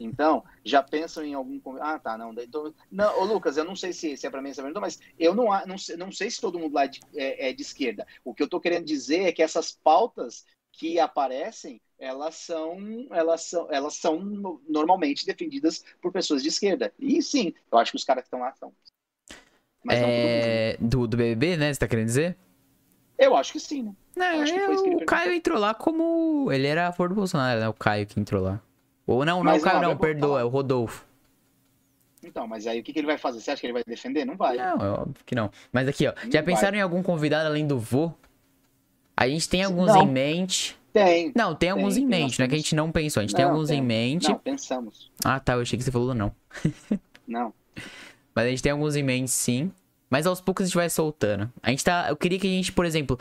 Então, 0.00 0.42
já 0.64 0.82
pensam 0.82 1.22
em 1.22 1.34
algum. 1.34 1.60
Ah, 1.80 1.98
tá, 1.98 2.16
não. 2.16 2.32
Então, 2.32 2.74
não 2.90 3.20
ô, 3.20 3.24
Lucas, 3.24 3.58
eu 3.58 3.64
não 3.64 3.76
sei 3.76 3.92
se, 3.92 4.16
se 4.16 4.26
é 4.26 4.30
para 4.30 4.40
mim 4.40 4.48
essa 4.48 4.62
pergunta, 4.62 4.80
mas 4.80 4.98
eu 5.18 5.34
não, 5.34 5.44
não, 5.66 5.76
não 5.98 6.10
sei 6.10 6.30
se 6.30 6.40
todo 6.40 6.58
mundo 6.58 6.74
lá 6.74 6.84
é 6.84 6.88
de, 6.88 7.00
é, 7.14 7.50
é 7.50 7.52
de 7.52 7.62
esquerda. 7.62 8.06
O 8.24 8.34
que 8.34 8.42
eu 8.42 8.46
estou 8.46 8.60
querendo 8.60 8.86
dizer 8.86 9.24
é 9.24 9.32
que 9.32 9.42
essas 9.42 9.72
pautas 9.72 10.46
que 10.72 10.98
aparecem 10.98 11.80
elas 12.02 12.34
são, 12.34 13.06
elas 13.12 13.42
são, 13.42 13.68
elas 13.70 13.94
são 13.94 14.18
normalmente 14.68 15.24
defendidas 15.24 15.84
por 16.00 16.10
pessoas 16.10 16.42
de 16.42 16.48
esquerda. 16.48 16.92
E 16.98 17.22
sim, 17.22 17.54
eu 17.70 17.78
acho 17.78 17.92
que 17.92 17.96
os 17.96 18.04
caras 18.04 18.24
que 18.24 18.26
estão 18.26 18.40
lá 18.40 18.50
estão. 18.50 18.72
é... 19.88 20.76
do, 20.80 21.06
do 21.06 21.16
BBB, 21.16 21.56
né? 21.56 21.72
Você 21.72 21.78
tá 21.78 21.86
querendo 21.86 22.06
dizer? 22.06 22.36
Eu 23.16 23.36
acho 23.36 23.52
que 23.52 23.60
sim, 23.60 23.84
né? 23.84 23.94
Não, 24.16 24.44
eu, 24.44 24.96
o 24.96 25.06
Caio 25.06 25.32
entrou 25.32 25.56
lá 25.56 25.72
como. 25.72 26.50
Ele 26.50 26.66
era 26.66 26.88
a 26.88 26.92
favor 26.92 27.10
do 27.10 27.14
Bolsonaro, 27.14 27.60
né? 27.60 27.68
O 27.68 27.72
Caio 27.72 28.04
que 28.04 28.18
entrou 28.18 28.42
lá. 28.42 28.60
Ou 29.06 29.24
não, 29.24 29.44
não, 29.44 29.56
o 29.56 29.60
Caio 29.60 29.80
não, 29.80 29.90
não 29.90 29.96
perdoa, 29.96 30.40
é 30.40 30.44
o 30.44 30.48
Rodolfo. 30.48 31.06
Então, 32.20 32.48
mas 32.48 32.66
aí 32.66 32.80
o 32.80 32.82
que, 32.82 32.92
que, 32.92 32.98
ele 32.98 33.06
vai 33.06 33.18
fazer? 33.18 33.40
Você 33.40 33.52
acha 33.52 33.60
que 33.60 33.66
ele 33.66 33.72
vai 33.72 33.84
defender? 33.86 34.24
Não 34.24 34.36
vai. 34.36 34.56
Não, 34.56 34.84
é 34.84 34.90
óbvio 34.90 35.24
que 35.24 35.36
não. 35.36 35.50
Mas 35.72 35.86
aqui, 35.86 36.06
ó. 36.08 36.14
Não 36.24 36.32
já 36.32 36.42
pensaram 36.42 36.72
vai. 36.72 36.80
em 36.80 36.82
algum 36.82 37.02
convidado 37.02 37.48
além 37.48 37.66
do 37.66 37.78
vô? 37.78 38.12
A 39.16 39.28
gente 39.28 39.48
tem 39.48 39.62
alguns 39.62 39.86
Não. 39.86 40.02
em 40.02 40.06
mente. 40.06 40.76
Tem. 40.92 41.32
Não, 41.34 41.54
tem 41.54 41.70
alguns 41.70 41.94
Tem, 41.94 42.04
em 42.04 42.08
tem, 42.08 42.20
mente, 42.20 42.30
nós 42.32 42.38
não 42.38 42.44
é 42.44 42.48
que 42.48 42.54
a 42.54 42.58
gente 42.58 42.74
não 42.74 42.92
pensou, 42.92 43.20
a 43.20 43.24
gente 43.24 43.34
tem 43.34 43.44
Não, 43.44 43.52
alguns 43.52 43.70
em 43.70 43.74
tem. 43.74 43.82
mente. 43.82 44.28
Não, 44.28 44.38
pensamos. 44.38 45.10
Ah, 45.24 45.40
tá, 45.40 45.54
eu 45.54 45.60
achei 45.62 45.78
que 45.78 45.84
você 45.84 45.90
falou 45.90 46.14
não. 46.14 46.32
Não. 47.26 47.54
Mas 48.34 48.46
a 48.46 48.48
gente 48.48 48.62
tem 48.62 48.72
alguns 48.72 48.96
em 48.96 49.02
mente, 49.02 49.30
sim. 49.30 49.70
Mas 50.10 50.26
aos 50.26 50.40
poucos 50.40 50.64
a 50.64 50.66
gente 50.66 50.74
vai 50.74 50.90
soltando. 50.90 51.50
A 51.62 51.70
gente 51.70 51.84
tá. 51.84 52.06
Eu 52.08 52.16
queria 52.16 52.38
que 52.38 52.46
a 52.46 52.50
gente, 52.50 52.72
por 52.72 52.84
exemplo. 52.84 53.18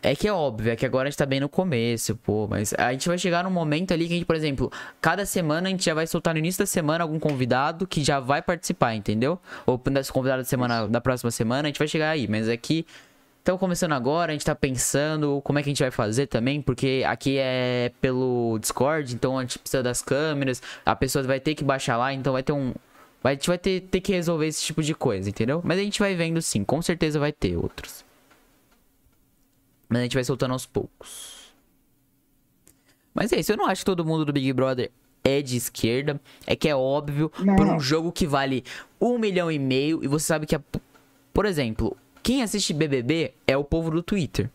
É 0.00 0.14
que 0.14 0.28
é 0.28 0.32
óbvio, 0.32 0.70
é 0.70 0.76
que 0.76 0.86
agora 0.86 1.08
a 1.08 1.10
gente 1.10 1.18
tá 1.18 1.26
bem 1.26 1.40
no 1.40 1.48
começo, 1.48 2.14
pô. 2.14 2.46
Mas 2.46 2.72
a 2.74 2.92
gente 2.92 3.08
vai 3.08 3.18
chegar 3.18 3.42
num 3.42 3.50
momento 3.50 3.92
ali 3.92 4.06
que 4.06 4.12
a 4.12 4.16
gente, 4.16 4.26
por 4.26 4.36
exemplo, 4.36 4.70
cada 5.00 5.26
semana 5.26 5.66
a 5.66 5.70
gente 5.72 5.84
já 5.84 5.92
vai 5.92 6.06
soltar 6.06 6.34
no 6.34 6.38
início 6.38 6.60
da 6.60 6.66
semana 6.66 7.02
algum 7.02 7.18
convidado 7.18 7.84
que 7.84 8.04
já 8.04 8.20
vai 8.20 8.40
participar, 8.40 8.94
entendeu? 8.94 9.40
Ou 9.66 9.80
nesse 9.90 10.12
convidado 10.12 10.42
da 10.42 10.44
semana, 10.48 10.86
da 10.86 11.00
próxima 11.00 11.32
semana, 11.32 11.62
a 11.62 11.66
gente 11.66 11.78
vai 11.78 11.88
chegar 11.88 12.10
aí. 12.10 12.28
Mas 12.28 12.48
aqui. 12.48 12.86
Estamos 13.40 13.60
começando 13.60 13.92
agora, 13.92 14.30
a 14.32 14.34
gente 14.34 14.44
tá 14.44 14.54
pensando 14.54 15.40
como 15.42 15.58
é 15.58 15.62
que 15.62 15.70
a 15.70 15.72
gente 15.72 15.82
vai 15.82 15.90
fazer 15.90 16.26
também, 16.26 16.60
porque 16.60 17.02
aqui 17.06 17.38
é 17.38 17.90
pelo 18.00 18.58
Discord, 18.60 19.14
então 19.14 19.38
a 19.38 19.42
gente 19.42 19.58
precisa 19.58 19.82
das 19.82 20.02
câmeras, 20.02 20.62
a 20.84 20.94
pessoa 20.94 21.22
vai 21.24 21.40
ter 21.40 21.54
que 21.54 21.64
baixar 21.64 21.96
lá, 21.96 22.12
então 22.12 22.32
vai 22.34 22.42
ter 22.42 22.52
um, 22.52 22.74
Vai- 23.22 23.32
A 23.32 23.36
gente 23.36 23.48
vai 23.48 23.58
ter, 23.58 23.80
ter 23.80 24.00
que 24.00 24.12
resolver 24.12 24.46
esse 24.46 24.62
tipo 24.62 24.80
de 24.82 24.94
coisa, 24.94 25.28
entendeu? 25.28 25.60
Mas 25.64 25.78
a 25.78 25.82
gente 25.82 25.98
vai 25.98 26.14
vendo 26.14 26.40
sim, 26.42 26.62
com 26.62 26.80
certeza 26.82 27.18
vai 27.18 27.32
ter 27.32 27.56
outros. 27.56 28.04
Mas 29.88 30.00
a 30.00 30.02
gente 30.02 30.14
vai 30.14 30.22
soltando 30.22 30.52
aos 30.52 30.66
poucos. 30.66 31.48
Mas 33.12 33.32
é 33.32 33.40
isso, 33.40 33.50
eu 33.50 33.56
não 33.56 33.66
acho 33.66 33.80
que 33.80 33.86
todo 33.86 34.04
mundo 34.04 34.24
do 34.24 34.32
Big 34.32 34.52
Brother 34.52 34.92
é 35.24 35.42
de 35.42 35.56
esquerda. 35.56 36.20
É 36.46 36.54
que 36.54 36.68
é 36.68 36.76
óbvio, 36.76 37.32
Não. 37.40 37.56
por 37.56 37.66
um 37.66 37.80
jogo 37.80 38.12
que 38.12 38.24
vale 38.26 38.62
um 39.00 39.18
milhão 39.18 39.50
e 39.50 39.58
meio, 39.58 40.04
e 40.04 40.06
você 40.06 40.26
sabe 40.26 40.46
que, 40.46 40.54
a- 40.54 40.62
por 41.34 41.44
exemplo, 41.44 41.96
quem 42.28 42.42
assiste 42.42 42.74
BBB 42.74 43.32
é 43.46 43.56
o 43.56 43.64
povo 43.64 43.90
do 43.90 44.02
Twitter. 44.02 44.50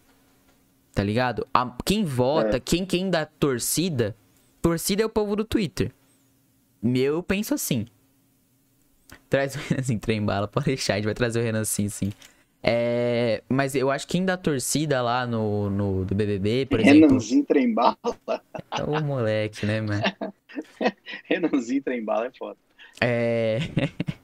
Tá 0.94 1.02
ligado? 1.02 1.48
A- 1.52 1.76
quem 1.84 2.06
vota, 2.06 2.58
É. 2.58 2.60
quem, 2.60 2.86
quem 2.86 3.10
dá 3.10 3.26
torcida, 3.26 4.16
torcida 4.62 5.02
é 5.02 5.06
o 5.08 5.10
povo 5.10 5.36
do 5.36 5.44
Twitter. 5.44 5.92
Eu 6.84 7.24
penso 7.24 7.56
assim. 7.56 7.88
Traz 9.28 9.56
o 9.56 9.58
Renan 9.58 9.80
assim, 9.82 9.98
trem 9.98 10.24
bala, 10.24 10.48
pode 10.48 10.68
deixar, 10.68 10.94
a 10.94 10.96
gente 10.98 11.06
vai 11.06 11.16
trazer 11.16 11.40
o 11.40 11.44
Renan 11.44 11.62
assim, 11.62 11.90
sim. 11.90 12.14
É, 12.62 13.42
mas 13.50 13.74
eu 13.74 13.90
acho 13.90 14.06
que 14.06 14.12
quem 14.12 14.24
dá 14.24 14.38
torcida 14.38 15.02
lá 15.02 15.26
no, 15.26 15.68
no 15.72 16.06
do 16.06 16.14
BBB, 16.14 16.68
por 16.68 16.80
exemplo. 16.80 17.08
Renanzinho 17.08 17.44
trembala. 17.44 17.98
É 18.78 18.84
o 18.84 19.04
moleque, 19.04 19.66
né, 19.66 19.82
mano? 19.82 20.04
Renanzinho 21.26 21.82
trembala 21.82 22.28
é 22.28 22.32
foda. 22.38 22.58
É. 23.02 23.58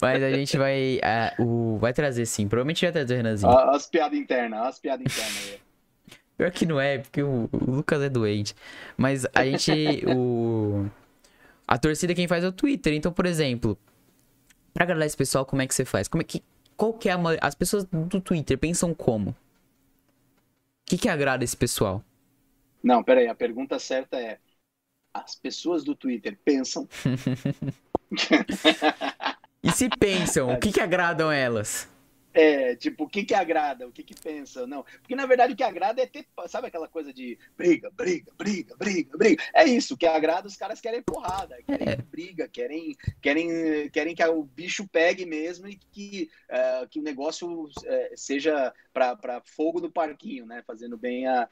mas 0.00 0.22
a 0.22 0.30
gente 0.30 0.56
vai. 0.56 1.00
ah, 1.02 1.34
o, 1.38 1.78
vai 1.78 1.92
trazer 1.92 2.26
sim, 2.26 2.48
provavelmente 2.48 2.84
vai 2.84 2.92
trazer 2.92 3.14
o 3.14 3.16
Renanzinho. 3.16 3.52
Ó, 3.52 3.70
As 3.70 3.86
piadas 3.86 4.18
internas, 4.18 4.60
as 4.66 4.78
piadas 4.78 5.04
internas. 5.04 5.60
Pior 6.36 6.50
que 6.50 6.66
não 6.66 6.80
é, 6.80 6.98
porque 6.98 7.22
o, 7.22 7.48
o 7.52 7.70
Lucas 7.70 8.02
é 8.02 8.08
doente. 8.08 8.54
Mas 8.96 9.26
a 9.34 9.44
gente. 9.44 10.04
o, 10.06 10.86
a 11.66 11.78
torcida 11.78 12.14
quem 12.14 12.26
faz 12.26 12.42
é 12.44 12.48
o 12.48 12.52
Twitter. 12.52 12.94
Então, 12.94 13.12
por 13.12 13.26
exemplo, 13.26 13.78
pra 14.72 14.84
agradar 14.84 15.06
esse 15.06 15.16
pessoal, 15.16 15.44
como 15.46 15.62
é 15.62 15.66
que 15.66 15.74
você 15.74 15.84
faz? 15.84 16.08
Como 16.08 16.22
é 16.22 16.24
que. 16.24 16.42
Qual 16.76 16.92
que 16.94 17.08
é 17.08 17.12
a. 17.12 17.18
As 17.40 17.54
pessoas 17.54 17.84
do 17.84 18.20
Twitter 18.20 18.58
pensam 18.58 18.94
como? 18.94 19.30
O 19.30 19.36
que, 20.86 20.98
que 20.98 21.08
agrada 21.08 21.44
esse 21.44 21.56
pessoal? 21.56 22.02
Não, 22.82 23.02
peraí, 23.02 23.28
a 23.28 23.34
pergunta 23.34 23.78
certa 23.78 24.18
é: 24.18 24.38
as 25.14 25.34
pessoas 25.34 25.84
do 25.84 25.94
Twitter 25.94 26.38
pensam. 26.44 26.88
E 29.62 29.70
se 29.72 29.88
pensam, 29.88 30.52
o 30.52 30.58
que, 30.58 30.72
que 30.72 30.80
agradam 30.80 31.30
elas? 31.30 31.88
É, 32.34 32.74
tipo, 32.76 33.04
o 33.04 33.08
que 33.08 33.24
que 33.26 33.34
agrada, 33.34 33.86
o 33.86 33.92
que 33.92 34.02
que 34.02 34.14
pensa, 34.14 34.66
não. 34.66 34.82
Porque, 35.02 35.14
na 35.14 35.26
verdade, 35.26 35.52
o 35.52 35.56
que 35.56 35.62
agrada 35.62 36.00
é 36.00 36.06
ter, 36.06 36.26
sabe 36.48 36.68
aquela 36.68 36.88
coisa 36.88 37.12
de 37.12 37.38
briga, 37.58 37.90
briga, 37.90 38.32
briga, 38.38 38.74
briga, 38.74 39.18
briga. 39.18 39.42
É 39.54 39.64
isso, 39.64 39.92
o 39.92 39.96
que 39.98 40.06
agrada, 40.06 40.48
os 40.48 40.56
caras 40.56 40.80
querem 40.80 41.02
porrada, 41.02 41.62
querem 41.66 41.88
É. 41.90 41.96
briga, 42.10 42.48
querem, 42.48 42.96
querem, 43.20 43.90
querem 43.90 44.14
que 44.14 44.24
o 44.24 44.44
bicho 44.44 44.88
pegue 44.88 45.26
mesmo 45.26 45.68
e 45.68 45.76
que, 45.76 46.30
eh, 46.48 46.86
que 46.90 47.00
o 47.00 47.02
negócio 47.02 47.68
eh, 47.84 48.12
seja 48.16 48.72
para 48.94 49.42
fogo 49.44 49.78
no 49.80 49.92
parquinho, 49.92 50.46
né? 50.46 50.62
Fazendo 50.66 50.96
bem 50.96 51.26
a, 51.26 51.46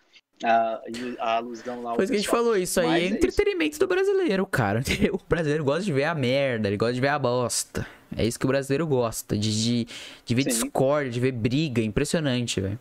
a, 0.44 0.82
a 1.18 1.36
alusão 1.36 1.82
lá. 1.82 1.94
Pois 1.94 2.08
que 2.10 2.16
a 2.16 2.18
gente 2.18 2.28
falou, 2.28 2.56
isso 2.56 2.80
aí 2.80 2.88
é 2.88 2.98
é 3.00 3.06
isso. 3.06 3.14
entretenimento 3.14 3.78
do 3.78 3.86
brasileiro, 3.86 4.46
cara. 4.46 4.82
O 5.12 5.18
brasileiro 5.28 5.64
gosta 5.64 5.84
de 5.84 5.92
ver 5.92 6.04
a 6.04 6.14
merda, 6.14 6.68
ele 6.68 6.76
gosta 6.76 6.94
de 6.94 7.00
ver 7.00 7.08
a 7.08 7.18
bosta. 7.18 7.86
É 8.16 8.24
isso 8.26 8.38
que 8.38 8.44
o 8.46 8.48
brasileiro 8.48 8.86
gosta, 8.86 9.36
de, 9.38 9.62
de, 9.84 9.86
de 10.24 10.34
ver 10.34 10.44
Sim. 10.44 10.50
discórdia, 10.50 11.10
de 11.12 11.20
ver 11.20 11.32
briga, 11.32 11.82
impressionante, 11.82 12.60
velho. 12.60 12.78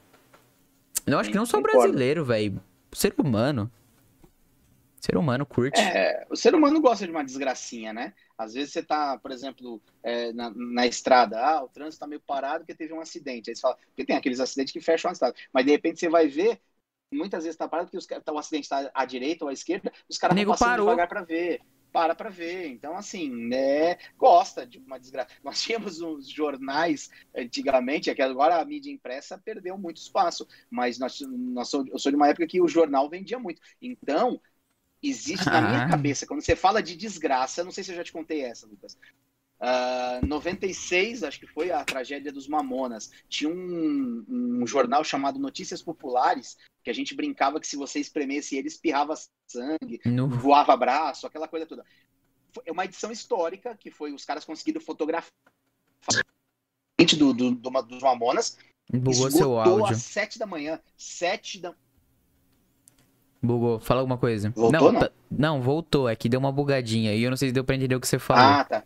Eu 1.06 1.20
acho 1.20 1.30
que 1.30 1.36
não 1.38 1.46
só 1.46 1.60
o 1.60 1.62
concordo. 1.62 1.94
brasileiro, 1.94 2.24
velho. 2.26 2.62
Ser 2.94 3.14
humano. 3.18 3.72
Ser 5.00 5.18
humano 5.18 5.46
curte. 5.46 5.92
É, 5.94 6.26
o 6.30 6.36
ser 6.36 6.54
humano 6.54 6.82
gosta 6.82 7.06
de 7.06 7.12
uma 7.12 7.24
desgracinha, 7.24 7.94
né? 7.94 8.14
Às 8.38 8.54
vezes 8.54 8.74
você 8.74 8.84
tá, 8.84 9.18
por 9.18 9.32
exemplo, 9.32 9.82
é, 10.04 10.34
na, 10.34 10.52
na 10.54 10.86
estrada, 10.86 11.40
ah, 11.40 11.64
o 11.64 11.70
trânsito 11.70 12.02
tá 12.02 12.08
meio 12.08 12.22
parado 12.22 12.60
porque 12.60 12.76
teve 12.76 12.94
um 12.94 13.00
acidente. 13.02 13.50
Aí 13.50 13.56
você 13.56 13.62
fala, 13.62 13.78
porque 13.88 14.06
tem 14.06 14.16
aqueles 14.18 14.40
acidentes 14.42 14.74
que 14.74 14.82
fecham 14.82 15.10
a 15.10 15.14
estrada. 15.14 15.36
Mas 15.54 15.66
de 15.66 15.72
repente 15.72 16.00
você 16.00 16.10
vai 16.10 16.28
ver, 16.28 16.60
muitas 17.12 17.44
vezes 17.44 17.58
tá 17.58 17.68
parado 17.68 17.88
porque 17.90 17.98
os, 17.98 18.06
tá, 18.06 18.32
o 18.32 18.38
acidente 18.38 18.70
tá 18.70 18.90
à 18.94 19.06
direita 19.06 19.46
ou 19.46 19.50
à 19.50 19.54
esquerda, 19.54 19.92
os 20.10 20.18
caras 20.18 20.36
passando 20.46 20.60
parou. 20.60 20.86
devagar 20.86 21.08
pra 21.08 21.24
ver. 21.24 21.62
Para 21.92 22.14
pra 22.14 22.30
ver. 22.30 22.68
Então, 22.68 22.96
assim, 22.96 23.30
né, 23.48 23.96
gosta 24.16 24.66
de 24.66 24.78
uma 24.78 25.00
desgraça. 25.00 25.30
Nós 25.44 25.62
tínhamos 25.62 26.02
uns 26.02 26.30
jornais 26.30 27.10
antigamente, 27.36 28.10
é 28.12 28.16
que 28.16 28.22
agora 28.22 28.62
a 28.62 28.66
mídia 28.66 28.92
impressa 28.92 29.40
perdeu 29.44 29.78
muito 29.78 29.98
espaço, 29.98 30.48
mas 30.70 31.00
nós, 31.00 31.20
nós 31.22 31.68
sou, 31.70 31.84
eu 31.88 31.98
sou 31.98 32.12
de 32.12 32.16
uma 32.16 32.28
época 32.30 32.46
que 32.48 32.62
o 32.62 32.68
jornal 32.68 33.10
vendia 33.10 33.40
muito. 33.40 33.60
Então, 33.82 34.40
existe 35.02 35.50
na 35.50 35.62
minha 35.62 35.84
Ah. 35.84 35.90
cabeça, 35.90 36.28
quando 36.28 36.42
você 36.42 36.56
fala 36.56 36.84
de 36.84 36.96
desgraça, 36.96 37.64
não 37.64 37.72
sei 37.72 37.84
se 37.84 37.92
eu 37.92 37.96
já 37.96 38.04
te 38.04 38.12
contei 38.14 38.42
essa, 38.44 38.68
Lucas. 38.68 38.98
Ah, 39.62 40.22
96, 40.26 41.24
acho 41.24 41.40
que 41.40 41.48
foi 41.48 41.70
a 41.72 41.84
tragédia 41.84 42.32
dos 42.32 42.48
Mamonas. 42.48 43.12
Tinha 43.28 43.50
um, 43.50 44.26
um 44.30 44.66
jornal 44.66 45.04
chamado 45.04 45.38
Notícias 45.38 45.82
Populares, 45.82 46.58
que 46.84 46.90
a 46.90 46.94
gente 46.94 47.14
brincava 47.14 47.60
que 47.60 47.68
se 47.68 47.76
você 47.76 48.00
espremesse 48.00 48.56
ele, 48.56 48.68
espirrava 48.70 49.16
sangue, 49.48 50.00
No- 50.06 50.30
voava 50.30 50.76
braço, 50.78 51.28
aquela 51.28 51.48
coisa 51.48 51.66
toda. 51.66 51.84
Foi 52.54 52.64
uma 52.72 52.86
edição 52.86 53.12
histórica 53.12 53.76
que 53.78 53.92
foi 53.92 54.14
os 54.14 54.24
caras 54.24 54.46
conseguiram 54.46 54.80
fotografar 54.82 55.30
do, 57.18 57.34
do, 57.34 57.52
do- 57.52 57.82
dos 57.84 58.02
Mamonas. 58.02 58.58
Bugou 58.92 59.30
seu 59.30 59.60
áudio. 59.60 59.86
às 59.86 60.02
sete 60.04 60.40
da 60.40 60.46
manhã. 60.46 60.80
Sete 60.98 61.60
da 61.60 61.76
Bugou. 63.42 63.80
Fala 63.80 64.02
alguma 64.02 64.18
coisa. 64.18 64.50
Voltou, 64.50 64.72
não, 64.72 64.92
não? 64.92 65.00
tá- 65.00 65.12
não, 65.30 65.62
voltou. 65.62 66.10
É 66.10 66.16
que 66.16 66.28
deu 66.28 66.40
uma 66.40 66.52
bugadinha. 66.52 67.14
E 67.14 67.24
eu 67.24 67.30
não 67.30 67.38
sei 67.38 67.50
se 67.50 67.54
deu 67.54 67.64
pra 67.64 67.76
entender 67.76 67.96
o 67.96 68.00
que 68.02 68.08
você 68.08 68.20
falou. 68.20 68.44
Ah, 68.44 68.64
tá. 68.66 68.84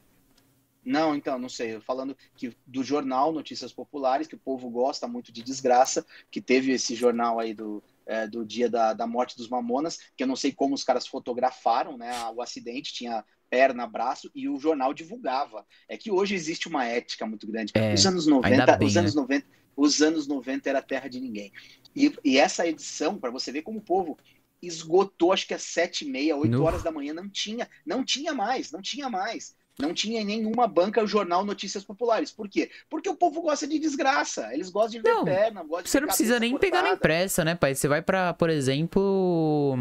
Não, 0.86 1.16
então, 1.16 1.40
não 1.40 1.50
sei. 1.50 1.76
Eu 1.76 1.82
Falando 1.82 2.16
que 2.36 2.56
do 2.66 2.84
jornal 2.84 3.32
Notícias 3.32 3.72
Populares, 3.72 4.28
que 4.28 4.36
o 4.36 4.40
povo 4.40 4.70
gosta 4.70 5.08
muito 5.08 5.32
de 5.32 5.42
desgraça, 5.42 6.06
que 6.30 6.42
teve 6.42 6.72
esse 6.72 6.96
jornal 6.96 7.40
aí 7.40 7.54
do, 7.54 7.84
é, 8.06 8.28
do 8.28 8.46
dia 8.46 8.70
da, 8.70 8.94
da 8.94 9.08
morte 9.08 9.38
dos 9.38 9.50
Mamonas, 9.50 10.00
que 10.16 10.24
eu 10.24 10.28
não 10.28 10.36
sei 10.36 10.52
como 10.52 10.76
os 10.76 10.84
caras 10.84 11.08
fotografaram, 11.08 11.98
né? 11.98 12.12
O 12.36 12.42
acidente 12.42 12.94
tinha 12.94 13.24
perna, 13.50 13.86
braço, 13.86 14.32
e 14.34 14.50
o 14.50 14.60
jornal 14.60 14.94
divulgava. 14.94 15.66
É 15.88 15.96
que 15.96 16.12
hoje 16.12 16.34
existe 16.34 16.68
uma 16.68 16.86
ética 16.86 17.26
muito 17.26 17.46
grande. 17.46 17.72
É, 17.76 17.94
os 17.94 18.06
anos 18.06 18.28
ainda 18.28 18.66
90, 18.66 18.78
bem, 18.78 18.88
os 18.88 18.96
né? 18.96 19.02
anos 19.02 19.16
90, 19.16 19.48
os 19.76 20.02
anos 20.02 20.28
90 20.28 20.70
era 20.70 20.82
terra 20.82 21.08
de 21.08 21.20
ninguém. 21.20 21.52
E, 21.96 22.14
e 22.24 22.38
essa 22.38 22.68
edição, 22.68 23.18
para 23.18 23.30
você 23.30 23.52
ver 23.52 23.62
como 23.62 23.80
o 23.80 23.84
povo 23.84 24.18
esgotou, 24.62 25.32
acho 25.32 25.48
que 25.48 25.54
às 25.54 25.64
sete 25.64 26.06
e 26.06 26.10
meia, 26.10 26.36
oito 26.36 26.64
horas 26.64 26.84
da 26.84 26.92
manhã, 26.92 27.14
não 27.14 27.30
tinha, 27.30 27.70
não 27.86 28.04
tinha 28.04 28.34
mais, 28.34 28.72
não 28.72 28.82
tinha 28.82 29.10
mais. 29.10 29.56
Não 29.80 29.94
tinha 29.94 30.22
em 30.22 30.26
nenhuma 30.26 30.68
banca 30.68 31.04
o 31.04 31.08
jornal 31.08 31.44
Notícias 31.44 31.84
Populares. 31.84 32.32
Por 32.32 32.48
quê? 32.48 32.70
Porque 32.90 33.10
o 33.10 33.16
povo 33.16 33.42
gosta 33.42 33.66
de 33.68 33.80
desgraça. 33.80 34.54
Eles 34.54 34.70
gostam 34.70 34.92
de 34.92 35.00
ver 35.02 35.10
Não, 35.10 35.26
perna, 35.26 35.64
gostam 35.64 35.86
Você 35.88 36.00
não 36.00 36.08
precisa 36.08 36.40
nem 36.40 36.56
pegar 36.58 36.78
na 36.78 36.90
cortada. 36.90 36.96
impressa, 36.98 37.44
né, 37.44 37.56
pai? 37.56 37.74
Você 37.74 37.88
vai 37.88 38.02
pra, 38.02 38.34
por 38.36 38.50
exemplo. 38.52 39.76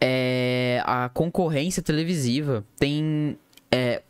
É, 0.00 0.82
a 0.84 1.08
concorrência 1.10 1.82
televisiva 1.82 2.64
tem. 2.78 3.38
É, 3.70 4.02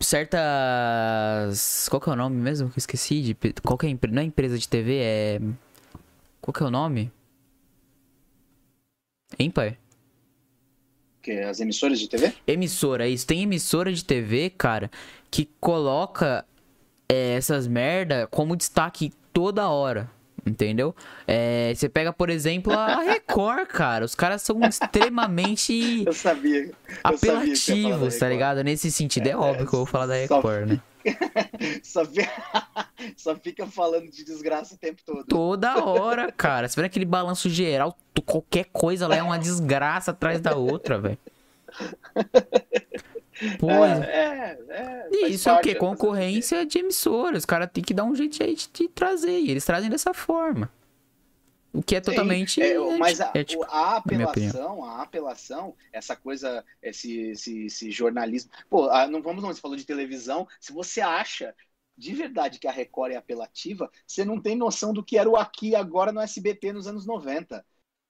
certas. 0.00 1.88
Qual 1.88 2.00
que 2.00 2.08
é 2.08 2.12
o 2.12 2.16
nome 2.16 2.36
mesmo? 2.36 2.68
Que 2.68 2.74
eu 2.78 2.80
esqueci 2.80 3.22
de. 3.22 3.36
Qual 3.62 3.78
que 3.78 3.86
é 3.86 3.88
a 3.88 3.92
empre- 3.92 4.10
Não 4.12 4.22
é 4.22 4.24
empresa 4.24 4.58
de 4.58 4.68
TV, 4.68 4.98
é. 4.98 5.40
Qual 6.40 6.52
que 6.52 6.62
é 6.62 6.66
o 6.66 6.70
nome? 6.70 7.10
Hein, 9.38 9.50
pai? 9.50 9.76
Que 11.26 11.40
as 11.40 11.58
emissoras 11.58 11.98
de 11.98 12.06
TV? 12.06 12.32
Emissora, 12.46 13.08
isso. 13.08 13.26
Tem 13.26 13.42
emissora 13.42 13.92
de 13.92 14.04
TV, 14.04 14.48
cara, 14.48 14.88
que 15.28 15.48
coloca 15.58 16.46
é, 17.08 17.32
essas 17.32 17.66
merda 17.66 18.28
como 18.28 18.54
destaque 18.54 19.12
toda 19.32 19.68
hora. 19.68 20.08
Entendeu? 20.46 20.94
É, 21.26 21.72
você 21.74 21.88
pega, 21.88 22.12
por 22.12 22.30
exemplo, 22.30 22.72
a 22.72 23.00
Record, 23.02 23.66
cara. 23.66 24.04
Os 24.04 24.14
caras 24.14 24.42
são 24.42 24.60
extremamente 24.62 26.04
Eu 26.06 26.12
sabia. 26.12 26.66
eu 26.66 26.72
sabia 26.72 26.74
apelativos, 27.02 28.14
tá 28.14 28.26
Record. 28.26 28.32
ligado? 28.32 28.62
Nesse 28.64 28.90
sentido, 28.92 29.26
é, 29.26 29.30
É, 29.30 29.36
óbvio 29.36 29.66
que 29.66 29.74
eu 29.74 29.78
vou 29.78 29.86
falar 29.86 30.06
da 30.06 30.26
só- 30.28 30.36
Record, 30.36 30.68
né? 30.68 30.80
Só, 31.84 32.02
ve- 32.02 32.28
Só 33.16 33.36
fica 33.36 33.64
falando 33.66 34.10
de 34.10 34.24
desgraça 34.24 34.74
o 34.74 34.78
tempo 34.78 35.00
todo. 35.06 35.24
Toda 35.24 35.84
hora, 35.84 36.32
cara. 36.32 36.66
Você 36.68 36.80
vê 36.80 36.86
aquele 36.86 37.04
balanço 37.04 37.48
geral, 37.48 37.96
qualquer 38.24 38.64
coisa 38.72 39.06
lá 39.06 39.14
é 39.16 39.22
uma 39.22 39.38
desgraça 39.38 40.10
atrás 40.10 40.40
da 40.40 40.56
outra, 40.56 40.98
velho. 40.98 41.18
Pô, 43.58 43.70
é, 43.70 43.98
é, 44.00 44.58
é, 44.70 45.08
e 45.10 45.32
isso 45.32 45.48
é 45.48 45.52
o 45.52 45.60
quê? 45.60 45.74
Concorrência 45.74 46.64
de 46.64 46.78
emissoras. 46.78 47.40
Os 47.40 47.46
caras 47.46 47.68
têm 47.72 47.84
que 47.84 47.92
dar 47.92 48.04
um 48.04 48.14
jeito 48.14 48.42
aí 48.42 48.54
de, 48.54 48.68
de 48.72 48.88
trazer. 48.88 49.38
E 49.38 49.50
eles 49.50 49.64
trazem 49.64 49.90
dessa 49.90 50.14
forma. 50.14 50.70
O 51.72 51.82
que 51.82 51.94
é 51.94 52.00
totalmente. 52.00 52.62
É, 52.62 52.78
mas 52.96 53.20
a, 53.20 53.30
ético, 53.34 53.62
a 53.64 53.96
apelação, 53.96 54.82
a 54.82 55.02
apelação, 55.02 55.74
essa 55.92 56.16
coisa, 56.16 56.64
esse, 56.82 57.30
esse, 57.30 57.66
esse 57.66 57.90
jornalismo. 57.90 58.50
Pô, 58.70 58.88
não 59.08 59.20
vamos 59.20 59.42
não, 59.42 59.52
você 59.52 59.60
falou 59.60 59.76
de 59.76 59.84
televisão. 59.84 60.48
Se 60.58 60.72
você 60.72 61.02
acha 61.02 61.54
de 61.96 62.14
verdade 62.14 62.58
que 62.58 62.66
a 62.66 62.72
Record 62.72 63.12
é 63.12 63.16
apelativa, 63.16 63.90
você 64.06 64.24
não 64.24 64.40
tem 64.40 64.56
noção 64.56 64.92
do 64.92 65.04
que 65.04 65.18
era 65.18 65.28
o 65.28 65.36
aqui 65.36 65.74
agora 65.74 66.12
no 66.12 66.20
SBT 66.20 66.72
nos 66.72 66.86
anos 66.86 67.06
90 67.06 67.64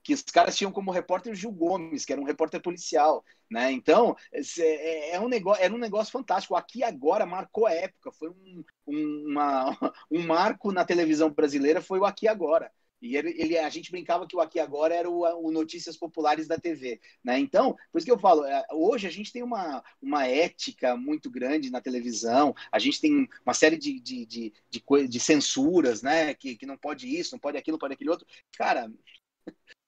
que 0.06 0.14
os 0.14 0.22
caras 0.22 0.56
tinham 0.56 0.70
como 0.70 0.92
repórter 0.92 1.34
Gil 1.34 1.50
Gomes, 1.50 2.04
que 2.04 2.12
era 2.12 2.22
um 2.22 2.24
repórter 2.24 2.62
policial, 2.62 3.24
né? 3.50 3.72
Então, 3.72 4.16
é, 4.32 5.16
é 5.16 5.20
um 5.20 5.28
negócio, 5.28 5.60
era 5.60 5.74
um 5.74 5.78
negócio 5.78 6.12
fantástico. 6.12 6.54
Aqui 6.54 6.84
agora 6.84 7.26
marcou 7.26 7.66
a 7.66 7.72
época, 7.72 8.12
foi 8.12 8.30
um, 8.30 8.64
um, 8.86 9.24
uma, 9.26 9.76
um 10.08 10.24
marco 10.24 10.70
na 10.70 10.84
televisão 10.84 11.28
brasileira, 11.28 11.82
foi 11.82 11.98
o 11.98 12.04
Aqui 12.04 12.28
Agora. 12.28 12.70
E 13.02 13.16
ele, 13.16 13.34
ele, 13.36 13.58
a 13.58 13.68
gente 13.68 13.90
brincava 13.90 14.28
que 14.28 14.36
o 14.36 14.40
Aqui 14.40 14.60
Agora 14.60 14.94
era 14.94 15.10
o, 15.10 15.22
o, 15.44 15.50
Notícias 15.50 15.96
Populares 15.96 16.46
da 16.46 16.56
TV. 16.56 17.00
Né? 17.24 17.40
Então, 17.40 17.74
por 17.90 17.98
isso 17.98 18.06
que 18.06 18.12
eu 18.12 18.18
falo, 18.18 18.44
é, 18.44 18.64
hoje 18.72 19.08
a 19.08 19.10
gente 19.10 19.32
tem 19.32 19.42
uma, 19.42 19.82
uma 20.00 20.24
ética 20.24 20.96
muito 20.96 21.28
grande 21.28 21.68
na 21.68 21.80
televisão, 21.80 22.54
a 22.70 22.78
gente 22.78 23.00
tem 23.00 23.28
uma 23.44 23.54
série 23.54 23.76
de, 23.76 24.00
de, 24.00 24.24
de, 24.24 24.52
de, 24.70 25.08
de 25.08 25.20
censuras, 25.20 26.00
né? 26.00 26.32
Que, 26.32 26.56
que 26.56 26.64
não 26.64 26.78
pode 26.78 27.08
isso, 27.08 27.34
não 27.34 27.40
pode 27.40 27.58
aquilo, 27.58 27.74
não 27.74 27.80
pode 27.80 27.94
aquele 27.94 28.10
outro. 28.10 28.26
Cara, 28.56 28.88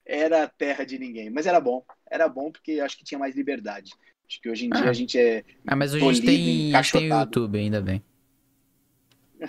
era 0.09 0.49
terra 0.49 0.85
de 0.85 0.99
ninguém. 0.99 1.29
Mas 1.29 1.47
era 1.47 1.61
bom. 1.61 1.85
Era 2.11 2.27
bom 2.29 2.51
porque 2.51 2.81
acho 2.81 2.97
que 2.97 3.05
tinha 3.05 3.19
mais 3.19 3.37
liberdade. 3.37 3.93
Acho 4.27 4.41
que 4.41 4.49
hoje 4.49 4.67
em 4.67 4.71
ah. 4.73 4.81
dia 4.81 4.91
a 4.91 4.93
gente 4.95 5.19
é. 5.19 5.45
Ah, 5.67 5.77
mas 5.77 5.93
hoje 5.93 6.05
a 6.05 6.13
gente 6.13 6.27
tem, 6.27 6.73
tem 6.73 7.13
o 7.13 7.21
YouTube, 7.21 7.59
ainda 7.59 7.83
bem. 7.83 8.03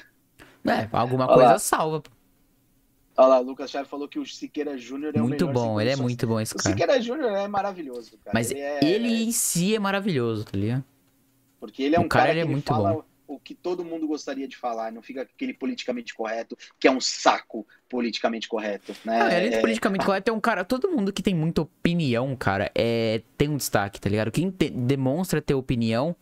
É, 0.65 0.89
alguma 0.91 1.23
Olha 1.23 1.33
coisa 1.33 1.51
lá. 1.53 1.59
salva. 1.59 2.03
Olha 3.17 3.27
lá, 3.27 3.39
o 3.39 3.43
Lucas 3.43 3.71
Chaves 3.71 3.89
falou 3.89 4.07
que 4.07 4.19
o 4.19 4.25
Siqueira 4.25 4.77
Júnior 4.77 5.15
é 5.15 5.19
muito 5.19 5.45
o 5.45 5.47
melhor. 5.47 5.53
Muito 5.53 5.67
bom, 5.67 5.81
ele 5.81 5.89
é 5.89 5.95
muito 5.95 6.27
bom 6.27 6.39
esse 6.39 6.53
cara. 6.53 6.67
O 6.67 6.71
Siqueira 6.71 7.01
Júnior 7.01 7.31
é 7.31 7.47
maravilhoso, 7.47 8.17
cara. 8.23 8.33
Mas 8.33 8.51
ele, 8.51 8.59
é... 8.59 8.79
ele, 8.83 9.23
em 9.23 9.31
si 9.31 9.73
é 9.73 9.79
maravilhoso, 9.79 10.43
tá 10.43 10.57
ligado? 10.57 10.83
Porque 11.59 11.81
ele 11.81 11.95
é 11.95 11.99
um 11.99 12.03
o 12.03 12.09
cara, 12.09 12.25
cara 12.25 12.37
ele 12.37 12.41
é 12.41 12.45
muito 12.45 12.67
fala... 12.67 12.93
bom 12.93 13.08
o 13.29 13.39
que 13.39 13.53
todo 13.53 13.85
mundo 13.85 14.07
gostaria 14.07 14.47
de 14.47 14.57
falar, 14.57 14.91
não 14.91 15.03
fica 15.03 15.21
aquele 15.21 15.53
politicamente 15.53 16.15
correto, 16.15 16.57
que 16.79 16.87
é 16.87 16.91
um 16.91 16.99
saco 16.99 17.65
politicamente 17.87 18.49
correto, 18.49 18.95
né? 19.05 19.21
Ah, 19.21 19.39
ele 19.39 19.55
é... 19.55 19.61
politicamente 19.61 20.03
correto 20.03 20.31
é 20.31 20.33
um 20.33 20.39
cara, 20.39 20.65
todo 20.65 20.89
mundo 20.89 21.13
que 21.13 21.21
tem 21.21 21.35
muita 21.35 21.61
opinião, 21.61 22.35
cara, 22.35 22.71
é 22.73 23.21
tem 23.37 23.47
um 23.47 23.57
destaque, 23.57 24.01
tá 24.01 24.09
ligado? 24.09 24.31
Quem 24.31 24.49
te, 24.49 24.69
demonstra 24.69 25.41
ter 25.41 25.53
opinião 25.53 26.15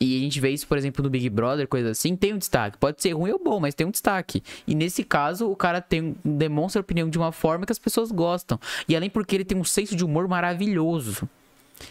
e 0.00 0.16
a 0.16 0.20
gente 0.20 0.40
vê 0.40 0.50
isso, 0.50 0.66
por 0.66 0.78
exemplo, 0.78 1.04
no 1.04 1.10
Big 1.10 1.28
Brother, 1.28 1.68
coisa 1.68 1.90
assim, 1.90 2.16
tem 2.16 2.32
um 2.32 2.38
destaque. 2.38 2.76
Pode 2.78 3.00
ser 3.00 3.12
ruim 3.12 3.30
ou 3.30 3.38
bom, 3.42 3.60
mas 3.60 3.74
tem 3.74 3.86
um 3.86 3.90
destaque. 3.90 4.42
E 4.66 4.74
nesse 4.74 5.04
caso, 5.04 5.48
o 5.48 5.54
cara 5.54 5.80
tem, 5.80 6.16
demonstra 6.24 6.80
opinião 6.80 7.08
de 7.08 7.16
uma 7.16 7.32
forma 7.32 7.64
que 7.64 7.72
as 7.72 7.78
pessoas 7.78 8.10
gostam. 8.10 8.58
E 8.88 8.96
além 8.96 9.08
porque 9.08 9.36
ele 9.36 9.44
tem 9.44 9.56
um 9.56 9.64
senso 9.64 9.94
de 9.94 10.04
humor 10.04 10.26
maravilhoso. 10.26 11.28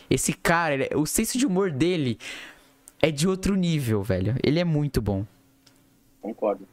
Esse 0.10 0.34
cara, 0.34 0.74
ele, 0.74 0.90
o 0.96 1.06
senso 1.06 1.38
de 1.38 1.46
humor 1.46 1.72
dele 1.72 2.20
é 3.04 3.12
de 3.12 3.28
outro 3.28 3.54
nível, 3.56 4.02
velho. 4.02 4.34
Ele 4.42 4.62
é 4.62 4.64
muito 4.64 5.02
bom. 5.02 5.26
Concordo. 6.22 6.66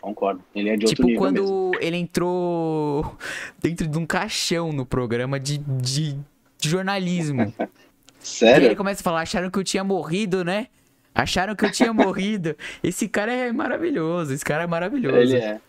Concordo. 0.00 0.42
Ele 0.52 0.68
é 0.68 0.76
de 0.76 0.86
tipo, 0.86 1.02
outro 1.02 1.06
nível. 1.06 1.22
Tipo, 1.22 1.42
quando 1.44 1.70
mesmo. 1.70 1.78
ele 1.80 1.96
entrou 1.96 3.16
dentro 3.62 3.86
de 3.86 3.96
um 3.96 4.04
caixão 4.04 4.72
no 4.72 4.84
programa 4.84 5.38
de, 5.38 5.58
de, 5.58 6.18
de 6.58 6.68
jornalismo. 6.68 7.54
Sério? 8.18 8.64
E 8.64 8.66
ele 8.66 8.74
começa 8.74 9.00
a 9.00 9.04
falar: 9.04 9.20
acharam 9.20 9.48
que 9.48 9.60
eu 9.60 9.64
tinha 9.64 9.84
morrido, 9.84 10.44
né? 10.44 10.66
Acharam 11.14 11.54
que 11.54 11.64
eu 11.64 11.70
tinha 11.70 11.92
morrido. 11.94 12.56
Esse 12.82 13.08
cara 13.08 13.32
é 13.32 13.52
maravilhoso. 13.52 14.34
Esse 14.34 14.44
cara 14.44 14.64
é 14.64 14.66
maravilhoso. 14.66 15.18
Ele 15.18 15.36
é. 15.36 15.60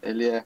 Ele 0.00 0.24
é 0.28 0.44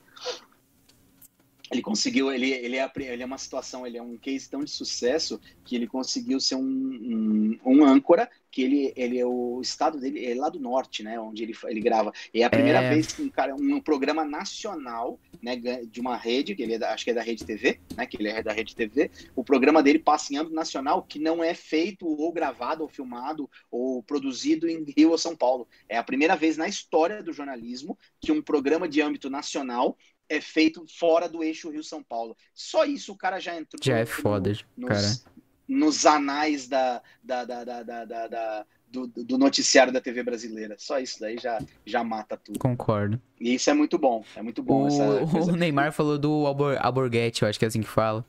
ele 1.73 1.83
conseguiu, 1.83 2.31
ele, 2.31 2.51
ele, 2.51 2.77
é, 2.77 2.91
ele 2.97 3.23
é 3.23 3.27
uma 3.27 3.39
situação, 3.39 3.87
ele 3.87 3.97
é 3.97 4.03
um 4.03 4.17
case 4.19 4.49
tão 4.49 4.63
de 4.63 4.71
sucesso 4.71 5.41
que 5.65 5.75
ele 5.75 5.87
conseguiu 5.87 6.39
ser 6.39 6.57
um, 6.57 6.61
um, 6.61 7.59
um 7.65 7.85
âncora, 7.85 8.29
que 8.51 8.61
ele, 8.63 8.93
ele 8.95 9.19
é 9.19 9.25
o 9.25 9.61
estado 9.63 9.99
dele, 9.99 10.27
é 10.27 10.35
lá 10.35 10.51
do 10.51 10.61
norte, 10.61 11.03
né, 11.03 11.19
onde 11.19 11.43
ele, 11.43 11.55
ele 11.65 11.81
grava. 11.81 12.13
E 12.35 12.43
é 12.43 12.45
a 12.45 12.51
primeira 12.51 12.83
é... 12.83 12.91
vez 12.91 13.13
que 13.13 13.23
um, 13.23 13.31
cara, 13.31 13.55
um 13.55 13.81
programa 13.81 14.25
nacional, 14.25 15.19
né, 15.41 15.57
de 15.57 16.01
uma 16.01 16.17
rede, 16.17 16.55
que 16.55 16.63
ele 16.63 16.75
é 16.75 16.79
da, 16.79 16.93
acho 16.93 17.05
que 17.05 17.11
é 17.11 17.15
da 17.15 17.23
Rede 17.23 17.47
TV, 17.47 17.81
né, 17.97 18.07
que 18.07 18.19
ele 18.19 18.29
é 18.29 18.43
da 18.43 18.53
Rede 18.53 18.77
TV, 18.77 19.11
o 19.35 19.43
programa 19.43 19.83
dele 19.83 19.99
passa 19.99 20.35
em 20.35 20.37
âmbito 20.37 20.55
nacional, 20.55 21.03
que 21.03 21.19
não 21.19 21.43
é 21.43 21.55
feito 21.55 22.07
ou 22.07 22.31
gravado 22.31 22.83
ou 22.83 22.89
filmado 22.89 23.49
ou 23.71 24.03
produzido 24.03 24.69
em 24.69 24.85
Rio 24.97 25.13
ou 25.13 25.19
São 25.19 25.35
Paulo. 25.35 25.67
É 25.89 25.97
a 25.97 26.05
primeira 26.05 26.37
vez 26.37 26.59
na 26.59 26.69
história 26.69 27.23
do 27.23 27.33
jornalismo 27.33 27.99
que 28.21 28.31
um 28.31 28.43
programa 28.43 28.87
de 28.87 29.01
âmbito 29.01 29.31
nacional 29.31 29.97
é 30.33 30.41
feito 30.41 30.85
fora 30.99 31.29
do 31.29 31.45
eixo 31.45 31.71
Rio-São 31.71 32.03
Paulo. 32.03 32.35
Só 32.55 32.85
isso 32.87 33.13
o 33.13 33.17
cara 33.17 33.39
já 33.39 33.55
entrou. 33.55 33.79
Já 33.83 33.99
é 33.99 34.07
foda, 34.07 34.53
no, 34.77 34.89
cara. 34.89 35.03
Nos, 35.03 35.25
nos 35.69 36.07
anais 36.07 36.67
da, 36.67 37.03
da, 37.23 37.45
da, 37.45 37.65
da, 37.65 38.05
da, 38.05 38.67
do, 38.89 39.07
do, 39.07 39.37
noticiário 39.37 39.93
da 39.93 40.01
TV 40.01 40.23
brasileira. 40.23 40.77
Só 40.79 40.99
isso 40.99 41.21
daí 41.21 41.37
já, 41.39 41.59
já 41.85 42.03
mata 42.03 42.37
tudo. 42.37 42.59
Concordo. 42.59 43.21
E 43.39 43.55
isso 43.55 43.69
é 43.69 43.75
muito 43.75 43.99
bom. 43.99 44.25
É 44.35 44.41
muito 44.41 44.63
bom. 44.63 44.89
O, 44.89 45.53
o 45.53 45.57
Neymar 45.57 45.93
falou 45.93 46.19
do 46.19 46.47
Albor, 46.47 46.79
Alborguete, 46.81 47.43
eu 47.43 47.49
acho 47.49 47.59
que 47.59 47.67
é 47.67 47.69
assim 47.69 47.83
que 47.83 47.89
fala. 47.89 48.25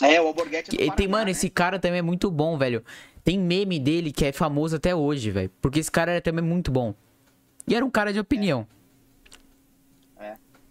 É, 0.00 0.20
o 0.20 0.28
Alborguete 0.28 0.70
é 0.76 0.78
Paraná, 0.78 0.96
tem, 0.96 1.08
Mano, 1.08 1.24
né? 1.26 1.30
esse 1.32 1.50
cara 1.50 1.80
também 1.80 1.98
é 1.98 2.02
muito 2.02 2.30
bom, 2.30 2.56
velho. 2.56 2.84
Tem 3.24 3.38
meme 3.38 3.78
dele 3.78 4.12
que 4.12 4.24
é 4.24 4.32
famoso 4.32 4.76
até 4.76 4.94
hoje, 4.94 5.32
velho. 5.32 5.50
Porque 5.60 5.80
esse 5.80 5.90
cara 5.90 6.12
era 6.12 6.20
também 6.20 6.44
muito 6.44 6.70
bom. 6.70 6.94
E 7.66 7.74
era 7.74 7.84
um 7.84 7.90
cara 7.90 8.12
de 8.12 8.20
opinião. 8.20 8.66
É. 8.78 8.81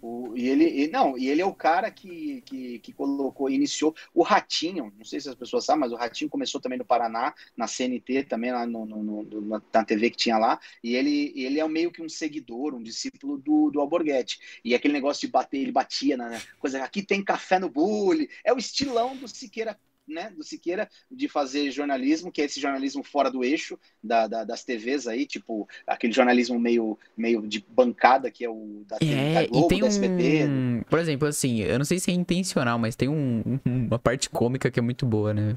O, 0.02 0.36
e 0.36 0.48
ele 0.48 0.64
e, 0.64 0.88
não, 0.88 1.16
e 1.16 1.28
ele 1.30 1.40
é 1.40 1.46
o 1.46 1.54
cara 1.54 1.88
que, 1.88 2.42
que, 2.42 2.80
que, 2.80 2.92
colocou, 2.92 3.48
iniciou 3.48 3.94
o 4.12 4.24
Ratinho. 4.24 4.92
Não 4.98 5.04
sei 5.04 5.20
se 5.20 5.28
as 5.28 5.36
pessoas 5.36 5.64
sabem, 5.64 5.78
mas 5.80 5.92
o 5.92 5.96
Ratinho 5.96 6.28
começou 6.28 6.60
também 6.60 6.76
no 6.76 6.84
Paraná, 6.84 7.32
na 7.56 7.68
CNT, 7.68 8.24
também 8.24 8.50
lá 8.50 8.66
no, 8.66 8.84
no, 8.84 9.22
no 9.22 9.62
na 9.72 9.84
TV 9.84 10.10
que 10.10 10.16
tinha 10.16 10.38
lá. 10.38 10.58
E 10.82 10.96
ele, 10.96 11.32
ele 11.36 11.60
é 11.60 11.68
meio 11.68 11.92
que 11.92 12.02
um 12.02 12.08
seguidor, 12.08 12.74
um 12.74 12.82
discípulo 12.82 13.38
do, 13.38 13.70
do 13.70 13.80
Alborguete. 13.80 14.40
E 14.64 14.74
aquele 14.74 14.92
negócio 14.92 15.20
de 15.20 15.32
bater, 15.32 15.60
ele 15.60 15.70
batia 15.70 16.16
na 16.16 16.40
coisa. 16.58 16.82
Aqui 16.82 17.00
tem 17.00 17.22
café 17.22 17.60
no 17.60 17.70
bule. 17.70 18.28
É 18.44 18.52
o 18.52 18.58
estilão 18.58 19.16
do 19.16 19.28
Siqueira 19.28 19.78
né, 20.06 20.30
do 20.36 20.42
Siqueira 20.42 20.88
de 21.10 21.28
fazer 21.28 21.70
jornalismo, 21.70 22.30
que 22.30 22.42
é 22.42 22.44
esse 22.44 22.60
jornalismo 22.60 23.02
fora 23.02 23.30
do 23.30 23.44
eixo 23.44 23.78
da, 24.02 24.26
da, 24.26 24.44
das 24.44 24.64
TVs 24.64 25.06
aí, 25.06 25.26
tipo 25.26 25.68
aquele 25.86 26.12
jornalismo 26.12 26.58
meio, 26.58 26.98
meio 27.16 27.46
de 27.46 27.64
bancada 27.68 28.30
que 28.30 28.44
é 28.44 28.50
o 28.50 28.84
da, 28.86 28.98
é, 29.00 29.34
da 29.34 29.46
Globo, 29.46 29.66
e 29.66 29.68
tem 29.68 29.80
da 29.80 29.86
SBT. 29.86 30.44
Um... 30.46 30.82
Por 30.88 30.98
exemplo, 30.98 31.28
assim, 31.28 31.60
eu 31.60 31.78
não 31.78 31.84
sei 31.84 31.98
se 31.98 32.10
é 32.10 32.14
intencional, 32.14 32.78
mas 32.78 32.96
tem 32.96 33.08
um, 33.08 33.58
uma 33.64 33.98
parte 33.98 34.28
cômica 34.28 34.70
que 34.70 34.78
é 34.78 34.82
muito 34.82 35.06
boa, 35.06 35.32
né? 35.32 35.56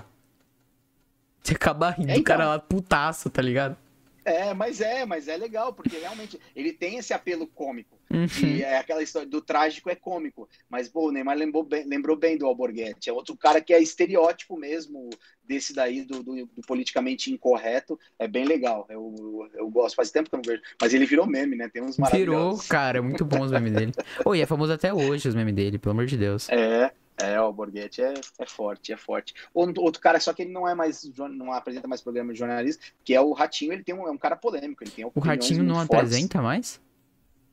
Você 1.42 1.54
acaba 1.54 1.92
rindo 1.92 2.10
é, 2.10 2.14
então... 2.14 2.24
do 2.24 2.26
cara 2.26 2.48
lá 2.48 2.60
putaço, 2.60 3.30
tá 3.30 3.42
ligado? 3.42 3.78
É, 4.26 4.56
mas 4.56 4.82
é, 4.82 5.06
mas 5.06 5.28
é 5.28 5.38
legal, 5.38 5.72
porque 5.72 5.98
realmente 5.98 6.40
ele 6.56 6.74
tem 6.74 6.98
esse 6.98 7.14
apelo 7.14 7.46
cômico. 7.46 7.96
Uhum. 8.12 8.28
E 8.44 8.64
é 8.64 8.78
aquela 8.78 9.04
história 9.04 9.28
do 9.28 9.40
trágico 9.40 9.90
é 9.90 9.96
cômico. 9.96 10.50
Mas, 10.68 10.90
pô, 10.90 11.08
o 11.08 11.12
Neymar 11.12 11.38
lembrou 11.38 11.64
bem, 11.64 11.86
lembrou 11.86 12.18
bem 12.18 12.38
do 12.38 12.48
Alborguete. 12.48 13.10
É 13.10 13.14
outro 13.14 13.38
cara 13.38 13.62
que 13.62 13.74
é 13.74 13.82
estereótipo 13.82 14.58
mesmo 14.58 15.10
desse 15.44 15.74
daí, 15.74 16.02
do, 16.02 16.24
do, 16.24 16.36
do 16.46 16.62
politicamente 16.66 17.32
incorreto. 17.32 18.00
É 18.18 18.28
bem 18.28 18.46
legal. 18.46 18.88
Eu, 18.90 19.50
eu 19.54 19.70
gosto. 19.70 19.96
Faz 19.96 20.10
tempo 20.10 20.30
que 20.30 20.36
eu 20.36 20.38
não 20.38 20.44
vejo. 20.44 20.62
Mas 20.82 20.94
ele 20.94 21.06
virou 21.06 21.28
meme, 21.28 21.56
né? 21.56 21.70
Tem 21.70 21.84
uns 21.84 21.98
maravilhosos. 21.98 22.64
Virou, 22.64 22.70
cara. 22.70 23.02
Muito 23.02 23.24
bom 23.24 23.42
os 23.42 23.52
memes 23.52 23.74
dele. 23.74 23.92
Ô, 24.26 24.30
oh, 24.30 24.36
e 24.36 24.42
é 24.42 24.46
famoso 24.46 24.74
até 24.74 24.94
hoje 24.94 25.28
os 25.28 25.36
memes 25.36 25.54
dele, 25.54 25.78
pelo 25.78 25.92
amor 25.92 26.06
de 26.06 26.18
Deus. 26.18 26.50
É. 26.50 26.92
É, 27.18 27.40
o 27.40 27.52
Borghetti 27.54 28.02
é, 28.02 28.14
é 28.40 28.46
forte, 28.46 28.92
é 28.92 28.98
forte. 28.98 29.34
Outro 29.54 30.02
cara, 30.02 30.20
só 30.20 30.34
que 30.34 30.44
ele 30.44 30.52
não 30.52 30.68
é 30.68 30.76
mais, 30.76 31.10
não 31.18 31.54
apresenta 31.54 31.88
mais 31.88 32.02
programa 32.02 32.34
de 32.34 32.40
jornalista, 32.40 32.84
que 33.04 33.14
é 33.14 33.22
o 33.22 33.32
Ratinho, 33.32 33.72
ele 33.72 33.84
tem 33.84 33.96
um, 33.96 34.08
é 34.08 34.12
um 34.12 34.18
cara 34.18 34.36
polêmico, 34.36 34.84
ele 34.84 34.92
tem 34.92 35.06
O 35.06 35.20
Ratinho 35.20 35.64
não 35.64 35.80
apresenta 35.80 36.42
mais? 36.42 36.82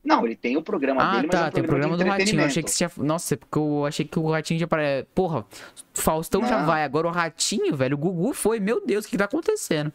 Não, 0.05 0.26
ele 0.26 0.34
tem 0.34 0.56
o 0.56 0.62
programa 0.62 1.01
ah, 1.01 1.16
dele, 1.16 1.28
tá, 1.28 1.39
mas 1.39 1.47
é 1.47 1.48
um 1.48 1.52
tem 1.52 1.62
o 1.62 1.66
programa 1.66 1.97
do 1.97 2.05
Ratinho. 2.05 2.40
Eu 2.40 2.47
achei 2.47 2.62
que 2.62 2.70
você 2.70 2.84
já... 2.84 2.90
Nossa, 2.97 3.36
porque 3.36 3.56
eu 3.56 3.86
achei 3.86 4.05
que 4.05 4.18
o 4.18 4.30
Ratinho 4.30 4.59
já 4.59 4.66
para. 4.66 5.06
Porra, 5.14 5.47
Faustão 5.94 6.40
não. 6.40 6.48
já 6.48 6.64
vai, 6.64 6.82
agora 6.82 7.06
o 7.06 7.10
Ratinho, 7.12 7.76
velho, 7.76 7.94
o 7.94 7.98
Gugu 7.98 8.32
foi, 8.32 8.59
meu 8.59 8.84
Deus, 8.84 9.05
o 9.05 9.09
que 9.09 9.16
tá 9.16 9.26
acontecendo? 9.26 9.93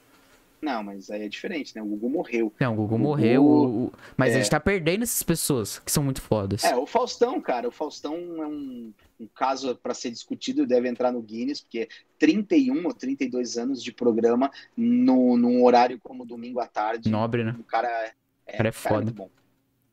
Não, 0.62 0.84
mas 0.84 1.10
aí 1.10 1.24
é 1.24 1.30
diferente, 1.30 1.76
né? 1.76 1.82
O 1.82 1.86
Gugu 1.86 2.10
morreu. 2.10 2.54
Não, 2.60 2.74
o 2.74 2.76
Gugu, 2.76 2.84
o 2.84 2.98
Gugu 2.98 3.04
morreu. 3.04 3.46
O... 3.46 3.94
Mas 4.16 4.34
é... 4.34 4.36
a 4.36 4.38
gente 4.40 4.50
tá 4.50 4.60
perdendo 4.60 5.04
essas 5.04 5.22
pessoas 5.24 5.80
que 5.80 5.92
são 5.92 6.04
muito 6.04 6.22
fodas. 6.22 6.64
É, 6.64 6.76
o 6.76 6.86
Faustão, 6.86 7.40
cara. 7.40 7.68
O 7.68 7.72
Faustão 7.72 8.16
é 8.16 8.48
um, 8.48 8.94
um 9.20 9.28
caso 9.36 9.76
para 9.76 9.94
ser 9.94 10.10
discutido, 10.10 10.66
deve 10.66 10.90
entrar 10.90 11.12
no 11.12 11.22
Guinness, 11.22 11.62
porque 11.62 11.88
31 12.18 12.86
ou 12.86 12.94
32 12.94 13.58
anos 13.58 13.84
de 13.84 13.92
programa 13.92 14.52
no, 14.76 15.38
num 15.38 15.64
horário 15.64 16.00
como 16.02 16.26
domingo 16.26 16.60
à 16.60 16.68
tarde. 16.68 17.10
Nobre, 17.10 17.44
né? 17.44 17.56
O 17.60 17.64
cara 17.64 17.88
é, 18.48 18.58
cara 18.58 18.70
é 18.70 18.72
foda. 18.72 18.96
Cara 18.96 19.10
é 19.10 19.14
bom. 19.14 19.30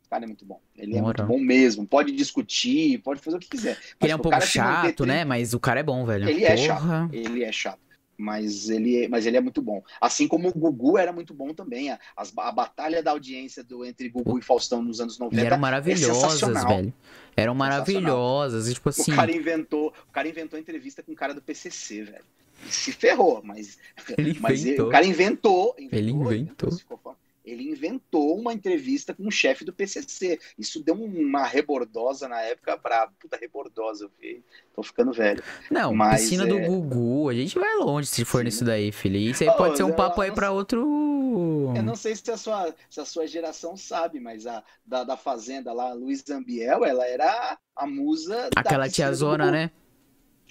cara 0.09 0.25
é 0.25 0.27
muito 0.27 0.45
bom. 0.47 0.61
Ele 0.77 0.97
é 0.97 1.03
muito 1.03 1.25
bom 1.25 1.39
mesmo. 1.39 1.87
Pode 1.87 2.13
discutir, 2.13 2.99
pode 2.99 3.21
fazer 3.21 3.37
o 3.37 3.41
que 3.41 3.49
quiser. 3.49 3.79
ele 4.01 4.13
é 4.13 4.17
um 4.17 4.19
pouco 4.19 4.41
chato, 4.41 5.05
né? 5.05 5.25
Mas 5.25 5.53
o 5.53 5.61
cara 5.61 5.81
é 5.81 5.83
bom, 5.83 6.07
velho. 6.07 6.29
Ele 6.29 6.41
Porra. 6.41 6.53
é 6.53 6.57
chato. 6.57 7.09
Ele 7.13 7.45
é 7.45 7.53
chato. 7.53 7.85
Mas 8.17 8.69
ele, 8.71 9.09
mas 9.09 9.27
ele 9.27 9.37
é 9.37 9.41
muito 9.41 9.61
bom. 9.61 9.83
Assim 10.01 10.29
como 10.29 10.49
o 10.49 10.53
Gugu 10.53 10.97
era 10.99 11.13
muito 11.13 11.35
bom 11.35 11.53
também. 11.53 11.91
A, 11.91 11.99
a, 12.17 12.53
batalha 12.53 13.03
da 13.03 13.11
audiência 13.11 13.65
do, 13.65 13.85
entre 13.85 14.09
Gugu 14.09 14.39
e 14.39 14.43
Faustão 14.43 14.83
nos 14.83 15.01
anos 15.01 15.19
90. 15.19 15.43
E 15.43 15.47
eram 15.47 15.59
maravilhosas, 15.59 16.43
é 16.43 16.67
velho. 16.67 16.95
Eram 17.37 17.55
maravilhosas. 17.55 18.69
E, 18.69 18.75
tipo 18.75 18.89
assim. 18.89 19.13
O 19.13 19.17
cara 19.17 19.35
inventou, 19.35 19.93
o 20.09 20.13
cara 20.13 20.29
inventou 20.29 20.59
entrevista 20.59 21.03
com 21.03 21.13
o 21.13 21.17
cara 21.17 21.35
do 21.35 21.43
PCC, 21.43 22.05
velho. 22.05 22.25
Se 22.71 22.93
ferrou, 22.93 23.43
mas, 23.45 23.79
ele 24.17 24.39
mas 24.41 24.65
ele, 24.65 24.81
o 24.81 24.89
cara 24.89 25.05
inventou. 25.05 25.75
inventou 25.79 25.99
ele 25.99 26.11
inventou. 26.11 26.69
inventou 26.69 27.17
ele 27.45 27.71
inventou 27.71 28.39
uma 28.39 28.53
entrevista 28.53 29.13
com 29.13 29.27
o 29.27 29.31
chefe 29.31 29.65
do 29.65 29.73
PCC. 29.73 30.39
Isso 30.59 30.83
deu 30.83 30.95
uma 30.95 31.45
rebordosa 31.45 32.27
na 32.27 32.41
época 32.41 32.77
brava. 32.77 33.13
Puta 33.21 33.37
rebordosa, 33.37 34.05
eu 34.05 34.11
vi. 34.19 34.43
Tô 34.75 34.83
ficando 34.83 35.13
velho. 35.13 35.43
Não, 35.71 35.95
Mas, 35.95 36.23
piscina 36.23 36.45
é... 36.45 36.47
do 36.47 36.59
Gugu, 36.59 37.29
a 37.29 37.35
gente 37.35 37.59
vai 37.59 37.75
longe 37.77 38.09
se 38.09 38.25
for 38.25 38.39
Sim. 38.39 38.45
nisso 38.45 38.65
daí, 38.65 38.91
filho. 38.91 39.17
Isso 39.17 39.43
aí 39.43 39.51
oh, 39.51 39.57
pode 39.57 39.77
ser 39.77 39.83
um 39.83 39.93
papo 39.93 40.21
aí 40.21 40.33
para 40.33 40.51
outro. 40.51 40.81
Eu 41.77 41.83
não 41.83 41.97
sei 41.97 42.17
se 42.17 42.31
a 42.31 42.37
sua, 42.37 42.75
se 42.89 43.01
a 43.01 43.05
sua 43.05 43.27
geração 43.27 43.77
sabe, 43.77 44.21
mas 44.21 44.47
a 44.47 44.63
da, 44.85 45.05
da 45.05 45.17
Fazenda 45.17 45.73
lá, 45.73 45.93
Luiz 45.93 46.25
Ambiel, 46.31 46.85
ela 46.85 47.07
era 47.07 47.59
a 47.77 47.87
musa. 47.87 48.49
Aquela 48.57 48.89
tiazona, 48.89 49.51
né? 49.51 49.71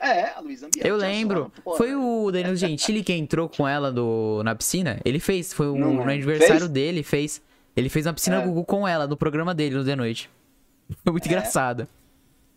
É, 0.04 0.34
a 0.36 0.42
Luísa 0.42 0.66
Ambiel. 0.66 0.86
Eu 0.86 0.98
lembro. 0.98 1.50
foi 1.78 1.96
o 1.96 2.30
Danilo 2.30 2.58
Gentili 2.58 3.02
que 3.02 3.14
entrou 3.14 3.48
com 3.48 3.66
ela 3.66 3.90
do, 3.90 4.42
na 4.44 4.54
piscina. 4.54 5.00
Ele 5.06 5.18
fez, 5.18 5.54
foi 5.54 5.68
o, 5.68 5.78
no 5.78 6.02
aniversário 6.04 6.60
fez? 6.60 6.70
dele, 6.70 7.04
fez. 7.04 7.42
Ele 7.74 7.88
fez 7.88 8.06
uma 8.06 8.14
piscina 8.14 8.42
é. 8.42 8.46
Gugu 8.46 8.66
com 8.66 8.86
ela, 8.86 9.08
no 9.08 9.16
programa 9.16 9.56
dele, 9.56 9.76
no 9.76 9.86
The 9.86 9.96
Noite. 9.96 10.30
Foi 11.04 11.14
muito 11.14 11.26
é. 11.26 11.28
engraçado. 11.30 11.88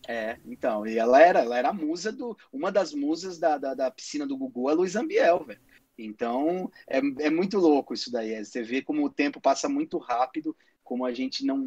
É, 0.09 0.36
então, 0.44 0.86
e 0.86 0.98
ela 0.98 1.20
era, 1.20 1.40
ela 1.40 1.56
era 1.56 1.68
a 1.68 1.73
musa 1.73 2.10
do. 2.10 2.36
Uma 2.52 2.73
das 2.73 2.93
musas 2.93 3.39
da, 3.39 3.56
da, 3.56 3.74
da 3.74 3.90
piscina 3.93 4.27
do 4.27 4.36
Gugu, 4.36 4.68
a 4.68 4.73
Luísa 4.73 5.01
Ambiel, 5.01 5.44
velho. 5.44 5.60
Então, 5.97 6.70
é, 6.89 6.98
é 6.98 7.31
muito 7.31 7.59
louco 7.59 7.94
isso 7.94 8.10
daí. 8.10 8.44
Você 8.44 8.60
vê 8.62 8.82
como 8.82 9.05
o 9.05 9.10
tempo 9.10 9.40
passa 9.40 9.68
muito 9.68 9.98
rápido 9.98 10.55
como 10.86 11.04
a 11.04 11.12
gente 11.12 11.44
não 11.44 11.58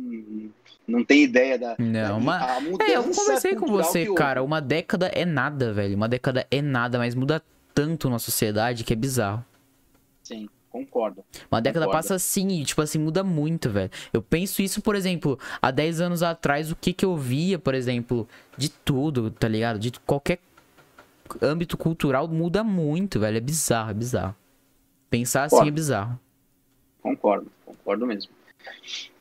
não 0.87 1.03
tem 1.03 1.23
ideia 1.23 1.59
da, 1.59 1.75
não, 1.77 2.19
mudança 2.19 2.91
é, 2.91 2.95
eu 2.95 3.03
conversei 3.03 3.53
com 3.53 3.67
você, 3.67 4.11
cara. 4.15 4.41
Uma 4.41 4.59
década 4.59 5.07
é 5.07 5.23
nada, 5.23 5.71
velho. 5.71 5.95
Uma 5.95 6.07
década 6.07 6.47
é 6.49 6.61
nada, 6.63 6.97
mas 6.97 7.13
muda 7.13 7.43
tanto 7.75 8.09
na 8.09 8.17
sociedade 8.17 8.83
que 8.83 8.93
é 8.93 8.95
bizarro. 8.95 9.45
Sim, 10.23 10.49
concordo. 10.71 11.23
Uma 11.51 11.61
década 11.61 11.85
concordo. 11.85 12.01
passa 12.01 12.15
assim 12.15 12.61
e, 12.61 12.65
tipo 12.65 12.81
assim, 12.81 12.97
muda 12.97 13.23
muito, 13.23 13.69
velho. 13.69 13.91
Eu 14.11 14.21
penso 14.21 14.61
isso, 14.63 14.81
por 14.81 14.95
exemplo, 14.95 15.37
há 15.61 15.69
10 15.69 16.01
anos 16.01 16.23
atrás, 16.23 16.71
o 16.71 16.75
que 16.75 16.93
que 16.93 17.05
eu 17.05 17.15
via, 17.15 17.59
por 17.59 17.75
exemplo, 17.75 18.27
de 18.57 18.69
tudo, 18.69 19.29
tá 19.29 19.47
ligado? 19.47 19.77
De 19.77 19.91
qualquer 19.99 20.39
âmbito 21.41 21.77
cultural 21.77 22.27
muda 22.27 22.63
muito, 22.63 23.19
velho. 23.19 23.37
É 23.37 23.41
bizarro, 23.41 23.91
é 23.91 23.93
bizarro. 23.93 24.35
Pensar 25.09 25.43
assim 25.43 25.57
concordo. 25.57 25.63
assim 25.63 25.69
é 25.69 25.75
bizarro. 25.75 26.19
Concordo, 27.01 27.51
concordo 27.65 28.07
mesmo. 28.07 28.38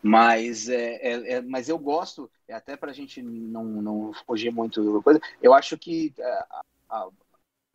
Mas, 0.02 0.68
é, 0.68 0.94
é, 0.96 1.32
é, 1.34 1.40
mas 1.42 1.68
eu 1.68 1.78
gosto, 1.78 2.30
é 2.46 2.54
até 2.54 2.76
para 2.76 2.90
a 2.90 2.94
gente 2.94 3.22
não, 3.22 3.64
não 3.64 4.12
fugir 4.26 4.52
muito 4.52 4.82
da 4.92 5.02
coisa, 5.02 5.20
eu 5.42 5.52
acho 5.54 5.76
que 5.76 6.14
é, 6.18 6.24
a, 6.24 6.62
a, 6.88 7.08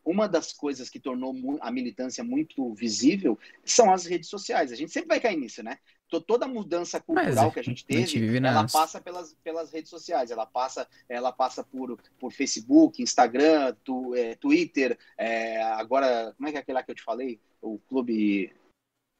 uma 0.04 0.28
das 0.28 0.52
coisas 0.52 0.90
que 0.90 1.00
tornou 1.00 1.34
a 1.60 1.70
militância 1.70 2.22
muito 2.22 2.74
visível 2.74 3.38
são 3.64 3.92
as 3.92 4.04
redes 4.04 4.28
sociais. 4.28 4.70
A 4.70 4.76
gente 4.76 4.92
sempre 4.92 5.08
vai 5.08 5.20
cair 5.20 5.36
nisso, 5.36 5.62
né? 5.62 5.78
Toda 6.28 6.46
mudança 6.46 7.00
cultural 7.00 7.50
que 7.50 7.58
a 7.58 7.64
gente 7.64 7.84
teve, 7.84 8.02
a 8.02 8.06
gente 8.06 8.46
ela 8.46 8.68
passa 8.68 9.00
pelas, 9.00 9.34
pelas 9.42 9.72
redes 9.72 9.90
sociais, 9.90 10.30
ela 10.30 10.46
passa, 10.46 10.86
ela 11.08 11.32
passa 11.32 11.64
por, 11.64 11.98
por 12.20 12.30
Facebook, 12.30 13.02
Instagram, 13.02 13.74
tu, 13.82 14.14
é, 14.14 14.36
Twitter, 14.36 14.96
é, 15.18 15.60
agora, 15.62 16.32
como 16.36 16.48
é 16.48 16.52
que 16.52 16.58
é 16.58 16.60
aquele 16.60 16.76
lá 16.76 16.84
que 16.84 16.90
eu 16.92 16.94
te 16.94 17.02
falei? 17.02 17.40
O 17.60 17.80
Clube, 17.88 18.54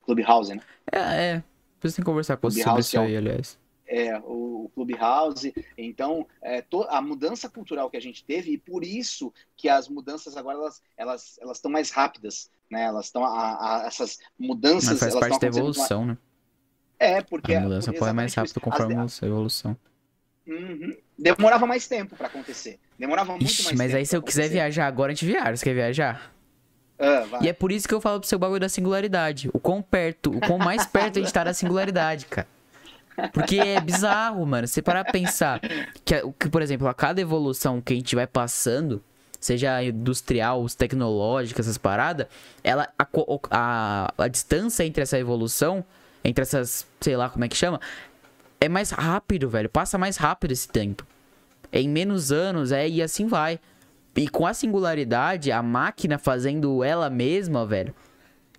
Clubhouse, 0.05 0.55
né? 0.55 0.63
É, 0.93 0.99
é. 0.99 1.45
Preciso 1.85 2.03
conversar 2.03 2.39
com 2.39 2.49
você 2.49 2.63
sobre 2.63 2.81
isso 2.81 2.99
aí, 2.99 3.15
aliás. 3.15 3.59
É, 3.87 4.19
o, 4.21 4.65
o 4.65 4.71
Clubhouse. 4.75 5.53
Então, 5.77 6.27
é, 6.41 6.63
to, 6.63 6.83
a 6.89 7.03
mudança 7.03 7.47
cultural 7.47 7.91
que 7.91 7.97
a 7.99 8.01
gente 8.01 8.25
teve, 8.25 8.53
e 8.53 8.57
por 8.57 8.83
isso 8.83 9.31
que 9.55 9.69
as 9.69 9.87
mudanças 9.87 10.35
agora 10.35 10.57
elas 10.57 10.83
elas 10.97 11.39
elas 11.43 11.59
estão 11.59 11.71
mais 11.71 11.91
rápidas, 11.91 12.51
né? 12.71 12.85
Elas 12.85 13.05
estão 13.05 13.23
essas 13.85 14.19
mudanças. 14.39 14.89
Mas 14.89 14.99
faz 14.99 15.15
parte 15.15 15.39
da 15.39 15.47
evolução, 15.47 16.07
né? 16.07 16.17
É, 16.99 17.21
porque 17.21 17.55
a 17.55 17.61
mudança 17.61 17.93
ser 17.93 18.13
mais 18.15 18.33
rápido 18.33 18.61
conforme 18.63 18.95
a 18.95 19.27
evolução. 19.27 19.77
Uhum. 20.47 20.97
Demorava 21.19 21.67
mais 21.67 21.87
tempo 21.87 22.17
para 22.17 22.29
acontecer. 22.29 22.81
Demorava 22.99 23.33
muito 23.33 23.45
Ixi, 23.45 23.65
mais 23.65 23.77
mas 23.77 23.79
tempo. 23.79 23.93
Mas 23.93 23.95
aí 23.95 24.07
se 24.07 24.17
eu 24.17 24.23
quiser 24.23 24.49
viajar 24.49 24.87
agora, 24.87 25.13
a 25.13 25.15
gente 25.15 25.27
viaja. 25.27 25.55
Você 25.55 25.65
quer 25.65 25.75
viajar? 25.75 26.34
Ah, 26.99 27.41
e 27.41 27.49
é 27.49 27.53
por 27.53 27.73
isso 27.73 27.89
que 27.89 27.95
eu 27.95 28.01
falo 28.01 28.21
pro 28.21 28.29
seu 28.29 28.39
bagulho 28.39 28.61
da 28.61 28.69
singularidade. 28.69 29.51
O 29.53 29.59
quão 29.59 29.83
perto, 29.83 30.31
o 30.31 30.41
quão 30.41 30.59
mais 30.59 30.87
perto 30.87 31.19
a 31.19 31.23
gente 31.23 31.33
tá 31.33 31.45
da 31.45 31.53
singularidade, 31.53 32.27
cara. 32.27 32.47
Porque 33.33 33.57
é 33.57 33.81
bizarro, 33.81 34.45
mano. 34.47 34.67
Você 34.67 34.83
parar 34.83 35.05
pra 35.05 35.13
pensar 35.13 35.61
que, 36.05 36.15
que, 36.39 36.49
por 36.49 36.63
exemplo, 36.63 36.89
a 36.89 36.95
cada 36.95 37.21
evolução 37.21 37.81
que 37.81 37.93
a 37.93 37.97
gente 37.97 38.15
vai 38.15 38.27
passando, 38.27 39.03
seja 39.41 39.83
industrial, 39.83 40.65
tecnológica, 40.77 41.61
essas 41.61 41.79
paradas, 41.79 42.27
ela, 42.63 42.89
a, 42.99 43.07
a, 43.51 44.15
a 44.19 44.29
distância 44.29 44.85
entre 44.85 45.03
essa 45.03 45.19
evolução, 45.19 45.85
entre 46.25 46.43
essas, 46.43 46.87
sei 47.01 47.17
lá 47.17 47.29
como 47.29 47.45
é 47.45 47.49
que 47.49 47.57
chama, 47.57 47.81
é 48.61 48.69
mais 48.69 48.91
rápido, 48.91 49.49
velho. 49.49 49.69
Passa 49.69 49.99
mais 49.99 50.17
rápido 50.17 50.53
esse 50.53 50.69
tempo. 50.69 51.07
Em 51.73 51.89
menos 51.89 52.33
anos, 52.33 52.73
é, 52.73 52.89
e 52.89 53.03
assim 53.03 53.27
vai. 53.27 53.61
E 54.17 54.29
com 54.29 54.47
a 54.47 54.55
singularidade, 54.55 55.51
a 55.51 55.63
máquina 55.63 56.19
fazendo 56.19 56.85
ela 56.85 57.11
mesma, 57.11 57.67
velho. 57.67 57.95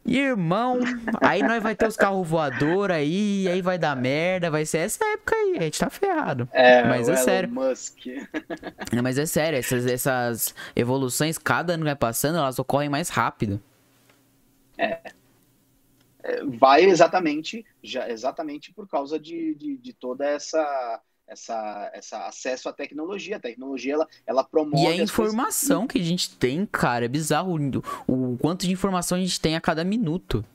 Irmão, 0.06 0.82
aí 1.20 1.42
nós 1.42 1.64
vai 1.64 1.76
ter 1.76 1.88
os 1.88 1.96
carros 1.96 2.28
voadores 2.28 2.96
aí, 2.96 3.48
aí 3.48 3.60
vai 3.60 3.76
dar 3.80 3.96
merda, 3.96 4.52
vai 4.52 4.64
ser 4.64 4.80
essa 4.80 5.04
época 5.04 5.36
aí, 5.36 5.58
a 5.58 5.62
gente 5.64 5.80
tá 5.80 5.90
ferrado. 5.90 6.48
É, 6.52 6.84
mas 6.84 7.10
é 7.10 7.16
sério. 7.16 7.50
Musk. 7.50 8.06
Mas 9.02 9.18
é 9.18 9.26
sério, 9.26 9.58
essas, 9.58 9.86
essas 9.88 10.56
evoluções, 10.76 11.40
cada 11.40 11.74
ano 11.74 11.86
vai 11.86 11.96
passando, 11.96 12.38
elas 12.38 12.60
ocorrem 12.60 12.88
mais 12.88 13.10
rápido. 13.10 13.60
É. 14.78 15.00
é 16.24 16.46
vai 16.46 16.84
exatamente, 16.84 17.66
já, 17.82 18.08
exatamente 18.08 18.72
por 18.72 18.88
causa 18.88 19.20
de, 19.20 19.56
de, 19.56 19.78
de 19.78 19.94
toda 19.94 20.26
essa 20.26 21.02
essa, 21.28 21.92
essa 21.94 22.28
acesso 22.28 22.70
à 22.70 22.74
tecnologia. 22.74 23.38
A 23.38 23.40
tecnologia 23.40 23.94
ela, 23.94 24.08
ela 24.26 24.44
promove. 24.44 24.84
E 24.84 24.88
a 24.88 24.96
informação 24.96 25.88
coisas... 25.88 25.92
que 25.92 26.00
a 26.00 26.04
gente 26.04 26.36
tem, 26.38 26.66
cara, 26.66 27.06
é 27.06 27.08
bizarro 27.08 27.56
o, 28.08 28.34
o 28.34 28.38
quanto 28.38 28.66
de 28.66 28.72
informação 28.72 29.18
a 29.18 29.22
gente 29.22 29.40
tem 29.40 29.56
a 29.56 29.62
cada 29.62 29.84
minuto. 29.84 30.46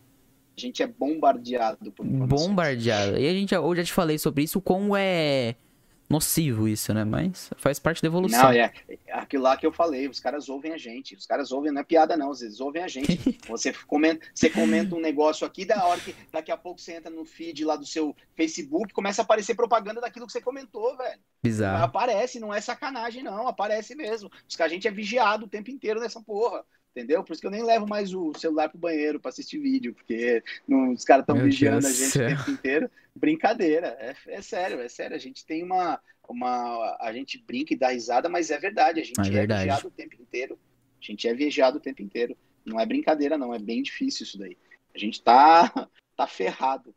A 0.56 0.60
gente 0.60 0.82
é 0.82 0.86
bombardeado 0.86 1.90
por 1.92 2.06
informações. 2.06 2.48
Bombardeado. 2.48 3.18
E 3.18 3.28
a 3.28 3.32
gente, 3.32 3.54
eu 3.54 3.76
já 3.76 3.84
te 3.84 3.92
falei 3.92 4.18
sobre 4.18 4.44
isso, 4.44 4.60
como 4.60 4.96
é 4.96 5.54
nocivo 6.10 6.66
isso, 6.66 6.92
né? 6.92 7.04
Mas 7.04 7.50
faz 7.56 7.78
parte 7.78 8.02
da 8.02 8.08
evolução. 8.08 8.42
Não, 8.42 8.50
é, 8.50 8.72
é 8.88 8.98
aquilo 9.12 9.44
lá 9.44 9.56
que 9.56 9.64
eu 9.64 9.72
falei, 9.72 10.08
os 10.08 10.18
caras 10.18 10.48
ouvem 10.48 10.72
a 10.72 10.78
gente. 10.78 11.14
Os 11.14 11.24
caras 11.24 11.52
ouvem, 11.52 11.70
não 11.70 11.80
é 11.80 11.84
piada 11.84 12.16
não, 12.16 12.32
eles 12.32 12.60
ouvem 12.60 12.82
a 12.82 12.88
gente. 12.88 13.38
Você 13.46 13.72
comenta, 13.86 14.26
você 14.34 14.50
comenta 14.50 14.94
um 14.94 15.00
negócio 15.00 15.46
aqui, 15.46 15.64
da 15.64 15.84
hora 15.84 16.00
que 16.00 16.14
daqui 16.32 16.50
a 16.50 16.56
pouco 16.56 16.80
você 16.80 16.94
entra 16.94 17.10
no 17.10 17.24
feed 17.24 17.64
lá 17.64 17.76
do 17.76 17.86
seu 17.86 18.14
Facebook, 18.34 18.92
começa 18.92 19.22
a 19.22 19.24
aparecer 19.24 19.54
propaganda 19.54 20.00
daquilo 20.00 20.26
que 20.26 20.32
você 20.32 20.40
comentou, 20.40 20.96
velho. 20.96 21.20
Bizarro. 21.42 21.84
Aparece, 21.84 22.40
não 22.40 22.52
é 22.52 22.60
sacanagem 22.60 23.22
não, 23.22 23.46
aparece 23.46 23.94
mesmo. 23.94 24.30
Os 24.48 24.60
a 24.60 24.68
gente 24.68 24.88
é 24.88 24.90
vigiado 24.90 25.46
o 25.46 25.48
tempo 25.48 25.70
inteiro 25.70 26.00
nessa 26.00 26.20
porra 26.20 26.64
entendeu? 26.90 27.22
Por 27.22 27.32
isso 27.32 27.40
que 27.40 27.46
eu 27.46 27.50
nem 27.50 27.62
levo 27.62 27.86
mais 27.86 28.14
o 28.14 28.32
celular 28.34 28.68
pro 28.68 28.78
banheiro 28.78 29.20
para 29.20 29.30
assistir 29.30 29.58
vídeo, 29.58 29.94
porque 29.94 30.42
não, 30.66 30.92
os 30.92 31.04
caras 31.04 31.22
estão 31.22 31.36
vigiando 31.36 31.80
Deus 31.80 31.94
a 31.94 32.04
gente 32.04 32.10
céu. 32.10 32.26
o 32.26 32.36
tempo 32.36 32.50
inteiro. 32.50 32.90
Brincadeira, 33.14 33.96
é, 33.98 34.14
é, 34.28 34.42
sério, 34.42 34.80
é 34.80 34.88
sério. 34.88 35.16
A 35.16 35.18
gente 35.18 35.44
tem 35.44 35.62
uma, 35.62 36.00
uma. 36.28 36.96
A 37.00 37.12
gente 37.12 37.42
brinca 37.44 37.72
e 37.72 37.76
dá 37.76 37.88
risada, 37.88 38.28
mas 38.28 38.50
é 38.50 38.58
verdade, 38.58 39.00
a 39.00 39.04
gente 39.04 39.20
é, 39.20 39.42
é 39.42 39.46
vigiado 39.46 39.88
o 39.88 39.90
tempo 39.90 40.16
inteiro. 40.20 40.58
A 41.00 41.04
gente 41.04 41.26
é 41.26 41.34
vigiado 41.34 41.78
o 41.78 41.80
tempo 41.80 42.02
inteiro. 42.02 42.36
Não 42.64 42.78
é 42.78 42.84
brincadeira, 42.84 43.38
não, 43.38 43.54
é 43.54 43.58
bem 43.58 43.82
difícil 43.82 44.24
isso 44.24 44.38
daí. 44.38 44.56
A 44.94 44.98
gente 44.98 45.22
tá, 45.22 45.88
tá 46.16 46.26
ferrado 46.26 46.94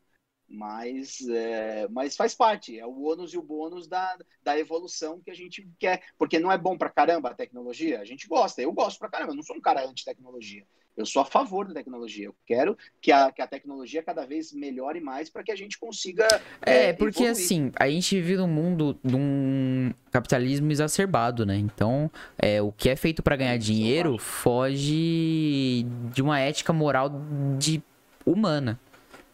mas, 0.48 1.20
é, 1.30 1.88
mas 1.90 2.15
faz 2.15 2.36
parte, 2.36 2.78
é 2.78 2.86
o 2.86 3.02
ônus 3.03 3.34
e 3.34 3.38
o 3.38 3.41
bônus 3.41 3.88
da, 3.88 4.18
da 4.44 4.57
evolução 4.57 5.22
que 5.22 5.32
a 5.32 5.36
gente 5.36 5.68
quer, 5.80 6.03
porque 6.18 6.40
não 6.40 6.52
é 6.52 6.57
bom 6.57 6.78
pra 6.78 6.90
caramba 6.90 7.30
a 7.30 7.34
tecnologia, 7.34 7.99
a 7.99 8.06
gente 8.06 8.28
gosta, 8.28 8.61
eu 8.61 8.72
gosto 8.72 8.99
pra 8.99 9.10
caramba, 9.10 9.32
eu 9.32 9.36
não 9.36 9.44
sou 9.44 9.56
um 9.56 9.61
cara 9.61 9.86
anti-tecnologia, 9.88 10.64
eu 10.95 11.06
sou 11.06 11.22
a 11.22 11.26
favor 11.26 11.68
da 11.68 11.74
tecnologia, 11.74 12.28
eu 12.28 12.36
quero 12.45 12.78
que 13.02 13.11
a, 13.11 13.32
que 13.32 13.41
a 13.41 13.48
tecnologia 13.48 14.03
cada 14.03 14.26
vez 14.26 14.53
melhore 14.53 15.02
mais 15.02 15.30
para 15.30 15.44
que 15.44 15.52
a 15.52 15.56
gente 15.56 15.80
consiga. 15.80 16.28
É, 16.61 16.90
é 16.90 16.94
porque 16.94 17.24
evoluir. 17.24 17.32
assim, 17.32 17.72
a 17.76 17.90
gente 17.90 18.15
vive 18.22 18.38
num 18.38 18.48
mundo 18.48 18.98
de 19.03 19.15
um 19.15 19.91
capitalismo 20.11 20.72
exacerbado, 20.72 21.45
né? 21.45 21.57
Então, 21.57 22.11
é, 22.38 22.61
o 22.61 22.72
que 22.72 22.90
é 22.90 22.95
feito 22.95 23.24
para 23.24 23.36
ganhar 23.36 23.57
dinheiro 23.57 24.20
foge 24.20 25.84
de 26.14 26.22
uma 26.22 26.40
ética 26.40 26.72
moral 26.72 27.10
de 27.57 27.82
humana. 28.24 28.80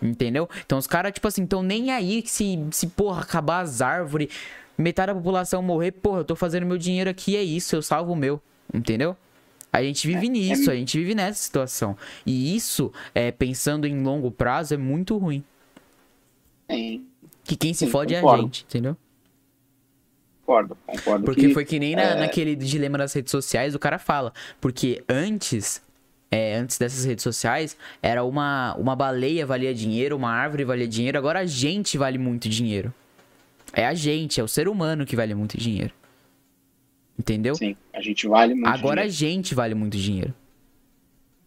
Entendeu? 0.02 0.50
Então 0.66 0.78
os 0.78 0.88
caras, 0.88 1.12
tipo 1.12 1.28
assim, 1.28 1.44
estão 1.44 1.62
nem 1.62 1.92
aí 1.92 2.24
se, 2.26 2.58
se, 2.72 2.88
porra, 2.88 3.22
acabar 3.22 3.62
as 3.62 3.82
árvores, 3.82 4.30
metade 4.78 5.12
da 5.12 5.16
população 5.16 5.62
morrer, 5.62 5.92
porra, 5.92 6.20
eu 6.20 6.26
tô 6.26 6.36
fazendo 6.36 6.66
meu 6.66 6.78
dinheiro 6.78 7.10
aqui, 7.10 7.36
é 7.36 7.44
isso, 7.44 7.76
eu 7.76 7.82
salvo 7.82 8.14
o 8.14 8.16
meu. 8.16 8.42
Entendeu? 8.74 9.16
A 9.72 9.84
gente 9.84 10.08
vive 10.08 10.28
é, 10.28 10.30
nisso, 10.30 10.70
é... 10.70 10.74
a 10.74 10.76
gente 10.76 10.98
vive 10.98 11.14
nessa 11.14 11.42
situação. 11.42 11.98
E 12.26 12.56
isso, 12.56 12.92
é, 13.14 13.32
pensando 13.32 13.86
em 13.86 14.02
longo 14.02 14.32
prazo, 14.32 14.74
é 14.74 14.78
muito 14.78 15.18
ruim. 15.18 15.44
Sim. 16.70 17.06
Que 17.44 17.56
quem 17.56 17.74
se 17.74 17.86
Sim, 17.86 17.92
fode 17.92 18.16
concordo. 18.16 18.36
é 18.36 18.40
a 18.40 18.44
gente, 18.44 18.64
entendeu? 18.64 18.98
Concordo, 20.46 20.78
concordo. 20.86 21.26
Porque 21.26 21.48
que, 21.48 21.54
foi 21.54 21.66
que 21.66 21.80
nem 21.80 21.96
na, 21.96 22.02
é... 22.02 22.20
naquele 22.22 22.56
dilema 22.56 22.98
das 22.98 23.14
redes 23.14 23.32
sociais, 23.32 23.76
o 23.76 23.80
cara 23.80 24.00
fala. 24.00 24.34
Porque 24.60 25.04
antes 25.08 25.82
é, 26.32 26.56
antes 26.56 26.78
dessas 26.78 27.06
redes 27.06 27.24
sociais, 27.24 27.78
era 28.02 28.24
uma, 28.24 28.76
uma 28.76 28.96
baleia 28.96 29.46
valia 29.46 29.74
dinheiro, 29.74 30.16
uma 30.16 30.32
árvore 30.32 30.64
valia 30.64 30.88
dinheiro, 30.88 31.18
agora 31.18 31.40
a 31.40 31.46
gente 31.46 31.98
vale 31.98 32.18
muito 32.18 32.48
dinheiro. 32.48 32.94
É 33.74 33.86
a 33.86 33.94
gente, 33.94 34.40
é 34.40 34.44
o 34.44 34.48
ser 34.48 34.68
humano 34.68 35.06
que 35.06 35.16
vale 35.16 35.34
muito 35.34 35.58
dinheiro. 35.58 35.94
Entendeu? 37.18 37.56
Sim, 37.56 37.76
a 37.94 38.02
gente 38.02 38.28
vale 38.28 38.54
muito 38.54 38.68
Agora 38.68 39.02
dinheiro. 39.02 39.02
a 39.02 39.08
gente 39.08 39.56
vale 39.56 39.76
muito 39.76 39.98
dinheiro. 39.98 40.34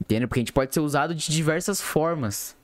Entendeu? 0.00 0.28
Porque 0.28 0.40
a 0.40 0.42
gente 0.42 0.52
pode 0.52 0.74
ser 0.74 0.80
usado 0.80 1.14
de 1.14 1.30
diversas 1.30 1.80
formas 1.80 2.56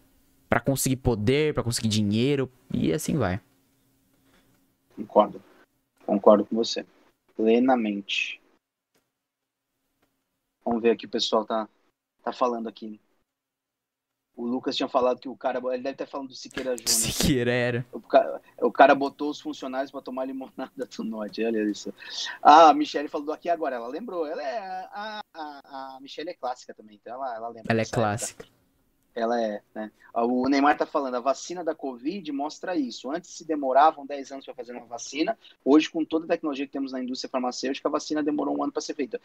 para 0.49 0.61
conseguir 0.61 0.97
poder, 0.97 1.55
para 1.55 1.62
conseguir 1.62 1.89
dinheiro 1.89 2.51
e 2.73 2.93
assim 2.93 3.16
vai. 3.16 3.40
Concordo. 4.95 5.43
Concordo 6.05 6.45
com 6.45 6.57
você. 6.57 6.85
Plenamente. 7.36 8.40
Vamos 10.65 10.82
ver 10.82 10.90
aqui 10.90 11.07
o 11.07 11.09
pessoal 11.09 11.45
tá 11.45 11.69
tá 12.29 12.33
falando 12.33 12.69
aqui. 12.69 13.01
O 14.37 14.47
Lucas 14.47 14.77
tinha 14.77 14.89
falado 14.89 15.19
que 15.19 15.29
o 15.29 15.37
cara. 15.37 15.59
Ele 15.59 15.83
deve 15.83 15.95
estar 15.95 16.07
falando 16.07 16.29
do 16.29 16.35
Siqueira 16.35 16.71
Júnior. 16.77 16.89
Siqueira 16.89 17.51
era. 17.51 17.87
O 17.93 18.01
cara, 18.01 18.41
o 18.63 18.71
cara 18.71 18.95
botou 18.95 19.31
os 19.31 19.41
funcionários 19.41 19.91
para 19.91 20.01
tomar 20.01 20.27
limonada 20.27 20.87
do 20.97 21.05
norte. 21.05 21.45
Olha 21.45 21.63
isso. 21.65 21.93
Ah, 22.41 22.69
a 22.69 22.75
Michelle 22.75 23.09
falou 23.09 23.33
aqui 23.33 23.49
agora. 23.49 23.75
Ela 23.75 23.89
lembrou. 23.89 24.27
Ela 24.27 24.43
é. 24.43 24.59
A, 24.93 25.21
a, 25.35 25.97
a 25.97 25.99
Michelle 26.01 26.31
é 26.31 26.35
clássica 26.35 26.73
também, 26.73 27.01
então 27.01 27.15
ela, 27.15 27.35
ela 27.35 27.49
lembra. 27.49 27.73
Ela 27.73 27.83
é 27.83 27.85
clássica. 27.85 28.45
Época. 28.45 28.59
Ela 29.15 29.43
é, 29.43 29.61
né? 29.75 29.91
O 30.15 30.49
Neymar 30.49 30.79
tá 30.79 30.87
falando, 30.87 31.17
a 31.17 31.21
vacina 31.21 31.65
da 31.65 31.75
Covid 31.75 32.31
mostra 32.31 32.77
isso. 32.77 33.11
Antes 33.11 33.31
se 33.31 33.45
demoravam 33.45 34.07
10 34.07 34.31
anos 34.31 34.45
para 34.45 34.55
fazer 34.55 34.73
uma 34.73 34.87
vacina. 34.87 35.37
Hoje, 35.65 35.91
com 35.91 36.05
toda 36.05 36.25
a 36.25 36.29
tecnologia 36.29 36.67
que 36.67 36.73
temos 36.73 36.93
na 36.93 37.03
indústria 37.03 37.29
farmacêutica, 37.29 37.89
a 37.89 37.91
vacina 37.91 38.23
demorou 38.23 38.57
um 38.57 38.63
ano 38.63 38.73
para 38.73 38.81
ser 38.81 38.95
feita 38.95 39.21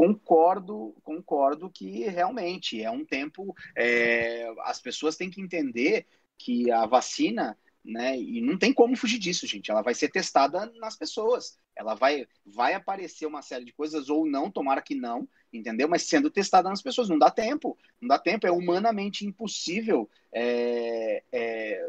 concordo, 0.00 0.96
concordo 1.02 1.68
que 1.68 2.08
realmente 2.08 2.82
é 2.82 2.90
um 2.90 3.04
tempo. 3.04 3.54
É, 3.76 4.50
as 4.60 4.80
pessoas 4.80 5.14
têm 5.14 5.28
que 5.28 5.42
entender 5.42 6.06
que 6.38 6.70
a 6.70 6.86
vacina, 6.86 7.54
né? 7.84 8.18
E 8.18 8.40
não 8.40 8.56
tem 8.56 8.72
como 8.72 8.96
fugir 8.96 9.18
disso, 9.18 9.46
gente. 9.46 9.70
Ela 9.70 9.82
vai 9.82 9.92
ser 9.92 10.08
testada 10.08 10.64
nas 10.76 10.96
pessoas. 10.96 11.58
Ela 11.76 11.94
vai, 11.94 12.26
vai 12.46 12.72
aparecer 12.72 13.26
uma 13.26 13.42
série 13.42 13.66
de 13.66 13.74
coisas 13.74 14.08
ou 14.08 14.24
não, 14.24 14.50
tomara 14.50 14.80
que 14.80 14.94
não, 14.94 15.28
entendeu? 15.52 15.86
Mas 15.86 16.04
sendo 16.04 16.30
testada 16.30 16.70
nas 16.70 16.80
pessoas, 16.80 17.10
não 17.10 17.18
dá 17.18 17.30
tempo, 17.30 17.76
não 18.00 18.08
dá 18.08 18.18
tempo. 18.18 18.46
É 18.46 18.50
humanamente 18.50 19.26
impossível 19.26 20.08
é, 20.32 21.22
é, 21.30 21.86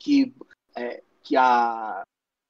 que 0.00 0.34
é, 0.76 1.00
que 1.22 1.36
a 1.36 2.02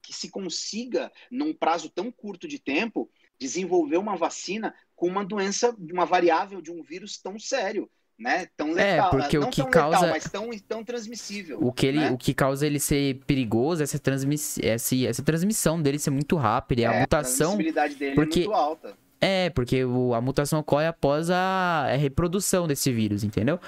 que 0.02 0.14
se 0.14 0.28
consiga 0.28 1.12
num 1.31 1.55
prazo 1.55 1.89
tão 1.89 2.10
curto 2.10 2.48
de 2.48 2.59
tempo 2.59 3.09
desenvolver 3.41 3.97
uma 3.97 4.17
vacina 4.17 4.75
com 4.95 5.09
uma 5.09 5.25
doença, 5.25 5.75
uma 5.91 6.05
variável 6.05 6.61
de 6.61 6.71
um 6.71 6.83
vírus 6.83 7.19
tão 7.19 7.39
sério. 7.39 7.91
Né? 8.19 8.47
Tão 8.55 8.69
é, 8.79 8.97
letal, 8.97 9.07
é, 9.07 9.11
porque 9.11 9.39
não 9.39 9.49
o 9.49 9.51
que 9.51 9.65
causa 9.65 10.01
letal, 10.01 10.11
mas 10.11 10.25
tão, 10.25 10.51
tão 10.69 10.85
transmissível. 10.85 11.59
O 11.59 11.73
que, 11.73 11.87
ele, 11.87 12.01
né? 12.01 12.11
o 12.11 12.19
que 12.19 12.35
causa 12.35 12.67
ele 12.67 12.79
ser 12.79 13.19
perigoso, 13.27 13.83
essa, 13.83 13.99
transmiss... 13.99 14.59
essa, 14.59 14.95
essa 14.95 15.23
transmissão 15.23 15.81
dele 15.81 15.99
ser 15.99 16.11
muito 16.11 16.37
rápida, 16.37 16.83
é, 16.83 16.85
a 16.85 17.01
mutação. 17.01 17.55
A 17.55 17.57
dele 17.57 17.71
é 17.71 18.15
porque... 18.15 18.41
é 18.41 18.45
muito 18.45 18.53
alta. 18.53 18.99
É, 19.19 19.49
porque 19.51 19.85
o, 19.87 20.12
a 20.15 20.21
mutação 20.21 20.61
ocorre 20.61 20.87
após 20.87 21.31
a, 21.31 21.87
a, 21.93 21.97
reprodução 21.97 22.67
desse 22.67 22.93
vírus, 22.93 23.25
entendeu? 23.25 23.59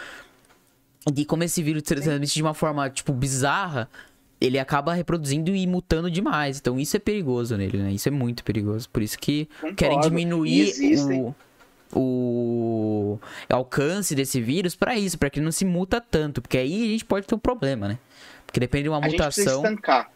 E 1.17 1.25
como 1.25 1.45
esse 1.45 1.63
vírus 1.63 1.83
se 1.87 1.95
transmite 1.95 2.35
de 2.35 2.43
uma 2.43 2.55
forma, 2.55 2.89
tipo, 2.91 3.13
bizarra, 3.13 3.89
ele 4.43 4.59
acaba 4.59 4.93
reproduzindo 4.93 5.55
e 5.55 5.67
mutando 5.67 6.11
demais. 6.11 6.59
Então 6.59 6.79
isso 6.79 6.97
é 6.97 7.01
perigoso 7.01 7.57
nele, 7.57 7.79
né? 7.79 7.93
Isso 7.93 8.09
é 8.09 8.11
muito 8.11 8.43
perigoso. 8.43 8.89
Por 8.91 9.03
isso 9.03 9.17
que 9.19 9.47
Concordo. 9.55 9.77
querem 9.77 10.01
diminuir 10.01 10.73
o, 11.09 11.35
o 11.95 13.19
alcance 13.49 14.15
desse 14.15 14.41
vírus 14.41 14.75
para 14.75 14.99
isso, 14.99 15.17
para 15.17 15.31
que 15.31 15.39
ele 15.39 15.45
não 15.45 15.53
se 15.53 15.65
muta 15.65 16.01
tanto, 16.01 16.43
porque 16.43 16.59
aí 16.59 16.87
a 16.87 16.89
gente 16.89 17.05
pode 17.05 17.27
ter 17.27 17.35
um 17.35 17.39
problema, 17.39 17.87
né? 17.87 17.99
Porque 18.45 18.59
depende 18.59 18.85
de 18.85 18.89
uma 18.89 18.99
a 18.99 19.01
mutação. 19.01 19.31
Gente 19.31 19.45
precisa 19.45 19.57
estancar. 19.57 20.11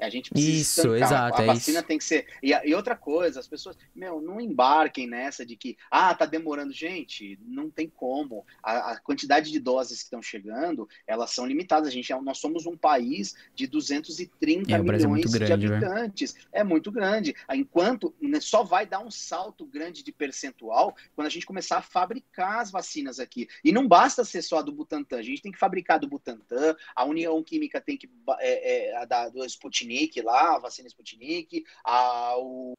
A 0.00 0.08
gente 0.08 0.30
precisa 0.30 0.60
Isso, 0.60 0.80
estancar. 0.94 1.02
exato. 1.02 1.40
A 1.40 1.44
é 1.44 1.46
vacina 1.46 1.82
tem 1.82 1.98
que 1.98 2.04
ser. 2.04 2.26
E, 2.42 2.52
e, 2.52 2.74
outra 2.74 2.94
coisa, 2.94 3.40
as 3.40 3.48
pessoas, 3.48 3.76
meu, 3.94 4.20
não 4.20 4.40
embarquem 4.40 5.08
nessa 5.08 5.44
de 5.44 5.56
que, 5.56 5.76
ah, 5.90 6.14
tá 6.14 6.24
demorando. 6.24 6.72
Gente, 6.72 7.38
não 7.44 7.68
tem 7.68 7.88
como. 7.88 8.46
A, 8.62 8.92
a 8.92 9.00
quantidade 9.00 9.50
de 9.50 9.58
doses 9.58 9.98
que 9.98 10.04
estão 10.04 10.22
chegando, 10.22 10.88
elas 11.06 11.32
são 11.32 11.44
limitadas. 11.44 11.88
A 11.88 11.90
gente, 11.90 12.12
é, 12.12 12.20
nós 12.20 12.38
somos 12.38 12.64
um 12.66 12.76
país 12.76 13.34
de 13.54 13.66
230 13.66 14.72
é, 14.72 14.78
milhões 14.78 15.34
é 15.34 15.38
grande, 15.38 15.46
de 15.46 15.52
habitantes. 15.52 16.34
Né? 16.34 16.40
É 16.52 16.64
muito 16.64 16.92
grande. 16.92 17.34
Enquanto 17.52 18.14
né, 18.20 18.40
só 18.40 18.62
vai 18.62 18.86
dar 18.86 19.00
um 19.00 19.10
salto 19.10 19.66
grande 19.66 20.04
de 20.04 20.12
percentual 20.12 20.94
quando 21.16 21.26
a 21.26 21.30
gente 21.30 21.46
começar 21.46 21.78
a 21.78 21.82
fabricar 21.82 22.60
as 22.60 22.70
vacinas 22.70 23.18
aqui. 23.18 23.48
E 23.64 23.72
não 23.72 23.88
basta 23.88 24.24
ser 24.24 24.42
só 24.42 24.62
do 24.62 24.72
Butantan. 24.72 25.18
A 25.18 25.22
gente 25.22 25.42
tem 25.42 25.50
que 25.50 25.58
fabricar 25.58 25.98
do 25.98 26.06
Butantan, 26.06 26.76
a 26.94 27.04
União 27.04 27.42
Química 27.42 27.80
tem 27.80 27.96
que. 27.96 28.08
É, 28.38 28.90
é, 28.90 28.96
a 28.96 29.04
da, 29.04 29.28
do 29.28 29.44
Sputnik 29.44 29.87
Sputnik 29.88 30.22
lá, 30.22 30.56
a 30.56 30.58
vacina 30.58 30.88
Sputnik, 30.88 31.64
a, 31.84 32.38
o, 32.38 32.72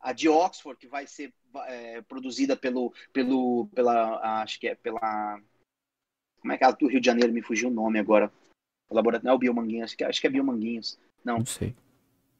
a 0.00 0.12
de 0.12 0.28
Oxford, 0.28 0.78
que 0.78 0.88
vai 0.88 1.06
ser 1.06 1.32
é, 1.66 2.02
produzida 2.02 2.56
pelo, 2.56 2.92
pelo, 3.12 3.68
pela, 3.74 4.42
acho 4.42 4.58
que 4.58 4.68
é 4.68 4.74
pela, 4.74 5.40
como 6.40 6.52
é 6.52 6.58
que 6.58 6.64
é 6.64 6.72
do 6.72 6.88
Rio 6.88 7.00
de 7.00 7.06
Janeiro, 7.06 7.32
me 7.32 7.42
fugiu 7.42 7.68
o 7.68 7.72
nome 7.72 7.98
agora, 7.98 8.32
o 8.90 8.94
laboratório, 8.94 9.24
não 9.24 9.32
é 9.32 9.36
o 9.36 9.38
Biomanguinhos, 9.38 9.84
acho 9.84 9.96
que, 9.96 10.04
acho 10.04 10.20
que 10.20 10.26
é 10.26 10.30
Biomanguinhos, 10.30 10.98
não. 11.24 11.38
Não 11.38 11.46
sei. 11.46 11.74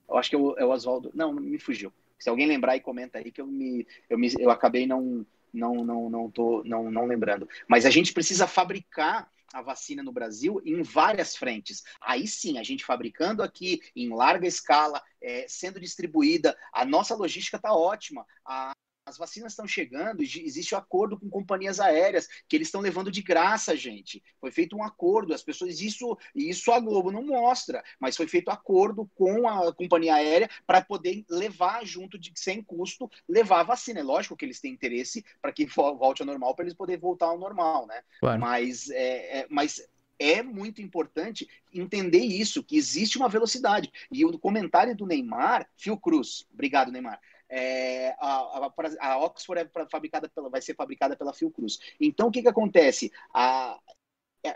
Eu 0.09 0.19
acho 0.19 0.29
que 0.29 0.37
é 0.37 0.39
o, 0.39 0.59
é 0.59 0.65
o 0.65 0.71
Oswaldo, 0.71 1.11
não, 1.15 1.33
me 1.33 1.59
fugiu. 1.59 1.93
Se 2.19 2.29
alguém 2.29 2.47
lembrar 2.47 2.77
e 2.77 2.81
comenta 2.81 3.19
aí 3.19 3.33
que 3.33 3.41
eu 3.41 3.47
me, 3.47 3.87
eu 4.09 4.19
me, 4.19 4.33
eu 4.39 4.51
acabei 4.51 4.87
não, 4.87 5.27
não, 5.53 5.85
não, 5.85 6.11
não 6.11 6.31
tô, 6.31 6.63
não, 6.65 6.91
não 6.91 7.07
lembrando. 7.07 7.49
Mas 7.67 7.85
a 7.85 7.91
gente 7.91 8.13
precisa 8.13 8.47
fabricar 8.47 9.31
a 9.53 9.63
vacina 9.63 10.03
no 10.03 10.13
Brasil 10.13 10.61
em 10.65 10.83
várias 10.83 11.37
frentes. 11.37 11.83
Aí 12.01 12.27
sim, 12.27 12.59
a 12.59 12.63
gente 12.63 12.85
fabricando 12.85 13.43
aqui 13.43 13.81
em 13.95 14.15
larga 14.15 14.47
escala, 14.47 15.03
é, 15.21 15.47
sendo 15.49 15.81
distribuída, 15.81 16.57
a 16.73 16.85
nossa 16.85 17.15
logística 17.15 17.57
está 17.57 17.73
ótima. 17.73 18.27
A, 18.45 18.73
as 19.05 19.19
vacinas 19.19 19.53
estão 19.53 19.67
chegando, 19.67 20.23
existe 20.23 20.75
um 20.75 20.79
acordo 20.79 21.19
com 21.19 21.29
companhias 21.29 21.81
aéreas 21.81 22.29
que 22.49 22.57
eles 22.57 22.69
estão 22.69 22.81
levando 22.81 23.11
de 23.11 23.23
graça, 23.23 23.77
gente. 23.77 24.23
Foi 24.41 24.51
feito 24.51 24.77
um 24.77 24.83
acordo, 24.83 25.35
as 25.35 25.43
pessoas 25.43 25.81
isso 25.81 26.17
isso 26.35 26.71
a 26.73 26.79
Globo 26.79 27.11
não 27.11 27.27
mostra, 27.27 27.83
mas 27.99 28.17
foi 28.17 28.27
feito 28.27 28.51
acordo 28.51 29.11
com 29.15 29.49
a 29.49 29.73
companhia 29.75 30.15
aérea 30.15 30.49
para 30.67 30.83
poder 30.83 31.25
levar 31.29 31.85
junto 31.85 32.19
de 32.19 32.33
sem 32.37 32.63
custo 32.63 33.11
levar 33.29 33.61
a 33.61 33.65
vacina. 33.65 34.01
É 34.01 34.05
lógico 34.05 34.37
que 34.37 34.45
eles 34.45 34.61
têm 34.61 34.73
interesse 34.73 35.25
para 35.41 35.53
que 35.53 35.67
volte 35.67 36.23
ao 36.23 36.27
normal, 36.27 36.55
para 36.55 36.65
eles 36.65 36.75
poderem 36.75 37.01
voltar 37.01 37.27
ao 37.27 37.39
normal, 37.39 37.87
né? 37.87 38.03
Claro. 38.21 38.41
Mas 38.41 38.89
é, 38.91 39.41
é, 39.41 39.47
mas 39.51 39.87
é 40.19 40.43
muito 40.43 40.81
importante 40.81 41.49
entender 41.75 42.21
isso, 42.21 42.63
que 42.63 42.77
existe 42.77 43.19
uma 43.19 43.29
velocidade. 43.29 43.91
E 44.11 44.25
o 44.25 44.39
comentário 44.39 44.95
do 44.95 45.07
Neymar, 45.07 45.69
Fio 45.77 45.97
Cruz, 45.97 46.47
obrigado, 46.53 46.93
Neymar. 46.93 47.21
É, 47.55 48.17
a, 48.19 48.29
a, 48.29 48.73
a, 49.01 49.19
Oxford 49.19 49.61
é 49.61 49.87
fabricada 49.91 50.27
pela, 50.27 50.49
vai 50.49 50.63
ser 50.63 50.75
fabricada 50.75 51.15
pela 51.15 51.35
Fiocruz. 51.35 51.79
Então, 52.01 52.29
o 52.29 52.31
que, 52.31 52.41
que 52.41 52.49
acontece? 52.49 53.13
A, 53.31 53.79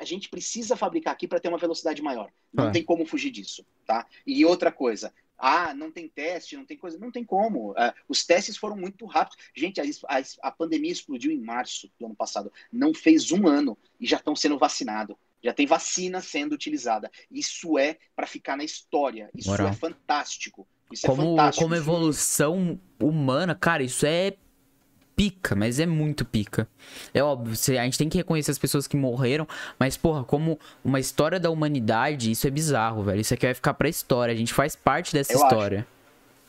a 0.00 0.04
gente 0.04 0.30
precisa 0.30 0.74
fabricar 0.76 1.12
aqui 1.12 1.28
para 1.28 1.38
ter 1.38 1.48
uma 1.48 1.58
velocidade 1.58 2.00
maior. 2.00 2.32
Não 2.50 2.68
é. 2.68 2.70
tem 2.72 2.82
como 2.82 3.04
fugir 3.04 3.30
disso, 3.30 3.66
tá? 3.86 4.06
E 4.26 4.46
outra 4.46 4.72
coisa, 4.72 5.12
ah, 5.36 5.74
não 5.74 5.92
tem 5.92 6.08
teste, 6.08 6.56
não 6.56 6.64
tem 6.64 6.78
coisa, 6.78 6.98
não 6.98 7.10
tem 7.10 7.22
como. 7.22 7.72
Uh, 7.72 7.92
os 8.08 8.24
testes 8.24 8.56
foram 8.56 8.76
muito 8.76 9.04
rápidos. 9.04 9.44
Gente, 9.54 9.78
a, 9.78 9.84
a, 9.84 10.48
a, 10.48 10.50
pandemia 10.50 10.90
explodiu 10.90 11.30
em 11.30 11.40
março 11.40 11.92
do 11.98 12.06
ano 12.06 12.16
passado. 12.16 12.50
Não 12.72 12.94
fez 12.94 13.30
um 13.30 13.46
ano 13.46 13.76
e 14.00 14.06
já 14.06 14.16
estão 14.16 14.34
sendo 14.34 14.58
vacinados. 14.58 15.16
Já 15.42 15.52
tem 15.52 15.66
vacina 15.66 16.22
sendo 16.22 16.54
utilizada. 16.54 17.10
Isso 17.30 17.78
é 17.78 17.98
para 18.14 18.26
ficar 18.26 18.56
na 18.56 18.64
história. 18.64 19.30
Isso 19.34 19.50
Moral. 19.50 19.68
é 19.68 19.72
fantástico. 19.74 20.66
Isso 20.92 21.06
é 21.06 21.08
como, 21.08 21.40
é 21.40 21.52
como 21.52 21.74
evolução 21.74 22.78
humana, 23.00 23.54
cara, 23.54 23.82
isso 23.82 24.06
é 24.06 24.34
pica, 25.16 25.56
mas 25.56 25.80
é 25.80 25.86
muito 25.86 26.24
pica. 26.24 26.68
É 27.14 27.22
óbvio, 27.22 27.52
a 27.52 27.84
gente 27.84 27.98
tem 27.98 28.08
que 28.08 28.18
reconhecer 28.18 28.50
as 28.50 28.58
pessoas 28.58 28.86
que 28.86 28.96
morreram, 28.96 29.48
mas, 29.78 29.96
porra, 29.96 30.22
como 30.22 30.60
uma 30.84 31.00
história 31.00 31.40
da 31.40 31.50
humanidade, 31.50 32.30
isso 32.30 32.46
é 32.46 32.50
bizarro, 32.50 33.02
velho. 33.02 33.20
Isso 33.20 33.32
aqui 33.32 33.46
vai 33.46 33.54
ficar 33.54 33.74
pra 33.74 33.88
história. 33.88 34.32
A 34.32 34.36
gente 34.36 34.52
faz 34.52 34.76
parte 34.76 35.14
dessa 35.14 35.32
Eu 35.32 35.42
história. 35.42 35.86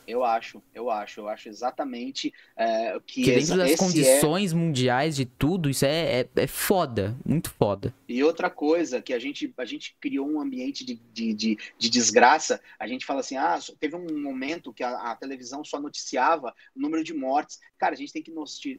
Eu 0.08 0.24
acho, 0.24 0.62
eu 0.74 0.90
acho, 0.90 1.20
eu 1.20 1.28
acho 1.28 1.50
exatamente 1.50 2.32
é, 2.56 2.98
que, 3.06 3.24
que 3.24 3.30
dentro 3.30 3.58
das 3.58 3.72
é 3.72 3.76
condições 3.76 4.52
é... 4.52 4.56
mundiais 4.56 5.14
de 5.14 5.26
tudo, 5.26 5.68
isso 5.68 5.84
é, 5.84 6.20
é, 6.20 6.28
é, 6.34 6.46
foda, 6.46 7.14
muito 7.26 7.50
foda. 7.50 7.94
E 8.08 8.24
outra 8.24 8.48
coisa, 8.48 9.02
que 9.02 9.12
a 9.12 9.18
gente, 9.18 9.52
a 9.58 9.66
gente 9.66 9.94
criou 10.00 10.26
um 10.26 10.40
ambiente 10.40 10.82
de, 10.82 10.94
de, 11.12 11.34
de, 11.34 11.58
de 11.76 11.90
desgraça, 11.90 12.58
a 12.78 12.88
gente 12.88 13.04
fala 13.04 13.20
assim, 13.20 13.36
ah, 13.36 13.58
teve 13.78 13.96
um 13.96 14.22
momento 14.22 14.72
que 14.72 14.82
a, 14.82 15.12
a, 15.12 15.14
televisão 15.14 15.62
só 15.62 15.78
noticiava 15.78 16.54
o 16.74 16.80
número 16.80 17.04
de 17.04 17.12
mortes. 17.12 17.58
Cara, 17.76 17.92
a 17.92 17.98
gente 17.98 18.12
tem 18.12 18.22
que 18.22 18.32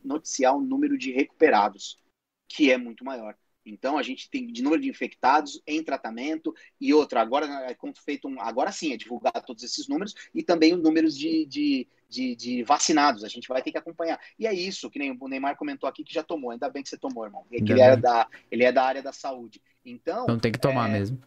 noticiar 0.04 0.56
o 0.56 0.62
número 0.62 0.98
de 0.98 1.12
recuperados, 1.12 2.00
que 2.48 2.72
é 2.72 2.78
muito 2.78 3.06
maior. 3.06 3.36
Então 3.70 3.98
a 3.98 4.04
gente 4.04 4.30
tem 4.30 4.48
de 4.48 4.62
número 4.62 4.82
de 4.82 4.90
infectados 4.90 5.62
em 5.66 5.84
tratamento 5.84 6.54
e 6.80 6.94
outra, 6.94 7.22
agora 7.22 7.46
é 7.46 7.78
feito 8.04 8.28
um, 8.28 8.42
agora 8.42 8.72
sim 8.72 8.94
é 8.94 8.98
divulgar 8.98 9.34
todos 9.46 9.64
esses 9.64 9.88
números 9.88 10.14
e 10.34 10.44
também 10.44 10.74
os 10.74 10.82
números 10.82 11.18
de, 11.18 11.46
de, 11.46 11.88
de, 12.10 12.36
de, 12.36 12.64
vacinados. 12.64 13.24
A 13.24 13.28
gente 13.28 13.48
vai 13.48 13.62
ter 13.62 13.72
que 13.72 13.78
acompanhar. 13.78 14.20
E 14.38 14.48
é 14.48 14.54
isso, 14.54 14.90
que 14.90 15.00
nem 15.00 15.12
o 15.12 15.28
Neymar 15.28 15.56
comentou 15.56 15.88
aqui 15.88 16.04
que 16.04 16.14
já 16.14 16.24
tomou. 16.24 16.52
Ainda 16.52 16.70
bem 16.70 16.82
que 16.82 16.90
você 16.90 16.98
tomou, 16.98 17.26
irmão. 17.26 17.46
É 17.52 17.58
ele, 17.58 17.82
era 17.82 17.96
da, 17.96 18.28
ele 18.52 18.64
é 18.64 18.72
da 18.72 18.84
área 18.84 19.04
da 19.04 19.14
saúde. 19.14 19.62
Então. 19.86 20.24
Então 20.24 20.40
tem 20.40 20.52
que 20.52 20.60
tomar 20.60 20.90
é, 20.90 20.94
mesmo. 20.94 21.22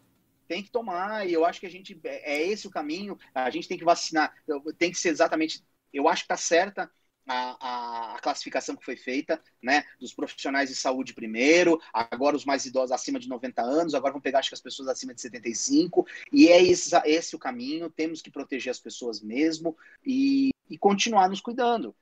Tem 0.47 0.61
que 0.61 0.69
tomar, 0.69 1.27
e 1.27 1.33
eu 1.33 1.45
acho 1.45 1.59
que 1.59 1.65
a 1.65 1.69
gente. 1.69 1.99
É, 2.03 2.35
é 2.35 2.47
esse 2.47 2.67
o 2.67 2.71
caminho. 2.71 3.17
A 3.33 3.49
gente 3.49 3.67
tem 3.67 3.77
que 3.77 3.85
vacinar. 3.85 4.33
Tem 4.77 4.91
que 4.91 4.97
ser 4.97 5.09
exatamente. 5.09 5.63
Eu 5.91 6.07
acho 6.07 6.23
que 6.23 6.27
tá 6.27 6.37
certa 6.37 6.89
a, 7.27 8.15
a, 8.15 8.19
classificação 8.19 8.75
que 8.75 8.85
foi 8.85 8.95
feita, 8.95 9.41
né, 9.61 9.83
dos 9.99 10.13
profissionais 10.13 10.69
de 10.69 10.75
saúde 10.75 11.13
primeiro, 11.13 11.79
agora 11.93 12.35
os 12.35 12.45
mais 12.45 12.65
idosos 12.65 12.91
acima 12.91 13.19
de 13.19 13.29
90 13.29 13.61
anos, 13.61 13.93
agora 13.93 14.13
vão 14.13 14.21
pegar 14.21 14.39
acho 14.39 14.49
que 14.49 14.55
as 14.55 14.61
pessoas 14.61 14.87
acima 14.89 15.13
de 15.13 15.21
75, 15.21 16.05
e 16.31 16.47
é 16.47 16.61
esse, 16.61 16.95
esse 17.05 17.35
o 17.35 17.39
caminho, 17.39 17.89
temos 17.89 18.21
que 18.21 18.31
proteger 18.31 18.71
as 18.71 18.79
pessoas 18.79 19.21
mesmo 19.21 19.77
e, 20.05 20.49
e 20.69 20.77
continuar 20.77 21.29
nos 21.29 21.41
cuidando. 21.41 21.95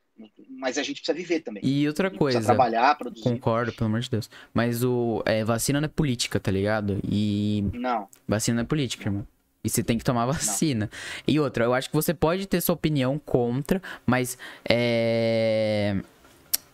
Mas 0.50 0.78
a 0.78 0.84
gente 0.84 0.98
precisa 0.98 1.16
viver 1.16 1.40
também. 1.40 1.64
E 1.66 1.88
outra 1.88 2.12
coisa. 2.12 2.38
Precisa 2.38 2.54
trabalhar, 2.54 2.96
produzir. 2.96 3.24
Concordo, 3.24 3.74
pelo 3.74 3.88
amor 3.88 4.02
de 4.02 4.10
Deus. 4.10 4.30
Mas 4.54 4.84
o 4.84 5.24
é, 5.26 5.44
vacina 5.44 5.82
não 5.82 5.86
é 5.86 5.90
política, 5.90 6.40
tá 6.40 6.52
ligado? 6.52 7.00
E. 7.04 7.64
Não. 7.74 8.08
Vacina 8.28 8.56
não 8.56 8.62
é 8.62 8.66
política, 8.66 9.08
irmão. 9.08 9.26
E 9.64 9.70
você 9.70 9.84
tem 9.84 9.98
que 9.98 10.04
tomar 10.04 10.26
vacina. 10.26 10.90
Não. 10.92 11.34
E 11.34 11.40
outra, 11.40 11.66
eu 11.66 11.74
acho 11.74 11.90
que 11.90 11.96
você 11.96 12.14
pode 12.14 12.48
ter 12.48 12.62
sua 12.62 12.74
opinião 12.74 13.20
contra, 13.20 13.82
mas 14.06 14.38
é. 14.68 16.02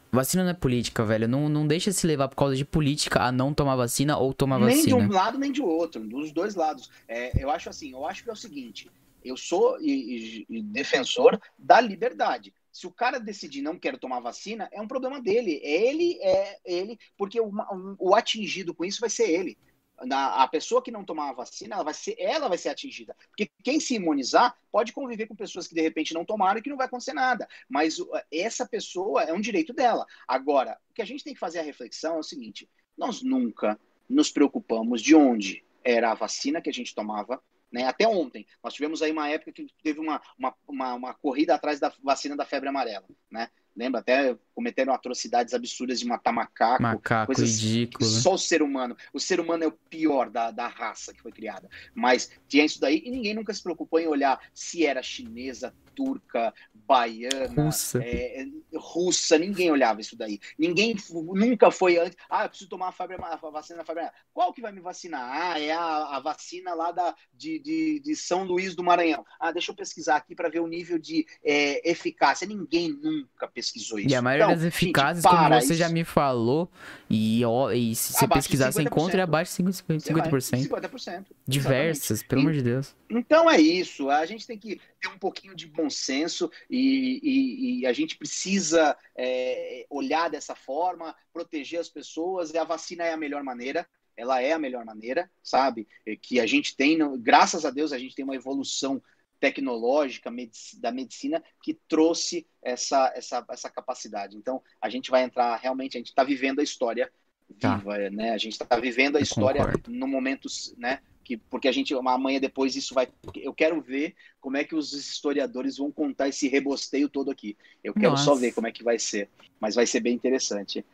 Vacina 0.10 0.44
não 0.44 0.52
é 0.52 0.54
política, 0.54 1.04
velho. 1.04 1.28
Não, 1.28 1.50
não 1.50 1.68
deixa 1.68 1.92
se 1.92 2.08
levar 2.08 2.30
por 2.30 2.36
causa 2.36 2.56
de 2.56 2.64
política 2.64 3.22
a 3.22 3.32
não 3.32 3.54
tomar 3.54 3.76
vacina 3.76 4.18
ou 4.18 4.34
tomar 4.34 4.58
nem 4.58 4.70
vacina. 4.70 4.98
Nem 4.98 5.06
de 5.06 5.12
um 5.12 5.14
lado, 5.14 5.38
nem 5.38 5.52
de 5.52 5.62
outro. 5.62 6.02
Dos 6.08 6.32
dois 6.32 6.56
lados. 6.56 6.90
É, 7.08 7.32
eu 7.44 7.50
acho 7.50 7.70
assim, 7.70 7.92
eu 7.92 8.06
acho 8.06 8.24
que 8.24 8.30
é 8.30 8.34
o 8.34 8.36
seguinte. 8.36 8.90
Eu 9.24 9.36
sou 9.36 9.78
e, 9.82 10.46
e, 10.50 10.62
defensor 10.62 11.40
da 11.60 11.82
liberdade. 11.82 12.54
Se 12.72 12.88
o 12.88 12.92
cara 12.92 13.20
decidir 13.20 13.62
não 13.62 13.78
quero 13.78 13.98
tomar 13.98 14.22
vacina, 14.22 14.70
é 14.72 14.82
um 14.82 14.88
problema 14.88 15.22
dele. 15.22 15.60
Ele 15.62 16.18
é 16.22 16.58
ele, 16.64 16.98
porque 17.18 17.40
o, 17.42 17.52
o 18.00 18.16
atingido 18.16 18.74
com 18.74 18.86
isso 18.86 19.02
vai 19.02 19.10
ser 19.10 19.30
ele 19.30 19.58
a 19.98 20.48
pessoa 20.48 20.82
que 20.82 20.92
não 20.92 21.04
tomar 21.04 21.30
a 21.30 21.34
vacina, 21.34 21.76
ela 21.76 21.84
vai 21.84 21.94
ser, 21.94 22.16
ela 22.20 22.48
vai 22.48 22.58
ser 22.58 22.70
atingida. 22.70 23.16
Porque 23.30 23.50
quem 23.64 23.80
se 23.80 23.96
imunizar 23.96 24.56
pode 24.72 24.94
conviver 24.94 25.26
com 25.28 25.36
pessoas 25.36 25.68
que 25.68 25.74
de 25.74 25.82
repente 25.82 26.14
não 26.14 26.24
tomaram 26.24 26.60
e 26.60 26.62
que 26.62 26.70
não 26.70 26.78
vai 26.78 26.86
acontecer 26.86 27.14
nada. 27.14 27.48
Mas 27.68 27.98
essa 28.32 28.68
pessoa 28.68 29.24
é 29.24 29.34
um 29.34 29.42
direito 29.42 29.74
dela. 29.74 30.06
Agora, 30.28 30.78
o 30.90 30.94
que 30.94 31.02
a 31.02 31.06
gente 31.06 31.24
tem 31.24 31.34
que 31.34 31.40
fazer 31.40 31.60
a 31.60 31.64
reflexão 31.64 32.16
é 32.16 32.20
o 32.20 32.24
seguinte: 32.24 32.70
nós 32.98 33.24
nunca 33.24 33.80
nos 34.08 34.30
preocupamos 34.32 35.02
de 35.02 35.16
onde 35.16 35.66
era 35.84 36.12
a 36.12 36.16
vacina 36.16 36.62
que 36.62 36.70
a 36.70 36.74
gente 36.74 36.94
tomava. 36.94 37.42
Né? 37.72 37.84
Até 37.84 38.08
ontem, 38.08 38.46
nós 38.64 38.74
tivemos 38.74 39.02
aí 39.02 39.12
uma 39.12 39.30
época 39.30 39.52
que 39.52 39.68
teve 39.84 40.00
uma, 40.00 40.22
uma, 40.38 40.56
uma, 40.68 40.94
uma 40.94 41.14
corrida 41.14 41.56
atrás 41.56 41.80
da 41.80 41.92
vacina 42.04 42.36
da 42.36 42.46
febre 42.46 42.70
amarela. 42.70 43.06
Né? 43.30 43.50
Lembra? 43.78 44.00
Até 44.00 44.36
cometeram 44.58 44.92
atrocidades 44.92 45.54
absurdas 45.54 46.00
de 46.00 46.08
matar 46.08 46.34
macaco. 46.34 46.82
Macaco 46.82 47.28
coisas 47.28 47.62
ridículo. 47.62 48.10
Só 48.10 48.34
o 48.34 48.38
ser 48.38 48.64
humano. 48.64 48.98
O 49.14 49.20
ser 49.20 49.40
humano 49.40 49.64
é 49.64 49.68
o 49.68 49.72
pior 49.72 50.32
da, 50.32 50.50
da 50.50 50.68
raça 50.68 51.14
que 51.14 51.22
foi 51.22 51.32
criada. 51.32 51.70
Mas 51.94 52.32
tinha 52.48 52.66
isso 52.66 52.82
daí 52.82 53.04
e 53.06 53.12
ninguém 53.12 53.36
nunca 53.36 53.54
se 53.54 53.62
preocupou 53.62 54.00
em 54.00 54.08
olhar 54.08 54.42
se 54.56 54.84
era 54.84 55.04
chinesa, 55.04 55.76
turca, 55.96 56.52
baiana, 56.74 57.66
russa. 57.66 58.00
É, 58.04 58.48
russa, 58.74 59.38
ninguém 59.38 59.70
olhava 59.70 60.02
isso 60.02 60.18
daí. 60.18 60.40
Ninguém 60.58 60.96
nunca 61.12 61.70
foi 61.70 62.00
antes. 62.00 62.18
Ah, 62.28 62.46
eu 62.46 62.50
preciso 62.50 62.70
tomar 62.70 62.88
a, 62.88 62.92
febre, 62.92 63.18
a 63.20 63.36
vacina 63.36 63.78
da 63.78 63.86
febre 63.86 64.10
Qual 64.34 64.52
que 64.54 64.62
vai 64.62 64.72
me 64.72 64.82
vacinar? 64.82 65.22
Ah, 65.22 65.60
é 65.60 65.72
a, 65.72 66.18
a 66.18 66.20
vacina 66.20 66.74
lá 66.74 66.92
da, 66.92 67.16
de, 67.32 67.60
de, 67.60 68.00
de, 68.00 68.16
São 68.16 68.44
Luís 68.44 68.76
do 68.76 68.84
Maranhão. 68.84 69.24
Ah, 69.40 69.52
deixa 69.52 69.72
eu 69.72 69.76
pesquisar 69.76 70.16
aqui 70.16 70.34
para 70.34 70.50
ver 70.50 70.62
o 70.62 70.68
nível 70.68 70.98
de 70.98 71.28
é, 71.44 71.88
eficácia. 71.88 72.48
Ninguém 72.48 72.90
nunca 72.90 73.48
pesquisou 73.48 73.67
isso. 73.76 74.00
E 74.00 74.14
a 74.16 74.22
maioria 74.22 74.46
então, 74.46 74.56
das 74.56 74.64
eficazes, 74.64 75.24
gente, 75.24 75.32
como 75.32 75.50
você 75.50 75.66
isso. 75.66 75.74
já 75.76 75.90
me 75.90 76.04
falou, 76.04 76.70
e, 77.10 77.44
ó, 77.46 77.72
e 77.72 77.96
se 77.96 78.14
você 78.14 78.28
pesquisar, 78.28 78.72
você 78.72 78.84
encontra 78.84 79.24
abaixo 79.24 79.62
de 79.62 79.70
50%. 79.72 80.02
50%. 80.02 80.68
50%. 80.68 81.26
Diversas, 81.48 82.24
pelo 82.24 82.42
amor 82.42 82.54
de 82.54 82.62
Deus. 82.62 82.96
Então 83.10 83.50
é 83.50 83.60
isso. 83.60 84.10
A 84.10 84.26
gente 84.26 84.46
tem 84.46 84.58
que 84.58 84.80
ter 85.02 85.08
um 85.10 85.18
pouquinho 85.18 85.56
de 85.56 85.68
bom 85.68 85.90
senso 85.90 86.52
e, 86.70 87.20
e, 87.24 87.80
e 87.80 87.86
a 87.86 87.94
gente 87.94 88.18
precisa 88.18 88.96
é, 89.16 89.86
olhar 89.90 90.30
dessa 90.30 90.56
forma, 90.56 91.16
proteger 91.34 91.80
as 91.80 91.90
pessoas, 91.90 92.52
e 92.52 92.58
a 92.58 92.64
vacina 92.64 93.04
é 93.04 93.14
a 93.14 93.18
melhor 93.18 93.44
maneira. 93.44 93.88
Ela 94.16 94.42
é 94.42 94.52
a 94.52 94.60
melhor 94.60 94.84
maneira, 94.84 95.30
sabe? 95.44 95.88
Que 96.24 96.40
a 96.40 96.48
gente 96.48 96.76
tem, 96.76 96.98
graças 97.22 97.66
a 97.66 97.70
Deus, 97.70 97.94
a 97.94 98.00
gente 98.00 98.16
tem 98.16 98.26
uma 98.26 98.36
evolução 98.36 99.02
tecnológica 99.40 100.32
da 100.80 100.92
medicina 100.92 101.44
que 101.64 101.74
trouxe 101.88 102.46
essa, 102.62 103.12
essa, 103.16 103.46
essa 103.50 103.70
capacidade. 103.70 104.36
Então, 104.36 104.62
a 104.82 104.90
gente 104.90 105.12
vai 105.12 105.24
entrar 105.24 105.56
realmente, 105.58 105.98
a 105.98 106.00
gente 106.00 106.10
está 106.10 106.24
vivendo 106.24 106.60
a 106.60 106.64
história 106.64 107.12
tá. 107.60 107.78
viva, 107.78 107.94
tá. 107.94 108.10
né? 108.10 108.32
A 108.32 108.38
gente 108.38 108.54
está 108.54 108.80
vivendo 108.80 109.16
a 109.16 109.20
Eu 109.20 109.24
história 109.24 109.64
concordo. 109.64 109.92
no 109.92 110.08
momento, 110.08 110.48
né? 110.78 111.00
que 111.28 111.36
porque 111.36 111.68
a 111.68 111.74
gente 111.74 111.94
amanhã 111.94 112.40
depois 112.40 112.78
isso 112.78 112.94
vai 112.94 113.10
eu 113.36 113.54
quero 113.54 113.82
ver 113.82 114.16
como 114.40 114.56
é 114.56 114.64
que 114.64 114.74
os 114.74 114.94
historiadores 114.94 115.76
vão 115.76 115.92
contar 115.92 116.30
esse 116.30 116.48
rebosteio 116.48 117.10
todo 117.10 117.30
aqui 117.30 117.58
eu 117.84 117.94
quero 117.94 118.12
Nossa. 118.12 118.24
só 118.24 118.36
ver 118.36 118.54
como 118.54 118.66
é 118.66 118.72
que 118.72 118.82
vai 118.82 118.98
ser 118.98 119.30
mas 119.60 119.76
vai 119.76 119.86
ser 119.86 120.00
bem 120.00 120.16
interessante 120.16 120.86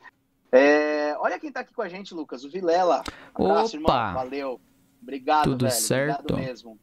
é, 0.52 1.16
olha 1.20 1.38
quem 1.40 1.50
está 1.50 1.60
aqui 1.60 1.72
com 1.72 1.84
a 1.84 1.88
gente 1.88 2.16
Lucas 2.16 2.44
o 2.44 2.50
Vilela 2.50 3.04
abraço 3.32 3.78
Opa. 3.78 3.94
irmão 3.94 4.14
valeu 4.16 4.62
obrigado 5.00 5.52
tudo 5.52 5.66
velho. 5.68 5.80
certo 5.80 6.22
obrigado 6.22 6.48
mesmo 6.48 6.80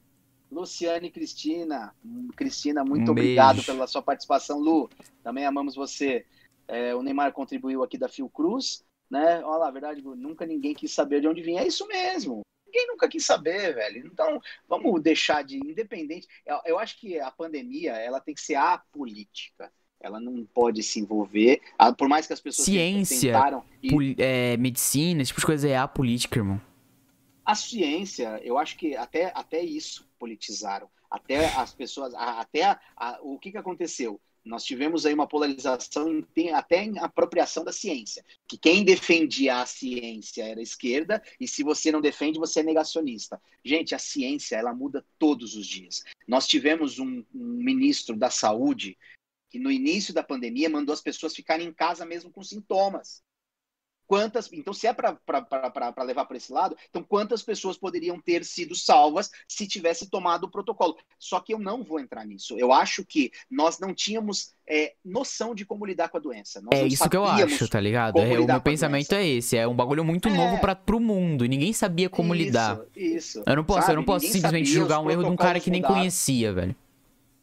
Luciane 0.51 1.09
e 1.09 1.11
Cristina 1.11 1.95
Cristina 2.37 2.85
muito 2.85 3.09
um 3.09 3.13
obrigado 3.13 3.57
beijo. 3.57 3.73
pela 3.73 3.87
sua 3.87 4.03
participação 4.03 4.59
Lu 4.59 4.89
também 5.23 5.47
amamos 5.47 5.75
você 5.75 6.27
é, 6.67 6.95
o 6.95 7.03
Neymar 7.03 7.33
contribuiu 7.33 7.83
aqui 7.83 7.99
da 7.99 8.09
Fiocruz 8.09 8.85
né? 9.11 9.43
Olha 9.45 9.59
lá, 9.59 9.69
a 9.69 9.73
verdade, 9.73 10.01
nunca 10.03 10.47
ninguém 10.47 10.73
quis 10.73 10.93
saber 10.93 11.21
de 11.21 11.27
onde 11.27 11.43
vinha. 11.43 11.63
É 11.63 11.67
isso 11.67 11.87
mesmo. 11.89 12.43
Ninguém 12.65 12.87
nunca 12.87 13.09
quis 13.09 13.27
saber, 13.27 13.75
velho. 13.75 14.07
Então, 14.07 14.41
vamos 14.69 15.03
deixar 15.03 15.43
de 15.43 15.57
independente. 15.57 16.29
Eu, 16.47 16.61
eu 16.65 16.79
acho 16.79 16.99
que 17.01 17.19
a 17.19 17.31
pandemia, 17.31 17.95
ela 17.95 18.21
tem 18.21 18.33
que 18.33 18.41
ser 18.41 18.55
apolítica. 18.55 19.73
Ela 20.01 20.21
não 20.21 20.47
pode 20.55 20.83
se 20.83 20.99
envolver, 20.99 21.61
por 21.99 22.09
mais 22.09 22.27
que 22.27 22.33
as 22.33 22.41
pessoas 22.41 22.65
ciência, 22.65 23.33
tentaram 23.33 23.63
e... 23.83 24.17
é, 24.19 24.57
medicina, 24.57 25.21
esse 25.21 25.29
tipo 25.29 25.41
de 25.41 25.47
coisa 25.47 25.69
é 25.69 25.77
apolítica, 25.77 26.39
irmão. 26.39 26.59
A 27.45 27.55
ciência, 27.55 28.41
eu 28.43 28.59
acho 28.59 28.77
que 28.77 28.95
até, 28.97 29.33
até 29.35 29.63
isso 29.63 30.09
politizaram. 30.19 30.89
Até 31.11 31.47
as 31.57 31.75
pessoas, 31.75 32.15
até 32.15 32.65
a, 32.65 32.81
a, 32.97 33.19
o 33.23 33.39
que, 33.39 33.51
que 33.51 33.59
aconteceu? 33.59 34.21
Nós 34.45 34.65
tivemos 34.65 35.05
aí 35.05 35.13
uma 35.13 35.27
polarização 35.27 36.25
até 36.55 36.85
em 36.85 36.99
apropriação 36.99 37.63
da 37.63 37.73
ciência, 37.73 38.25
que 38.49 38.57
quem 38.57 38.85
defendia 38.85 39.61
a 39.61 39.67
ciência 39.67 40.45
era 40.45 40.61
a 40.61 40.63
esquerda 40.63 41.23
e 41.39 41.47
se 41.47 41.63
você 41.63 41.93
não 41.93 42.01
defende, 42.01 42.39
você 42.39 42.61
é 42.61 42.63
negacionista. 42.63 43.41
Gente, 43.63 43.95
a 43.95 43.99
ciência 43.99 44.57
ela 44.57 44.73
muda 44.73 45.05
todos 45.19 45.57
os 45.57 45.67
dias. 45.67 46.05
Nós 46.27 46.47
tivemos 46.47 46.99
um, 46.99 47.23
um 47.35 47.63
ministro 47.63 48.17
da 48.17 48.31
saúde 48.31 48.97
que 49.51 49.59
no 49.59 49.71
início 49.71 50.15
da 50.15 50.23
pandemia 50.23 50.71
mandou 50.71 50.93
as 50.93 51.03
pessoas 51.03 51.35
ficarem 51.35 51.67
em 51.67 51.73
casa 51.73 52.07
mesmo 52.07 52.31
com 52.31 52.43
sintomas 52.43 53.23
quantas. 54.11 54.53
Então, 54.53 54.75
se 54.75 54.89
é 54.89 54.93
para 54.93 55.17
levar 56.03 56.25
para 56.25 56.37
esse 56.37 56.53
lado, 56.53 56.77
então 56.89 57.01
quantas 57.01 57.45
pessoas 57.45 57.79
poderiam 57.79 58.21
ter 58.21 58.45
sido 58.45 58.75
salvas 58.75 59.31
se 59.47 59.69
tivesse 59.69 60.11
tomado 60.11 60.45
o 60.45 60.51
protocolo? 60.51 60.97
Só 61.17 61.39
que 61.39 61.55
eu 61.55 61.61
não 61.61 61.85
vou 61.85 62.01
entrar 62.01 62.27
nisso. 62.27 62.59
Eu 62.59 62.73
acho 62.73 63.05
que 63.05 63.31
nós 63.49 63.79
não 63.79 63.95
tínhamos 63.95 64.53
é, 64.69 64.95
noção 65.05 65.55
de 65.55 65.65
como 65.65 65.87
lidar 65.87 66.09
com 66.09 66.17
a 66.17 66.21
doença. 66.21 66.61
Nós 66.61 66.81
é 66.81 66.89
isso 66.89 67.09
que 67.09 67.17
eu 67.17 67.25
acho, 67.25 67.69
tá 67.69 67.79
ligado? 67.79 68.19
É, 68.19 68.37
o 68.41 68.47
meu 68.47 68.61
pensamento 68.61 69.15
é 69.15 69.25
esse. 69.25 69.57
É 69.57 69.69
um 69.69 69.77
bagulho 69.77 70.05
muito 70.05 70.29
é. 70.29 70.33
novo 70.33 70.59
para 70.59 70.75
pro 70.75 70.99
mundo. 70.99 71.45
E 71.45 71.49
ninguém 71.49 71.73
sabia 71.73 72.11
como 72.11 72.35
isso, 72.35 72.45
lidar. 72.45 72.81
Isso. 72.97 73.45
Eu 73.47 73.55
não 73.55 73.65
posso, 73.65 73.83
Sabe? 73.83 73.93
eu 73.93 73.97
não 73.97 74.05
posso 74.05 74.25
ninguém 74.25 74.33
simplesmente 74.33 74.71
julgar 74.71 74.99
um 74.99 75.09
erro 75.09 75.23
de 75.23 75.31
um 75.31 75.37
cara 75.37 75.61
que 75.61 75.71
nem 75.71 75.83
conhecia, 75.83 76.53
velho. 76.53 76.75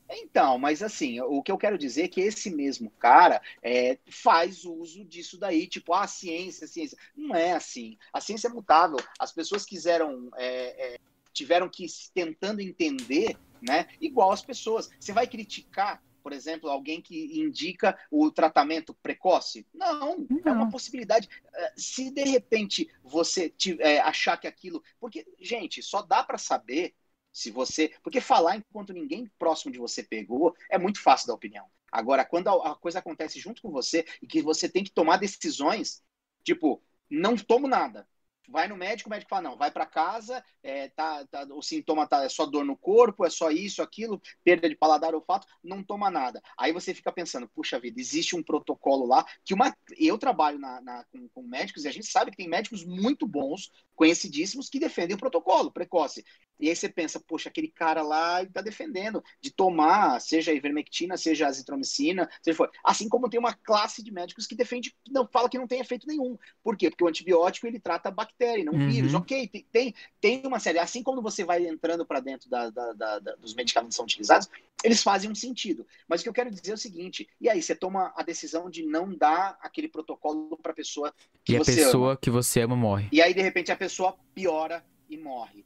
Então, 0.09 0.57
mas 0.57 0.81
assim, 0.81 1.19
o 1.21 1.41
que 1.43 1.51
eu 1.51 1.57
quero 1.57 1.77
dizer 1.77 2.03
é 2.03 2.07
que 2.07 2.21
esse 2.21 2.49
mesmo 2.49 2.89
cara 2.91 3.41
é, 3.61 3.97
faz 4.09 4.63
uso 4.65 5.03
disso 5.03 5.37
daí, 5.37 5.67
tipo, 5.67 5.93
ah, 5.93 6.07
ciência, 6.07 6.67
ciência. 6.67 6.97
Não 7.15 7.35
é 7.35 7.53
assim. 7.53 7.97
A 8.13 8.21
ciência 8.21 8.47
é 8.47 8.51
mutável. 8.51 8.97
As 9.19 9.31
pessoas 9.31 9.65
quiseram, 9.65 10.29
é, 10.37 10.93
é, 10.93 10.99
tiveram 11.33 11.69
que 11.69 11.85
tentando 12.13 12.61
entender 12.61 13.37
né? 13.61 13.87
Igual 13.99 14.31
as 14.31 14.41
pessoas. 14.41 14.89
Você 14.99 15.11
vai 15.11 15.27
criticar, 15.27 16.01
por 16.23 16.33
exemplo, 16.33 16.69
alguém 16.69 17.01
que 17.01 17.39
indica 17.39 17.97
o 18.11 18.29
tratamento 18.31 18.93
precoce? 18.93 19.65
Não, 19.73 20.25
Não. 20.29 20.41
é 20.45 20.51
uma 20.51 20.71
possibilidade. 20.71 21.29
Eh, 21.53 21.73
se 21.75 22.11
de 22.11 22.23
repente 22.23 22.89
você 23.03 23.53
é, 23.79 23.99
achar 23.99 24.37
que 24.37 24.47
aquilo. 24.47 24.83
Porque, 24.99 25.25
gente, 25.39 25.81
só 25.81 26.01
dá 26.01 26.23
para 26.23 26.37
saber 26.37 26.93
se 27.37 27.51
você. 27.51 27.93
Porque 28.01 28.19
falar 28.19 28.55
enquanto 28.55 28.93
ninguém 28.93 29.31
próximo 29.37 29.71
de 29.71 29.77
você 29.77 30.01
pegou 30.01 30.55
é 30.71 30.77
muito 30.77 30.99
fácil 30.99 31.27
da 31.27 31.35
opinião. 31.35 31.67
Agora, 31.91 32.25
quando 32.25 32.49
a 32.49 32.75
coisa 32.75 32.99
acontece 32.99 33.39
junto 33.39 33.61
com 33.61 33.71
você 33.71 34.05
e 34.21 34.27
que 34.27 34.41
você 34.41 34.67
tem 34.67 34.83
que 34.83 34.91
tomar 34.91 35.17
decisões, 35.17 36.03
tipo, 36.43 36.81
não 37.09 37.37
tomo 37.37 37.67
nada 37.67 38.07
vai 38.47 38.67
no 38.67 38.77
médico, 38.77 39.09
o 39.09 39.11
médico 39.11 39.29
fala, 39.29 39.49
não, 39.49 39.57
vai 39.57 39.69
para 39.69 39.85
casa, 39.85 40.43
é, 40.63 40.87
tá, 40.89 41.25
tá, 41.27 41.45
o 41.51 41.61
sintoma 41.61 42.07
tá, 42.07 42.23
é 42.23 42.29
só 42.29 42.45
dor 42.45 42.63
no 42.63 42.77
corpo, 42.77 43.25
é 43.25 43.29
só 43.29 43.51
isso, 43.51 43.81
aquilo, 43.81 44.21
perda 44.43 44.69
de 44.69 44.75
paladar, 44.75 45.13
olfato, 45.13 45.47
não 45.63 45.83
toma 45.83 46.09
nada. 46.09 46.41
Aí 46.57 46.71
você 46.71 46.93
fica 46.93 47.11
pensando, 47.11 47.47
puxa 47.47 47.79
vida, 47.79 47.99
existe 47.99 48.35
um 48.35 48.43
protocolo 48.43 49.05
lá, 49.05 49.25
que 49.43 49.53
uma, 49.53 49.75
eu 49.97 50.17
trabalho 50.17 50.59
na, 50.59 50.81
na 50.81 51.03
com, 51.05 51.27
com, 51.29 51.43
médicos 51.43 51.85
e 51.85 51.87
a 51.87 51.91
gente 51.91 52.07
sabe 52.07 52.31
que 52.31 52.37
tem 52.37 52.47
médicos 52.47 52.85
muito 52.85 53.27
bons, 53.27 53.71
conhecidíssimos, 53.95 54.69
que 54.69 54.79
defendem 54.79 55.15
o 55.15 55.19
protocolo 55.19 55.71
precoce. 55.71 56.23
E 56.59 56.69
aí 56.69 56.75
você 56.75 56.89
pensa, 56.89 57.19
poxa, 57.19 57.49
aquele 57.49 57.67
cara 57.67 58.01
lá 58.01 58.41
está 58.41 58.61
defendendo 58.61 59.23
de 59.39 59.51
tomar, 59.51 60.19
seja 60.19 60.51
ivermectina, 60.51 61.15
seja 61.15 61.47
azitromicina, 61.47 62.29
seja 62.41 62.57
for. 62.57 62.71
Assim 62.83 63.07
como 63.07 63.29
tem 63.29 63.39
uma 63.39 63.53
classe 63.53 64.03
de 64.03 64.11
médicos 64.11 64.47
que 64.47 64.55
defende, 64.55 64.95
não 65.09 65.27
fala 65.27 65.49
que 65.49 65.57
não 65.57 65.67
tem 65.67 65.79
efeito 65.79 66.07
nenhum. 66.07 66.37
Por 66.63 66.75
quê? 66.75 66.89
Porque 66.89 67.03
o 67.03 67.07
antibiótico 67.07 67.67
ele 67.67 67.79
trata 67.79 68.09
bactéria, 68.37 68.63
não 68.63 68.73
uhum. 68.73 68.89
vírus. 68.89 69.13
Ok, 69.13 69.49
tem, 69.71 69.93
tem 70.21 70.41
uma 70.45 70.59
série. 70.59 70.79
Assim 70.79 71.01
como 71.01 71.21
você 71.21 71.43
vai 71.43 71.65
entrando 71.67 72.05
para 72.05 72.19
dentro 72.19 72.49
da, 72.49 72.69
da, 72.69 72.93
da, 72.93 73.19
dos 73.35 73.55
medicamentos 73.55 73.95
que 73.95 73.97
são 73.97 74.05
utilizados, 74.05 74.47
eles 74.83 75.01
fazem 75.01 75.29
um 75.29 75.35
sentido. 75.35 75.85
Mas 76.07 76.21
o 76.21 76.23
que 76.23 76.29
eu 76.29 76.33
quero 76.33 76.51
dizer 76.51 76.71
é 76.71 76.75
o 76.75 76.77
seguinte: 76.77 77.27
e 77.41 77.49
aí 77.49 77.61
você 77.61 77.75
toma 77.75 78.13
a 78.15 78.23
decisão 78.23 78.69
de 78.69 78.85
não 78.85 79.13
dar 79.13 79.57
aquele 79.61 79.87
protocolo 79.87 80.57
para 80.57 80.71
a 80.71 80.75
pessoa 80.75 81.13
que 81.43 81.55
e 81.55 81.57
você 81.57 81.71
a 81.71 81.75
pessoa 81.85 82.09
ama. 82.11 82.17
que 82.17 82.29
você 82.29 82.61
ama 82.61 82.75
morre. 82.75 83.09
E 83.11 83.21
aí 83.21 83.33
de 83.33 83.41
repente 83.41 83.71
a 83.71 83.75
pessoa 83.75 84.15
piora 84.35 84.85
e 85.09 85.17
morre. 85.17 85.65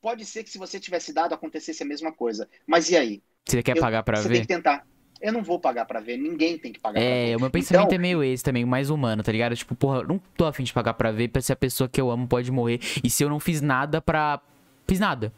Pode 0.00 0.24
ser 0.24 0.44
que 0.44 0.50
se 0.50 0.58
você 0.58 0.78
tivesse 0.78 1.12
dado, 1.12 1.34
acontecesse 1.34 1.82
a 1.82 1.86
mesma 1.86 2.12
coisa. 2.12 2.48
Mas 2.66 2.90
e 2.90 2.96
aí? 2.96 3.22
Você 3.46 3.62
quer 3.62 3.76
eu, 3.76 3.80
pagar 3.80 4.02
para 4.02 4.18
ver? 4.18 4.22
Você 4.22 4.28
tem 4.32 4.40
que 4.42 4.46
tentar. 4.46 4.86
Eu 5.20 5.32
não 5.32 5.42
vou 5.42 5.58
pagar 5.58 5.84
pra 5.84 6.00
ver, 6.00 6.16
ninguém 6.16 6.58
tem 6.58 6.72
que 6.72 6.78
pagar 6.78 7.00
é, 7.00 7.02
pra 7.02 7.14
ver. 7.14 7.30
É, 7.30 7.36
o 7.36 7.40
meu 7.40 7.50
pensamento 7.50 7.86
então... 7.86 7.96
é 7.96 7.98
meio 7.98 8.22
esse 8.22 8.42
também, 8.42 8.64
mais 8.64 8.90
humano, 8.90 9.22
tá 9.22 9.32
ligado? 9.32 9.56
Tipo, 9.56 9.74
porra, 9.74 9.98
eu 9.98 10.08
não 10.08 10.18
tô 10.36 10.44
afim 10.44 10.64
de 10.64 10.72
pagar 10.72 10.94
pra 10.94 11.10
ver 11.10 11.30
se 11.40 11.52
a 11.52 11.56
pessoa 11.56 11.88
que 11.88 12.00
eu 12.00 12.10
amo 12.10 12.26
pode 12.26 12.50
morrer. 12.50 12.80
E 13.02 13.08
se 13.08 13.22
eu 13.22 13.28
não 13.28 13.40
fiz 13.40 13.60
nada 13.60 14.00
pra. 14.02 14.40
Fiz 14.86 15.00
nada. 15.00 15.32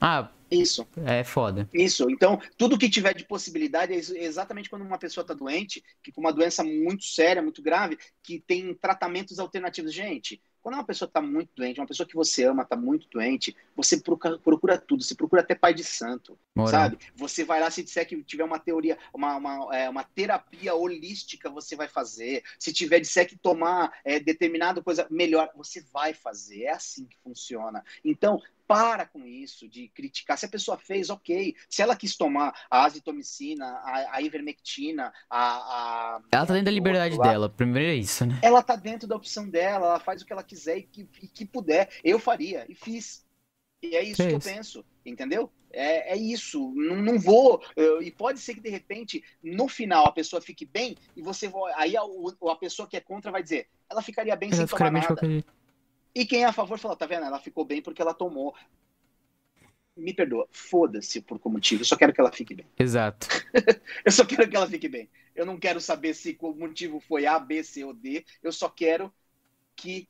Ah. 0.00 0.28
Isso. 0.48 0.86
É 1.04 1.24
foda. 1.24 1.68
Isso. 1.74 2.08
Então, 2.08 2.40
tudo 2.56 2.78
que 2.78 2.88
tiver 2.88 3.14
de 3.14 3.24
possibilidade 3.24 3.92
é 3.92 4.24
exatamente 4.24 4.70
quando 4.70 4.82
uma 4.82 4.98
pessoa 4.98 5.26
tá 5.26 5.34
doente, 5.34 5.82
que 6.02 6.12
com 6.12 6.20
uma 6.20 6.32
doença 6.32 6.62
muito 6.62 7.04
séria, 7.04 7.42
muito 7.42 7.60
grave, 7.60 7.98
que 8.22 8.38
tem 8.46 8.72
tratamentos 8.74 9.40
alternativos. 9.40 9.92
Gente, 9.92 10.40
quando 10.66 10.74
uma 10.74 10.84
pessoa 10.84 11.06
está 11.06 11.22
muito 11.22 11.50
doente, 11.54 11.78
uma 11.78 11.86
pessoa 11.86 12.04
que 12.04 12.16
você 12.16 12.42
ama 12.42 12.64
está 12.64 12.74
muito 12.74 13.06
doente, 13.08 13.56
você 13.76 14.00
procura, 14.00 14.36
procura, 14.36 14.76
tudo, 14.76 15.04
você 15.04 15.14
procura 15.14 15.40
até 15.40 15.54
pai 15.54 15.72
de 15.72 15.84
santo, 15.84 16.36
Moral. 16.56 16.72
sabe? 16.72 16.98
Você 17.14 17.44
vai 17.44 17.60
lá, 17.60 17.70
se 17.70 17.84
disser 17.84 18.04
que 18.04 18.20
tiver 18.24 18.42
uma 18.42 18.58
teoria, 18.58 18.98
uma, 19.14 19.36
uma, 19.36 19.76
é, 19.76 19.88
uma 19.88 20.02
terapia 20.02 20.74
holística, 20.74 21.48
você 21.48 21.76
vai 21.76 21.86
fazer. 21.86 22.42
Se 22.58 22.72
tiver 22.72 22.98
disser 22.98 23.28
que 23.28 23.38
tomar 23.38 23.96
é, 24.04 24.18
determinada 24.18 24.82
coisa 24.82 25.06
melhor, 25.08 25.52
você 25.54 25.84
vai 25.92 26.12
fazer. 26.12 26.64
É 26.64 26.72
assim 26.72 27.06
que 27.06 27.16
funciona. 27.18 27.84
Então, 28.04 28.42
para 28.66 29.06
com 29.06 29.24
isso 29.26 29.68
de 29.68 29.88
criticar. 29.88 30.36
Se 30.36 30.46
a 30.46 30.48
pessoa 30.48 30.76
fez, 30.76 31.10
ok. 31.10 31.54
Se 31.68 31.82
ela 31.82 31.96
quis 31.96 32.16
tomar 32.16 32.54
a 32.70 32.84
azitromicina, 32.84 33.66
a, 33.66 34.16
a 34.16 34.22
ivermectina, 34.22 35.12
a, 35.30 35.38
a, 35.38 36.20
Ela 36.32 36.46
tá 36.46 36.52
dentro 36.52 36.66
da 36.66 36.70
liberdade 36.70 37.16
lá, 37.16 37.24
dela, 37.24 37.48
primeiro 37.48 37.90
é 37.90 37.94
isso, 37.94 38.26
né? 38.26 38.38
Ela 38.42 38.62
tá 38.62 38.76
dentro 38.76 39.06
da 39.08 39.16
opção 39.16 39.48
dela, 39.48 39.86
ela 39.86 40.00
faz 40.00 40.22
o 40.22 40.26
que 40.26 40.32
ela 40.32 40.42
quiser 40.42 40.78
e 40.78 40.82
que, 40.82 41.08
e 41.22 41.28
que 41.28 41.44
puder. 41.44 41.88
Eu 42.02 42.18
faria, 42.18 42.66
e 42.68 42.74
fiz. 42.74 43.24
E 43.82 43.94
é 43.94 44.02
isso 44.02 44.22
que, 44.22 44.28
que 44.28 44.34
eu 44.34 44.40
penso, 44.40 44.84
entendeu? 45.04 45.50
É, 45.70 46.14
é 46.14 46.16
isso. 46.16 46.72
Não, 46.74 46.96
não 46.96 47.18
vou. 47.18 47.62
Eu, 47.76 48.02
e 48.02 48.10
pode 48.10 48.40
ser 48.40 48.54
que, 48.54 48.60
de 48.60 48.70
repente, 48.70 49.22
no 49.42 49.68
final 49.68 50.06
a 50.06 50.12
pessoa 50.12 50.40
fique 50.40 50.64
bem 50.64 50.96
e 51.14 51.22
você. 51.22 51.52
Aí 51.76 51.96
a, 51.96 52.00
a 52.02 52.56
pessoa 52.56 52.88
que 52.88 52.96
é 52.96 53.00
contra 53.00 53.30
vai 53.30 53.42
dizer, 53.42 53.68
ela 53.90 54.02
ficaria 54.02 54.34
bem 54.34 54.48
ela 54.48 54.56
sem 54.56 54.66
tomar 54.66 54.90
nada. 54.90 55.44
E 56.16 56.24
quem 56.24 56.44
é 56.44 56.46
a 56.46 56.52
favor 56.52 56.78
falou, 56.78 56.96
tá 56.96 57.04
vendo? 57.04 57.26
Ela 57.26 57.38
ficou 57.38 57.62
bem 57.62 57.82
porque 57.82 58.00
ela 58.00 58.14
tomou. 58.14 58.54
Me 59.94 60.14
perdoa, 60.14 60.48
foda-se 60.50 61.20
por 61.20 61.38
qual 61.38 61.52
motivo. 61.52 61.82
Eu 61.82 61.84
só 61.84 61.94
quero 61.94 62.10
que 62.14 62.18
ela 62.18 62.32
fique 62.32 62.54
bem. 62.54 62.66
Exato. 62.78 63.28
eu 64.02 64.10
só 64.10 64.24
quero 64.24 64.48
que 64.48 64.56
ela 64.56 64.66
fique 64.66 64.88
bem. 64.88 65.10
Eu 65.34 65.44
não 65.44 65.58
quero 65.58 65.78
saber 65.78 66.14
se 66.14 66.34
o 66.40 66.54
motivo 66.54 67.00
foi 67.00 67.26
A, 67.26 67.38
B, 67.38 67.62
C 67.62 67.84
ou 67.84 67.92
D. 67.92 68.24
Eu 68.42 68.50
só 68.50 68.66
quero 68.70 69.12
que 69.76 70.08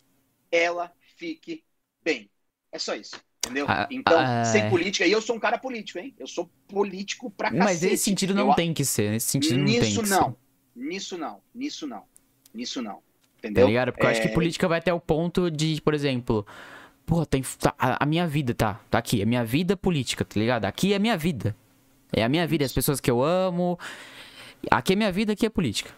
ela 0.49 0.93
fique 1.17 1.65
bem. 2.05 2.31
É 2.71 2.79
só 2.79 2.95
isso. 2.95 3.21
Entendeu? 3.45 3.67
Ah, 3.69 3.89
então, 3.91 4.17
ah, 4.17 4.45
sem 4.45 4.71
política, 4.71 5.05
e 5.05 5.11
eu 5.11 5.21
sou 5.21 5.35
um 5.35 5.41
cara 5.41 5.59
político, 5.59 5.99
hein? 5.99 6.15
Eu 6.21 6.29
sou 6.29 6.49
político 6.69 7.33
pra 7.33 7.51
cacete. 7.51 7.65
Mas 7.65 7.81
nesse 7.81 8.05
sentido 8.05 8.33
não 8.33 8.51
eu, 8.51 8.55
tem 8.55 8.73
que 8.73 8.85
ser. 8.85 9.11
Nesse 9.11 9.27
sentido 9.27 9.59
não 9.59 9.65
nisso 9.65 9.81
tem 9.81 10.05
que 10.05 10.09
não. 10.09 10.31
Ser. 10.31 10.37
Nisso 10.77 11.19
não. 11.19 11.43
Nisso 11.53 11.87
não. 11.89 12.05
Nisso 12.55 12.81
não. 12.81 13.03
Entendeu? 13.39 13.65
Tá 13.65 13.69
ligado? 13.69 13.93
Porque 13.93 14.07
é... 14.07 14.09
eu 14.09 14.11
acho 14.13 14.23
que 14.23 14.29
é. 14.29 14.33
política 14.33 14.69
vai 14.69 14.79
até 14.79 14.93
o 14.93 15.01
ponto 15.01 15.51
de, 15.51 15.81
por 15.83 15.95
exemplo, 15.95 16.47
pô, 17.05 17.25
tem, 17.25 17.43
tá, 17.59 17.75
a, 17.79 18.03
a, 18.05 18.07
minha 18.07 18.27
vida 18.27 18.55
tá, 18.55 18.81
tá 18.91 18.99
aqui, 18.99 19.23
a 19.23 19.27
minha 19.27 19.45
vida 19.45 19.77
política, 19.77 20.25
tá 20.25 20.39
ligado? 20.39 20.65
Aqui 20.65 20.93
é 20.93 20.97
a 20.97 20.99
minha 20.99 21.17
vida. 21.17 21.57
É 22.13 22.23
a 22.23 22.29
minha 22.29 22.47
vida, 22.47 22.65
as 22.65 22.73
pessoas 22.73 23.01
que 23.01 23.11
eu 23.11 23.23
amo. 23.23 23.79
Aqui 24.71 24.93
é 24.93 24.97
minha 24.97 25.13
vida, 25.13 25.33
aqui 25.33 25.47
é 25.47 25.51
política. 25.51 25.91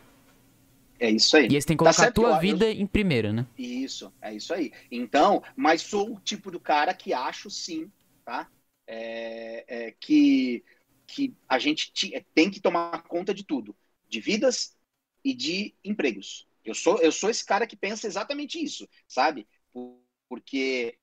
É 1.01 1.11
isso 1.11 1.37
aí. 1.37 1.45
E 1.45 1.55
eles 1.55 1.65
têm 1.65 1.77
que 1.77 1.85
tá 1.85 1.93
colocar 1.93 2.03
tá 2.03 2.09
a 2.09 2.13
tua 2.13 2.37
eu, 2.37 2.41
vida 2.41 2.67
eu... 2.67 2.73
em 2.73 2.87
primeiro, 2.87 3.33
né? 3.33 3.47
Isso, 3.57 4.13
é 4.21 4.35
isso 4.35 4.53
aí. 4.53 4.73
Então, 4.91 5.43
mas 5.55 5.83
sou 5.83 6.15
o 6.15 6.21
tipo 6.21 6.51
do 6.51 6.59
cara 6.59 6.93
que 6.93 7.13
acho 7.13 7.49
sim, 7.49 7.91
tá? 8.25 8.49
É, 8.87 9.65
é, 9.69 9.95
que, 10.01 10.65
que 11.07 11.35
a 11.49 11.59
gente 11.59 11.93
tem 12.35 12.51
que 12.51 12.61
tomar 12.61 13.03
conta 13.03 13.33
de 13.33 13.45
tudo. 13.45 13.77
De 14.09 14.21
vidas 14.21 14.77
e 15.25 15.35
de 15.35 15.75
empregos. 15.85 16.48
Eu 16.69 16.75
sou, 16.75 16.99
eu 16.99 17.11
sou 17.11 17.31
esse 17.31 17.45
cara 17.45 17.67
que 17.67 17.75
pensa 17.77 18.07
exatamente 18.07 18.63
isso, 18.63 18.87
sabe? 19.07 19.49
Porque 20.29 20.99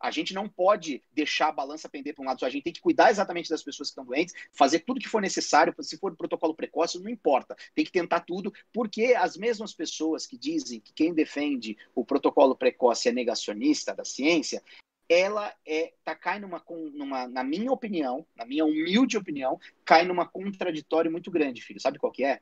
a 0.00 0.10
gente 0.10 0.32
não 0.32 0.48
pode 0.48 1.02
deixar 1.12 1.48
a 1.48 1.52
balança 1.52 1.88
pender 1.88 2.14
para 2.14 2.22
um 2.22 2.26
lado 2.26 2.40
só. 2.40 2.46
A 2.46 2.50
gente 2.50 2.64
tem 2.64 2.72
que 2.72 2.80
cuidar 2.80 3.10
exatamente 3.10 3.50
das 3.50 3.62
pessoas 3.62 3.88
que 3.88 3.92
estão 3.92 4.04
doentes, 4.04 4.34
fazer 4.50 4.78
tudo 4.80 4.98
que 4.98 5.08
for 5.08 5.20
necessário. 5.20 5.74
Se 5.82 5.98
for 5.98 6.16
protocolo 6.16 6.54
precoce, 6.54 6.98
não 6.98 7.10
importa. 7.10 7.54
Tem 7.74 7.84
que 7.84 7.92
tentar 7.92 8.20
tudo, 8.20 8.50
porque 8.72 9.14
as 9.14 9.36
mesmas 9.36 9.74
pessoas 9.74 10.26
que 10.26 10.38
dizem 10.38 10.80
que 10.80 10.94
quem 10.94 11.12
defende 11.12 11.76
o 11.94 12.02
protocolo 12.02 12.56
precoce 12.56 13.10
é 13.10 13.12
negacionista 13.12 13.94
da 13.94 14.06
ciência, 14.06 14.62
ela 15.06 15.54
é 15.66 15.92
tá 16.02 16.14
cai 16.14 16.38
numa, 16.38 16.64
numa 16.94 17.28
na 17.28 17.44
minha 17.44 17.70
opinião, 17.70 18.26
na 18.34 18.46
minha 18.46 18.64
humilde 18.64 19.18
opinião, 19.18 19.60
cai 19.84 20.06
numa 20.06 20.26
contraditório 20.26 21.12
muito 21.12 21.30
grande, 21.30 21.60
filho. 21.60 21.80
Sabe 21.80 21.98
qual 21.98 22.10
que 22.10 22.24
é? 22.24 22.40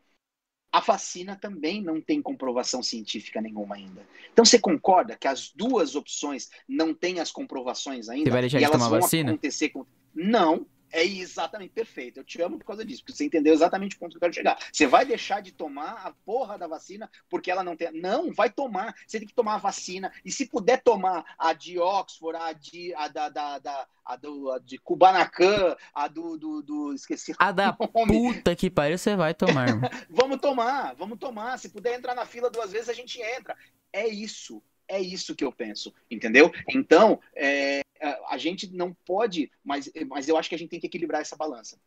A 0.70 0.80
vacina 0.80 1.34
também 1.34 1.82
não 1.82 2.00
tem 2.00 2.20
comprovação 2.20 2.82
científica 2.82 3.40
nenhuma 3.40 3.76
ainda. 3.76 4.06
Então 4.32 4.44
você 4.44 4.58
concorda 4.58 5.16
que 5.16 5.26
as 5.26 5.50
duas 5.54 5.94
opções 5.96 6.50
não 6.68 6.92
têm 6.92 7.20
as 7.20 7.30
comprovações 7.30 8.08
ainda? 8.08 8.24
Você 8.24 8.30
vai 8.30 8.42
deixar 8.42 8.58
de 8.58 8.64
elas 8.64 8.78
tomar 8.78 9.00
vacina? 9.00 9.30
acontecer 9.30 9.70
com... 9.70 9.86
Não, 10.14 10.66
é 10.90 11.04
exatamente 11.04 11.72
perfeito. 11.72 12.20
Eu 12.20 12.24
te 12.24 12.40
amo 12.40 12.58
por 12.58 12.64
causa 12.64 12.84
disso, 12.84 13.02
porque 13.02 13.16
você 13.16 13.24
entendeu 13.24 13.52
exatamente 13.52 13.96
o 13.96 13.98
ponto 13.98 14.12
que 14.12 14.16
eu 14.16 14.20
quero 14.20 14.34
chegar. 14.34 14.58
Você 14.72 14.86
vai 14.86 15.04
deixar 15.04 15.40
de 15.40 15.52
tomar 15.52 16.06
a 16.06 16.12
porra 16.24 16.58
da 16.58 16.66
vacina 16.66 17.10
porque 17.28 17.50
ela 17.50 17.62
não 17.62 17.76
tem. 17.76 17.92
Não, 17.92 18.32
vai 18.32 18.50
tomar. 18.50 18.94
Você 19.06 19.18
tem 19.18 19.28
que 19.28 19.34
tomar 19.34 19.54
a 19.54 19.58
vacina. 19.58 20.12
E 20.24 20.30
se 20.30 20.46
puder 20.46 20.82
tomar 20.82 21.24
a 21.38 21.52
de 21.52 21.78
Oxford, 21.78 22.38
a 22.40 22.52
de 22.52 22.94
a 22.94 23.08
da, 23.08 23.28
da, 23.28 23.58
da 23.58 23.86
a 24.04 24.16
do 24.16 24.50
a 24.50 24.58
de 24.58 24.78
Kubanacan, 24.78 25.76
a 25.94 26.08
do, 26.08 26.36
do, 26.38 26.62
do 26.62 26.94
esqueci 26.94 27.34
a 27.38 27.52
da 27.52 27.72
puta 27.76 28.56
que 28.56 28.70
pariu, 28.70 28.96
você 28.96 29.14
vai 29.14 29.34
tomar. 29.34 29.66
vamos 30.08 30.38
tomar, 30.40 30.94
vamos 30.94 31.18
tomar. 31.18 31.58
Se 31.58 31.68
puder 31.68 31.94
entrar 31.94 32.14
na 32.14 32.24
fila 32.24 32.50
duas 32.50 32.72
vezes, 32.72 32.88
a 32.88 32.94
gente 32.94 33.20
entra. 33.20 33.56
É 33.92 34.06
isso. 34.06 34.62
É 34.90 34.98
isso 34.98 35.36
que 35.36 35.44
eu 35.44 35.52
penso, 35.52 35.92
entendeu? 36.10 36.50
Então, 36.66 37.20
é, 37.36 37.82
a 38.28 38.38
gente 38.38 38.72
não 38.72 38.96
pode, 39.06 39.50
mas, 39.64 39.90
mas 40.08 40.28
eu 40.28 40.36
acho 40.36 40.48
que 40.48 40.54
a 40.54 40.58
gente 40.58 40.70
tem 40.70 40.80
que 40.80 40.86
equilibrar 40.86 41.20
essa 41.20 41.36
balança. 41.36 41.78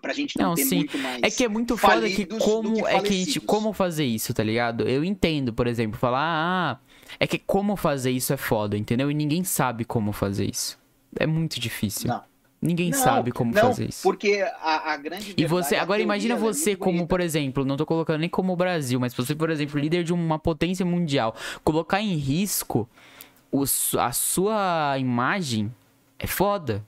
Pra 0.00 0.12
gente 0.12 0.38
não, 0.38 0.50
não 0.50 0.54
ter 0.54 0.64
sim. 0.64 0.76
muito 0.76 0.98
mais. 0.98 1.22
É 1.22 1.30
que 1.30 1.44
é 1.44 1.48
muito 1.48 1.76
foda 1.76 2.08
que 2.08 2.26
como 2.26 2.74
que 2.74 2.86
é 2.86 3.00
que 3.00 3.08
a 3.08 3.12
gente. 3.12 3.40
Como 3.40 3.72
fazer 3.72 4.04
isso, 4.04 4.34
tá 4.34 4.42
ligado? 4.42 4.86
Eu 4.86 5.02
entendo, 5.02 5.52
por 5.52 5.66
exemplo, 5.66 5.98
falar, 5.98 6.20
ah, 6.20 6.78
é 7.18 7.26
que 7.26 7.38
como 7.38 7.76
fazer 7.76 8.10
isso 8.10 8.32
é 8.32 8.36
foda, 8.36 8.76
entendeu? 8.76 9.10
E 9.10 9.14
ninguém 9.14 9.42
sabe 9.42 9.84
como 9.84 10.12
fazer 10.12 10.50
isso. 10.50 10.78
É 11.18 11.26
muito 11.26 11.58
difícil. 11.58 12.08
Não. 12.08 12.22
Ninguém 12.60 12.90
não, 12.90 12.98
sabe 12.98 13.32
como 13.32 13.52
não, 13.52 13.62
fazer 13.62 13.88
isso. 13.88 14.02
Porque 14.02 14.44
a, 14.60 14.92
a 14.92 14.96
grande. 14.96 15.34
E 15.36 15.46
você, 15.46 15.76
agora 15.76 16.02
imagina 16.02 16.34
é 16.34 16.38
você 16.38 16.72
é 16.72 16.76
como, 16.76 17.06
por 17.06 17.20
exemplo, 17.20 17.64
não 17.64 17.76
tô 17.76 17.86
colocando 17.86 18.20
nem 18.20 18.28
como 18.28 18.52
o 18.52 18.56
Brasil, 18.56 18.98
mas 18.98 19.14
você, 19.14 19.34
por 19.34 19.50
exemplo, 19.50 19.78
líder 19.78 20.04
de 20.04 20.12
uma 20.12 20.38
potência 20.38 20.84
mundial, 20.84 21.34
colocar 21.62 22.00
em 22.00 22.16
risco 22.16 22.88
o, 23.50 23.62
a 23.62 24.12
sua 24.12 24.96
imagem 24.98 25.72
é 26.18 26.26
foda. 26.26 26.84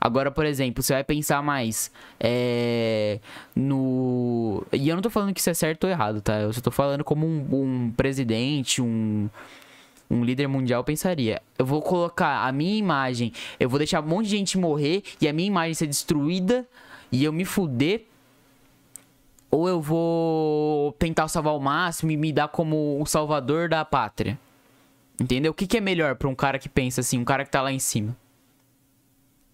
Agora, 0.00 0.30
por 0.30 0.46
exemplo, 0.46 0.82
você 0.82 0.94
vai 0.94 1.04
pensar 1.04 1.42
mais 1.42 1.90
é, 2.18 3.20
no. 3.54 4.64
E 4.72 4.88
eu 4.88 4.94
não 4.94 5.02
tô 5.02 5.10
falando 5.10 5.34
que 5.34 5.40
isso 5.40 5.50
é 5.50 5.54
certo 5.54 5.84
ou 5.84 5.90
errado, 5.90 6.20
tá? 6.20 6.40
Eu 6.40 6.52
só 6.52 6.60
tô 6.60 6.70
falando 6.70 7.04
como 7.04 7.26
um, 7.26 7.46
um 7.52 7.90
presidente, 7.90 8.80
um, 8.80 9.28
um 10.10 10.24
líder 10.24 10.46
mundial 10.46 10.82
pensaria. 10.82 11.42
Eu 11.58 11.66
vou 11.66 11.82
colocar 11.82 12.46
a 12.46 12.52
minha 12.52 12.76
imagem, 12.76 13.32
eu 13.60 13.68
vou 13.68 13.78
deixar 13.78 14.02
um 14.02 14.06
monte 14.06 14.26
de 14.26 14.36
gente 14.36 14.58
morrer 14.58 15.02
e 15.20 15.28
a 15.28 15.32
minha 15.32 15.48
imagem 15.48 15.74
ser 15.74 15.86
destruída 15.86 16.66
e 17.10 17.24
eu 17.24 17.32
me 17.32 17.44
fuder. 17.44 18.06
Ou 19.50 19.68
eu 19.68 19.82
vou 19.82 20.92
tentar 20.92 21.28
salvar 21.28 21.54
o 21.54 21.60
máximo 21.60 22.10
e 22.10 22.16
me 22.16 22.32
dar 22.32 22.48
como 22.48 22.98
o 22.98 23.04
salvador 23.04 23.68
da 23.68 23.84
pátria. 23.84 24.38
Entendeu? 25.22 25.52
O 25.52 25.54
que, 25.54 25.66
que 25.66 25.76
é 25.76 25.80
melhor 25.80 26.16
para 26.16 26.28
um 26.28 26.34
cara 26.34 26.58
que 26.58 26.68
pensa 26.68 27.00
assim, 27.00 27.18
um 27.18 27.24
cara 27.24 27.44
que 27.44 27.50
tá 27.50 27.62
lá 27.62 27.72
em 27.72 27.78
cima? 27.78 28.16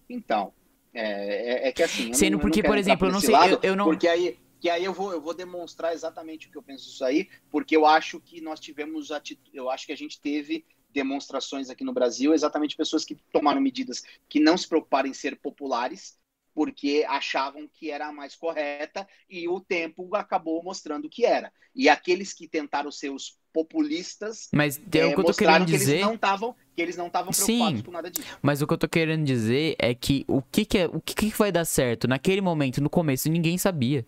Então, 0.09 0.51
é, 0.93 1.67
é, 1.67 1.67
é 1.69 1.71
que 1.71 1.83
assim. 1.83 2.11
Sendo 2.13 2.33
não, 2.33 2.39
porque, 2.39 2.63
por 2.63 2.77
exemplo, 2.77 3.07
eu 3.07 3.11
não 3.11 3.21
sei. 3.21 3.31
Lado, 3.31 3.53
eu, 3.53 3.59
eu, 3.61 3.75
não... 3.75 3.85
Porque 3.85 4.07
aí, 4.07 4.39
que 4.59 4.69
aí 4.69 4.83
eu 4.83 4.93
vou, 4.93 5.11
eu 5.11 5.21
vou 5.21 5.33
demonstrar 5.33 5.93
exatamente 5.93 6.47
o 6.47 6.51
que 6.51 6.57
eu 6.57 6.63
penso 6.63 6.85
disso 6.85 7.05
aí, 7.05 7.29
porque 7.51 7.77
eu 7.77 7.85
acho 7.85 8.19
que 8.19 8.41
nós 8.41 8.59
tivemos 8.59 9.11
atitude, 9.11 9.55
eu 9.55 9.69
acho 9.69 9.85
que 9.85 9.93
a 9.93 9.97
gente 9.97 10.19
teve 10.19 10.65
demonstrações 10.91 11.69
aqui 11.69 11.83
no 11.83 11.93
Brasil, 11.93 12.33
exatamente 12.33 12.75
pessoas 12.75 13.05
que 13.05 13.15
tomaram 13.31 13.61
medidas 13.61 14.01
que 14.27 14.39
não 14.39 14.57
se 14.57 14.67
preocuparam 14.67 15.07
em 15.07 15.13
ser 15.13 15.35
populares, 15.37 16.17
porque 16.53 17.05
achavam 17.07 17.69
que 17.71 17.91
era 17.91 18.07
a 18.07 18.11
mais 18.11 18.35
correta 18.35 19.07
e 19.29 19.47
o 19.47 19.61
tempo 19.61 20.13
acabou 20.15 20.63
mostrando 20.63 21.07
que 21.07 21.25
era. 21.25 21.53
E 21.75 21.87
aqueles 21.87 22.33
que 22.33 22.47
tentaram 22.47 22.91
ser 22.91 23.11
os 23.11 23.38
populistas, 23.53 24.49
mas 24.53 24.77
é, 24.77 25.05
o 25.05 25.13
que 25.13 25.19
eu 25.19 25.23
tô 25.23 25.33
querendo 25.33 25.65
que 25.65 25.71
dizer 25.71 25.93
eles 25.93 26.05
não 26.05 26.15
estavam 26.15 26.55
que 26.75 26.81
eles 26.81 26.97
não 26.97 27.07
estavam 27.07 27.31
preocupados 27.31 27.79
Sim, 27.79 27.83
com 27.83 27.91
nada 27.91 28.09
disso. 28.09 28.27
Mas 28.41 28.61
o 28.61 28.67
que 28.67 28.73
eu 28.73 28.77
tô 28.77 28.87
querendo 28.87 29.25
dizer 29.25 29.75
é 29.77 29.93
que 29.93 30.23
o 30.27 30.41
que 30.41 30.65
que 30.65 30.77
é, 30.77 30.85
o 30.85 31.01
que, 31.01 31.13
que 31.13 31.37
vai 31.37 31.51
dar 31.51 31.65
certo 31.65 32.07
naquele 32.07 32.41
momento, 32.41 32.81
no 32.81 32.89
começo, 32.89 33.29
ninguém 33.29 33.57
sabia. 33.57 34.05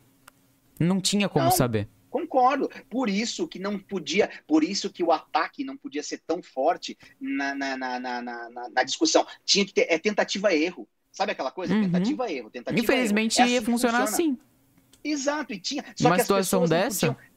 Não 0.79 0.99
tinha 0.99 1.29
como 1.29 1.45
não, 1.45 1.51
saber. 1.51 1.87
Concordo. 2.09 2.69
Por 2.89 3.09
isso 3.09 3.47
que 3.47 3.59
não 3.59 3.79
podia, 3.79 4.29
por 4.47 4.63
isso 4.63 4.91
que 4.91 5.03
o 5.03 5.11
ataque 5.11 5.63
não 5.63 5.77
podia 5.77 6.03
ser 6.03 6.21
tão 6.25 6.41
forte 6.41 6.97
na, 7.19 7.55
na, 7.55 7.77
na, 7.77 7.99
na, 7.99 8.21
na, 8.21 8.69
na 8.69 8.83
discussão. 8.83 9.25
Tinha 9.45 9.65
que 9.65 9.73
ter 9.73 9.87
é 9.89 9.97
tentativa 9.97 10.53
erro. 10.53 10.87
Sabe 11.11 11.31
aquela 11.33 11.51
coisa? 11.51 11.73
Uhum. 11.73 11.83
Tentativa 11.83 12.31
erro, 12.31 12.49
tentativa 12.49 12.83
Infelizmente 12.83 13.39
erro. 13.39 13.49
É 13.49 13.53
ia 13.53 13.61
funcionar 13.61 14.07
funciona. 14.07 14.33
assim. 14.33 14.37
Exato, 15.03 15.53
e 15.53 15.59
tinha. 15.59 15.83
Só 15.95 16.09
Uma 16.09 16.15
que 16.15 16.21
situação 16.21 16.65
dessa. 16.65 17.07
podiam 17.07 17.30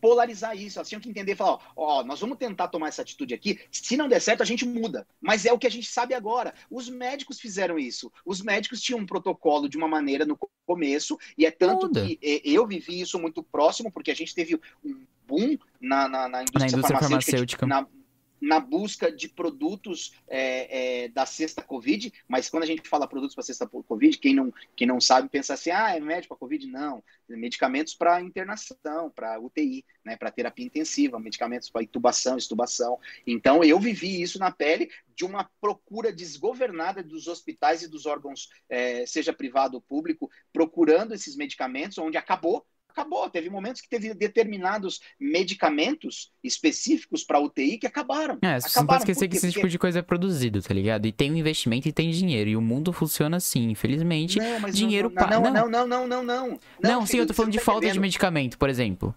polarizar 0.00 0.56
isso, 0.56 0.78
elas 0.78 0.88
tinham 0.88 1.00
que 1.00 1.08
entender 1.08 1.32
e 1.32 1.36
falar, 1.36 1.58
ó, 1.76 1.98
ó, 2.00 2.04
nós 2.04 2.20
vamos 2.20 2.38
tentar 2.38 2.68
tomar 2.68 2.88
essa 2.88 3.02
atitude 3.02 3.34
aqui, 3.34 3.58
se 3.70 3.96
não 3.96 4.08
der 4.08 4.20
certo 4.20 4.42
a 4.42 4.46
gente 4.46 4.66
muda, 4.66 5.06
mas 5.20 5.44
é 5.46 5.52
o 5.52 5.58
que 5.58 5.66
a 5.66 5.70
gente 5.70 5.86
sabe 5.90 6.14
agora. 6.14 6.54
Os 6.70 6.88
médicos 6.88 7.40
fizeram 7.40 7.78
isso, 7.78 8.12
os 8.24 8.40
médicos 8.40 8.80
tinham 8.80 9.00
um 9.00 9.06
protocolo 9.06 9.68
de 9.68 9.76
uma 9.76 9.88
maneira 9.88 10.24
no 10.24 10.38
começo, 10.66 11.18
e 11.36 11.46
é 11.46 11.50
tanto 11.50 11.86
Muda. 11.86 12.04
que 12.04 12.18
eh, 12.22 12.42
eu 12.44 12.66
vivi 12.66 13.00
isso 13.00 13.18
muito 13.18 13.42
próximo, 13.42 13.90
porque 13.90 14.10
a 14.10 14.14
gente 14.14 14.34
teve 14.34 14.60
um 14.84 15.06
boom 15.26 15.56
na, 15.80 16.08
na, 16.08 16.28
na 16.28 16.42
indústria, 16.42 16.60
Na 16.60 16.66
indústria 16.68 16.98
farmacêutica, 17.00 17.66
farmacêutica. 17.66 17.66
na, 17.66 17.97
na 18.40 18.60
busca 18.60 19.10
de 19.10 19.28
produtos 19.28 20.14
é, 20.28 21.04
é, 21.04 21.08
da 21.08 21.26
sexta 21.26 21.62
Covid, 21.62 22.12
mas 22.26 22.48
quando 22.48 22.62
a 22.62 22.66
gente 22.66 22.88
fala 22.88 23.06
produtos 23.06 23.34
para 23.34 23.44
sexta 23.44 23.66
Covid, 23.66 24.18
quem 24.18 24.34
não, 24.34 24.52
quem 24.76 24.86
não 24.86 25.00
sabe 25.00 25.28
pensa 25.28 25.54
assim, 25.54 25.70
ah, 25.70 25.96
é 25.96 26.00
médico 26.00 26.34
para 26.34 26.40
Covid? 26.40 26.66
Não, 26.66 27.02
medicamentos 27.28 27.94
para 27.94 28.20
internação, 28.20 29.10
para 29.10 29.40
UTI, 29.40 29.84
né, 30.04 30.16
para 30.16 30.30
terapia 30.30 30.64
intensiva, 30.64 31.18
medicamentos 31.18 31.68
para 31.68 31.82
intubação, 31.82 32.36
extubação. 32.36 32.98
Então, 33.26 33.62
eu 33.62 33.78
vivi 33.78 34.20
isso 34.20 34.38
na 34.38 34.50
pele 34.50 34.90
de 35.14 35.24
uma 35.24 35.50
procura 35.60 36.12
desgovernada 36.12 37.02
dos 37.02 37.26
hospitais 37.26 37.82
e 37.82 37.88
dos 37.88 38.06
órgãos, 38.06 38.48
é, 38.68 39.04
seja 39.04 39.32
privado 39.32 39.74
ou 39.74 39.80
público, 39.80 40.30
procurando 40.52 41.12
esses 41.12 41.36
medicamentos, 41.36 41.98
onde 41.98 42.16
acabou 42.16 42.64
acabou. 42.98 43.28
Teve 43.30 43.48
momentos 43.48 43.80
que 43.80 43.88
teve 43.88 44.12
determinados 44.14 45.00
medicamentos 45.18 46.32
específicos 46.42 47.24
para 47.24 47.40
UTI 47.40 47.78
que 47.78 47.86
acabaram. 47.86 48.38
É, 48.42 48.60
você 48.60 48.78
não 48.78 48.86
pode 48.86 49.02
esquecer 49.02 49.28
que 49.28 49.36
esse 49.36 49.52
tipo 49.52 49.68
de 49.68 49.78
coisa 49.78 50.00
é 50.00 50.02
produzido, 50.02 50.60
tá 50.62 50.74
ligado? 50.74 51.06
E 51.06 51.12
tem 51.12 51.32
um 51.32 51.36
investimento 51.36 51.88
e 51.88 51.92
tem 51.92 52.10
dinheiro. 52.10 52.50
E 52.50 52.56
o 52.56 52.60
mundo 52.60 52.92
funciona 52.92 53.36
assim, 53.36 53.70
infelizmente. 53.70 54.38
Não, 54.38 54.60
mas 54.60 54.76
dinheiro 54.76 55.08
não, 55.08 55.14
pa- 55.14 55.30
não, 55.30 55.42
não. 55.42 55.52
não, 55.52 55.68
não, 55.68 55.86
não, 55.86 56.06
não, 56.06 56.22
não. 56.22 56.60
Não, 56.82 57.06
sim, 57.06 57.18
eu 57.18 57.26
tô 57.26 57.34
falando 57.34 57.52
de 57.52 57.58
tá 57.58 57.64
falta 57.64 57.80
de 57.80 57.86
entendendo. 57.86 58.02
medicamento, 58.02 58.58
por 58.58 58.68
exemplo. 58.68 59.14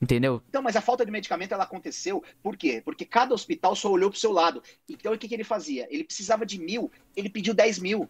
Entendeu? 0.00 0.42
Então, 0.48 0.60
mas 0.60 0.76
a 0.76 0.82
falta 0.82 1.06
de 1.06 1.10
medicamento 1.10 1.52
ela 1.52 1.64
aconteceu 1.64 2.22
por 2.42 2.56
quê? 2.56 2.82
Porque 2.84 3.06
cada 3.06 3.32
hospital 3.32 3.74
só 3.74 3.90
olhou 3.90 4.10
para 4.10 4.16
o 4.16 4.20
seu 4.20 4.32
lado. 4.32 4.62
Então, 4.88 5.12
o 5.14 5.18
que, 5.18 5.26
que 5.26 5.34
ele 5.34 5.44
fazia? 5.44 5.86
Ele 5.90 6.04
precisava 6.04 6.44
de 6.44 6.58
mil, 6.60 6.90
ele 7.16 7.30
pediu 7.30 7.54
10 7.54 7.78
mil. 7.78 8.08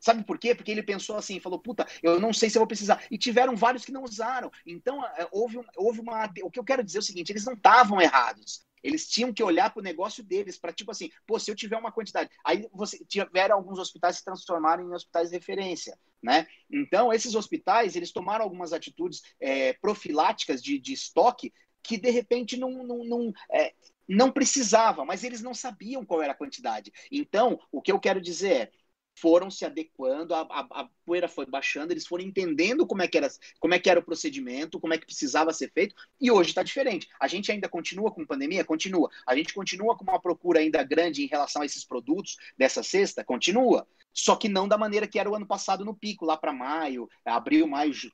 Sabe 0.00 0.24
por 0.24 0.38
quê? 0.38 0.54
Porque 0.54 0.70
ele 0.70 0.82
pensou 0.82 1.16
assim, 1.16 1.38
falou, 1.38 1.58
puta, 1.58 1.86
eu 2.02 2.18
não 2.18 2.32
sei 2.32 2.48
se 2.48 2.56
eu 2.56 2.60
vou 2.60 2.66
precisar. 2.66 3.04
E 3.10 3.18
tiveram 3.18 3.54
vários 3.54 3.84
que 3.84 3.92
não 3.92 4.02
usaram. 4.02 4.50
Então, 4.66 5.04
houve, 5.30 5.60
houve 5.76 6.00
uma. 6.00 6.24
O 6.42 6.50
que 6.50 6.58
eu 6.58 6.64
quero 6.64 6.82
dizer 6.82 6.98
é 6.98 7.00
o 7.00 7.04
seguinte: 7.04 7.30
eles 7.30 7.44
não 7.44 7.52
estavam 7.52 8.00
errados. 8.00 8.64
Eles 8.82 9.08
tinham 9.08 9.32
que 9.32 9.42
olhar 9.42 9.70
para 9.70 9.80
o 9.80 9.84
negócio 9.84 10.24
deles, 10.24 10.58
para 10.58 10.72
tipo 10.72 10.90
assim, 10.90 11.10
pô, 11.26 11.38
se 11.38 11.50
eu 11.50 11.54
tiver 11.54 11.76
uma 11.76 11.92
quantidade. 11.92 12.30
Aí 12.44 12.66
você 12.72 13.04
tiveram 13.04 13.56
alguns 13.56 13.78
hospitais 13.78 14.16
se 14.16 14.24
transformaram 14.24 14.82
em 14.82 14.94
hospitais 14.94 15.28
de 15.28 15.36
referência, 15.36 15.98
né? 16.22 16.46
Então, 16.70 17.12
esses 17.12 17.34
hospitais, 17.34 17.94
eles 17.94 18.12
tomaram 18.12 18.44
algumas 18.44 18.72
atitudes 18.72 19.22
é, 19.38 19.74
profiláticas 19.74 20.62
de, 20.62 20.78
de 20.78 20.92
estoque 20.94 21.52
que, 21.82 21.98
de 21.98 22.10
repente, 22.10 22.56
não, 22.56 22.70
não, 22.82 23.04
não, 23.04 23.32
é, 23.50 23.74
não 24.08 24.30
precisava, 24.30 25.04
mas 25.04 25.24
eles 25.24 25.42
não 25.42 25.54
sabiam 25.54 26.04
qual 26.04 26.22
era 26.22 26.32
a 26.32 26.36
quantidade. 26.36 26.92
Então, 27.12 27.60
o 27.70 27.80
que 27.80 27.92
eu 27.92 28.00
quero 28.00 28.20
dizer 28.20 28.52
é, 28.52 28.70
foram 29.18 29.50
se 29.50 29.64
adequando, 29.66 30.34
a, 30.34 30.40
a, 30.42 30.80
a 30.82 30.88
poeira 31.04 31.28
foi 31.28 31.44
baixando, 31.44 31.92
eles 31.92 32.06
foram 32.06 32.24
entendendo 32.24 32.86
como 32.86 33.02
é, 33.02 33.08
que 33.08 33.18
era, 33.18 33.28
como 33.58 33.74
é 33.74 33.78
que 33.78 33.90
era 33.90 34.00
o 34.00 34.02
procedimento, 34.02 34.80
como 34.80 34.94
é 34.94 34.98
que 34.98 35.04
precisava 35.04 35.52
ser 35.52 35.70
feito, 35.72 35.94
e 36.18 36.30
hoje 36.30 36.50
está 36.50 36.62
diferente. 36.62 37.06
A 37.20 37.28
gente 37.28 37.52
ainda 37.52 37.68
continua 37.68 38.10
com 38.10 38.24
pandemia? 38.24 38.64
Continua. 38.64 39.10
A 39.26 39.36
gente 39.36 39.52
continua 39.52 39.96
com 39.96 40.04
uma 40.04 40.20
procura 40.20 40.60
ainda 40.60 40.82
grande 40.82 41.22
em 41.22 41.26
relação 41.26 41.60
a 41.62 41.66
esses 41.66 41.84
produtos 41.84 42.36
dessa 42.56 42.82
cesta? 42.82 43.22
Continua. 43.22 43.86
Só 44.12 44.36
que 44.36 44.48
não 44.48 44.66
da 44.66 44.78
maneira 44.78 45.06
que 45.06 45.18
era 45.18 45.30
o 45.30 45.34
ano 45.34 45.46
passado 45.46 45.84
no 45.84 45.94
pico, 45.94 46.24
lá 46.24 46.36
para 46.36 46.52
maio, 46.52 47.08
abril, 47.24 47.66
maio, 47.66 47.92
ju- 47.92 48.10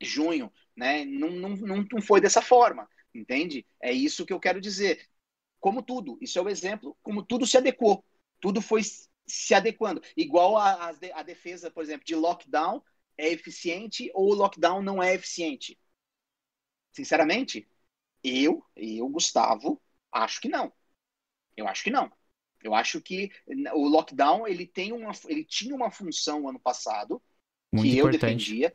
junho, 0.00 0.52
né? 0.76 1.04
Não, 1.04 1.30
não, 1.30 1.50
não, 1.50 1.86
não 1.92 2.02
foi 2.02 2.20
dessa 2.20 2.42
forma, 2.42 2.88
entende? 3.14 3.66
É 3.80 3.92
isso 3.92 4.24
que 4.26 4.32
eu 4.32 4.40
quero 4.40 4.60
dizer. 4.60 5.06
Como 5.60 5.82
tudo, 5.82 6.18
isso 6.20 6.38
é 6.38 6.42
o 6.42 6.48
exemplo, 6.48 6.96
como 7.02 7.22
tudo 7.24 7.46
se 7.46 7.56
adequou. 7.56 8.04
Tudo 8.40 8.60
foi 8.62 8.82
se 9.26 9.54
adequando. 9.54 10.02
Igual 10.16 10.56
a, 10.56 10.88
a, 10.88 10.92
de- 10.92 11.12
a 11.12 11.22
defesa, 11.22 11.70
por 11.70 11.82
exemplo, 11.82 12.04
de 12.06 12.14
lockdown 12.14 12.82
é 13.18 13.28
eficiente 13.32 14.10
ou 14.14 14.30
o 14.30 14.34
lockdown 14.34 14.82
não 14.82 15.02
é 15.02 15.14
eficiente? 15.14 15.78
Sinceramente, 16.92 17.68
eu, 18.24 18.64
eu, 18.76 19.08
Gustavo, 19.08 19.82
acho 20.12 20.40
que 20.40 20.48
não. 20.48 20.72
Eu 21.56 21.68
acho 21.68 21.84
que 21.84 21.90
não. 21.90 22.12
Eu 22.62 22.74
acho 22.74 23.00
que 23.00 23.30
o 23.74 23.88
lockdown 23.88 24.46
ele 24.48 24.66
tem 24.66 24.92
uma, 24.92 25.12
ele 25.28 25.44
tinha 25.44 25.74
uma 25.74 25.90
função 25.90 26.48
ano 26.48 26.60
passado 26.60 27.22
Muito 27.72 27.86
que 27.86 27.98
eu 27.98 28.06
importante. 28.06 28.50
defendia, 28.50 28.74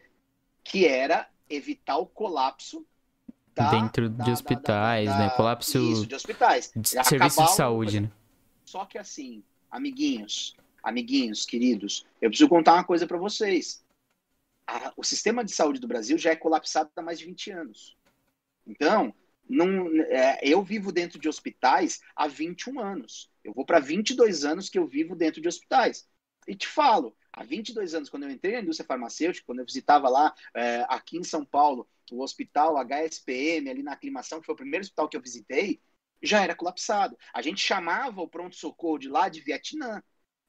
que 0.64 0.86
era 0.88 1.30
evitar 1.50 1.98
o 1.98 2.08
colapso 2.08 2.88
da- 3.56 3.72
Dentro 3.72 4.10
da- 4.10 4.26
de 4.26 4.32
hospitais, 4.32 5.08
da- 5.08 5.18
né? 5.20 5.30
Colapso 5.38 5.78
isso, 5.78 6.08
de 6.08 6.16
hospitais. 6.16 6.74
de 6.76 6.90
Acabar 6.98 7.10
serviço 7.10 7.44
o- 7.44 7.46
de 7.46 7.52
saúde, 7.52 8.02
né? 8.02 8.12
Só 8.66 8.86
que 8.86 8.98
assim, 8.98 9.44
amiguinhos, 9.72 10.56
amiguinhos, 10.84 11.46
queridos, 11.46 12.06
eu 12.22 12.30
preciso 12.30 12.50
contar 12.50 12.74
uma 12.74 12.84
coisa 12.84 13.08
para 13.08 13.18
vocês. 13.18 13.84
A- 14.68 14.94
o 14.98 15.04
sistema 15.04 15.44
de 15.44 15.52
saúde 15.52 15.80
do 15.80 15.88
Brasil 15.88 16.18
já 16.18 16.32
é 16.32 16.36
colapsado 16.36 16.92
há 16.96 17.02
mais 17.02 17.18
de 17.20 17.26
20 17.26 17.52
anos. 17.52 17.98
Então, 18.68 19.14
é, 20.10 20.48
eu 20.48 20.62
vivo 20.64 20.92
dentro 20.92 21.20
de 21.20 21.28
hospitais 21.28 22.02
há 22.16 22.28
21 22.28 22.80
anos. 22.80 23.30
Eu 23.44 23.54
vou 23.54 23.66
para 23.66 23.80
22 23.80 24.46
anos 24.46 24.70
que 24.70 24.78
eu 24.78 24.88
vivo 24.88 25.16
dentro 25.16 25.42
de 25.42 25.48
hospitais. 25.48 26.08
E 26.48 26.56
te 26.56 26.68
falo, 26.68 27.16
há 27.34 27.44
22 27.44 27.94
anos, 27.94 28.10
quando 28.10 28.24
eu 28.24 28.32
entrei 28.32 28.54
na 28.54 28.62
indústria 28.62 28.88
farmacêutica, 28.88 29.46
quando 29.46 29.60
eu 29.60 29.66
visitava 29.66 30.10
lá, 30.10 30.34
é, 30.54 30.86
aqui 30.90 31.18
em 31.18 31.24
São 31.24 31.46
Paulo, 31.46 31.88
o 32.12 32.22
hospital 32.22 32.78
HSPM, 32.78 33.70
ali 33.70 33.84
na 33.84 33.94
aclimação, 33.94 34.40
que 34.40 34.46
foi 34.46 34.54
o 34.54 34.58
primeiro 34.58 34.84
hospital 34.84 35.08
que 35.08 35.18
eu 35.18 35.22
visitei, 35.22 35.80
já 36.22 36.42
era 36.44 36.56
colapsado. 36.56 37.18
A 37.34 37.42
gente 37.42 37.62
chamava 37.62 38.22
o 38.22 38.28
pronto-socorro 38.28 38.98
de 39.00 39.10
lá 39.10 39.30
de 39.30 39.42
Vietnã. 39.42 40.02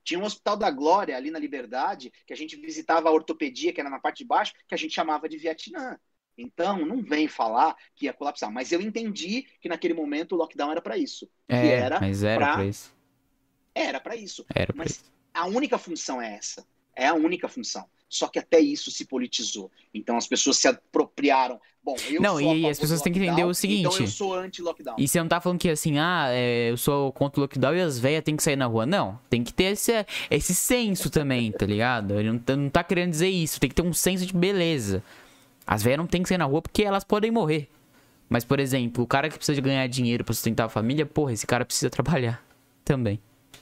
Tinha 0.04 0.18
um 0.18 0.24
hospital 0.24 0.56
da 0.56 0.70
Glória 0.70 1.16
ali 1.16 1.30
na 1.30 1.38
Liberdade, 1.38 2.12
que 2.26 2.32
a 2.32 2.36
gente 2.36 2.56
visitava 2.56 3.08
a 3.08 3.12
ortopedia, 3.12 3.72
que 3.72 3.80
era 3.80 3.90
na 3.90 4.00
parte 4.00 4.18
de 4.18 4.24
baixo, 4.24 4.52
que 4.66 4.74
a 4.74 4.78
gente 4.78 4.94
chamava 4.94 5.28
de 5.28 5.38
Vietnã. 5.38 5.98
Então, 6.36 6.84
não 6.84 7.02
vem 7.02 7.28
falar 7.28 7.76
que 7.94 8.06
ia 8.06 8.12
colapsar. 8.12 8.50
Mas 8.50 8.72
eu 8.72 8.80
entendi 8.80 9.42
que 9.60 9.68
naquele 9.68 9.94
momento 9.94 10.32
o 10.32 10.36
lockdown 10.36 10.72
era 10.72 10.82
para 10.82 10.96
isso. 10.96 11.30
É, 11.48 11.68
era 11.68 12.00
mas 12.00 12.22
era 12.24 12.48
pra 12.48 12.64
isso. 12.64 12.92
Era 13.74 14.00
para 14.00 14.16
isso. 14.16 14.46
Era 14.54 14.72
Mas 14.74 14.92
isso. 14.92 15.12
a 15.32 15.46
única 15.46 15.78
função 15.78 16.20
é 16.20 16.34
essa. 16.34 16.66
É 16.96 17.06
a 17.06 17.14
única 17.14 17.48
função. 17.48 17.88
Só 18.12 18.28
que 18.28 18.38
até 18.38 18.60
isso 18.60 18.90
se 18.90 19.06
politizou. 19.06 19.70
Então 19.94 20.18
as 20.18 20.26
pessoas 20.26 20.58
se 20.58 20.68
apropriaram. 20.68 21.58
Bom, 21.82 21.96
eu 22.10 22.20
não, 22.20 22.38
sou 22.38 22.54
e 22.54 22.68
as 22.68 22.78
pessoas 22.78 23.00
têm 23.00 23.10
que 23.10 23.18
entender 23.18 23.42
o 23.42 23.54
seguinte. 23.54 23.86
Então 23.86 23.98
eu 23.98 24.06
sou 24.06 24.34
anti-lockdown. 24.34 24.96
E 24.98 25.08
você 25.08 25.18
não 25.18 25.26
tá 25.26 25.40
falando 25.40 25.58
que 25.58 25.70
assim, 25.70 25.98
ah, 25.98 26.26
é, 26.28 26.70
eu 26.70 26.76
sou 26.76 27.10
contra 27.10 27.40
o 27.40 27.44
lockdown 27.44 27.74
e 27.74 27.80
as 27.80 27.98
velhas 27.98 28.22
têm 28.22 28.36
que 28.36 28.42
sair 28.42 28.54
na 28.54 28.66
rua. 28.66 28.84
Não, 28.84 29.18
tem 29.30 29.42
que 29.42 29.50
ter 29.50 29.72
esse, 29.72 30.04
esse 30.30 30.54
senso 30.54 31.08
também, 31.08 31.50
tá 31.50 31.64
ligado? 31.64 32.20
Ele 32.20 32.32
não, 32.32 32.38
tá, 32.38 32.54
não 32.54 32.68
tá 32.68 32.84
querendo 32.84 33.12
dizer 33.12 33.30
isso. 33.30 33.58
Tem 33.58 33.70
que 33.70 33.74
ter 33.74 33.82
um 33.82 33.94
senso 33.94 34.26
de 34.26 34.34
beleza. 34.34 35.02
As 35.66 35.82
velhas 35.82 35.98
não 35.98 36.06
têm 36.06 36.22
que 36.22 36.28
sair 36.28 36.36
na 36.36 36.44
rua 36.44 36.60
porque 36.60 36.82
elas 36.82 37.02
podem 37.02 37.30
morrer. 37.30 37.66
Mas, 38.28 38.44
por 38.44 38.60
exemplo, 38.60 39.04
o 39.04 39.06
cara 39.06 39.30
que 39.30 39.36
precisa 39.36 39.56
de 39.56 39.62
ganhar 39.62 39.86
dinheiro 39.86 40.22
para 40.22 40.34
sustentar 40.34 40.66
a 40.66 40.68
família, 40.68 41.06
porra, 41.06 41.32
esse 41.32 41.46
cara 41.46 41.64
precisa 41.64 41.88
trabalhar 41.88 42.44
também. 42.84 43.18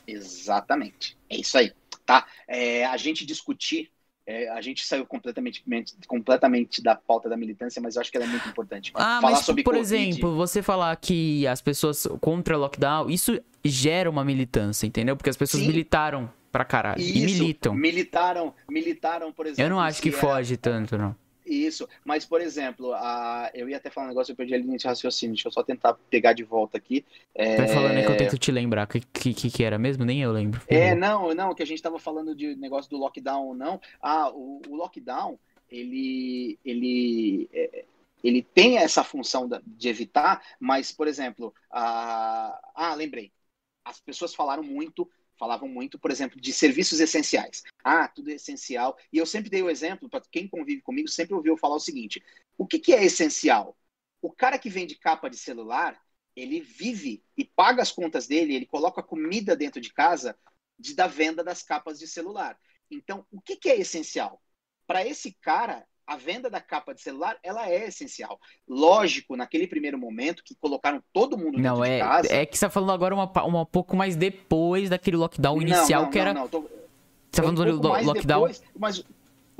Exatamente. 0.08 1.16
É 1.28 1.36
isso 1.36 1.56
aí, 1.56 1.72
tá? 2.04 2.26
É, 2.48 2.84
a 2.84 2.96
gente 2.96 3.24
discutir 3.24 3.88
é, 4.30 4.48
a 4.48 4.60
gente 4.60 4.86
saiu 4.86 5.04
completamente, 5.04 5.64
completamente 6.06 6.80
da 6.80 6.94
pauta 6.94 7.28
da 7.28 7.36
militância, 7.36 7.82
mas 7.82 7.96
eu 7.96 8.00
acho 8.00 8.12
que 8.12 8.16
ela 8.16 8.26
é 8.26 8.28
muito 8.28 8.48
importante. 8.48 8.92
Ah, 8.94 9.18
falar 9.20 9.32
mas, 9.32 9.44
sobre 9.44 9.64
por 9.64 9.74
COVID... 9.74 9.82
exemplo, 9.82 10.36
você 10.36 10.62
falar 10.62 10.94
que 10.96 11.44
as 11.48 11.60
pessoas 11.60 12.06
contra 12.20 12.56
o 12.56 12.60
lockdown, 12.60 13.10
isso 13.10 13.40
gera 13.64 14.08
uma 14.08 14.24
militância, 14.24 14.86
entendeu? 14.86 15.16
Porque 15.16 15.30
as 15.30 15.36
pessoas 15.36 15.64
Sim. 15.64 15.68
militaram 15.68 16.30
pra 16.52 16.64
caralho. 16.64 17.00
Isso, 17.00 17.18
e 17.18 17.22
militam. 17.22 17.74
Militaram, 17.74 18.54
militaram, 18.70 19.32
por 19.32 19.46
exemplo. 19.46 19.64
Eu 19.64 19.70
não 19.70 19.80
acho 19.80 20.00
que 20.00 20.12
foge 20.12 20.56
tanto, 20.56 20.96
não. 20.96 21.16
Isso, 21.50 21.88
mas 22.04 22.24
por 22.24 22.40
exemplo, 22.40 22.92
a... 22.94 23.50
eu 23.52 23.68
ia 23.68 23.76
até 23.76 23.90
falar 23.90 24.06
um 24.06 24.10
negócio, 24.10 24.30
eu 24.30 24.36
perdi 24.36 24.54
a 24.54 24.58
linha 24.58 24.78
de 24.78 24.86
raciocínio, 24.86 25.34
deixa 25.34 25.48
eu 25.48 25.52
só 25.52 25.64
tentar 25.64 25.94
pegar 26.08 26.32
de 26.32 26.44
volta 26.44 26.78
aqui. 26.78 27.04
É... 27.34 27.56
Vai 27.56 27.66
falando 27.66 27.96
aí 27.96 28.06
que 28.06 28.12
eu 28.12 28.16
tento 28.16 28.38
te 28.38 28.52
lembrar, 28.52 28.84
o 28.84 28.88
que, 28.88 29.00
que, 29.34 29.50
que, 29.50 29.64
era 29.64 29.76
mesmo? 29.76 30.04
Nem 30.04 30.22
eu 30.22 30.30
lembro. 30.30 30.62
É, 30.68 30.94
não, 30.94 31.34
não, 31.34 31.52
que 31.52 31.62
a 31.62 31.66
gente 31.66 31.82
tava 31.82 31.98
falando 31.98 32.36
de 32.36 32.54
negócio 32.54 32.88
do 32.88 32.96
lockdown, 32.96 33.52
não. 33.52 33.80
Ah, 34.00 34.30
o, 34.30 34.62
o 34.68 34.76
lockdown, 34.76 35.36
ele, 35.68 36.56
ele, 36.64 37.48
é, 37.52 37.84
ele 38.22 38.42
tem 38.42 38.78
essa 38.78 39.02
função 39.02 39.48
de 39.66 39.88
evitar, 39.88 40.40
mas, 40.60 40.92
por 40.92 41.08
exemplo, 41.08 41.52
a... 41.68 42.60
ah, 42.76 42.94
lembrei, 42.94 43.32
as 43.84 43.98
pessoas 43.98 44.36
falaram 44.36 44.62
muito 44.62 45.10
falavam 45.40 45.66
muito, 45.66 45.98
por 45.98 46.10
exemplo, 46.10 46.38
de 46.38 46.52
serviços 46.52 47.00
essenciais. 47.00 47.62
Ah, 47.82 48.06
tudo 48.06 48.30
é 48.30 48.34
essencial. 48.34 48.98
E 49.10 49.16
eu 49.16 49.24
sempre 49.24 49.48
dei 49.48 49.62
o 49.62 49.70
exemplo, 49.70 50.06
para 50.06 50.20
quem 50.30 50.46
convive 50.46 50.82
comigo, 50.82 51.08
sempre 51.08 51.34
ouviu 51.34 51.56
falar 51.56 51.76
o 51.76 51.80
seguinte: 51.80 52.22
o 52.58 52.66
que, 52.66 52.78
que 52.78 52.92
é 52.92 53.02
essencial? 53.02 53.74
O 54.20 54.30
cara 54.30 54.58
que 54.58 54.68
vende 54.68 54.94
capa 54.96 55.30
de 55.30 55.38
celular, 55.38 55.98
ele 56.36 56.60
vive 56.60 57.24
e 57.38 57.44
paga 57.44 57.80
as 57.80 57.90
contas 57.90 58.26
dele, 58.26 58.54
ele 58.54 58.66
coloca 58.66 59.02
comida 59.02 59.56
dentro 59.56 59.80
de 59.80 59.90
casa 59.90 60.38
de, 60.78 60.94
da 60.94 61.06
venda 61.06 61.42
das 61.42 61.62
capas 61.62 61.98
de 61.98 62.06
celular. 62.06 62.60
Então, 62.90 63.26
o 63.30 63.40
que, 63.40 63.56
que 63.56 63.70
é 63.70 63.80
essencial? 63.80 64.42
Para 64.86 65.06
esse 65.06 65.32
cara, 65.32 65.86
a 66.10 66.16
venda 66.16 66.50
da 66.50 66.60
capa 66.60 66.92
de 66.92 67.00
celular, 67.00 67.38
ela 67.40 67.70
é 67.70 67.86
essencial. 67.86 68.40
Lógico, 68.68 69.36
naquele 69.36 69.68
primeiro 69.68 69.96
momento 69.96 70.42
que 70.42 70.56
colocaram 70.56 71.00
todo 71.12 71.38
mundo 71.38 71.52
dentro 71.52 71.62
não, 71.62 71.84
é, 71.84 71.98
de 71.98 72.02
casa... 72.02 72.34
É 72.34 72.44
que 72.44 72.58
você 72.58 72.66
tá 72.66 72.70
falando 72.70 72.90
agora 72.90 73.14
uma, 73.14 73.30
uma 73.44 73.64
pouco 73.64 73.94
mais 73.94 74.16
depois 74.16 74.90
daquele 74.90 75.16
lockdown 75.16 75.62
inicial, 75.62 76.00
não, 76.00 76.06
não, 76.06 76.10
que 76.10 76.18
era... 76.18 76.34
Não, 76.34 76.40
não, 76.40 76.48
tô... 76.48 76.62
Você 76.62 76.68
tá 77.30 77.42
falando 77.44 77.62
um 77.62 77.78
do 77.78 77.88
lockdown... 77.88 78.40
Depois, 78.40 78.62
mas 78.76 79.04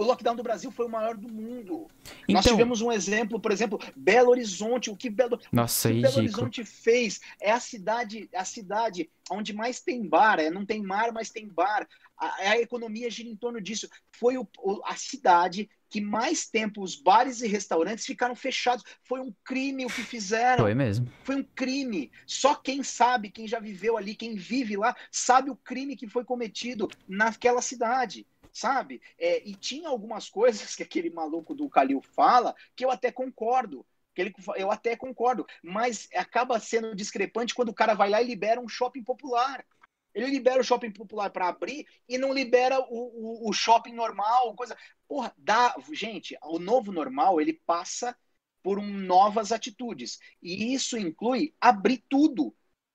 o 0.01 0.05
lockdown 0.05 0.35
do 0.35 0.43
Brasil 0.43 0.71
foi 0.71 0.87
o 0.87 0.89
maior 0.89 1.17
do 1.17 1.31
mundo. 1.31 1.87
Então, 2.23 2.35
Nós 2.35 2.45
tivemos 2.47 2.81
um 2.81 2.91
exemplo, 2.91 3.39
por 3.39 3.53
exemplo, 3.53 3.79
Belo 3.95 4.31
Horizonte. 4.31 4.91
O 4.91 4.97
que 4.97 5.11
Belo, 5.11 5.39
Nossa, 5.53 5.89
o 5.89 5.93
que 5.93 6.01
Belo 6.01 6.17
Horizonte 6.17 6.65
fez 6.65 7.21
é 7.41 7.53
a 7.53 7.61
cidade, 7.61 8.29
a 8.35 8.45
cidade 8.45 9.11
onde 9.31 9.53
mais 9.53 9.81
tem 9.81 10.07
bar. 10.07 10.41
É, 10.41 10.51
não 10.51 10.65
tem 10.65 10.83
mar, 10.83 11.13
mas 11.13 11.31
tem 11.31 11.47
bar. 11.47 11.87
A, 12.17 12.51
a 12.51 12.59
economia 12.59 13.11
gira 13.11 13.29
em 13.29 13.37
torno 13.37 13.61
disso. 13.61 13.89
Foi 14.13 14.39
o, 14.39 14.49
a 14.85 14.97
cidade 14.97 15.69
que 15.91 16.01
mais 16.01 16.49
tempo 16.49 16.83
os 16.83 16.95
bares 16.95 17.43
e 17.43 17.49
restaurantes 17.49 18.07
ficaram 18.07 18.35
fechados. 18.35 18.85
Foi 19.03 19.21
um 19.21 19.35
crime 19.45 19.85
o 19.85 19.91
que 19.91 20.03
fizeram. 20.03 20.65
Foi 20.65 20.75
mesmo. 20.75 21.11
Foi 21.25 21.37
um 21.37 21.45
crime. 21.55 22.11
Só 22.27 22.55
quem 22.55 22.83
sabe, 22.83 23.29
quem 23.29 23.47
já 23.47 23.59
viveu 23.59 23.99
ali, 23.99 24.15
quem 24.15 24.35
vive 24.35 24.77
lá, 24.77 24.97
sabe 25.11 25.51
o 25.51 25.57
crime 25.57 25.97
que 25.97 26.09
foi 26.09 26.25
cometido 26.25 26.89
naquela 27.07 27.61
cidade. 27.61 28.27
Sabe? 28.53 29.01
É, 29.19 29.47
e 29.49 29.55
tinha 29.55 29.89
algumas 29.89 30.29
coisas 30.29 30.75
que 30.77 30.83
aquele 30.83 31.11
maluco 31.11 31.55
do 31.55 31.69
Calil 31.69 32.03
fala 32.03 32.55
que 32.75 32.85
eu 32.85 32.91
até 32.91 33.11
concordo. 33.13 33.87
Que 34.15 34.23
ele, 34.23 34.35
eu 34.57 34.71
até 34.73 34.97
concordo, 34.97 35.47
mas 35.63 36.09
acaba 36.15 36.59
sendo 36.59 36.97
discrepante 36.97 37.55
quando 37.55 37.69
o 37.69 37.75
cara 37.75 37.95
vai 37.95 38.11
lá 38.11 38.21
e 38.21 38.27
libera 38.27 38.61
um 38.61 38.69
shopping 38.69 39.05
popular. 39.05 39.65
Ele 40.13 40.27
libera 40.27 40.61
o 40.61 40.65
shopping 40.65 40.91
popular 40.91 41.31
para 41.31 41.49
abrir 41.49 41.87
e 42.09 42.19
não 42.19 42.33
libera 42.33 42.81
o, 42.81 43.45
o, 43.45 43.49
o, 43.49 43.53
shopping 43.53 43.93
normal, 43.93 44.55
coisa. 44.55 44.77
Porra, 45.07 45.33
dá. 45.39 45.75
Gente, 45.93 46.37
o 46.43 46.59
novo 46.59 46.91
normal 46.91 47.41
ele 47.41 47.53
passa 47.53 48.17
por 48.63 48.79
um, 48.79 48.87
novas 48.87 49.53
atitudes. 49.53 50.19
E 50.43 50.75
isso 50.75 50.99
inclui 50.99 51.55
abrir 51.61 52.05
tudo. 52.09 52.55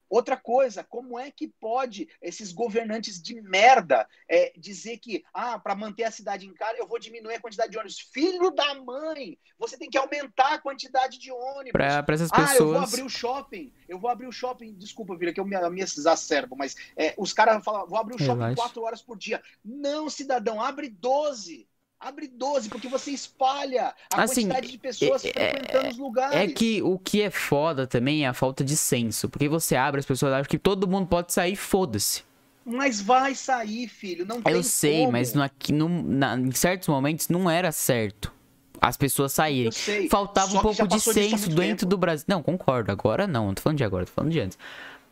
Outra 0.10 0.38
coisa, 0.38 0.84
como 0.84 1.20
é 1.20 1.32
que 1.32 1.48
pode 1.48 2.08
esses 2.22 2.52
governantes 2.52 3.22
de 3.22 3.42
merda 3.42 4.08
é, 4.30 4.54
dizer 4.58 4.98
que, 4.98 5.24
ah, 5.34 5.58
para 5.58 5.76
manter 5.76 6.04
a 6.04 6.12
cidade 6.12 6.46
em 6.46 6.54
casa, 6.54 6.78
eu 6.78 6.88
vou 6.88 7.00
diminuir 7.00 7.36
a 7.36 7.42
quantidade 7.42 7.72
de 7.72 7.78
ônibus? 7.78 8.00
Filho 8.00 8.52
da 8.52 8.76
mãe! 8.76 9.38
Você 9.58 9.78
tem 9.78 9.90
que 9.90 9.98
aumentar 9.98 10.54
a 10.54 10.60
quantidade 10.60 11.18
de 11.18 11.32
ônibus. 11.32 11.72
Para 11.72 12.04
essas 12.10 12.30
pessoas. 12.30 12.52
Ah, 12.52 12.56
eu 12.56 12.68
vou 12.68 12.82
abrir 12.82 13.04
o 13.04 13.10
shopping. 13.10 13.74
Eu 13.88 14.00
vou 14.00 14.10
abrir 14.10 14.28
o 14.28 14.32
shopping. 14.32 14.74
Desculpa, 14.74 15.16
Vira, 15.16 15.34
que 15.34 15.40
eu 15.40 15.46
me, 15.46 15.58
me 15.70 15.82
exacerbo, 15.82 16.56
mas 16.56 16.76
é, 16.96 17.14
os 17.18 17.34
caras 17.34 17.64
falam, 17.64 17.88
vou 17.88 17.98
abrir 17.98 18.16
o 18.16 18.20
shopping 18.20 18.42
Relaxa. 18.42 18.56
quatro 18.56 18.84
horas 18.84 19.02
por 19.02 19.18
dia. 19.18 19.42
Não, 19.64 20.10
cidadão, 20.10 20.62
abre 20.62 20.90
12. 20.90 21.68
Abre 22.06 22.28
12, 22.28 22.70
porque 22.70 22.88
você 22.88 23.10
espalha 23.10 23.92
a 24.14 24.22
assim, 24.22 24.44
quantidade 24.44 24.70
de 24.70 24.78
pessoas 24.78 25.26
é, 25.26 25.32
frequentando 25.32 25.88
os 25.90 25.98
lugares. 25.98 26.36
É 26.36 26.46
que 26.46 26.80
o 26.84 27.00
que 27.00 27.24
é 27.24 27.32
foda 27.32 27.88
também 27.88 28.26
é 28.26 28.28
a 28.28 28.34
falta 28.34 28.64
de 28.64 28.78
senso. 28.78 29.28
Porque 29.28 29.50
você 29.50 29.76
abre, 29.76 30.02
as 30.02 30.06
pessoas 30.06 30.32
acham 30.32 30.48
que 30.48 30.60
todo 30.60 30.88
mundo 30.88 31.08
pode 31.08 31.34
sair, 31.34 31.56
foda-se. 31.56 32.22
Mas 32.64 33.02
vai 33.02 33.34
sair, 33.34 33.88
filho. 33.88 34.24
Não 34.24 34.40
tem 34.40 34.54
Eu 34.54 34.62
sei, 34.62 35.00
como. 35.00 35.14
mas 35.14 35.34
no, 35.34 35.42
aqui, 35.42 35.74
no, 35.74 35.90
na, 35.90 36.38
em 36.38 36.52
certos 36.52 36.88
momentos 36.90 37.28
não 37.28 37.50
era 37.50 37.72
certo 37.72 38.32
as 38.80 38.96
pessoas 38.98 39.34
saírem. 39.34 39.72
Faltava 40.08 40.52
Só 40.52 40.60
um 40.60 40.62
pouco 40.62 40.88
de 40.88 41.00
senso 41.00 41.50
dentro 41.50 41.60
tempo. 41.60 41.86
do 41.88 41.98
Brasil. 41.98 42.26
Não, 42.28 42.44
concordo. 42.44 42.92
Agora 42.92 43.26
não. 43.26 43.48
Não 43.48 43.54
tô 43.56 43.64
falando 43.64 43.80
de 43.80 43.84
agora, 43.84 44.06
tô 44.06 44.12
falando 44.12 44.32
de 44.32 44.40
antes 44.40 44.60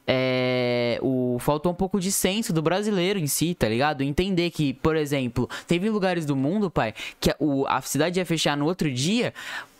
é, 0.05 0.99
o, 1.01 1.37
faltou 1.39 1.71
um 1.71 1.75
pouco 1.75 1.99
de 1.99 2.11
senso 2.11 2.51
do 2.51 2.61
brasileiro 2.61 3.19
em 3.19 3.27
si, 3.27 3.55
tá 3.55 3.67
ligado? 3.67 4.01
Entender 4.01 4.51
que, 4.51 4.73
por 4.73 4.95
exemplo, 4.95 5.49
teve 5.67 5.89
lugares 5.89 6.25
do 6.25 6.35
mundo, 6.35 6.69
pai, 6.69 6.93
que 7.19 7.31
a, 7.31 7.35
o, 7.39 7.65
a 7.67 7.81
cidade 7.81 8.19
ia 8.19 8.25
fechar 8.25 8.57
no 8.57 8.65
outro 8.65 8.91
dia, 8.91 9.33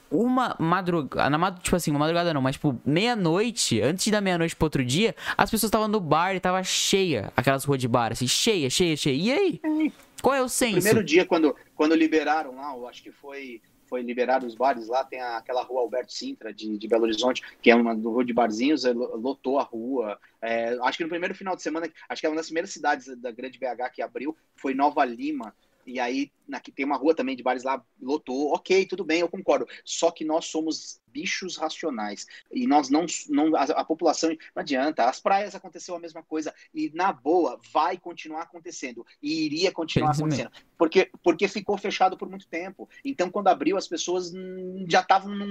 uma 0.10 0.56
madrugada, 0.60 1.30
na 1.30 1.38
madrugada, 1.38 1.64
tipo 1.64 1.76
assim, 1.76 1.92
uma 1.92 2.00
madrugada 2.00 2.34
não, 2.34 2.42
mas 2.42 2.56
tipo, 2.56 2.80
meia-noite, 2.86 3.82
antes 3.82 4.12
da 4.12 4.22
meia-noite 4.22 4.56
pro 4.56 4.68
outro 4.68 4.86
dia, 4.86 5.16
as 5.36 5.50
pessoas 5.50 5.70
estavam 5.70 5.88
no 5.88 6.00
bar 6.00 6.36
e 6.36 6.40
tava 6.40 6.64
cheia, 6.64 7.32
aquelas 7.36 7.66
ruas 7.66 7.80
de 7.80 7.88
bar, 7.88 8.12
assim, 8.12 8.28
cheia, 8.28 8.70
cheia, 8.70 8.96
cheia. 8.96 9.16
E 9.16 9.32
aí? 9.32 9.94
Qual 10.22 10.34
é 10.34 10.42
o 10.42 10.48
senso? 10.48 10.76
primeiro 10.76 11.04
dia, 11.04 11.26
quando, 11.26 11.54
quando 11.76 11.96
liberaram 11.96 12.56
lá, 12.56 12.74
eu 12.74 12.88
acho 12.88 13.04
que 13.04 13.12
foi 13.12 13.62
foi 13.94 14.02
liberado 14.02 14.48
os 14.48 14.56
bares 14.56 14.88
lá, 14.88 15.04
tem 15.04 15.22
aquela 15.22 15.62
rua 15.62 15.82
Alberto 15.82 16.12
Sintra 16.12 16.52
de, 16.52 16.80
de 16.80 16.88
Belo 16.88 17.04
Horizonte, 17.04 17.44
que 17.62 17.70
é 17.70 17.76
uma 17.76 17.94
rua 17.94 18.26
de 18.26 18.34
barzinhos, 18.34 18.86
lotou 18.86 19.60
a 19.60 19.64
rua. 19.64 20.20
É, 20.42 20.76
acho 20.82 20.98
que 20.98 21.04
no 21.04 21.12
primeiro 21.12 21.36
final 21.36 21.56
de 21.56 21.62
semana, 21.62 21.88
acho 22.10 22.20
que 22.20 22.26
é 22.26 22.30
uma 22.30 22.36
das 22.36 22.48
primeiras 22.48 22.72
cidades 22.72 23.16
da 23.18 23.30
grande 23.30 23.60
BH 23.60 23.92
que 23.94 24.02
abriu, 24.02 24.36
foi 24.56 24.74
Nova 24.74 25.06
Lima. 25.06 25.54
E 25.86 26.00
aí, 26.00 26.32
aqui 26.52 26.72
tem 26.72 26.86
uma 26.86 26.98
rua 26.98 27.16
também 27.16 27.36
de 27.36 27.44
bares 27.44 27.64
lá, 27.64 27.84
lotou. 28.02 28.54
Ok, 28.54 28.86
tudo 28.86 29.04
bem, 29.04 29.22
eu 29.22 29.30
concordo. 29.30 29.68
Só 29.84 30.12
que 30.12 30.24
nós 30.24 30.46
somos 30.46 31.02
bichos 31.08 31.58
racionais. 31.58 32.26
E 32.52 32.66
nós 32.66 32.90
não. 32.90 33.06
não 33.30 33.56
a, 33.56 33.64
a, 33.64 33.86
população. 33.86 34.30
Não 34.56 34.62
adianta. 34.62 35.06
As 35.06 35.20
praias 35.20 35.56
aconteceu 35.56 35.96
a 35.96 36.00
mesma 36.00 36.24
coisa. 36.24 36.54
E, 36.74 36.92
na 36.94 37.12
boa, 37.12 37.60
vai 37.72 37.98
continuar 37.98 38.44
acontecendo. 38.44 39.06
E 39.22 39.46
iria 39.46 39.72
continuar 39.72 40.12
acontecendo. 40.12 40.52
Porque, 40.78 41.10
porque 41.24 41.48
ficou 41.48 41.78
fechado 41.78 42.18
por 42.18 42.30
muito 42.30 42.48
tempo. 42.48 42.90
Então, 43.04 43.30
quando 43.30 43.48
abriu, 43.48 43.78
as 43.78 43.88
pessoas 43.88 44.32
já 44.90 45.02
estavam 45.02 45.34
num, 45.34 45.50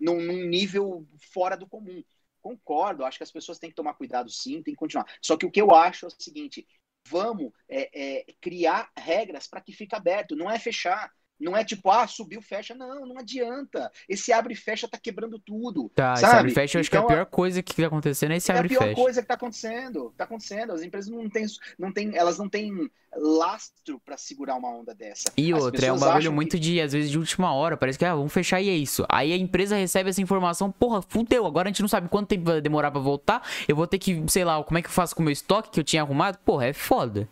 num, 0.00 0.20
num 0.20 0.46
nível 0.46 1.06
fora 1.18 1.56
do 1.56 1.66
comum 1.66 2.02
concordo, 2.42 3.04
acho 3.04 3.18
que 3.18 3.22
as 3.22 3.30
pessoas 3.30 3.58
têm 3.58 3.70
que 3.70 3.76
tomar 3.76 3.94
cuidado 3.94 4.28
sim, 4.28 4.62
tem 4.62 4.74
que 4.74 4.78
continuar. 4.78 5.06
Só 5.22 5.36
que 5.36 5.46
o 5.46 5.50
que 5.50 5.62
eu 5.62 5.72
acho 5.72 6.04
é 6.04 6.08
o 6.08 6.10
seguinte: 6.10 6.66
vamos 7.06 7.52
é, 7.68 7.90
é, 8.20 8.24
criar 8.40 8.90
regras 8.96 9.46
para 9.46 9.60
que 9.60 9.72
fique 9.72 9.94
aberto, 9.94 10.36
não 10.36 10.50
é 10.50 10.58
fechar. 10.58 11.10
Não 11.42 11.56
é 11.56 11.64
tipo, 11.64 11.90
ah, 11.90 12.06
subiu, 12.06 12.40
fecha. 12.40 12.74
Não, 12.74 13.06
não 13.06 13.18
adianta. 13.18 13.90
Esse 14.08 14.32
abre 14.32 14.54
e 14.54 14.56
fecha 14.56 14.88
tá 14.88 14.98
quebrando 14.98 15.38
tudo. 15.38 15.90
Tá, 15.94 16.16
sabe? 16.16 16.26
esse 16.26 16.36
abre 16.36 16.50
e 16.50 16.54
fecha, 16.54 16.78
eu 16.78 16.80
acho 16.80 16.90
que 16.90 16.96
é 16.96 17.00
a 17.00 17.02
então, 17.02 17.14
pior 17.14 17.26
coisa 17.26 17.62
que 17.62 17.74
tá 17.74 17.86
acontecendo 17.86 18.32
é 18.32 18.36
esse 18.36 18.52
abre 18.52 18.66
e 18.66 18.68
fecha. 18.68 18.80
É 18.80 18.84
a 18.84 18.94
pior 18.94 19.02
coisa 19.02 19.22
que 19.22 19.28
tá 19.28 19.34
acontecendo. 19.34 20.14
Tá 20.16 20.24
acontecendo. 20.24 20.72
As 20.72 20.82
empresas 20.82 21.10
não 21.10 21.28
têm, 21.28 21.46
não 21.78 21.92
têm 21.92 22.12
elas 22.14 22.38
não 22.38 22.48
têm 22.48 22.90
lastro 23.14 24.00
para 24.04 24.16
segurar 24.16 24.56
uma 24.56 24.68
onda 24.68 24.94
dessa. 24.94 25.32
E 25.36 25.52
As 25.52 25.62
outra, 25.62 25.86
é 25.86 25.92
um 25.92 25.98
bagulho 25.98 26.32
muito 26.32 26.52
que... 26.52 26.60
de, 26.60 26.80
às 26.80 26.92
vezes, 26.92 27.10
de 27.10 27.18
última 27.18 27.52
hora. 27.52 27.76
Parece 27.76 27.98
que, 27.98 28.04
ah, 28.04 28.14
vamos 28.14 28.32
fechar 28.32 28.60
e 28.60 28.68
é 28.68 28.74
isso. 28.74 29.04
Aí 29.08 29.32
a 29.32 29.36
empresa 29.36 29.76
recebe 29.76 30.10
essa 30.10 30.22
informação, 30.22 30.70
porra, 30.70 31.02
fudeu. 31.02 31.46
Agora 31.46 31.68
a 31.68 31.70
gente 31.70 31.82
não 31.82 31.88
sabe 31.88 32.08
quanto 32.08 32.28
tempo 32.28 32.44
vai 32.44 32.60
demorar 32.60 32.90
para 32.90 33.00
voltar. 33.00 33.46
Eu 33.68 33.76
vou 33.76 33.86
ter 33.86 33.98
que, 33.98 34.22
sei 34.28 34.44
lá, 34.44 34.62
como 34.62 34.78
é 34.78 34.82
que 34.82 34.88
eu 34.88 34.92
faço 34.92 35.14
com 35.14 35.22
o 35.22 35.24
meu 35.24 35.32
estoque 35.32 35.70
que 35.70 35.80
eu 35.80 35.84
tinha 35.84 36.02
arrumado? 36.02 36.38
Porra, 36.38 36.66
é 36.66 36.72
foda. 36.72 37.28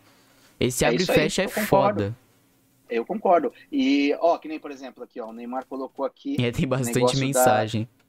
Esse 0.59 0.85
é 0.85 0.89
abre 0.89 1.03
e 1.03 1.05
fecha 1.05 1.43
é 1.43 1.47
foda. 1.47 2.15
Eu 2.91 3.05
concordo. 3.05 3.53
E, 3.71 4.13
ó, 4.19 4.37
que 4.37 4.49
nem, 4.49 4.59
por 4.59 4.69
exemplo, 4.69 5.03
aqui, 5.03 5.21
ó, 5.21 5.29
o 5.29 5.33
Neymar 5.33 5.65
colocou 5.65 6.03
aqui. 6.03 6.35
É, 6.43 6.51
tem 6.51 6.67
bastante 6.67 7.17
mensagem. 7.17 7.83
Da... 7.85 8.01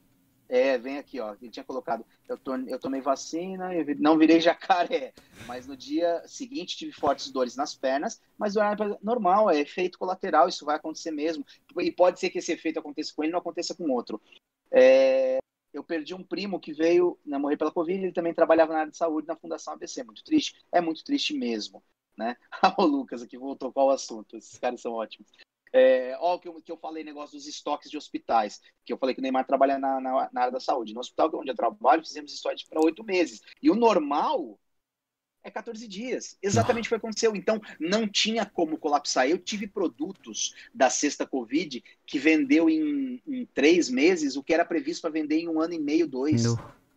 É, 0.55 0.77
vem 0.77 0.97
aqui, 0.97 1.21
ó. 1.21 1.33
Ele 1.41 1.49
tinha 1.49 1.63
colocado. 1.63 2.05
Eu, 2.27 2.37
to... 2.37 2.51
eu 2.67 2.77
tomei 2.77 2.99
vacina, 2.99 3.73
eu 3.73 3.85
não 3.97 4.17
virei 4.17 4.41
jacaré. 4.41 5.13
Mas 5.47 5.65
no 5.65 5.77
dia 5.77 6.21
seguinte 6.27 6.75
tive 6.75 6.91
fortes 6.91 7.31
dores 7.31 7.55
nas 7.55 7.73
pernas. 7.73 8.21
Mas 8.37 8.57
é 8.57 8.61
normal, 9.01 9.49
é 9.49 9.59
efeito 9.59 9.97
colateral, 9.97 10.49
isso 10.49 10.65
vai 10.65 10.75
acontecer 10.75 11.11
mesmo. 11.11 11.45
E 11.79 11.89
pode 11.89 12.19
ser 12.19 12.29
que 12.29 12.39
esse 12.39 12.51
efeito 12.51 12.77
aconteça 12.77 13.13
com 13.15 13.23
ele 13.23 13.31
não 13.31 13.39
aconteça 13.39 13.73
com 13.73 13.89
outro. 13.89 14.21
É... 14.69 15.37
Eu 15.73 15.83
perdi 15.83 16.13
um 16.13 16.23
primo 16.23 16.59
que 16.59 16.71
veio 16.71 17.17
né, 17.25 17.37
morrer 17.37 17.57
pela 17.57 17.71
Covid, 17.71 18.03
ele 18.03 18.11
também 18.11 18.33
trabalhava 18.33 18.73
na 18.73 18.79
área 18.81 18.91
de 18.91 18.97
saúde 18.97 19.27
na 19.27 19.35
Fundação 19.35 19.73
ABC. 19.73 20.03
Muito 20.03 20.23
triste? 20.23 20.55
É 20.71 20.79
muito 20.79 21.03
triste 21.03 21.33
mesmo 21.33 21.81
né? 22.17 22.37
o 22.77 22.85
Lucas 22.85 23.21
aqui 23.21 23.37
voltou 23.37 23.71
qual 23.71 23.87
o 23.87 23.91
assunto. 23.91 24.37
Esses 24.37 24.57
caras 24.57 24.81
são 24.81 24.93
ótimos. 24.93 25.29
É, 25.75 26.15
ó, 26.19 26.37
que 26.37 26.47
eu, 26.47 26.61
que 26.61 26.71
eu 26.71 26.77
falei 26.77 27.03
negócio 27.03 27.35
dos 27.35 27.47
estoques 27.47 27.89
de 27.89 27.97
hospitais, 27.97 28.61
que 28.85 28.93
eu 28.93 28.97
falei 28.97 29.15
que 29.15 29.19
o 29.19 29.23
Neymar 29.23 29.45
trabalha 29.45 29.79
na, 29.79 29.99
na, 29.99 30.29
na 30.31 30.41
área 30.41 30.53
da 30.53 30.59
saúde. 30.59 30.93
No 30.93 30.99
hospital 30.99 31.31
onde 31.33 31.49
eu 31.49 31.55
trabalho, 31.55 32.05
fizemos 32.05 32.31
estoque 32.31 32.67
para 32.69 32.83
oito 32.83 33.03
meses. 33.03 33.41
E 33.59 33.71
o 33.71 33.75
normal 33.75 34.59
é 35.43 35.49
14 35.49 35.87
dias. 35.87 36.37
Exatamente 36.41 36.85
o 36.85 36.89
que 36.89 36.95
aconteceu. 36.95 37.35
Então, 37.35 37.59
não 37.79 38.07
tinha 38.07 38.45
como 38.45 38.77
colapsar. 38.77 39.27
Eu 39.27 39.39
tive 39.39 39.67
produtos 39.67 40.53
da 40.73 40.91
sexta 40.91 41.25
Covid 41.25 41.83
que 42.05 42.19
vendeu 42.19 42.69
em, 42.69 43.21
em 43.27 43.45
três 43.47 43.89
meses 43.89 44.35
o 44.35 44.43
que 44.43 44.53
era 44.53 44.63
previsto 44.63 45.01
para 45.01 45.11
vender 45.11 45.39
em 45.39 45.49
um 45.49 45.59
ano 45.59 45.73
e 45.73 45.79
meio, 45.79 46.07
dois. 46.07 46.43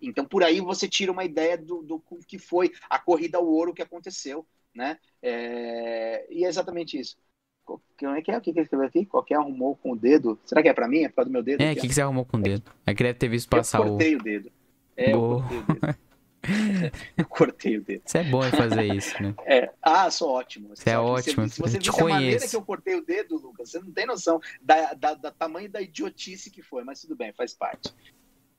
Então, 0.00 0.24
por 0.24 0.44
aí 0.44 0.60
você 0.60 0.86
tira 0.86 1.10
uma 1.10 1.24
ideia 1.24 1.56
do, 1.56 1.82
do 1.82 2.02
que 2.28 2.38
foi 2.38 2.70
a 2.90 2.98
corrida 2.98 3.38
ao 3.38 3.46
ouro 3.46 3.72
que 3.74 3.82
aconteceu 3.82 4.46
né? 4.76 4.98
É... 5.22 6.26
E 6.30 6.44
é 6.44 6.48
exatamente 6.48 6.98
isso. 6.98 7.16
Como 7.64 8.14
é 8.14 8.22
que 8.22 8.30
é? 8.30 8.38
O 8.38 8.40
que 8.40 8.50
ele 8.50 8.60
escreveu 8.60 8.86
aqui? 8.86 9.04
Qualquer 9.04 9.36
arrumou 9.36 9.74
com 9.74 9.92
o 9.92 9.96
dedo. 9.96 10.38
Será 10.44 10.62
que 10.62 10.68
é 10.68 10.72
pra 10.72 10.86
mim? 10.86 11.02
É 11.02 11.08
por 11.08 11.16
causa 11.16 11.30
do 11.30 11.32
meu 11.32 11.42
dedo? 11.42 11.60
É, 11.60 11.72
o 11.72 11.74
que, 11.74 11.88
que 11.88 11.94
você 11.94 12.00
arrumou 12.00 12.24
com 12.24 12.36
o 12.36 12.42
dedo? 12.42 12.70
É 12.86 12.94
que 12.94 13.02
deve 13.02 13.18
ter 13.18 13.28
visto 13.28 13.48
passar 13.48 13.80
eu 13.80 13.88
cortei 13.88 14.14
o... 14.14 14.18
o 14.18 14.22
dedo. 14.22 14.52
É, 14.96 15.10
Boa. 15.10 15.44
eu 15.58 15.64
cortei 15.66 15.86
o 16.68 16.80
dedo. 16.80 16.96
eu 17.16 17.24
cortei 17.24 17.76
o 17.78 17.82
dedo. 17.82 18.02
Você 18.06 18.18
é 18.18 18.24
bom 18.24 18.46
em 18.46 18.50
fazer 18.50 18.94
isso, 18.94 19.20
né? 19.20 19.34
É. 19.44 19.72
Ah, 19.82 20.08
sou 20.10 20.30
ótimo. 20.30 20.68
Você 20.68 20.90
é 20.90 20.98
ótimo. 20.98 21.48
Se, 21.48 21.56
se 21.56 21.60
você 21.60 21.78
visse 21.78 22.00
a 22.00 22.04
maneira 22.04 22.48
que 22.48 22.56
eu 22.56 22.62
cortei 22.62 22.94
o 22.94 23.04
dedo, 23.04 23.36
Lucas, 23.36 23.70
você 23.70 23.80
não 23.80 23.90
tem 23.90 24.06
noção 24.06 24.40
da, 24.62 24.94
da, 24.94 25.14
da 25.14 25.30
tamanho 25.32 25.68
da 25.68 25.80
idiotice 25.80 26.50
que 26.50 26.62
foi, 26.62 26.84
mas 26.84 27.00
tudo 27.00 27.16
bem, 27.16 27.32
faz 27.32 27.52
parte. 27.52 27.92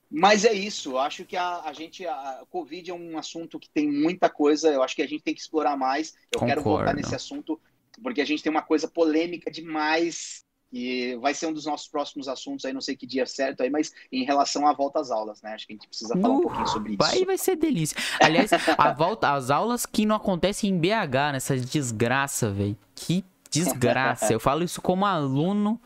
Mas 0.10 0.46
é 0.46 0.54
isso, 0.54 0.98
acho 0.98 1.26
que 1.26 1.36
a, 1.36 1.62
a 1.62 1.74
gente, 1.74 2.06
a 2.06 2.44
Covid 2.50 2.90
é 2.90 2.94
um 2.94 3.18
assunto 3.18 3.60
que 3.60 3.70
tem 3.70 3.92
muita 3.92 4.30
coisa, 4.30 4.70
eu 4.70 4.82
acho 4.82 4.96
que 4.96 5.02
a 5.02 5.08
gente 5.08 5.24
tem 5.24 5.34
que 5.34 5.42
explorar 5.42 5.76
mais. 5.76 6.14
Eu 6.32 6.40
Concordo. 6.40 6.48
quero 6.48 6.64
voltar 6.64 6.96
nesse 6.96 7.14
assunto, 7.14 7.60
porque 8.02 8.22
a 8.22 8.26
gente 8.26 8.42
tem 8.42 8.50
uma 8.50 8.62
coisa 8.62 8.88
polêmica 8.88 9.52
demais, 9.52 10.46
e 10.72 11.16
vai 11.18 11.34
ser 11.34 11.48
um 11.48 11.54
dos 11.54 11.66
nossos 11.66 11.88
próximos 11.88 12.28
assuntos 12.28 12.66
aí, 12.66 12.74
não 12.74 12.82
sei 12.82 12.96
que 12.96 13.08
dia 13.08 13.26
certo 13.26 13.62
aí, 13.62 13.70
mas 13.70 13.92
em 14.12 14.26
relação 14.26 14.68
à 14.68 14.74
volta 14.74 15.00
às 15.00 15.12
aulas, 15.12 15.42
né? 15.42 15.54
Acho 15.54 15.66
que 15.66 15.74
a 15.74 15.76
gente 15.76 15.88
precisa 15.88 16.14
falar 16.14 16.34
uh, 16.34 16.38
um 16.38 16.42
pouquinho 16.42 16.68
sobre 16.68 16.94
isso. 16.94 17.04
Aí 17.04 17.26
vai 17.26 17.38
ser 17.38 17.56
delícia. 17.56 17.98
Aliás, 18.22 18.52
a 18.78 18.92
volta 18.92 19.34
às 19.34 19.50
aulas 19.50 19.86
que 19.86 20.06
não 20.06 20.16
acontecem 20.16 20.70
em 20.70 20.78
BH, 20.78 21.34
nessa 21.34 21.58
desgraça, 21.58 22.52
velho. 22.52 22.78
Que 22.94 23.24
desgraça. 23.50 24.34
Eu 24.34 24.40
falo 24.40 24.64
isso 24.64 24.82
como 24.82 25.06
aluno 25.06 25.80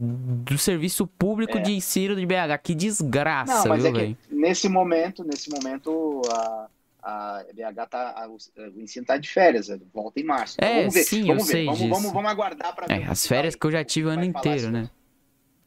do 0.00 0.56
serviço 0.56 1.06
público 1.06 1.58
é. 1.58 1.60
de 1.60 1.72
ensino 1.72 2.16
de 2.16 2.24
BH. 2.24 2.58
Que 2.62 2.74
desgraça, 2.74 3.52
Não, 3.52 3.68
mas 3.68 3.82
viu, 3.82 3.96
é 3.98 4.16
nesse 4.30 4.68
momento, 4.68 5.22
nesse 5.22 5.50
momento, 5.50 6.22
a, 6.32 6.68
a 7.02 7.44
BH 7.52 7.86
tá. 7.90 8.14
A, 8.16 8.28
o 8.28 8.80
ensino 8.80 9.04
tá 9.04 9.18
de 9.18 9.28
férias, 9.28 9.68
volta 9.92 10.18
em 10.18 10.24
março. 10.24 10.56
Então, 10.58 10.68
é, 10.68 10.78
vamos 10.78 10.94
ver, 10.94 11.02
sim, 11.02 11.26
vamos 11.26 11.42
eu 11.42 11.46
ver. 11.46 11.52
sei 11.52 11.64
vamos, 11.66 11.78
disso. 11.80 11.90
Vamos, 11.90 12.12
vamos 12.12 12.30
aguardar 12.30 12.74
para 12.74 12.86
ver. 12.86 13.02
É, 13.02 13.06
as 13.06 13.26
férias 13.26 13.54
que 13.54 13.66
eu 13.66 13.70
já 13.70 13.84
tive 13.84 14.08
o 14.08 14.10
ano 14.10 14.24
inteiro, 14.24 14.70
né? 14.70 14.88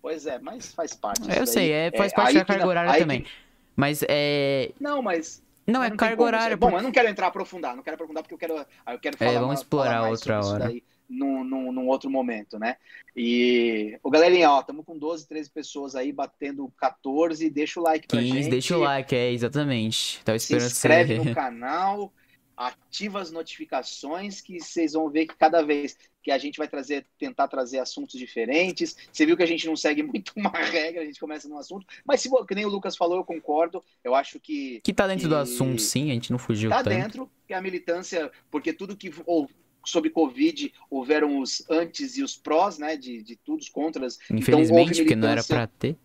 Pois 0.02 0.26
é, 0.26 0.40
mas 0.40 0.74
faz 0.74 0.96
parte. 0.96 1.32
É, 1.32 1.40
eu 1.40 1.46
sei, 1.46 1.72
é, 1.72 1.92
faz 1.96 2.12
é, 2.12 2.16
parte 2.16 2.34
da 2.34 2.46
carga 2.46 2.68
horária 2.68 3.00
também. 3.00 3.22
Que... 3.22 3.30
Mas 3.76 4.04
é. 4.10 4.72
Não, 4.80 5.02
mas. 5.02 5.44
Não, 5.66 5.82
é 5.84 5.92
carga 5.92 6.22
horária. 6.22 6.58
Bom, 6.58 6.72
eu 6.72 6.82
não 6.82 6.92
quero 6.92 7.08
entrar 7.08 7.28
aprofundar, 7.28 7.76
não 7.76 7.84
quero 7.84 7.94
aprofundar 7.94 8.24
porque 8.24 8.34
eu 8.34 8.40
quero, 8.40 8.66
eu 8.88 9.00
quero 9.00 9.16
falar. 9.16 9.32
É, 9.32 9.40
vamos 9.40 9.60
explorar 9.60 10.10
outra 10.10 10.44
hora. 10.44 10.66
Daí 10.66 10.84
num, 11.14 11.44
num, 11.44 11.72
num, 11.72 11.88
outro 11.88 12.10
momento, 12.10 12.58
né? 12.58 12.78
E, 13.16 13.98
o 14.04 14.10
galerinha, 14.10 14.52
ó, 14.52 14.60
estamos 14.60 14.86
com 14.86 14.98
12, 14.98 15.28
13 15.28 15.50
pessoas 15.52 15.96
aí, 15.96 16.12
batendo 16.12 16.72
14, 16.78 17.50
deixa 17.50 17.80
o 17.80 17.84
like 17.84 18.08
pra 18.08 18.20
15, 18.20 18.34
gente. 18.34 18.50
deixa 18.50 18.78
o 18.78 18.80
like, 18.80 19.16
é, 19.16 19.32
exatamente. 19.32 20.24
Tava 20.24 20.36
esperando 20.36 20.70
Se 20.70 20.74
inscreve 20.74 21.20
no 21.20 21.34
canal, 21.36 22.14
ativa 22.56 23.22
as 23.22 23.32
notificações, 23.32 24.42
que 24.42 24.60
vocês 24.60 24.94
vão 24.94 25.10
ver 25.10 25.28
que 25.28 25.36
cada 25.36 25.62
vez 25.62 25.98
que 26.24 26.32
a 26.32 26.38
gente 26.38 26.58
vai 26.58 26.68
trazer, 26.68 27.06
tentar 27.20 27.50
trazer 27.50 27.80
assuntos 27.80 28.18
diferentes. 28.18 28.96
Você 29.12 29.26
viu 29.26 29.36
que 29.36 29.44
a 29.44 29.48
gente 29.48 29.68
não 29.68 29.76
segue 29.76 30.02
muito 30.04 30.32
uma 30.36 30.50
regra, 30.50 31.02
a 31.02 31.06
gente 31.06 31.20
começa 31.20 31.50
num 31.50 31.58
assunto, 31.58 31.86
mas 32.06 32.22
se 32.22 32.30
que 32.48 32.56
nem 32.56 32.66
o 32.66 32.70
Lucas 32.70 32.96
falou, 32.96 33.18
eu 33.18 33.26
concordo. 33.26 33.84
Eu 34.04 34.16
acho 34.16 34.40
que 34.40 34.80
que 34.84 34.94
tá 34.94 35.06
dentro 35.06 35.24
que... 35.24 35.30
do 35.30 35.36
assunto, 35.36 35.82
sim, 35.82 36.10
a 36.10 36.14
gente 36.14 36.32
não 36.32 36.40
fugiu 36.40 36.70
tá 36.70 36.78
tanto. 36.78 36.90
dentro, 36.90 37.32
que 37.46 37.54
a 37.54 37.62
militância, 37.62 38.32
porque 38.50 38.72
tudo 38.72 38.96
que 38.96 39.14
ou 39.26 39.50
sobre 39.86 40.10
Covid 40.10 40.74
houveram 40.90 41.40
os 41.40 41.64
antes 41.70 42.18
e 42.18 42.24
os 42.24 42.36
prós, 42.36 42.78
né, 42.78 42.96
de, 42.96 43.22
de 43.22 43.36
tudo, 43.36 43.62
os 43.62 43.70
contras. 43.70 44.18
Então, 44.26 44.38
Infelizmente, 44.38 44.92
então, 44.92 45.04
porque 45.04 45.16
não 45.16 45.28
era 45.28 45.44
para 45.44 45.68
ter. 45.68 45.98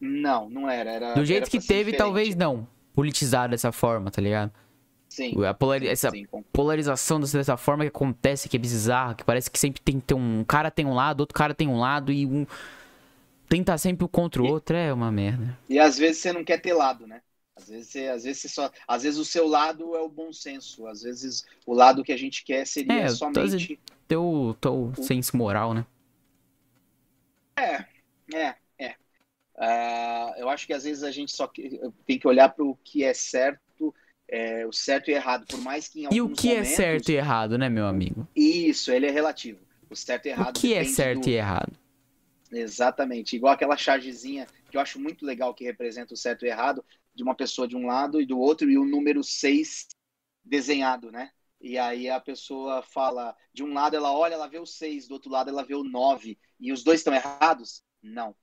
Não, 0.00 0.48
não 0.48 0.68
era. 0.68 0.90
era 0.90 1.14
Do 1.14 1.24
jeito 1.24 1.44
era 1.44 1.50
que 1.50 1.58
teve, 1.58 1.92
diferente. 1.92 1.98
talvez 1.98 2.34
não. 2.34 2.66
Politizado 2.94 3.50
dessa 3.50 3.72
forma, 3.72 4.10
tá 4.10 4.22
ligado? 4.22 4.52
Sim. 5.08 5.34
A 5.44 5.86
essa 5.86 6.10
sim, 6.10 6.26
polarização 6.52 7.18
dessa 7.20 7.56
forma 7.56 7.84
que 7.84 7.88
acontece, 7.88 8.48
que 8.48 8.56
é 8.56 8.60
bizarra, 8.60 9.14
que 9.14 9.24
parece 9.24 9.50
que 9.50 9.58
sempre 9.58 9.80
tem 9.80 9.98
que 9.98 10.06
ter 10.06 10.14
um, 10.14 10.40
um 10.40 10.44
cara 10.44 10.70
tem 10.70 10.84
um 10.84 10.94
lado, 10.94 11.20
outro 11.20 11.34
cara 11.34 11.54
tem 11.54 11.66
um 11.66 11.78
lado 11.78 12.12
e 12.12 12.26
um 12.26 12.46
tenta 13.48 13.78
sempre 13.78 14.04
o 14.04 14.08
contra 14.08 14.42
o 14.42 14.46
outro, 14.46 14.76
é 14.76 14.92
uma 14.92 15.10
merda. 15.10 15.58
E 15.68 15.78
às 15.78 15.96
vezes 15.96 16.18
você 16.18 16.32
não 16.32 16.44
quer 16.44 16.60
ter 16.60 16.74
lado, 16.74 17.06
né? 17.06 17.22
Às 17.56 17.68
vezes, 17.68 17.88
você, 17.88 18.06
às 18.08 18.24
vezes 18.24 18.52
só, 18.52 18.70
às 18.86 19.02
vezes 19.02 19.18
o 19.18 19.24
seu 19.24 19.46
lado 19.46 19.96
é 19.96 20.00
o 20.00 20.10
bom 20.10 20.30
senso, 20.30 20.86
às 20.86 21.00
vezes 21.00 21.46
o 21.64 21.72
lado 21.72 22.04
que 22.04 22.12
a 22.12 22.16
gente 22.16 22.44
quer 22.44 22.66
seria 22.66 22.92
é, 22.92 23.08
somente 23.08 23.80
teu, 24.06 24.54
teu 24.60 24.92
o... 24.96 25.02
senso 25.02 25.34
moral, 25.36 25.72
né? 25.72 25.86
É, 27.56 27.84
é, 28.34 28.54
é. 28.78 28.94
Uh, 29.56 30.34
eu 30.36 30.48
acho 30.50 30.66
que 30.66 30.74
às 30.74 30.84
vezes 30.84 31.02
a 31.02 31.10
gente 31.10 31.34
só 31.34 31.50
tem 32.06 32.18
que 32.18 32.28
olhar 32.28 32.50
para 32.50 32.62
o 32.62 32.76
que 32.84 33.02
é 33.02 33.14
certo, 33.14 33.94
é, 34.28 34.66
o 34.66 34.72
certo 34.72 35.10
e 35.10 35.14
errado, 35.14 35.46
por 35.46 35.58
mais 35.60 35.88
que 35.88 36.04
em 36.04 36.08
E 36.12 36.20
o 36.20 36.28
que 36.28 36.48
momentos... 36.48 36.72
é 36.72 36.74
certo 36.76 37.08
e 37.08 37.14
errado, 37.14 37.56
né, 37.56 37.70
meu 37.70 37.86
amigo? 37.86 38.28
Isso, 38.36 38.92
ele 38.92 39.06
é 39.06 39.10
relativo. 39.10 39.60
O 39.88 39.96
certo 39.96 40.26
e 40.26 40.28
errado. 40.28 40.58
O 40.58 40.60
que 40.60 40.74
é 40.74 40.84
certo 40.84 41.22
do... 41.22 41.30
e 41.30 41.34
errado? 41.34 41.72
Exatamente, 42.52 43.34
igual 43.34 43.54
aquela 43.54 43.78
chargezinha 43.78 44.46
que 44.70 44.76
eu 44.76 44.80
acho 44.80 45.00
muito 45.00 45.24
legal 45.24 45.54
que 45.54 45.64
representa 45.64 46.12
o 46.12 46.16
certo 46.16 46.44
e 46.44 46.48
errado, 46.48 46.84
de 47.16 47.22
uma 47.22 47.34
pessoa 47.34 47.66
de 47.66 47.74
um 47.74 47.86
lado 47.86 48.20
e 48.20 48.26
do 48.26 48.38
outro, 48.38 48.70
e 48.70 48.76
o 48.76 48.84
número 48.84 49.24
6 49.24 49.88
desenhado, 50.44 51.10
né? 51.10 51.30
E 51.60 51.78
aí 51.78 52.08
a 52.08 52.20
pessoa 52.20 52.82
fala, 52.82 53.34
de 53.52 53.64
um 53.64 53.72
lado 53.72 53.96
ela 53.96 54.12
olha, 54.12 54.34
ela 54.34 54.46
vê 54.46 54.58
o 54.58 54.66
6, 54.66 55.08
do 55.08 55.14
outro 55.14 55.30
lado 55.30 55.48
ela 55.48 55.64
vê 55.64 55.74
o 55.74 55.82
9. 55.82 56.38
E 56.60 56.70
os 56.70 56.84
dois 56.84 57.00
estão 57.00 57.14
errados? 57.14 57.82
Não. 58.02 58.36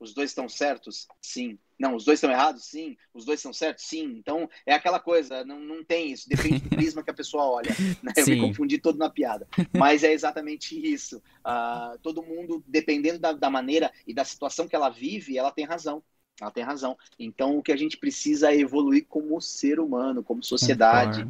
Os 0.00 0.12
dois 0.12 0.30
estão 0.30 0.48
certos? 0.48 1.06
Sim. 1.22 1.58
Não, 1.78 1.94
os 1.94 2.04
dois 2.04 2.18
estão 2.18 2.30
errados? 2.30 2.64
Sim. 2.64 2.96
Os 3.14 3.24
dois 3.24 3.38
estão 3.38 3.52
certos? 3.52 3.84
Sim. 3.84 4.16
Então 4.16 4.48
é 4.66 4.74
aquela 4.74 4.98
coisa, 4.98 5.44
não, 5.44 5.60
não 5.60 5.84
tem 5.84 6.10
isso. 6.12 6.28
Depende 6.28 6.58
do 6.58 6.68
prisma 6.76 7.02
que 7.02 7.10
a 7.10 7.14
pessoa 7.14 7.44
olha. 7.44 7.70
Né? 8.02 8.12
Eu 8.16 8.24
Sim. 8.24 8.30
me 8.32 8.40
confundi 8.40 8.78
todo 8.78 8.98
na 8.98 9.08
piada. 9.08 9.48
Mas 9.76 10.02
é 10.02 10.12
exatamente 10.12 10.76
isso. 10.78 11.18
Uh, 11.46 11.98
todo 12.00 12.22
mundo, 12.22 12.62
dependendo 12.66 13.20
da, 13.20 13.32
da 13.32 13.50
maneira 13.50 13.92
e 14.06 14.12
da 14.12 14.24
situação 14.24 14.68
que 14.68 14.74
ela 14.74 14.88
vive, 14.88 15.38
ela 15.38 15.52
tem 15.52 15.64
razão. 15.64 16.02
Ela 16.40 16.50
tem 16.50 16.62
razão. 16.62 16.96
Então, 17.18 17.58
o 17.58 17.62
que 17.62 17.72
a 17.72 17.76
gente 17.76 17.96
precisa 17.96 18.52
é 18.52 18.58
evoluir 18.58 19.06
como 19.08 19.40
ser 19.40 19.80
humano, 19.80 20.22
como 20.22 20.42
sociedade. 20.42 21.26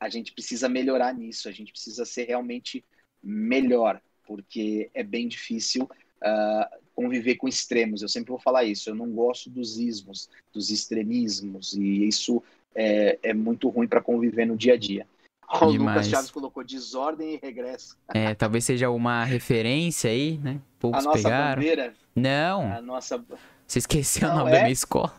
A 0.00 0.08
gente 0.08 0.32
precisa 0.32 0.68
melhorar 0.68 1.14
nisso. 1.14 1.48
A 1.48 1.52
gente 1.52 1.72
precisa 1.72 2.04
ser 2.04 2.24
realmente 2.24 2.84
melhor, 3.22 4.00
porque 4.26 4.90
é 4.94 5.02
bem 5.02 5.28
difícil 5.28 5.84
uh, 5.84 6.78
conviver 6.94 7.36
com 7.36 7.48
extremos. 7.48 8.02
Eu 8.02 8.08
sempre 8.08 8.30
vou 8.30 8.38
falar 8.38 8.64
isso. 8.64 8.90
Eu 8.90 8.94
não 8.94 9.10
gosto 9.10 9.48
dos 9.50 9.78
ismos, 9.78 10.28
dos 10.52 10.70
extremismos, 10.70 11.74
e 11.74 12.06
isso 12.06 12.42
é, 12.74 13.18
é 13.22 13.34
muito 13.34 13.68
ruim 13.68 13.88
para 13.88 14.00
conviver 14.00 14.46
no 14.46 14.56
dia 14.56 14.74
a 14.74 14.76
dia. 14.76 15.06
O 15.50 15.64
Lucas 15.66 16.08
Chaves 16.08 16.30
colocou 16.30 16.62
desordem 16.62 17.34
e 17.34 17.38
regresso. 17.42 17.96
É, 18.12 18.34
talvez 18.34 18.64
seja 18.64 18.90
uma 18.90 19.24
referência 19.24 20.10
aí, 20.10 20.36
né? 20.38 20.60
Poucos 20.78 21.00
a 21.00 21.08
nossa 21.08 21.22
pegaram. 21.22 21.62
bandeira. 21.62 21.94
Não. 22.14 22.70
A 22.70 22.82
nossa 22.82 23.24
você 23.68 23.78
esqueceu 23.80 24.26
não, 24.26 24.34
o 24.34 24.38
nome 24.38 24.50
é? 24.50 24.54
da 24.54 24.60
minha 24.60 24.72
escola? 24.72 25.14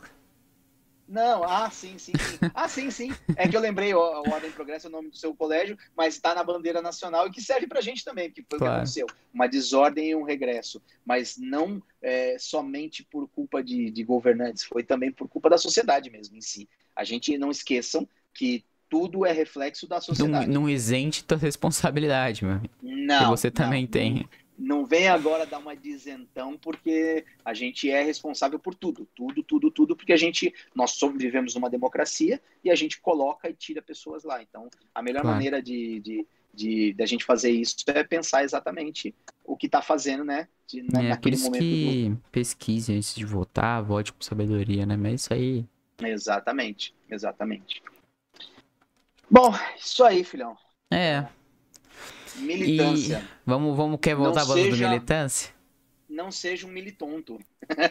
Não, 1.07 1.43
ah, 1.43 1.69
sim, 1.71 1.97
sim, 1.97 2.13
sim. 2.15 2.37
Ah, 2.53 2.67
sim, 2.67 2.91
sim. 2.91 3.11
É 3.35 3.47
que 3.47 3.57
eu 3.57 3.61
lembrei, 3.61 3.93
o, 3.95 3.99
Ordem 3.99 4.51
Progresso 4.51 4.85
é 4.85 4.89
o 4.89 4.91
nome 4.91 5.09
do 5.09 5.17
seu 5.17 5.35
colégio, 5.35 5.75
mas 5.97 6.13
está 6.15 6.35
na 6.35 6.43
bandeira 6.43 6.83
nacional 6.83 7.27
e 7.27 7.31
que 7.31 7.41
serve 7.41 7.65
pra 7.65 7.81
gente 7.81 8.03
também, 8.03 8.29
que 8.29 8.45
foi 8.47 8.59
claro. 8.59 8.73
o 8.73 8.75
que 8.75 8.77
aconteceu. 8.77 9.07
Uma 9.33 9.47
desordem 9.47 10.09
e 10.09 10.15
um 10.15 10.23
regresso. 10.23 10.79
Mas 11.03 11.35
não 11.37 11.81
é, 11.99 12.37
somente 12.37 13.03
por 13.03 13.27
culpa 13.29 13.63
de, 13.63 13.89
de 13.89 14.03
governantes, 14.03 14.63
foi 14.63 14.83
também 14.83 15.11
por 15.11 15.27
culpa 15.27 15.49
da 15.49 15.57
sociedade 15.57 16.11
mesmo 16.11 16.35
em 16.35 16.41
si. 16.41 16.69
A 16.95 17.03
gente 17.03 17.35
não 17.39 17.49
esqueçam 17.49 18.07
que 18.31 18.63
tudo 18.87 19.25
é 19.25 19.31
reflexo 19.31 19.87
da 19.87 19.95
Não, 19.95 20.01
sociedade. 20.01 20.47
não 20.47 20.69
isente 20.69 21.23
tua 21.23 21.37
responsabilidade, 21.37 22.43
meu. 22.43 22.61
Não. 22.81 23.19
que 23.19 23.25
você 23.25 23.47
não, 23.47 23.53
também 23.53 23.83
não, 23.83 23.89
tem. 23.89 24.29
Não 24.61 24.85
vem 24.85 25.07
agora 25.07 25.45
dar 25.45 25.57
uma 25.59 25.73
dizentão, 25.75 26.57
porque 26.57 27.25
a 27.45 27.53
gente 27.53 27.89
é 27.89 28.03
responsável 28.03 28.59
por 28.59 28.75
tudo, 28.75 29.07
tudo, 29.15 29.41
tudo, 29.41 29.71
tudo, 29.71 29.95
porque 29.95 30.11
a 30.11 30.17
gente, 30.17 30.53
nós 30.75 30.91
somos, 30.91 31.17
vivemos 31.21 31.55
numa 31.55 31.69
democracia 31.69 32.41
e 32.61 32.69
a 32.69 32.75
gente 32.75 32.99
coloca 32.99 33.49
e 33.49 33.53
tira 33.53 33.81
pessoas 33.81 34.25
lá. 34.25 34.41
Então, 34.43 34.67
a 34.93 35.01
melhor 35.01 35.21
Claro. 35.21 35.35
maneira 35.37 35.61
de, 35.61 36.01
de, 36.01 36.27
de, 36.53 36.93
de 36.93 37.03
a 37.03 37.05
gente 37.05 37.23
fazer 37.23 37.51
isso 37.51 37.77
é 37.87 38.03
pensar 38.03 38.43
exatamente 38.43 39.15
o 39.45 39.55
que 39.55 39.67
está 39.67 39.81
fazendo, 39.81 40.25
né? 40.25 40.49
De, 40.67 40.83
na- 40.83 40.99
É 40.99 41.09
naquele 41.09 41.37
momento. 41.37 41.63
que 41.63 42.17
pesquise 42.31 42.93
antes 42.93 43.15
de 43.15 43.25
votar, 43.25 43.81
vote 43.81 44.11
com 44.11 44.21
sabedoria, 44.21 44.85
né? 44.85 44.97
Mas 44.97 45.21
isso 45.21 45.33
aí. 45.33 45.65
Exatamente, 46.01 46.93
exatamente. 47.09 47.81
Bom, 49.29 49.51
isso 49.77 50.03
aí, 50.03 50.23
filhão. 50.23 50.57
É. 50.91 51.27
Militância. 52.37 53.23
Vamos, 53.45 53.75
vamos 53.75 53.99
quer 54.01 54.15
voltar 54.15 54.45
falando 54.45 54.69
do 54.69 54.77
militância? 54.77 55.51
Não 56.09 56.31
seja 56.31 56.65
um 56.65 56.71
militonto. 56.71 57.39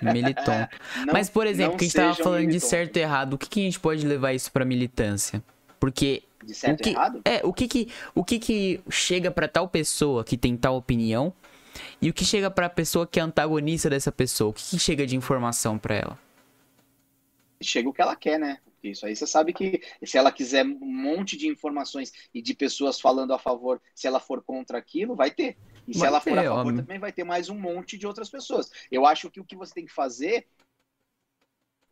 Militon. 0.02 0.66
Não- 1.06 1.12
Mas, 1.12 1.30
por 1.30 1.46
exemplo, 1.46 1.76
que 1.78 1.84
a 1.84 1.88
gente 1.88 1.96
tava 1.96 2.12
um 2.12 2.14
falando 2.24 2.40
de 2.40 2.46
militonto. 2.48 2.70
certo 2.70 2.96
e 2.96 3.00
errado, 3.00 3.34
o 3.34 3.38
que, 3.38 3.48
que 3.48 3.60
a 3.60 3.62
gente 3.64 3.78
pode 3.80 4.06
levar 4.06 4.32
isso 4.32 4.50
pra 4.50 4.64
militância? 4.64 5.42
Porque 5.78 6.22
De 6.44 6.52
certo 6.54 6.80
o 6.80 6.82
que- 6.82 6.90
e 6.90 6.92
errado? 6.94 7.20
É, 7.24 7.40
o 7.44 7.52
que 7.52 7.68
que, 7.68 7.88
o 8.14 8.24
que 8.24 8.38
que 8.40 8.80
chega 8.90 9.30
pra 9.30 9.46
tal 9.46 9.68
pessoa 9.68 10.24
que 10.24 10.36
tem 10.36 10.56
tal 10.56 10.76
opinião 10.76 11.32
e 12.02 12.10
o 12.10 12.12
que 12.12 12.24
chega 12.24 12.50
pra 12.50 12.68
pessoa 12.68 13.06
que 13.06 13.20
é 13.20 13.22
antagonista 13.22 13.88
dessa 13.88 14.10
pessoa? 14.10 14.50
O 14.50 14.52
que, 14.52 14.64
que 14.70 14.78
chega 14.80 15.06
de 15.06 15.14
informação 15.16 15.78
pra 15.78 15.94
ela? 15.94 16.18
chega 17.62 17.88
o 17.88 17.92
que 17.92 18.00
ela 18.02 18.14
quer, 18.16 18.38
né? 18.38 18.58
Isso 18.82 19.06
aí 19.06 19.16
você 19.16 19.26
sabe 19.26 19.52
que 19.52 19.82
se 20.04 20.16
ela 20.16 20.30
quiser 20.30 20.64
um 20.64 20.78
monte 20.80 21.36
de 21.36 21.48
informações 21.48 22.12
e 22.32 22.40
de 22.40 22.54
pessoas 22.54 23.00
falando 23.00 23.32
a 23.32 23.38
favor, 23.38 23.80
se 23.94 24.06
ela 24.06 24.20
for 24.20 24.42
contra 24.42 24.78
aquilo, 24.78 25.16
vai 25.16 25.30
ter. 25.30 25.56
E 25.86 25.94
se 25.94 26.00
Vai 26.00 26.08
ela 26.08 26.20
for 26.20 26.32
ter, 26.32 26.38
a 26.38 26.42
favor, 26.44 26.58
óbvio. 26.60 26.76
também 26.76 26.98
vai 26.98 27.12
ter 27.12 27.24
mais 27.24 27.48
um 27.48 27.58
monte 27.58 27.96
de 27.98 28.06
outras 28.06 28.28
pessoas. 28.28 28.70
Eu 28.90 29.06
acho 29.06 29.30
que 29.30 29.40
o 29.40 29.44
que 29.44 29.56
você 29.56 29.74
tem 29.74 29.86
que 29.86 29.92
fazer 29.92 30.46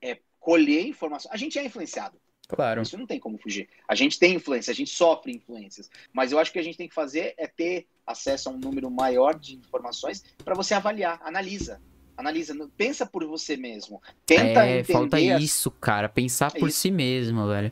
é 0.00 0.18
colher 0.38 0.86
informação. 0.86 1.30
A 1.32 1.36
gente 1.36 1.58
é 1.58 1.64
influenciado. 1.64 2.20
Claro. 2.48 2.82
Isso 2.82 2.96
não 2.96 3.06
tem 3.06 3.18
como 3.18 3.38
fugir. 3.38 3.68
A 3.88 3.94
gente 3.96 4.18
tem 4.18 4.34
influência, 4.34 4.70
a 4.70 4.74
gente 4.74 4.90
sofre 4.90 5.32
influências. 5.32 5.90
Mas 6.12 6.30
eu 6.30 6.38
acho 6.38 6.52
que 6.52 6.58
a 6.58 6.62
gente 6.62 6.78
tem 6.78 6.88
que 6.88 6.94
fazer 6.94 7.34
é 7.36 7.46
ter 7.48 7.88
acesso 8.06 8.48
a 8.48 8.52
um 8.52 8.58
número 8.58 8.88
maior 8.88 9.36
de 9.36 9.56
informações 9.56 10.22
para 10.44 10.54
você 10.54 10.72
avaliar, 10.74 11.20
analisa. 11.24 11.82
Analisa, 12.16 12.54
pensa 12.76 13.04
por 13.06 13.24
você 13.26 13.56
mesmo. 13.56 14.00
Tenta 14.24 14.64
é, 14.64 14.80
entender 14.80 14.92
falta 14.92 15.16
as- 15.18 15.42
isso, 15.42 15.70
cara. 15.70 16.08
Pensar 16.08 16.50
É 16.54 16.58
por 16.58 16.68
isso. 16.68 16.78
si 16.80 16.90
mesmo, 16.90 17.46
velho. 17.46 17.70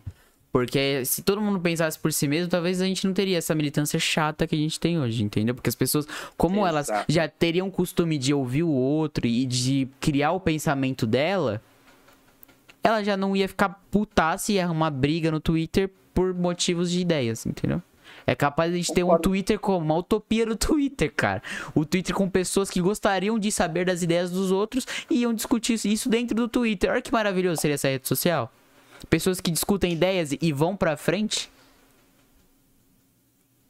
Porque 0.53 1.05
se 1.05 1.23
todo 1.23 1.41
mundo 1.41 1.59
pensasse 1.59 1.99
por 1.99 2.13
si 2.13 2.29
mesmo, 2.29 2.49
talvez 2.49 2.81
a 2.81 2.85
gente 2.87 3.05
não 3.07 3.13
teria 3.13 3.39
essa 3.39 3.55
militância 3.57 3.99
chata 3.99 4.47
que 4.47 4.55
a 4.55 4.59
gente 4.59 4.79
tem 4.79 5.01
hoje, 5.01 5.25
entendeu? 5.25 5.53
Porque 5.55 5.69
as 5.69 5.75
pessoas, 5.75 6.07
como 6.37 6.65
elas 6.65 6.89
Exato. 6.89 7.07
já 7.13 7.27
teriam 7.27 7.69
costume 7.71 8.17
de 8.17 8.33
ouvir 8.33 8.63
o 8.63 8.71
outro 8.71 9.27
e 9.27 9.45
de 9.47 9.89
criar 9.99 10.31
o 10.31 10.39
pensamento 10.39 11.07
dela, 11.09 11.61
ela 12.85 13.03
já 13.03 13.17
não 13.17 13.35
ia 13.35 13.49
ficar 13.49 13.83
putaça 13.91 14.53
e 14.53 14.57
ia 14.57 14.65
arrumar 14.65 14.91
briga 14.91 15.31
no 15.31 15.41
Twitter 15.41 15.91
por 16.13 16.33
motivos 16.33 16.91
de 16.91 17.01
ideias, 17.01 17.45
entendeu? 17.47 17.83
É 18.27 18.35
capaz 18.35 18.71
de 18.71 18.77
a 18.77 18.81
gente 18.81 18.93
ter 18.93 19.05
um. 19.05 19.19
Twitter 19.19 19.59
como 19.59 19.85
uma 19.85 19.97
utopia 19.97 20.47
do 20.47 20.57
Twitter, 20.57 21.13
cara. 21.15 21.43
O 21.75 21.85
Twitter 21.85 22.15
com 22.15 22.29
pessoas 22.29 22.71
que 22.71 22.81
gostariam 22.81 23.39
de 23.39 23.51
saber 23.51 23.87
das 23.87 24.03
ideias 24.03 24.31
dos 24.31 24.51
outros 24.51 24.87
e 25.11 25.21
iam 25.21 25.33
discutir 25.33 25.75
isso 25.85 26.09
dentro 26.09 26.35
do 26.35 26.49
Twitter. 26.49 26.91
Olha 26.91 27.03
que 27.03 27.13
maravilhoso 27.13 27.61
seria 27.61 27.75
essa 27.75 27.89
rede 27.89 28.09
social. 28.09 28.53
Pessoas 29.09 29.41
que 29.41 29.51
discutem 29.51 29.93
ideias 29.93 30.33
e 30.41 30.53
vão 30.53 30.77
pra 30.77 30.97
frente. 30.97 31.51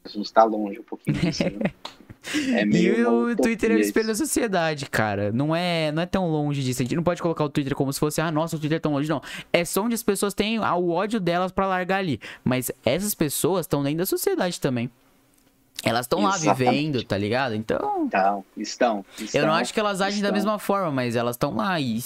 A 0.03 0.09
gente 0.09 0.31
tá 0.31 0.43
longe 0.43 0.79
um 0.79 0.83
pouquinho 0.83 1.17
disso. 1.17 1.43
viu? 1.43 1.59
É 2.33 2.65
E 2.65 2.65
meio 2.65 3.09
uma 3.09 3.31
o 3.31 3.35
Twitter 3.35 3.71
é 3.71 3.75
o 3.75 3.79
espelho 3.79 4.07
da 4.07 4.15
sociedade, 4.15 4.89
cara. 4.89 5.31
Não 5.31 5.55
é, 5.55 5.91
não 5.91 6.01
é 6.01 6.05
tão 6.05 6.27
longe 6.29 6.63
disso. 6.63 6.81
A 6.81 6.85
gente 6.85 6.95
não 6.95 7.03
pode 7.03 7.21
colocar 7.21 7.43
o 7.43 7.49
Twitter 7.49 7.75
como 7.75 7.91
se 7.93 7.99
fosse, 7.99 8.21
ah, 8.21 8.31
nossa, 8.31 8.55
o 8.55 8.59
Twitter 8.59 8.77
é 8.77 8.79
tão 8.79 8.93
longe. 8.93 9.09
Não. 9.09 9.21
É 9.53 9.63
só 9.65 9.83
onde 9.83 9.95
as 9.95 10.03
pessoas 10.03 10.33
têm 10.33 10.59
o 10.59 10.89
ódio 10.89 11.19
delas 11.19 11.51
pra 11.51 11.67
largar 11.67 11.99
ali. 11.99 12.19
Mas 12.43 12.71
essas 12.85 13.13
pessoas 13.15 13.65
estão 13.65 13.83
dentro 13.83 13.99
da 13.99 14.05
sociedade 14.05 14.59
também. 14.59 14.89
Elas 15.83 16.05
estão 16.05 16.21
lá 16.21 16.37
vivendo, 16.37 17.03
tá 17.03 17.17
ligado? 17.17 17.53
Então. 17.53 18.05
Então, 18.05 18.45
estão, 18.57 19.05
Eu 19.19 19.25
estão, 19.25 19.45
não 19.45 19.53
acho 19.53 19.73
que 19.73 19.79
elas 19.79 20.01
agem 20.01 20.21
da 20.21 20.29
estão. 20.29 20.33
mesma 20.33 20.57
forma, 20.57 20.91
mas 20.91 21.15
elas 21.15 21.35
estão 21.35 21.55
lá 21.55 21.79
e. 21.79 22.03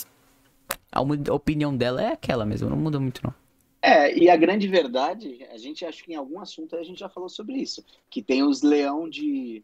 A 0.91 1.02
opinião 1.34 1.76
dela 1.76 2.02
é 2.02 2.12
aquela 2.14 2.46
mesmo, 2.46 2.70
não 2.70 2.78
muda 2.78 3.00
muito, 3.00 3.22
não. 3.24 3.34
É, 3.82 4.14
e 4.18 4.30
a 4.30 4.36
grande 4.36 4.68
verdade, 4.68 5.46
a 5.52 5.58
gente 5.58 5.86
acho 5.86 6.04
que 6.04 6.12
em 6.12 6.16
algum 6.16 6.40
assunto 6.40 6.76
a 6.76 6.84
gente 6.84 7.00
já 7.00 7.08
falou 7.08 7.30
sobre 7.30 7.56
isso, 7.56 7.84
que 8.10 8.22
tem 8.22 8.44
os 8.44 8.62
leão 8.62 9.10
de. 9.10 9.64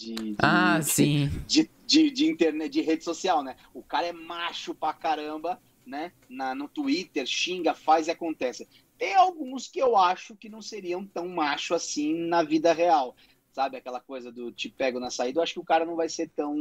De, 0.00 0.14
de 0.14 0.36
Ah, 0.42 0.78
de- 0.78 0.84
sim. 0.90 1.30
De, 1.46 1.70
de, 1.86 2.10
de 2.10 2.26
internet, 2.26 2.70
de 2.72 2.80
rede 2.80 3.04
social, 3.04 3.42
né? 3.42 3.56
O 3.74 3.82
cara 3.82 4.06
é 4.06 4.12
macho 4.12 4.74
pra 4.74 4.92
caramba, 4.92 5.60
né? 5.86 6.12
Na, 6.28 6.54
no 6.54 6.68
Twitter, 6.68 7.26
xinga, 7.26 7.74
faz 7.74 8.06
e 8.06 8.10
acontece. 8.10 8.68
Tem 8.98 9.14
alguns 9.14 9.66
que 9.66 9.78
eu 9.80 9.96
acho 9.96 10.36
que 10.36 10.48
não 10.48 10.62
seriam 10.62 11.04
tão 11.06 11.28
macho 11.28 11.74
assim 11.74 12.14
na 12.28 12.42
vida 12.42 12.72
real. 12.72 13.16
Sabe 13.52 13.76
aquela 13.76 14.00
coisa 14.00 14.30
do 14.30 14.52
te 14.52 14.68
pego 14.68 15.00
na 15.00 15.10
saída? 15.10 15.38
Eu 15.40 15.42
acho 15.42 15.54
que 15.54 15.60
o 15.60 15.64
cara 15.64 15.84
não 15.84 15.96
vai 15.96 16.08
ser 16.08 16.30
tão, 16.36 16.54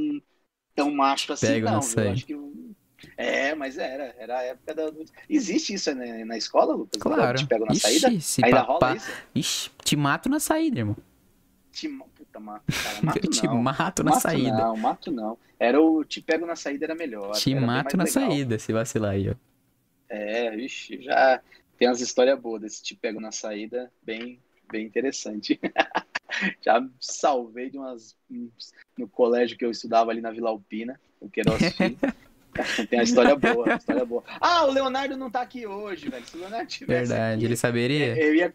tão 0.76 0.92
macho 0.92 1.32
assim, 1.34 1.48
pego 1.48 1.66
não. 1.66 1.80
Eu 2.04 2.12
acho 2.12 2.26
que. 2.26 2.36
É, 3.18 3.54
mas 3.56 3.78
era. 3.78 4.16
Era 4.18 4.40
a 4.40 4.44
época 4.44 4.74
da. 4.76 4.92
Existe 5.30 5.74
isso 5.74 5.94
né, 5.94 6.26
na 6.26 6.38
escola, 6.38 6.74
Lucas? 6.76 7.02
Claro. 7.02 7.38
Te 7.38 7.46
pego 7.46 7.66
na 7.66 7.74
Ixi, 7.74 7.82
saída? 7.82 8.08
Ainda 8.42 8.66
papá- 8.66 8.88
rola 8.88 8.98
isso? 8.98 9.12
Ixi, 9.36 9.70
te 9.86 9.96
mato 9.96 10.30
na 10.30 10.40
saída, 10.40 10.80
irmão. 10.80 10.98
Te, 11.72 11.88
puta, 12.32 12.64
cara, 12.84 13.02
mato 13.02 13.20
Eu 13.24 13.30
te 13.32 13.46
não. 13.46 13.62
mato 13.62 14.04
na 14.04 14.12
mato 14.12 14.22
saída. 14.22 14.58
Não, 14.58 14.78
mato 14.78 15.12
não. 15.12 15.38
Era 15.60 15.82
o 15.82 16.04
te 16.04 16.22
pego 16.22 16.46
na 16.46 16.56
saída 16.56 16.86
era 16.86 16.96
melhor. 16.96 17.32
Te 17.34 17.52
era 17.54 17.62
mato 17.62 17.98
na 17.98 18.04
legal. 18.04 18.30
saída, 18.30 18.60
se 18.60 18.72
vacilar 18.74 19.12
aí, 19.12 19.30
ó. 19.30 19.36
É, 20.10 20.50
vixe, 20.56 21.02
já 21.02 21.42
tem 21.78 21.88
umas 21.88 22.02
histórias 22.02 22.40
boas 22.40 22.62
desse 22.62 22.84
te 22.84 22.96
pego 22.96 23.20
na 23.22 23.32
saída, 23.32 23.92
bem, 24.02 24.40
bem 24.72 24.86
interessante. 24.86 25.60
já 26.62 26.86
salvei 27.00 27.70
de 27.70 27.78
umas 27.78 28.16
no 28.98 29.08
colégio 29.08 29.58
que 29.58 29.66
eu 29.66 29.72
estudava 29.72 30.12
ali 30.12 30.22
na 30.22 30.32
Vila 30.32 30.50
Alpina, 30.50 31.00
o 31.22 31.30
Filho. 31.30 31.98
Tem 32.90 33.00
uma 33.00 33.04
história 33.04 33.36
boa, 33.36 33.66
uma 33.66 33.76
história 33.76 34.04
boa. 34.06 34.24
Ah, 34.42 34.66
o 34.66 34.72
Leonardo 34.72 35.16
não 35.16 35.30
tá 35.30 35.42
aqui 35.42 35.66
hoje, 35.66 36.10
velho. 36.10 36.26
Se 36.26 36.36
o 36.36 36.40
Leonardo 36.40 36.68
tivesse 36.68 37.10
Verdade, 37.10 37.36
aqui, 37.36 37.46
ele 37.46 37.56
saberia? 37.56 38.18
eu 38.18 38.36
ia. 38.36 38.52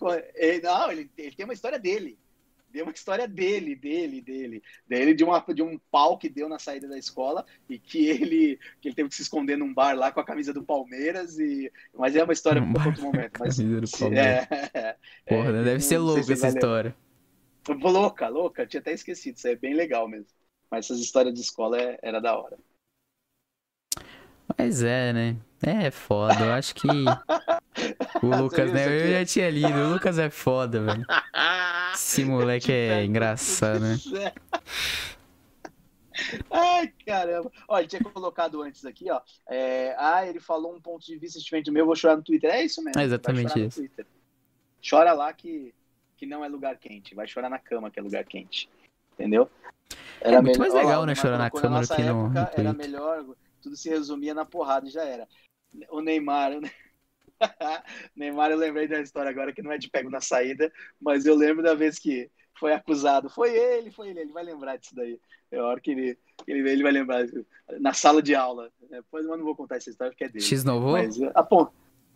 não, 0.63 0.93
ele, 0.93 1.11
ele 1.17 1.35
tem 1.35 1.45
uma 1.45 1.55
história 1.55 1.79
dele. 1.79 2.19
Deu 2.75 2.85
uma 2.85 2.93
história 2.93 3.29
dele, 3.29 3.77
dele, 3.77 4.21
dele. 4.21 4.61
Dele 4.85 5.15
de, 5.15 5.23
uma, 5.23 5.39
de 5.55 5.63
um 5.63 5.79
pau 5.93 6.19
que 6.19 6.29
deu 6.29 6.49
na 6.49 6.59
saída 6.59 6.89
da 6.89 6.99
escola 6.99 7.47
e 7.69 7.79
que 7.79 8.09
ele, 8.09 8.59
que 8.81 8.89
ele 8.89 8.97
teve 8.97 9.09
que 9.09 9.15
se 9.15 9.23
esconder 9.23 9.57
num 9.57 9.73
bar 9.73 9.97
lá 9.97 10.11
com 10.11 10.19
a 10.19 10.25
camisa 10.25 10.53
do 10.53 10.65
Palmeiras. 10.65 11.39
E, 11.39 11.73
mas 11.95 12.17
é 12.17 12.25
uma 12.25 12.33
história 12.33 12.61
para 12.61 12.69
bar 12.73 12.87
outro 12.89 13.05
momento. 13.05 13.39
Mas, 13.39 13.57
Camisa 13.57 13.81
do 13.81 13.89
Palmeiras. 13.89 14.49
é, 14.75 14.97
Porra, 15.25 15.51
é, 15.51 15.53
deve 15.53 15.73
não 15.75 15.81
ser 15.81 15.87
sei 15.87 15.99
louco 15.99 16.23
se 16.25 16.33
essa 16.33 16.49
história. 16.49 16.97
Louca, 17.69 18.29
louca. 18.29 18.67
Tinha 18.67 18.81
até 18.81 18.93
esquecido. 18.93 19.37
Isso 19.37 19.47
é 19.47 19.55
bem 19.55 19.75
legal 19.75 20.09
mesmo. 20.09 20.27
Mas 20.69 20.87
essas 20.87 20.99
histórias 20.99 21.33
de 21.33 21.41
escola 21.43 21.81
é- 21.81 21.99
era 22.03 22.21
da 22.21 22.37
hora. 22.37 22.59
Mas 24.59 24.83
é, 24.83 25.13
né? 25.13 25.37
É 25.63 25.91
foda, 25.91 26.45
eu 26.45 26.53
acho 26.53 26.75
que. 26.75 26.87
O 28.23 28.27
Lucas, 28.37 28.71
né? 28.73 28.87
Eu 28.87 29.13
já 29.21 29.25
tinha 29.25 29.51
lido. 29.51 29.79
O 29.79 29.93
Lucas 29.95 30.19
é 30.19 30.29
foda, 30.29 30.81
velho. 30.83 31.05
Esse 31.95 32.25
moleque 32.25 32.71
é 32.73 33.05
engraçado, 33.05 33.81
né? 33.81 33.97
Ai, 36.51 36.93
caramba. 37.07 37.51
Ó, 37.69 37.79
ele 37.79 37.89
tinha 37.89 38.03
colocado 38.03 38.63
antes 38.63 38.85
aqui, 38.85 39.11
ó. 39.11 39.21
é, 39.49 39.95
ah, 39.99 40.25
ele 40.27 40.39
falou 40.41 40.75
um 40.75 40.81
ponto 40.81 41.05
de 41.05 41.17
vista 41.19 41.39
diferente 41.41 41.67
do 41.67 41.73
meu, 41.73 41.83
eu 41.83 41.87
vou 41.87 41.97
chorar 41.97 42.17
no 42.17 42.23
Twitter. 42.23 42.51
É 42.51 42.63
isso 42.63 42.83
mesmo. 42.83 43.01
É 43.01 43.05
exatamente 43.05 43.59
isso. 43.67 43.81
Twitter. 43.81 44.07
Chora 44.89 45.13
lá 45.13 45.33
que, 45.33 45.75
que 46.17 46.25
não 46.27 46.45
é 46.45 46.49
lugar 46.49 46.77
quente. 46.79 47.15
Vai 47.15 47.27
chorar 47.27 47.49
na 47.49 47.59
cama 47.59 47.91
que 47.91 47.99
é 47.99 48.03
lugar 48.03 48.25
quente. 48.25 48.69
Entendeu? 49.15 49.51
É 50.21 50.41
muito 50.41 50.59
mais 50.59 50.73
ó 50.73 50.77
lá, 50.77 50.83
legal, 50.83 51.03
o 51.03 51.07
né, 51.07 51.15
chorar 51.15 51.39
na 51.39 51.51
cama 51.51 51.81
do 51.81 51.89
que 51.95 52.03
no- 52.03 52.29
no 52.29 52.39
época 52.39 52.61
Era 52.61 52.73
Twitter. 52.75 52.75
melhor, 52.75 53.25
tudo 53.65 53.77
se 53.77 53.89
resumia 53.89 54.35
na 54.35 54.45
porrada 54.45 54.87
e 54.87 54.91
já 54.91 55.03
era. 55.05 55.27
O 55.91 56.01
Neymar, 56.03 56.53
o 56.53 56.61
Ne- 56.61 56.71
Neymar, 58.15 58.51
eu 58.51 58.59
lembrei 58.59 58.87
da 58.87 59.01
história 59.01 59.31
agora 59.31 59.53
que 59.53 59.63
não 59.63 59.73
é 59.73 59.79
de 59.79 59.89
pego 59.91 60.11
na 60.11 60.21
saída, 60.21 60.71
mas 61.01 61.25
eu 61.25 61.35
lembro 61.35 61.63
da 61.65 61.75
vez 61.75 61.99
que 61.99 62.31
foi 62.59 62.73
acusado. 62.75 63.29
Foi 63.31 63.51
ele, 63.57 63.91
foi 63.91 64.11
ele, 64.11 64.21
ele 64.21 64.33
vai 64.33 64.45
lembrar 64.45 64.77
disso 64.77 64.95
daí. 64.95 65.19
É 65.51 65.59
a 65.59 65.65
hora 65.65 65.81
que 65.81 65.91
ele, 65.91 66.19
ele, 66.47 66.71
ele 66.71 66.83
vai 66.83 66.93
lembrar 66.93 67.25
disso. 67.25 67.45
na 67.81 67.93
sala 67.95 68.23
de 68.23 68.35
aula. 68.35 68.71
Depois 68.91 69.25
eu 69.25 69.37
não 69.37 69.45
vou 69.45 69.57
contar 69.57 69.77
essa 69.77 69.91
história 69.91 70.13
porque 70.13 70.25
é 70.25 70.29
dele. 70.29 70.45
X 70.45 70.63
novo? 70.63 70.93
Mas 70.93 71.19
uh, 71.19 71.31
apon... 71.35 71.67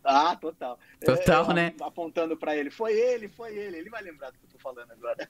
Ah, 0.04 0.36
total. 0.36 0.78
Total, 1.04 1.50
É, 1.50 1.54
né? 1.54 1.74
Apontando 1.80 2.36
pra 2.36 2.56
ele. 2.56 2.70
Foi 2.70 2.92
ele, 2.92 3.28
foi 3.28 3.56
ele. 3.56 3.78
Ele 3.78 3.90
vai 3.90 4.02
lembrar 4.02 4.30
do 4.30 4.38
que 4.38 4.44
eu 4.44 4.50
tô 4.50 4.58
falando 4.58 4.90
agora. 4.92 5.28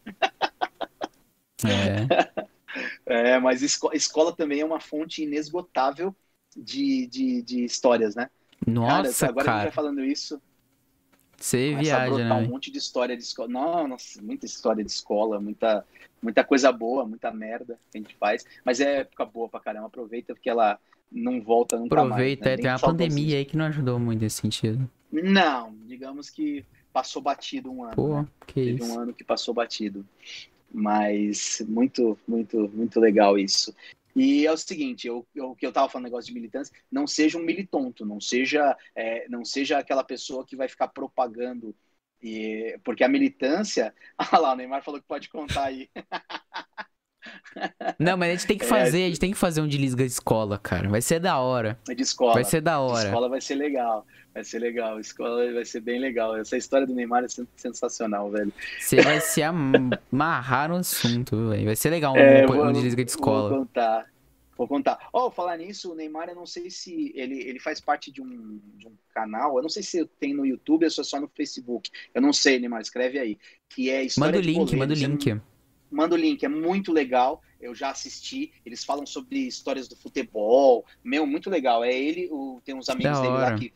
É. 1.65 2.49
É, 3.07 3.39
mas 3.39 3.63
esco- 3.63 3.91
escola 3.95 4.35
também 4.35 4.61
é 4.61 4.65
uma 4.65 4.81
fonte 4.81 5.23
inesgotável 5.23 6.15
de, 6.57 7.07
de, 7.07 7.43
de 7.43 7.65
histórias, 7.65 8.15
né? 8.15 8.31
Nossa, 8.67 9.27
agora 9.27 9.49
a 9.49 9.53
gente 9.53 9.57
cara. 9.57 9.63
vai 9.65 9.73
falando 9.73 10.05
isso. 10.05 10.41
Você 11.37 11.75
viaja, 11.75 12.17
né? 12.17 12.35
um 12.35 12.49
monte 12.49 12.71
de 12.71 12.79
história 12.79 13.17
de 13.17 13.23
escola. 13.23 13.49
Não, 13.49 13.89
Nossa, 13.89 14.21
muita 14.21 14.45
história 14.45 14.85
de 14.85 14.91
escola, 14.91 15.41
muita, 15.41 15.87
muita 16.21 16.43
coisa 16.45 16.73
boa, 16.73 17.07
muita 17.07 17.31
merda 17.31 17.79
que 17.91 17.99
a 17.99 18.01
gente 18.01 18.17
faz. 18.17 18.45
Mas 18.65 18.81
é 18.81 19.01
época 19.01 19.25
boa 19.25 19.49
pra 19.49 19.61
caramba. 19.61 19.87
Aproveita 19.87 20.35
porque 20.35 20.51
ela 20.51 20.79
não 21.11 21.41
volta 21.41 21.79
nunca 21.79 22.03
Aproveita, 22.03 22.43
mais. 22.43 22.53
é, 22.53 22.57
né? 22.57 22.57
tem 22.57 22.63
Bem 22.65 22.73
uma 22.73 22.79
pandemia 22.81 23.37
aí 23.39 23.45
que 23.45 23.57
não 23.57 23.67
ajudou 23.67 23.99
muito 23.99 24.21
nesse 24.21 24.41
sentido. 24.41 24.91
Não, 25.11 25.75
digamos 25.87 26.29
que 26.29 26.65
passou 26.93 27.23
batido 27.23 27.71
um 27.71 27.85
ano. 27.85 27.95
Pô, 27.95 28.23
né? 28.23 28.29
que 28.47 28.61
Teve 28.65 28.83
isso. 28.83 28.93
um 28.93 28.99
ano 28.99 29.15
que 29.15 29.25
passou 29.25 29.55
batido. 29.55 30.05
Mas 30.73 31.63
muito, 31.67 32.19
muito, 32.27 32.69
muito 32.69 33.01
legal 33.01 33.39
isso. 33.39 33.75
E 34.15 34.47
é 34.47 34.53
o 34.53 34.57
seguinte, 34.57 35.07
eu, 35.07 35.27
eu, 35.35 35.51
o 35.51 35.57
que 35.57 35.65
eu 35.65 35.73
tava 35.73 35.89
falando 35.89 36.07
negócio 36.07 36.29
de 36.29 36.35
militância, 36.35 36.75
não 36.91 37.07
seja 37.07 37.39
um 37.39 37.43
militonto, 37.43 38.05
não 38.05 38.21
seja, 38.21 38.77
é, 38.95 39.29
não 39.29 39.45
seja 39.45 39.79
aquela 39.79 40.03
pessoa 40.03 40.45
que 40.45 40.57
vai 40.57 40.69
ficar 40.69 40.89
propagando. 40.89 41.75
E, 42.21 42.79
porque 42.85 43.05
a 43.05 43.09
militância. 43.09 43.95
Ah 44.19 44.39
lá, 44.39 44.53
o 44.53 44.57
Neymar 44.57 44.83
falou 44.83 45.01
que 45.01 45.07
pode 45.07 45.29
contar 45.29 45.67
aí. 45.67 45.89
Não, 47.99 48.17
mas 48.17 48.29
a 48.29 48.33
gente 48.33 48.47
tem 48.47 48.59
que 48.59 48.65
É, 48.69 48.69
fazer, 48.69 49.05
a 49.05 49.09
gente 49.09 49.21
tem 49.21 49.31
que 49.33 49.37
fazer 49.39 49.61
um 49.61 49.69
de 49.69 49.77
Lisga 49.79 50.05
de 50.05 50.11
escola, 50.13 50.59
cara. 50.59 50.89
Vai 50.89 51.01
ser 51.03 51.21
da 51.21 51.39
hora. 51.39 51.79
De 51.87 52.03
escola. 52.03 52.35
Vai 52.35 52.45
ser 52.45 52.61
da 52.61 52.73
De 52.75 52.79
hora. 52.93 53.05
escola 53.07 53.29
vai 53.29 53.41
ser 53.41 53.55
legal. 53.55 54.07
Vai 54.35 54.45
ser 54.45 54.59
legal. 54.61 55.01
Escola 55.01 55.53
vai 55.53 55.65
ser 55.65 55.81
bem 55.81 55.99
legal. 55.99 56.37
Essa 56.37 56.57
história 56.57 56.87
do 56.87 56.95
Neymar 56.95 57.25
é 57.25 57.29
sen- 57.29 57.49
sensacional, 57.57 58.31
velho. 58.31 58.53
Você 58.79 59.01
vai 59.01 59.21
se 59.21 59.43
am- 59.43 59.91
amarrar 60.13 60.69
no 60.69 60.77
assunto, 60.77 61.49
velho. 61.49 61.65
Vai 61.65 61.77
ser 61.77 61.91
legal 61.91 62.15
um, 62.15 62.19
É, 62.19 62.45
um, 62.45 62.47
vou- 62.47 62.73
de 62.73 62.81
Lisga 62.81 63.05
de 63.05 63.13
Vou 63.13 63.19
escola. 63.19 63.51
contar. 63.51 64.07
Vou 64.57 64.67
contar. 64.67 64.99
Ó, 65.13 65.31
falar 65.31 65.57
nisso, 65.57 65.93
o 65.93 65.95
Neymar, 65.95 66.29
eu 66.29 66.35
não 66.35 66.45
sei 66.47 66.69
se 66.69 67.13
ele, 67.15 67.41
ele 67.49 67.61
faz 67.61 67.81
parte 67.81 68.11
de 68.11 68.21
um, 68.21 68.59
de 68.77 68.89
um 68.89 68.93
canal, 69.15 69.57
eu 69.57 69.63
não 69.63 69.69
sei 69.69 69.85
se 69.85 70.05
tem 70.19 70.35
no 70.35 70.45
YouTube 70.45 70.85
ou 70.85 70.91
se 70.91 71.01
é 71.01 71.05
só 71.05 71.21
no 71.21 71.29
Facebook. 71.29 71.89
Eu 72.13 72.21
não 72.21 72.33
sei, 72.33 72.59
Neymar, 72.59 72.81
escreve 72.81 73.19
aí. 73.21 73.39
Que 73.69 73.89
é 73.89 74.03
história 74.03 74.33
Manda 74.33 74.39
o 74.39 74.43
de 74.43 74.49
link, 74.53 74.77
manda 74.77 74.95
o 74.95 74.97
link. 74.97 75.41
Manda 75.91 76.15
o 76.15 76.19
link, 76.19 76.45
é 76.45 76.49
muito 76.49 76.93
legal. 76.93 77.43
Eu 77.61 77.75
já 77.75 77.91
assisti. 77.91 78.53
Eles 78.65 78.85
falam 78.85 79.05
sobre 79.07 79.39
histórias 79.41 79.89
do 79.89 79.97
futebol. 79.97 80.85
Meu, 81.03 81.27
muito 81.27 81.51
legal. 81.51 81.83
É 81.83 81.93
ele, 81.93 82.29
o- 82.31 82.61
tem 82.65 82.75
uns 82.75 82.89
amigos 82.89 83.13
Da 83.13 83.21
dele 83.21 83.33
hora. 83.35 83.51
lá 83.53 83.59
que 83.59 83.73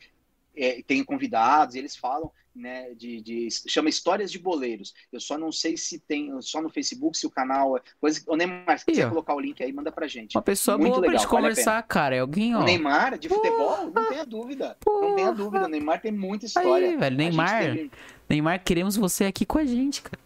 é, 0.54 0.82
tem 0.86 1.02
convidados, 1.02 1.74
e 1.74 1.78
eles 1.78 1.96
falam, 1.96 2.30
né, 2.54 2.92
de, 2.94 3.22
de- 3.22 3.48
chama 3.66 3.88
Histórias 3.88 4.30
de 4.30 4.38
Boleiros. 4.38 4.92
Eu 5.10 5.18
só 5.18 5.38
não 5.38 5.50
sei 5.50 5.78
se 5.78 5.98
tem 5.98 6.30
só 6.42 6.60
no 6.60 6.68
Facebook, 6.68 7.16
se 7.16 7.26
o 7.26 7.30
canal 7.30 7.78
é 7.78 7.80
coisa. 7.98 8.22
O 8.26 8.36
Neymar, 8.36 8.78
se 8.78 8.84
quiser 8.84 9.08
colocar 9.08 9.34
o 9.34 9.40
link 9.40 9.62
aí, 9.62 9.72
manda 9.72 9.90
pra 9.90 10.06
gente. 10.06 10.36
Uma 10.36 10.42
pessoa 10.42 10.76
Muito 10.76 10.90
boa 10.90 11.00
pra 11.00 11.10
legal, 11.12 11.22
gente 11.22 11.30
vale 11.32 11.42
conversar, 11.48 11.82
cara. 11.84 12.14
É 12.16 12.18
alguém, 12.18 12.54
ó. 12.54 12.60
O 12.60 12.64
Neymar 12.64 13.18
de 13.18 13.30
futebol, 13.30 13.90
não 13.90 14.08
tenha 14.10 14.26
dúvida. 14.26 14.76
Não 14.86 15.16
tenha 15.16 15.32
dúvida, 15.32 15.64
o 15.64 15.68
Neymar 15.68 16.02
tem 16.02 16.12
muita 16.12 16.44
história. 16.44 16.90
Aí, 16.90 16.96
velho. 16.98 17.16
Neymar, 17.16 17.62
teve- 17.62 17.90
Neymar, 18.28 18.62
queremos 18.62 18.94
você 18.96 19.24
aqui 19.24 19.46
com 19.46 19.56
a 19.58 19.64
gente, 19.64 20.02
cara. 20.02 20.20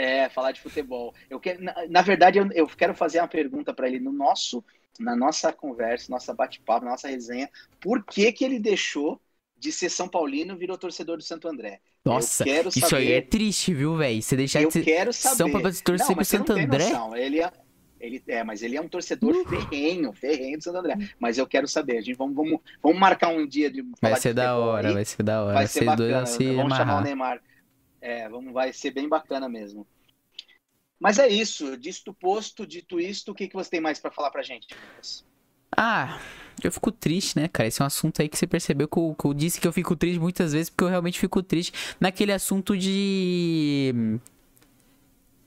É, 0.00 0.28
falar 0.28 0.52
de 0.52 0.60
futebol. 0.60 1.12
Eu 1.28 1.40
quero, 1.40 1.62
na, 1.62 1.74
na 1.88 2.02
verdade, 2.02 2.38
eu, 2.38 2.48
eu 2.52 2.66
quero 2.68 2.94
fazer 2.94 3.18
uma 3.20 3.28
pergunta 3.28 3.74
para 3.74 3.88
ele 3.88 3.98
no 3.98 4.12
nosso, 4.12 4.64
na 4.98 5.16
nossa 5.16 5.52
conversa, 5.52 6.10
nossa 6.10 6.32
bate-papo, 6.32 6.86
nossa 6.86 7.08
resenha. 7.08 7.50
Por 7.80 8.04
que 8.04 8.30
que 8.32 8.44
ele 8.44 8.60
deixou 8.60 9.20
de 9.56 9.72
ser 9.72 9.90
São 9.90 10.08
Paulino 10.08 10.54
e 10.54 10.58
virou 10.58 10.78
torcedor 10.78 11.16
do 11.16 11.22
Santo 11.24 11.48
André? 11.48 11.80
Nossa, 12.04 12.44
isso 12.76 12.94
aí 12.96 13.12
é 13.12 13.20
triste, 13.20 13.74
viu, 13.74 13.96
velho? 13.96 14.22
Você 14.22 14.36
deixar 14.36 14.62
eu 14.62 14.68
de 14.68 14.74
ser 14.74 14.82
quero 14.84 15.12
saber. 15.12 15.36
São 15.36 15.50
Paulo 15.50 15.72
se 15.72 15.82
torcer 15.82 16.06
Não, 16.08 16.14
pro 16.14 16.24
Santo 16.24 16.52
André? 16.52 16.90
Ele 17.16 17.40
é, 17.42 17.52
ele 18.00 18.22
é, 18.28 18.44
mas 18.44 18.62
ele 18.62 18.76
é 18.76 18.80
um 18.80 18.88
torcedor 18.88 19.36
Uh. 19.36 19.44
ferrenho, 19.48 20.12
ferrenho 20.12 20.58
do 20.58 20.64
Santo 20.64 20.78
André. 20.78 20.96
Mas 21.18 21.38
eu 21.38 21.46
quero 21.46 21.66
saber. 21.68 21.98
A 21.98 22.00
gente 22.00 22.16
vamos, 22.16 22.34
vamos, 22.36 22.60
vamos 22.82 22.98
marcar 22.98 23.28
um 23.30 23.46
dia 23.46 23.70
de 23.70 23.82
Vai 24.00 24.14
de 24.14 24.20
ser 24.20 24.32
da 24.34 24.54
futebol 24.54 24.68
hora, 24.68 24.88
aí. 24.88 24.94
vai 24.94 25.04
ser 25.04 25.22
da 25.22 25.44
hora. 25.44 25.52
Vai 25.52 25.66
ser 25.66 25.84
Vocês 25.84 25.92
dois 25.94 26.14
bacana. 26.14 26.24
vão 26.24 26.26
se 26.26 26.54
Vamos 26.54 26.74
chamar 26.74 26.96
o 26.96 26.98
amarrar. 26.98 27.02
Neymar. 27.02 27.42
É, 28.00 28.28
vamos, 28.28 28.52
vai 28.52 28.72
ser 28.72 28.90
bem 28.90 29.08
bacana 29.08 29.48
mesmo. 29.48 29.86
Mas 30.98 31.18
é 31.18 31.28
isso. 31.28 31.76
Disto 31.76 32.12
posto, 32.12 32.66
dito 32.66 33.00
isto, 33.00 33.32
o 33.32 33.34
que, 33.34 33.48
que 33.48 33.54
você 33.54 33.70
tem 33.70 33.80
mais 33.80 33.98
para 33.98 34.10
falar 34.10 34.30
pra 34.30 34.42
gente, 34.42 34.66
Lucas? 34.74 35.24
Ah, 35.76 36.18
eu 36.62 36.72
fico 36.72 36.90
triste, 36.90 37.38
né, 37.38 37.46
cara? 37.46 37.68
Esse 37.68 37.80
é 37.80 37.84
um 37.84 37.86
assunto 37.86 38.20
aí 38.20 38.28
que 38.28 38.38
você 38.38 38.46
percebeu 38.46 38.88
que 38.88 38.98
eu, 38.98 39.14
que 39.18 39.26
eu 39.26 39.34
disse 39.34 39.60
que 39.60 39.68
eu 39.68 39.72
fico 39.72 39.94
triste 39.94 40.18
muitas 40.18 40.52
vezes, 40.52 40.70
porque 40.70 40.84
eu 40.84 40.88
realmente 40.88 41.20
fico 41.20 41.42
triste 41.42 41.72
naquele 42.00 42.32
assunto 42.32 42.76
de. 42.76 44.18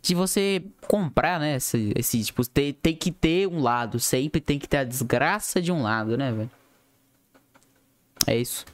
De 0.02 0.16
você 0.16 0.64
comprar, 0.88 1.40
né? 1.40 1.58
Esse, 1.58 1.94
esse 1.96 2.24
tipo, 2.24 2.48
tem, 2.48 2.74
tem 2.74 2.96
que 2.96 3.12
ter 3.12 3.48
um 3.48 3.62
lado. 3.62 4.00
Sempre 4.00 4.42
tem 4.42 4.58
que 4.58 4.68
ter 4.68 4.78
a 4.78 4.84
desgraça 4.84 5.62
de 5.62 5.72
um 5.72 5.84
lado, 5.84 6.18
né, 6.18 6.32
velho? 6.32 6.52
É 8.26 8.36
isso. 8.36 8.66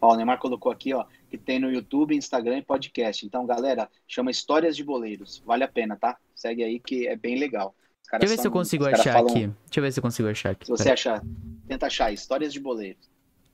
Ó, 0.00 0.12
o 0.12 0.16
Neymar 0.16 0.38
colocou 0.38 0.70
aqui, 0.70 0.94
ó, 0.94 1.04
que 1.30 1.36
tem 1.38 1.58
no 1.58 1.70
YouTube, 1.70 2.16
Instagram 2.16 2.58
e 2.58 2.62
podcast. 2.62 3.24
Então, 3.26 3.44
galera, 3.46 3.88
chama 4.06 4.30
Histórias 4.30 4.76
de 4.76 4.82
Boleiros. 4.84 5.42
Vale 5.44 5.64
a 5.64 5.68
pena, 5.68 5.96
tá? 5.96 6.16
Segue 6.34 6.62
aí 6.64 6.78
que 6.80 7.06
é 7.06 7.16
bem 7.16 7.38
legal. 7.38 7.74
Deixa 8.10 8.16
eu 8.24 8.28
ver 8.28 8.34
são- 8.36 8.42
se 8.42 8.48
eu 8.48 8.52
consigo 8.52 8.86
achar 8.86 9.12
falam- 9.12 9.30
aqui. 9.30 9.46
Deixa 9.66 9.78
eu 9.78 9.82
ver 9.82 9.92
se 9.92 9.98
eu 9.98 10.02
consigo 10.02 10.28
achar 10.28 10.50
aqui. 10.50 10.64
Se 10.64 10.70
você 10.70 10.84
Pera. 10.84 10.94
achar, 10.94 11.22
tenta 11.66 11.86
achar 11.86 12.12
Histórias 12.12 12.52
de 12.52 12.60
Boleiros. 12.60 13.10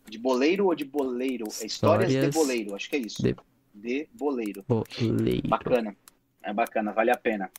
De 0.09 0.19
boleiro 0.19 0.67
ou 0.67 0.75
de 0.75 0.85
boleiro? 0.85 1.47
É 1.61 1.67
Histórias 1.67 2.09
de 2.11 2.17
Histórias 2.19 2.35
boleiro, 2.35 2.75
acho 2.77 2.89
que 2.91 2.97
é 2.97 2.99
isso. 3.01 3.23
de- 3.23 3.35
de 3.75 4.09
boleiro. 4.13 4.65
Boleiro. 4.69 5.49
Bacana. 5.49 5.97
É 6.43 6.53
bacana, 6.53 6.93
vale 6.93 7.11
a 7.11 7.17
pena. 7.17 7.51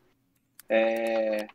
É, 0.70 1.48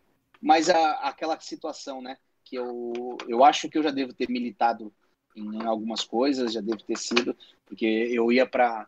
Mas 0.42 0.70
a- 0.70 0.92
aquela 1.08 1.38
situação, 1.38 2.00
né? 2.00 2.16
Que 2.44 2.56
eu, 2.56 3.16
eu 3.28 3.44
acho 3.44 3.68
que 3.68 3.76
eu 3.76 3.82
já 3.82 3.90
devo 3.90 4.12
ter 4.14 4.28
militado 4.30 4.90
em 5.40 5.62
algumas 5.62 6.04
coisas, 6.04 6.52
já 6.52 6.60
devo 6.60 6.82
ter 6.82 6.98
sido, 6.98 7.36
porque 7.66 7.86
eu 7.86 8.30
ia 8.30 8.46
para 8.46 8.86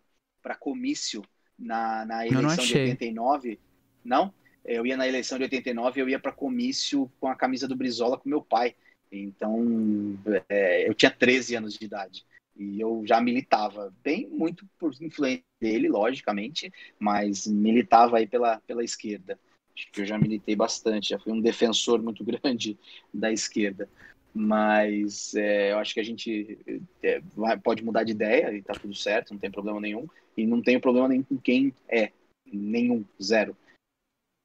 comício 0.58 1.22
na, 1.58 2.04
na 2.04 2.26
eleição 2.26 2.64
de 2.64 2.72
achei. 2.72 2.82
89. 2.82 3.58
Não? 4.04 4.32
Eu 4.64 4.86
ia 4.86 4.96
na 4.96 5.08
eleição 5.08 5.38
de 5.38 5.44
89, 5.44 6.00
eu 6.00 6.08
ia 6.08 6.18
para 6.18 6.32
comício 6.32 7.10
com 7.18 7.28
a 7.28 7.36
camisa 7.36 7.66
do 7.66 7.76
Brizola 7.76 8.18
com 8.18 8.28
meu 8.28 8.42
pai. 8.42 8.74
Então, 9.10 10.18
é, 10.48 10.88
eu 10.88 10.94
tinha 10.94 11.10
13 11.10 11.56
anos 11.56 11.74
de 11.74 11.84
idade. 11.84 12.24
E 12.56 12.80
eu 12.80 13.02
já 13.06 13.20
militava, 13.20 13.92
bem 14.02 14.28
muito 14.28 14.66
por 14.78 14.92
influência 15.00 15.44
dele, 15.60 15.88
logicamente, 15.88 16.72
mas 16.98 17.46
militava 17.46 18.18
aí 18.18 18.26
pela, 18.26 18.60
pela 18.60 18.84
esquerda. 18.84 19.38
Acho 19.74 19.90
que 19.90 20.00
eu 20.02 20.06
já 20.06 20.18
militei 20.18 20.54
bastante, 20.54 21.10
já 21.10 21.18
fui 21.18 21.32
um 21.32 21.40
defensor 21.40 22.02
muito 22.02 22.22
grande 22.24 22.78
da 23.12 23.32
esquerda. 23.32 23.88
Mas 24.34 25.34
é, 25.34 25.72
eu 25.72 25.78
acho 25.78 25.92
que 25.92 26.00
a 26.00 26.04
gente 26.04 26.58
é, 27.02 27.20
vai- 27.36 27.58
pode 27.58 27.84
mudar 27.84 28.02
de 28.04 28.12
ideia 28.12 28.52
e 28.52 28.62
tá 28.62 28.72
tudo 28.72 28.94
certo, 28.94 29.32
não 29.32 29.38
tem 29.38 29.50
problema 29.50 29.80
nenhum. 29.80 30.06
E 30.36 30.46
não 30.46 30.62
tenho 30.62 30.80
problema 30.80 31.08
nenhum 31.08 31.22
com 31.22 31.36
quem 31.36 31.74
é, 31.88 32.10
nenhum, 32.50 33.04
zero. 33.22 33.56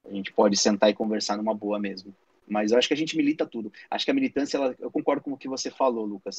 A 0.06 0.12
gente 0.12 0.32
pode 0.32 0.56
sentar 0.56 0.90
e 0.90 0.94
conversar 0.94 1.36
numa 1.36 1.54
boa 1.54 1.78
mesmo. 1.78 2.14
Mas 2.46 2.72
eu 2.72 2.78
acho 2.78 2.88
que 2.88 2.94
a 2.94 2.96
gente 2.96 3.16
milita 3.16 3.46
tudo. 3.46 3.72
Acho 3.90 4.04
que 4.04 4.10
a 4.10 4.14
militância, 4.14 4.56
ela- 4.56 4.74
eu 4.78 4.90
concordo 4.90 5.22
com 5.22 5.32
o 5.32 5.36
que 5.38 5.48
você 5.48 5.70
falou, 5.70 6.04
Lucas. 6.04 6.36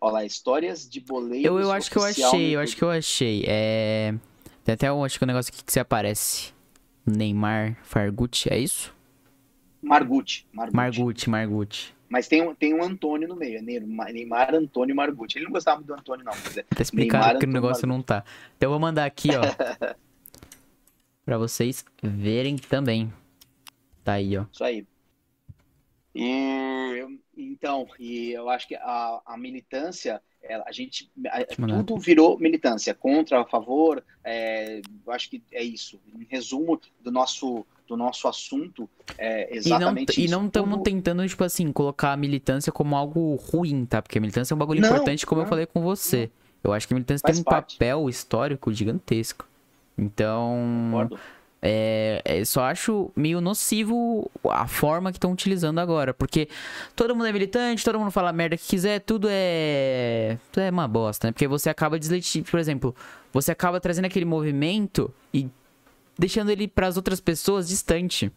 Olha 0.00 0.12
lá, 0.14 0.24
histórias 0.24 0.88
de 0.88 1.00
boleiros. 1.00 1.44
Eu, 1.44 1.60
eu 1.60 1.70
acho 1.70 1.90
que 1.90 1.96
eu 1.96 2.02
achei, 2.04 2.56
eu 2.56 2.60
acho 2.60 2.76
que 2.76 2.82
eu 2.82 2.90
achei. 2.90 3.44
É. 3.46 4.14
Tem 4.64 4.74
até 4.74 4.92
um, 4.92 5.04
acho 5.04 5.18
que 5.18 5.24
um 5.24 5.28
negócio 5.28 5.52
aqui 5.52 5.64
que 5.64 5.72
você 5.72 5.80
aparece. 5.80 6.52
Neymar 7.06 7.78
Fargucci, 7.82 8.48
é 8.52 8.58
isso? 8.58 8.94
Margucci. 9.82 10.46
Margucci. 10.52 10.76
Margucci, 10.76 11.30
Margucci. 11.30 11.94
Mas 12.12 12.28
tem, 12.28 12.42
um- 12.46 12.54
tem 12.54 12.74
um 12.74 12.82
Antônio 12.82 13.26
no 13.26 13.34
meio, 13.34 13.62
Neymar, 13.62 14.12
Neymar 14.12 14.54
Antônio 14.54 14.94
Margucci. 14.94 15.38
Ele 15.38 15.46
não 15.46 15.52
gostava 15.52 15.78
muito 15.78 15.88
do 15.88 15.94
Antônio, 15.94 16.22
não. 16.26 16.32
Mas 16.44 16.58
é, 16.58 16.62
Tá 16.64 16.82
explicado 16.82 17.24
Neymar 17.24 17.38
que 17.40 17.46
o 17.46 17.48
negócio 17.48 17.86
não 17.86 18.02
tá. 18.02 18.22
Então 18.54 18.66
eu 18.66 18.70
vou 18.72 18.78
mandar 18.78 19.06
aqui, 19.06 19.30
ó. 19.34 19.40
pra 21.24 21.38
vocês 21.38 21.82
verem 22.02 22.56
também. 22.58 23.10
Tá 24.04 24.12
aí, 24.14 24.36
ó. 24.36 24.44
Isso 24.52 24.62
aí. 24.62 24.86
E 26.14 26.98
eu- 26.98 27.18
então, 27.34 27.88
e 27.98 28.32
eu 28.32 28.50
acho 28.50 28.68
que 28.68 28.74
a, 28.74 29.22
a 29.24 29.36
militância, 29.38 30.20
ela- 30.42 30.64
a 30.66 30.72
gente, 30.72 31.10
a- 31.30 31.44
tudo 31.46 31.96
virou 31.98 32.38
militância, 32.38 32.92
contra, 32.94 33.40
a 33.40 33.46
favor. 33.46 34.04
é, 34.22 34.82
eu 35.06 35.12
acho 35.12 35.30
que 35.30 35.42
é 35.50 35.62
isso. 35.64 35.98
Em 36.14 36.24
resumo 36.28 36.78
do 37.00 37.10
nosso 37.10 37.66
do 37.92 37.96
nosso 37.96 38.26
assunto, 38.26 38.88
é 39.18 39.48
E 39.50 39.68
não, 39.68 39.76
exatamente 39.76 40.24
e 40.24 40.28
não 40.28 40.46
estamos 40.46 40.80
tentando, 40.82 41.26
tipo 41.28 41.44
assim, 41.44 41.70
colocar 41.70 42.12
a 42.12 42.16
militância 42.16 42.72
como 42.72 42.96
algo 42.96 43.34
ruim, 43.36 43.84
tá? 43.84 44.00
Porque 44.00 44.18
a 44.18 44.20
militância 44.20 44.52
é 44.52 44.56
um 44.56 44.58
bagulho 44.58 44.80
Não, 44.80 44.88
importante, 44.88 45.26
como 45.26 45.40
eu 45.40 45.44
não. 45.44 45.48
falei 45.50 45.66
com 45.66 45.82
você. 45.82 46.30
Eu 46.64 46.72
acho 46.72 46.88
que 46.88 46.94
a 46.94 46.96
militância 46.96 47.24
tem 47.24 47.40
um 47.40 47.44
parte. 47.44 47.76
papel 47.76 48.08
histórico 48.08 48.72
gigantesco. 48.72 49.46
Então. 49.96 51.10
É, 51.64 52.20
é, 52.24 52.44
só 52.44 52.64
acho 52.64 53.12
meio 53.14 53.40
nocivo 53.40 54.28
a 54.48 54.66
forma 54.66 55.12
que 55.12 55.18
estão 55.18 55.30
utilizando 55.30 55.78
agora. 55.78 56.12
Porque 56.14 56.48
todo 56.96 57.14
mundo 57.14 57.26
é 57.26 57.32
militante, 57.32 57.84
todo 57.84 57.98
mundo 57.98 58.10
fala 58.10 58.30
a 58.30 58.32
merda 58.32 58.56
que 58.56 58.66
quiser, 58.66 59.00
tudo 59.00 59.28
é. 59.30 60.38
Tudo 60.50 60.62
é 60.62 60.70
uma 60.70 60.88
bosta, 60.88 61.28
né? 61.28 61.32
Porque 61.32 61.46
você 61.46 61.68
acaba 61.70 61.98
deslegitimando. 61.98 62.50
Por 62.50 62.58
exemplo, 62.58 62.96
você 63.32 63.52
acaba 63.52 63.78
trazendo 63.78 64.06
aquele 64.06 64.24
movimento 64.24 65.12
e 65.32 65.48
deixando 66.22 66.50
ele 66.50 66.68
para 66.68 66.86
as 66.86 66.96
outras 66.96 67.20
pessoas 67.20 67.68
distante. 67.68 68.30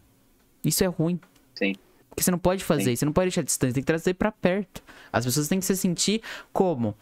Isso 0.64 0.82
é 0.82 0.88
ruim. 0.88 1.20
Sim. 1.54 1.74
Porque 2.08 2.22
você 2.22 2.32
não 2.32 2.38
pode 2.38 2.64
fazer 2.64 2.84
Sim. 2.84 2.92
isso, 2.92 3.00
você 3.00 3.04
não 3.04 3.12
pode 3.12 3.26
deixar 3.26 3.42
distante, 3.42 3.74
tem 3.74 3.82
que 3.82 3.86
trazer 3.86 4.14
pra 4.14 4.32
perto. 4.32 4.82
As 5.12 5.24
pessoas 5.24 5.46
têm 5.46 5.60
que 5.60 5.64
se 5.64 5.76
sentir 5.76 6.20
como 6.52 6.96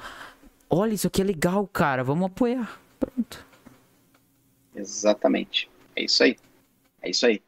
olha, 0.69 0.93
isso 0.93 1.06
aqui 1.06 1.23
é 1.23 1.24
legal, 1.24 1.66
cara, 1.66 2.05
vamos 2.05 2.27
apoiar. 2.27 2.78
Pronto. 3.01 3.47
Exatamente. 4.74 5.70
É 5.97 6.05
isso 6.05 6.23
aí. 6.23 6.36
É 7.01 7.09
isso 7.09 7.27
aí. 7.27 7.43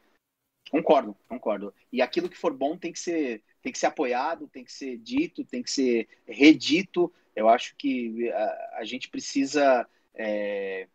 Concordo, 0.71 1.15
concordo. 1.27 1.73
E 1.91 2.01
aquilo 2.01 2.29
que 2.29 2.37
for 2.37 2.53
bom 2.53 2.75
tem 2.75 2.91
que 2.91 2.99
ser, 2.99 3.43
tem 3.61 3.71
que 3.71 3.77
ser 3.77 3.85
apoiado, 3.85 4.47
tem 4.47 4.63
que 4.63 4.71
ser 4.71 4.97
dito, 4.97 5.45
tem 5.45 5.61
que 5.61 5.69
ser 5.69 6.07
redito. 6.25 7.11
Eu 7.35 7.47
acho 7.47 7.75
que 7.77 8.31
a, 8.31 8.77
a 8.79 8.83
gente 8.83 9.09
precisa 9.09 9.87
é, 10.15 10.87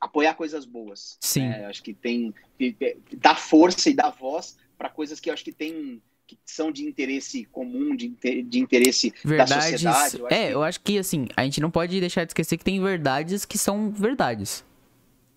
apoiar 0.00 0.34
coisas 0.34 0.64
boas. 0.64 1.16
Sim. 1.20 1.48
Né? 1.48 1.66
Acho 1.66 1.82
que 1.82 1.94
tem 1.94 2.34
que, 2.58 2.76
dar 3.16 3.36
força 3.36 3.90
e 3.90 3.94
dar 3.94 4.10
voz 4.10 4.56
para 4.76 4.88
coisas 4.88 5.20
que 5.20 5.30
eu 5.30 5.34
acho 5.34 5.44
que 5.44 5.52
tem 5.52 6.00
que 6.26 6.36
são 6.44 6.72
de 6.72 6.84
interesse 6.84 7.44
comum, 7.44 7.94
de, 7.94 8.08
de 8.42 8.58
interesse 8.58 9.14
verdades, 9.24 9.80
da 9.80 9.92
sociedade. 9.92 10.18
Eu 10.18 10.26
é, 10.26 10.46
que... 10.46 10.54
eu 10.54 10.62
acho 10.64 10.80
que 10.80 10.98
assim, 10.98 11.28
a 11.36 11.44
gente 11.44 11.60
não 11.60 11.70
pode 11.70 12.00
deixar 12.00 12.24
de 12.24 12.30
esquecer 12.30 12.56
que 12.56 12.64
tem 12.64 12.82
verdades 12.82 13.44
que 13.44 13.56
são 13.56 13.90
verdades. 13.90 14.64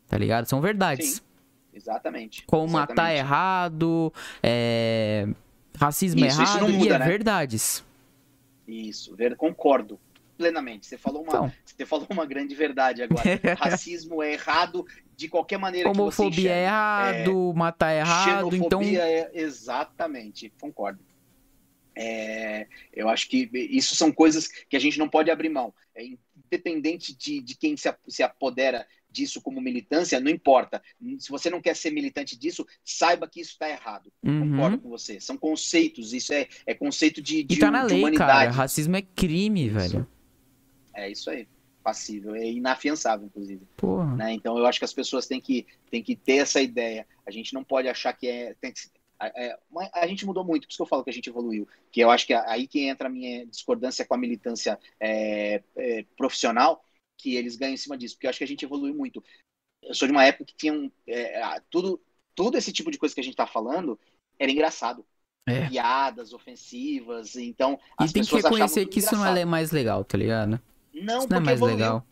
Tá 0.07 0.17
ligado? 0.17 0.47
São 0.47 0.59
verdades. 0.59 1.07
Sim, 1.07 1.21
exatamente. 1.75 2.43
Como 2.47 2.69
exatamente. 2.69 2.89
matar 2.89 3.13
errado, 3.13 4.11
é... 4.41 5.27
racismo 5.77 6.25
isso, 6.25 6.41
errado, 6.41 6.65
isso 6.65 6.73
muda, 6.73 6.85
e 6.85 6.89
é 6.89 6.99
né? 6.99 7.05
verdades. 7.05 7.85
Isso, 8.67 9.15
ver, 9.15 9.35
concordo 9.35 9.99
plenamente. 10.39 10.87
Você 10.87 10.97
falou 10.97 11.21
uma, 11.21 11.33
então. 11.33 11.53
você 11.65 11.85
falou 11.85 12.07
uma 12.09 12.25
grande 12.25 12.55
verdade 12.55 13.03
agora. 13.03 13.21
Racismo 13.59 14.23
é 14.23 14.31
errado 14.31 14.87
de 15.17 15.27
qualquer 15.27 15.59
maneira 15.59 15.89
Homofobia 15.89 16.31
que 16.31 16.41
você 16.43 16.47
é 16.47 16.63
errado, 16.63 17.51
é, 17.51 17.57
matar 17.57 17.91
é 17.91 17.99
errado, 17.99 18.55
então 18.55 18.81
é 18.81 19.29
exatamente, 19.33 20.51
concordo. 20.61 21.03
É, 21.93 22.67
eu 22.93 23.09
acho 23.09 23.27
que 23.27 23.49
isso 23.53 23.97
são 23.97 24.13
coisas 24.13 24.47
que 24.47 24.77
a 24.77 24.79
gente 24.79 24.97
não 24.97 25.09
pode 25.09 25.29
abrir 25.29 25.49
mão. 25.49 25.73
É, 25.93 26.05
independente 26.45 27.13
de, 27.13 27.41
de 27.41 27.57
quem 27.57 27.75
se, 27.75 27.93
se 28.07 28.23
apodera 28.23 28.87
disso 29.11 29.41
como 29.41 29.59
militância, 29.59 30.21
não 30.21 30.31
importa. 30.31 30.81
Se 31.17 31.29
você 31.29 31.49
não 31.49 31.59
quer 31.59 31.75
ser 31.75 31.91
militante 31.91 32.39
disso, 32.39 32.65
saiba 32.85 33.27
que 33.27 33.41
isso 33.41 33.51
está 33.51 33.69
errado. 33.69 34.09
Uhum. 34.23 34.51
Concordo 34.51 34.77
com 34.79 34.89
você. 34.89 35.19
São 35.19 35.37
conceitos, 35.37 36.13
isso 36.13 36.31
é, 36.31 36.47
é 36.65 36.73
conceito 36.73 37.21
de, 37.21 37.43
de, 37.43 37.55
e 37.55 37.59
tá 37.59 37.69
na 37.69 37.83
lei, 37.83 37.97
humanidade. 37.97 38.29
Cara. 38.29 38.51
Racismo 38.51 38.95
é 38.95 39.01
crime, 39.01 39.67
isso. 39.67 40.07
É 41.05 41.11
isso 41.11 41.29
aí. 41.29 41.47
Passível. 41.83 42.35
É 42.35 42.45
inafiançável, 42.45 43.25
inclusive. 43.27 43.65
Né? 44.15 44.33
Então 44.33 44.57
eu 44.57 44.65
acho 44.65 44.79
que 44.79 44.85
as 44.85 44.93
pessoas 44.93 45.27
têm 45.27 45.39
que, 45.39 45.65
têm 45.89 46.03
que 46.03 46.15
ter 46.15 46.37
essa 46.37 46.61
ideia. 46.61 47.07
A 47.25 47.31
gente 47.31 47.53
não 47.53 47.63
pode 47.63 47.87
achar 47.87 48.13
que 48.13 48.27
é. 48.27 48.53
Tem 48.55 48.71
que, 48.71 48.79
é, 49.21 49.57
a 49.93 50.07
gente 50.07 50.25
mudou 50.25 50.45
muito, 50.45 50.63
por 50.63 50.69
isso 50.69 50.77
que 50.77 50.81
eu 50.81 50.87
falo 50.87 51.03
que 51.03 51.09
a 51.09 51.13
gente 51.13 51.29
evoluiu. 51.29 51.67
Que 51.91 52.01
eu 52.01 52.09
acho 52.09 52.25
que 52.25 52.33
é 52.33 52.41
aí 52.49 52.67
que 52.67 52.85
entra 52.85 53.07
a 53.07 53.11
minha 53.11 53.45
discordância 53.45 54.05
com 54.05 54.13
a 54.13 54.17
militância 54.17 54.79
é, 54.99 55.61
é, 55.75 56.05
profissional, 56.17 56.83
que 57.17 57.35
eles 57.35 57.57
ganham 57.57 57.73
em 57.73 57.77
cima 57.77 57.97
disso, 57.97 58.15
porque 58.15 58.27
eu 58.27 58.29
acho 58.29 58.39
que 58.39 58.45
a 58.45 58.47
gente 58.47 58.63
evoluiu 58.63 58.95
muito. 58.95 59.23
Eu 59.83 59.93
sou 59.93 60.07
de 60.07 60.13
uma 60.13 60.23
época 60.23 60.45
que 60.45 60.55
tinha 60.55 60.91
é, 61.05 61.61
tudo, 61.69 62.01
tudo 62.33 62.57
esse 62.57 62.71
tipo 62.71 62.89
de 62.89 62.97
coisa 62.97 63.13
que 63.13 63.21
a 63.21 63.23
gente 63.23 63.33
está 63.33 63.45
falando 63.45 63.99
era 64.37 64.51
engraçado. 64.51 65.05
É. 65.47 65.67
Piadas 65.67 66.31
ofensivas, 66.31 67.35
então 67.35 67.79
as 67.97 68.11
e 68.11 68.13
tem 68.13 68.23
que 68.23 68.35
reconhecer 68.35 68.85
que 68.85 68.99
isso 68.99 69.15
não 69.15 69.25
é 69.25 69.45
mais 69.45 69.71
legal, 69.71 70.03
tá 70.05 70.15
ligado? 70.15 70.61
Não, 70.93 71.19
isso 71.19 71.29
não 71.29 71.37
é 71.37 71.39
mais 71.39 71.57
evoluiu. 71.57 71.77
legal. 71.77 72.07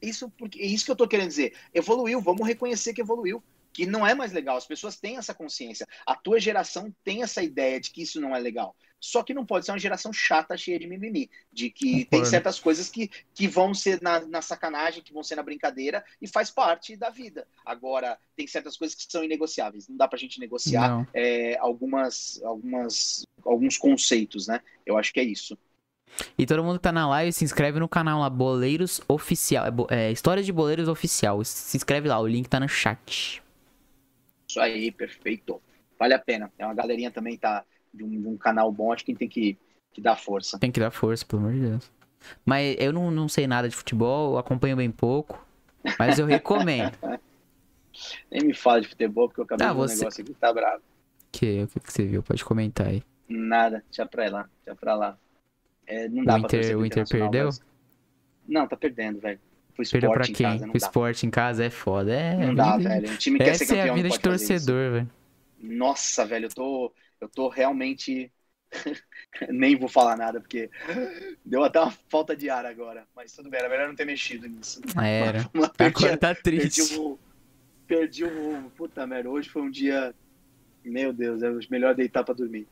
Isso, 0.00 0.30
porque, 0.30 0.60
é 0.60 0.66
isso 0.66 0.84
que 0.84 0.90
eu 0.90 0.96
tô 0.96 1.06
querendo 1.06 1.28
dizer. 1.28 1.54
Evoluiu, 1.74 2.20
vamos 2.20 2.46
reconhecer 2.46 2.94
que 2.94 3.00
evoluiu 3.00 3.42
que 3.72 3.86
não 3.86 4.06
é 4.06 4.14
mais 4.14 4.32
legal. 4.32 4.56
As 4.56 4.66
pessoas 4.66 4.98
têm 4.98 5.16
essa 5.16 5.34
consciência. 5.34 5.86
A 6.04 6.14
tua 6.14 6.40
geração 6.40 6.94
tem 7.04 7.22
essa 7.22 7.42
ideia 7.42 7.80
de 7.80 7.90
que 7.90 8.02
isso 8.02 8.20
não 8.20 8.34
é 8.34 8.38
legal. 8.38 8.74
Só 8.98 9.22
que 9.22 9.32
não 9.32 9.46
pode 9.46 9.64
ser 9.64 9.72
uma 9.72 9.78
geração 9.78 10.12
chata, 10.12 10.56
cheia 10.56 10.78
de 10.78 10.86
mimimi. 10.86 11.30
De 11.50 11.70
que 11.70 12.04
Concordo. 12.04 12.10
tem 12.10 12.24
certas 12.24 12.60
coisas 12.60 12.88
que, 12.90 13.10
que 13.34 13.48
vão 13.48 13.72
ser 13.72 14.02
na, 14.02 14.20
na, 14.26 14.42
sacanagem, 14.42 15.02
que 15.02 15.12
vão 15.12 15.22
ser 15.22 15.36
na 15.36 15.42
brincadeira 15.42 16.04
e 16.20 16.28
faz 16.28 16.50
parte 16.50 16.96
da 16.96 17.08
vida. 17.08 17.46
Agora, 17.64 18.18
tem 18.36 18.46
certas 18.46 18.76
coisas 18.76 18.94
que 18.94 19.10
são 19.10 19.24
inegociáveis. 19.24 19.88
Não 19.88 19.96
dá 19.96 20.06
pra 20.06 20.18
gente 20.18 20.38
negociar 20.38 21.08
é, 21.14 21.56
algumas, 21.58 22.42
algumas, 22.42 23.24
alguns 23.44 23.78
conceitos, 23.78 24.46
né? 24.46 24.60
Eu 24.84 24.98
acho 24.98 25.12
que 25.12 25.20
é 25.20 25.24
isso. 25.24 25.56
E 26.36 26.46
todo 26.46 26.62
mundo 26.62 26.76
que 26.76 26.82
tá 26.82 26.92
na 26.92 27.08
live, 27.08 27.32
se 27.32 27.44
inscreve 27.44 27.78
no 27.78 27.88
canal 27.88 28.20
lá, 28.20 28.28
Boleiros 28.28 29.00
Oficial. 29.08 29.66
É, 29.90 30.08
é, 30.08 30.12
História 30.12 30.42
de 30.42 30.52
Boleiros 30.52 30.88
Oficial. 30.88 31.42
Se 31.44 31.76
inscreve 31.76 32.08
lá, 32.08 32.18
o 32.18 32.26
link 32.26 32.48
tá 32.48 32.60
no 32.60 32.68
chat. 32.68 33.42
Isso 34.48 34.60
aí, 34.60 34.90
perfeito. 34.90 35.60
Vale 35.98 36.14
a 36.14 36.18
pena. 36.18 36.50
É 36.58 36.64
uma 36.64 36.74
galerinha 36.74 37.10
também 37.10 37.36
tá 37.36 37.64
de 37.92 38.04
um, 38.04 38.08
de 38.08 38.28
um 38.28 38.36
canal 38.36 38.70
bom, 38.72 38.92
acho 38.92 39.04
que 39.04 39.14
tem 39.14 39.28
que, 39.28 39.58
que 39.92 40.00
dar 40.00 40.16
força. 40.16 40.58
Tem 40.58 40.70
que 40.70 40.80
dar 40.80 40.90
força, 40.90 41.24
pelo 41.24 41.42
amor 41.42 41.54
de 41.54 41.60
Deus. 41.60 41.90
Mas 42.44 42.76
eu 42.78 42.92
não, 42.92 43.10
não 43.10 43.28
sei 43.28 43.46
nada 43.46 43.68
de 43.68 43.74
futebol, 43.74 44.38
acompanho 44.38 44.76
bem 44.76 44.90
pouco, 44.90 45.44
mas 45.98 46.18
eu 46.18 46.26
recomendo. 46.26 46.96
Nem 48.30 48.44
me 48.44 48.54
fala 48.54 48.80
de 48.80 48.88
futebol, 48.88 49.28
porque 49.28 49.40
eu 49.40 49.44
acabei 49.44 49.66
ah, 49.66 49.70
de 49.70 49.76
você... 49.76 49.94
um 49.94 49.98
negócio 49.98 50.22
aqui 50.22 50.34
tá 50.34 50.52
bravo. 50.52 50.82
Que, 51.32 51.62
o 51.62 51.68
que, 51.68 51.80
que 51.80 51.92
você 51.92 52.06
viu? 52.06 52.22
Pode 52.22 52.44
comentar 52.44 52.88
aí. 52.88 53.02
Nada, 53.28 53.84
deixa 53.88 54.06
pra 54.06 54.28
lá, 54.30 54.48
deixa 54.64 54.78
pra 54.78 54.94
lá. 54.94 55.18
É, 55.90 56.08
não 56.08 56.24
dá 56.24 56.36
o 56.36 56.38
Inter, 56.38 56.78
o 56.78 56.86
Inter 56.86 57.08
perdeu? 57.08 57.46
Mas... 57.46 57.62
Não, 58.48 58.66
tá 58.66 58.76
perdendo, 58.76 59.20
velho 59.20 59.40
pro 59.84 59.90
Perdeu 59.90 60.12
pra 60.12 60.24
quem? 60.24 60.34
Casa, 60.34 60.68
pro 60.68 60.76
esporte 60.76 61.26
em 61.26 61.30
casa 61.30 61.64
é 61.64 61.70
foda. 61.70 62.12
É, 62.12 62.36
não 62.36 62.54
dá, 62.54 62.76
velho. 62.76 63.10
Um 63.10 63.16
time 63.16 63.38
quer 63.38 63.54
ser 63.54 63.66
campeão. 63.66 63.80
Essa 63.80 63.88
é 63.88 63.90
a 63.90 63.94
vida 63.94 64.08
de 64.08 64.20
torcedor, 64.20 64.92
velho. 64.92 65.10
Nossa, 65.58 66.26
velho, 66.26 66.46
eu 66.46 66.50
tô, 66.50 66.92
eu 67.20 67.28
tô 67.28 67.48
realmente. 67.48 68.32
Nem 69.50 69.76
vou 69.76 69.88
falar 69.88 70.16
nada, 70.16 70.40
porque 70.40 70.70
deu 71.44 71.64
até 71.64 71.80
uma 71.80 71.92
falta 72.08 72.36
de 72.36 72.48
ar 72.48 72.64
agora. 72.64 73.06
Mas 73.14 73.32
tudo 73.32 73.50
bem, 73.50 73.60
era 73.60 73.68
melhor 73.68 73.88
não 73.88 73.96
ter 73.96 74.04
mexido 74.04 74.48
nisso. 74.48 74.80
Era. 74.96 75.48
Uma, 75.54 75.68
perdi, 75.68 76.04
agora 76.04 76.16
tá 76.16 76.34
triste. 76.34 76.80
Perdi 76.80 76.98
o, 76.98 77.18
perdi 77.86 78.24
o 78.24 78.28
rumo. 78.28 78.70
Puta 78.70 79.06
merda, 79.06 79.28
hoje 79.28 79.48
foi 79.48 79.62
um 79.62 79.70
dia. 79.70 80.14
Meu 80.84 81.12
Deus, 81.12 81.42
é 81.42 81.50
melhor 81.68 81.94
deitar 81.94 82.24
pra 82.24 82.34
dormir. 82.34 82.66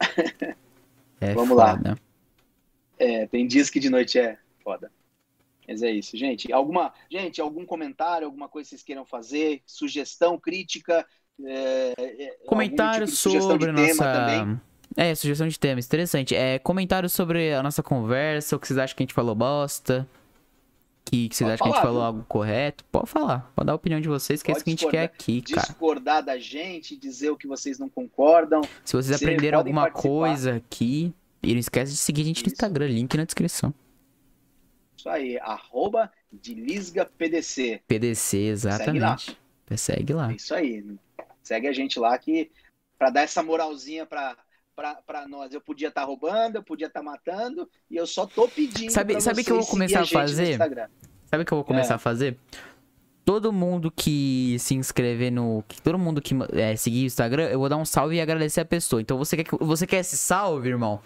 É 1.22 1.34
Vamos 1.34 1.50
foda. 1.50 1.90
lá. 1.90 1.98
É, 3.00 3.26
tem 3.26 3.46
dias 3.46 3.70
que 3.70 3.80
de 3.80 3.88
noite 3.88 4.18
é 4.18 4.36
foda. 4.62 4.92
Mas 5.66 5.82
é 5.82 5.90
isso, 5.90 6.16
gente. 6.16 6.52
Alguma, 6.52 6.92
gente, 7.10 7.40
algum 7.40 7.64
comentário, 7.64 8.26
alguma 8.26 8.48
coisa 8.48 8.66
que 8.66 8.70
vocês 8.70 8.82
queiram 8.82 9.06
fazer, 9.06 9.62
sugestão, 9.64 10.38
crítica, 10.38 11.06
é, 11.42 11.94
é 11.96 12.36
comentário 12.46 13.06
tipo 13.06 13.16
sobre 13.16 13.72
nossa 13.72 14.60
é, 14.96 15.14
sugestão 15.14 15.48
de 15.48 15.58
temas, 15.58 15.86
interessante. 15.86 16.34
É, 16.34 16.58
comentário 16.58 17.08
sobre 17.08 17.54
a 17.54 17.62
nossa 17.62 17.82
conversa, 17.82 18.56
o 18.56 18.58
que 18.58 18.66
vocês 18.66 18.78
acham 18.78 18.96
que 18.96 19.02
a 19.02 19.04
gente 19.04 19.14
falou 19.14 19.34
bosta, 19.34 20.06
que, 21.04 21.28
que 21.28 21.36
vocês 21.36 21.48
pode 21.48 21.54
acham 21.54 21.58
falar, 21.58 21.72
que 21.72 21.78
a 21.78 21.80
gente 21.80 21.86
falou 21.86 22.00
viu? 22.00 22.06
algo 22.06 22.24
correto. 22.28 22.84
Pode 22.90 23.08
falar, 23.08 23.52
pode 23.54 23.66
dar 23.66 23.72
a 23.72 23.76
opinião 23.76 24.00
de 24.00 24.08
vocês, 24.08 24.42
que 24.42 24.52
pode 24.52 24.58
é 24.58 24.58
isso 24.58 24.64
que 24.64 24.70
a 24.70 24.72
gente 24.72 24.90
quer 24.90 25.04
aqui, 25.04 25.42
cara. 25.42 25.66
Discordar 25.66 26.24
da 26.24 26.38
gente, 26.38 26.96
dizer 26.96 27.30
o 27.30 27.36
que 27.36 27.46
vocês 27.46 27.78
não 27.78 27.88
concordam. 27.88 28.62
Se 28.84 28.96
vocês 28.96 29.22
aprenderam 29.22 29.58
alguma 29.58 29.82
participar. 29.82 30.08
coisa 30.08 30.56
aqui, 30.56 31.14
e 31.42 31.52
não 31.52 31.60
esquece 31.60 31.92
de 31.92 31.98
seguir 31.98 32.22
a 32.22 32.24
gente 32.24 32.44
no 32.44 32.52
Instagram, 32.52 32.86
link 32.86 33.16
na 33.16 33.24
descrição. 33.24 33.74
Isso 34.96 35.08
aí, 35.08 35.38
arroba 35.38 36.12
de 36.30 36.54
Lisga 36.54 37.06
PDC. 37.06 37.82
PDC, 37.88 38.36
exatamente. 38.36 38.86
Segue 38.86 38.98
lá. 38.98 39.76
Segue 39.76 40.12
lá. 40.12 40.32
É 40.32 40.34
isso 40.34 40.54
aí. 40.54 40.84
Segue 41.42 41.68
a 41.68 41.72
gente 41.72 41.98
lá 41.98 42.16
que 42.18 42.50
para 42.98 43.10
dar 43.10 43.22
essa 43.22 43.42
moralzinha 43.42 44.04
para 44.04 44.36
para 45.06 45.28
nós. 45.28 45.52
Eu 45.52 45.60
podia 45.60 45.88
estar 45.88 46.02
tá 46.02 46.06
roubando, 46.06 46.56
eu 46.56 46.62
podia 46.62 46.86
estar 46.86 47.00
tá 47.00 47.04
matando, 47.04 47.68
e 47.90 47.96
eu 47.96 48.06
só 48.06 48.26
tô 48.26 48.48
pedindo. 48.48 48.90
Sabe, 48.90 49.20
sabe 49.20 49.44
que 49.44 49.52
eu 49.52 49.56
vou 49.56 49.66
começar 49.66 50.00
a, 50.00 50.02
a 50.02 50.06
fazer? 50.06 50.56
Sabe 50.56 51.42
o 51.42 51.46
que 51.46 51.52
eu 51.52 51.58
vou 51.58 51.64
começar 51.64 51.94
é. 51.94 51.96
a 51.96 51.98
fazer? 51.98 52.36
Todo 53.24 53.52
mundo 53.52 53.90
que 53.90 54.56
se 54.58 54.74
inscrever 54.74 55.30
no. 55.30 55.62
Todo 55.82 55.98
mundo 55.98 56.20
que 56.20 56.34
é, 56.52 56.74
seguir 56.76 57.04
o 57.04 57.06
Instagram, 57.06 57.48
eu 57.48 57.58
vou 57.58 57.68
dar 57.68 57.76
um 57.76 57.84
salve 57.84 58.16
e 58.16 58.20
agradecer 58.20 58.60
a 58.60 58.64
pessoa. 58.64 59.02
Então 59.02 59.18
você 59.18 59.36
quer, 59.36 59.44
você 59.60 59.86
quer 59.86 59.98
esse 59.98 60.16
salve, 60.16 60.68
irmão? 60.68 61.00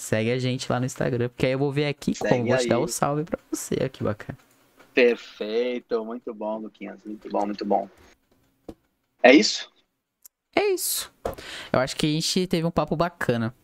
Segue 0.00 0.32
a 0.32 0.38
gente 0.38 0.72
lá 0.72 0.80
no 0.80 0.86
Instagram, 0.86 1.28
porque 1.28 1.44
aí 1.44 1.52
eu 1.52 1.58
vou 1.58 1.70
ver 1.70 1.84
aqui 1.84 2.14
Segue 2.14 2.30
como 2.30 2.46
vou 2.46 2.56
te 2.56 2.66
dar 2.66 2.78
o 2.78 2.88
salve 2.88 3.22
pra 3.22 3.38
você. 3.52 3.86
Que 3.90 4.02
bacana. 4.02 4.38
Perfeito, 4.94 6.02
muito 6.06 6.32
bom, 6.32 6.56
Luquinhas. 6.56 7.04
Muito 7.04 7.28
bom, 7.28 7.44
muito 7.44 7.64
bom. 7.66 7.86
É 9.22 9.34
isso? 9.34 9.70
É 10.56 10.68
isso. 10.68 11.12
Eu 11.70 11.80
acho 11.80 11.94
que 11.96 12.06
a 12.06 12.08
gente 12.08 12.46
teve 12.46 12.66
um 12.66 12.70
papo 12.70 12.96
bacana. 12.96 13.54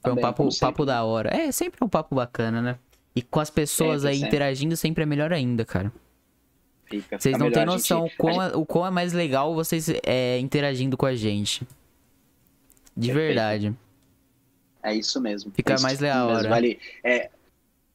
Foi 0.00 0.10
Também, 0.10 0.24
um 0.24 0.26
papo, 0.26 0.48
papo 0.58 0.86
da 0.86 1.04
hora. 1.04 1.28
É, 1.36 1.52
sempre 1.52 1.84
um 1.84 1.88
papo 1.88 2.14
bacana, 2.14 2.62
né? 2.62 2.78
E 3.14 3.20
com 3.20 3.40
as 3.40 3.50
pessoas 3.50 4.00
sempre, 4.00 4.08
aí 4.08 4.14
sempre. 4.14 4.28
interagindo 4.28 4.74
sempre 4.74 5.02
é 5.02 5.06
melhor 5.06 5.34
ainda, 5.34 5.66
cara. 5.66 5.92
Fica, 6.86 7.20
vocês 7.20 7.36
não 7.36 7.52
têm 7.52 7.66
noção 7.66 8.06
gente... 8.06 8.14
o, 8.14 8.16
quão 8.16 8.40
gente... 8.40 8.54
é, 8.54 8.56
o 8.56 8.64
quão 8.64 8.86
é 8.86 8.90
mais 8.90 9.12
legal 9.12 9.54
vocês 9.54 9.92
é, 10.02 10.38
interagindo 10.38 10.96
com 10.96 11.04
a 11.04 11.14
gente. 11.14 11.68
De 12.96 13.08
Perfeito. 13.08 13.26
verdade. 13.26 13.76
É 14.82 14.94
isso 14.94 15.20
mesmo. 15.20 15.52
Fica 15.52 15.74
é 15.74 15.80
mais 15.80 16.00
legal, 16.00 16.42
né? 16.42 16.48
Vale, 16.48 16.78
é, 17.04 17.30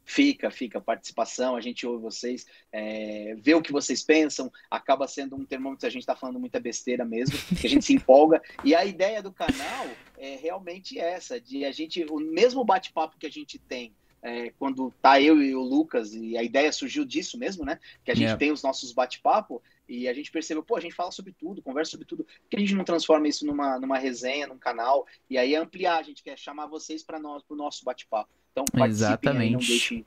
fica, 0.03 0.51
fica. 0.51 0.79
Participação, 0.79 1.55
a 1.55 1.61
gente 1.61 1.85
ouve 1.85 2.03
vocês, 2.03 2.45
é, 2.71 3.35
vê 3.39 3.55
o 3.55 3.61
que 3.61 3.71
vocês 3.71 4.03
pensam, 4.03 4.51
acaba 4.69 5.07
sendo 5.07 5.35
um 5.35 5.45
termômetro, 5.45 5.87
a 5.87 5.89
gente 5.89 6.03
está 6.03 6.15
falando 6.15 6.39
muita 6.39 6.59
besteira 6.59 7.03
mesmo, 7.03 7.37
que 7.59 7.65
a 7.65 7.69
gente 7.69 7.85
se 7.85 7.93
empolga. 7.93 8.41
E 8.63 8.75
a 8.75 8.85
ideia 8.85 9.21
do 9.21 9.31
canal 9.31 9.87
é 10.17 10.35
realmente 10.35 10.99
essa, 10.99 11.39
de 11.39 11.65
a 11.65 11.71
gente, 11.71 12.05
o 12.09 12.19
mesmo 12.19 12.63
bate-papo 12.63 13.17
que 13.17 13.25
a 13.25 13.31
gente 13.31 13.57
tem 13.57 13.93
é, 14.25 14.51
quando 14.57 14.91
tá 15.03 15.21
eu 15.21 15.39
e 15.39 15.55
o 15.55 15.61
Lucas, 15.61 16.15
e 16.15 16.35
a 16.35 16.41
ideia 16.41 16.71
surgiu 16.71 17.05
disso 17.05 17.37
mesmo, 17.37 17.63
né? 17.63 17.79
Que 18.03 18.09
a 18.09 18.15
gente 18.15 18.25
Yeah. 18.25 18.39
tem 18.39 18.51
os 18.51 18.63
nossos 18.63 18.91
bate-papo, 18.91 19.61
e 19.87 20.07
a 20.07 20.13
gente 20.13 20.31
percebeu, 20.31 20.63
pô, 20.63 20.75
a 20.75 20.79
gente 20.79 20.95
fala 20.95 21.11
sobre 21.11 21.31
tudo, 21.33 21.61
conversa 21.61 21.91
sobre 21.91 22.05
tudo, 22.05 22.23
por 22.23 22.49
que 22.49 22.57
a 22.57 22.59
gente 22.59 22.75
não 22.75 22.83
transforma 22.83 23.27
isso 23.27 23.45
numa, 23.45 23.79
numa 23.79 23.97
resenha, 23.97 24.47
num 24.47 24.57
canal, 24.57 25.05
e 25.29 25.37
aí 25.37 25.55
ampliar, 25.55 25.99
a 25.99 26.03
gente 26.03 26.23
quer 26.23 26.37
chamar 26.37 26.67
vocês 26.67 27.03
para 27.03 27.19
nós, 27.19 27.43
pro 27.43 27.55
nosso 27.55 27.83
bate-papo. 27.85 28.29
Então, 28.51 28.65
participem 28.65 29.31
aí, 29.31 29.51
não 29.51 29.59
Exatamente. 29.59 29.67
deixem. 29.67 30.05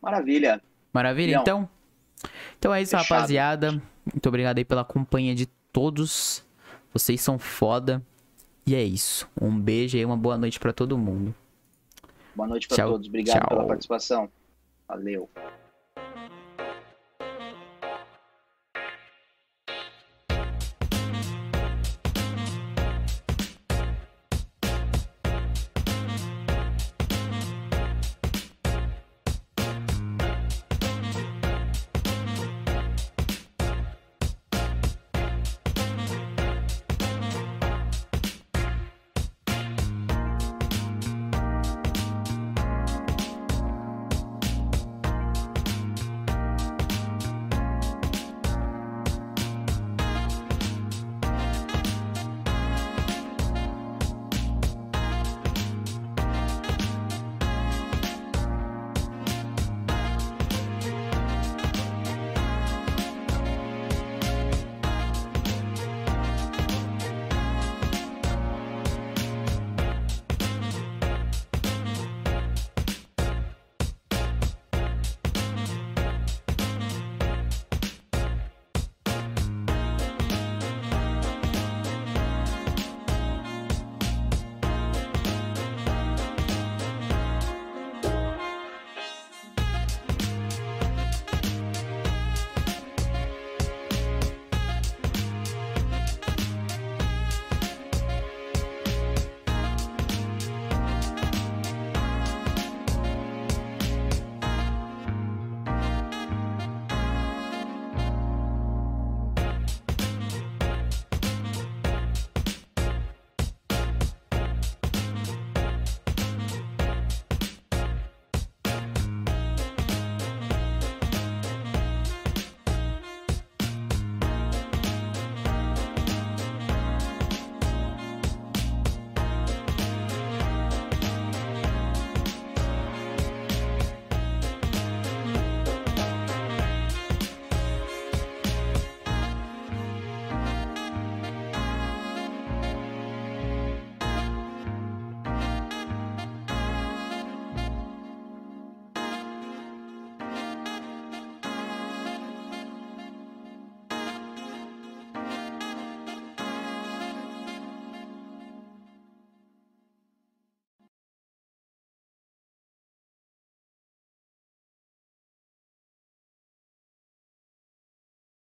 Maravilha. 0.00 0.62
Maravilha, 0.92 1.36
então? 1.36 1.68
Então 2.58 2.74
é 2.74 2.82
isso, 2.82 2.90
Fechado. 2.90 3.08
rapaziada. 3.08 3.82
Muito 4.12 4.28
obrigado 4.28 4.58
aí 4.58 4.64
pela 4.64 4.84
companhia 4.84 5.34
de 5.34 5.46
todos. 5.72 6.44
Vocês 6.92 7.20
são 7.20 7.38
foda. 7.38 8.04
E 8.66 8.74
é 8.74 8.82
isso. 8.82 9.28
Um 9.40 9.58
beijo 9.58 9.96
e 9.96 10.04
uma 10.04 10.16
boa 10.16 10.38
noite 10.38 10.58
pra 10.58 10.72
todo 10.72 10.96
mundo. 10.96 11.34
Boa 12.34 12.48
noite 12.48 12.68
para 12.68 12.84
todos. 12.84 13.08
Obrigado 13.08 13.40
tchau. 13.40 13.48
pela 13.48 13.66
participação. 13.66 14.30
Valeu. 14.88 15.28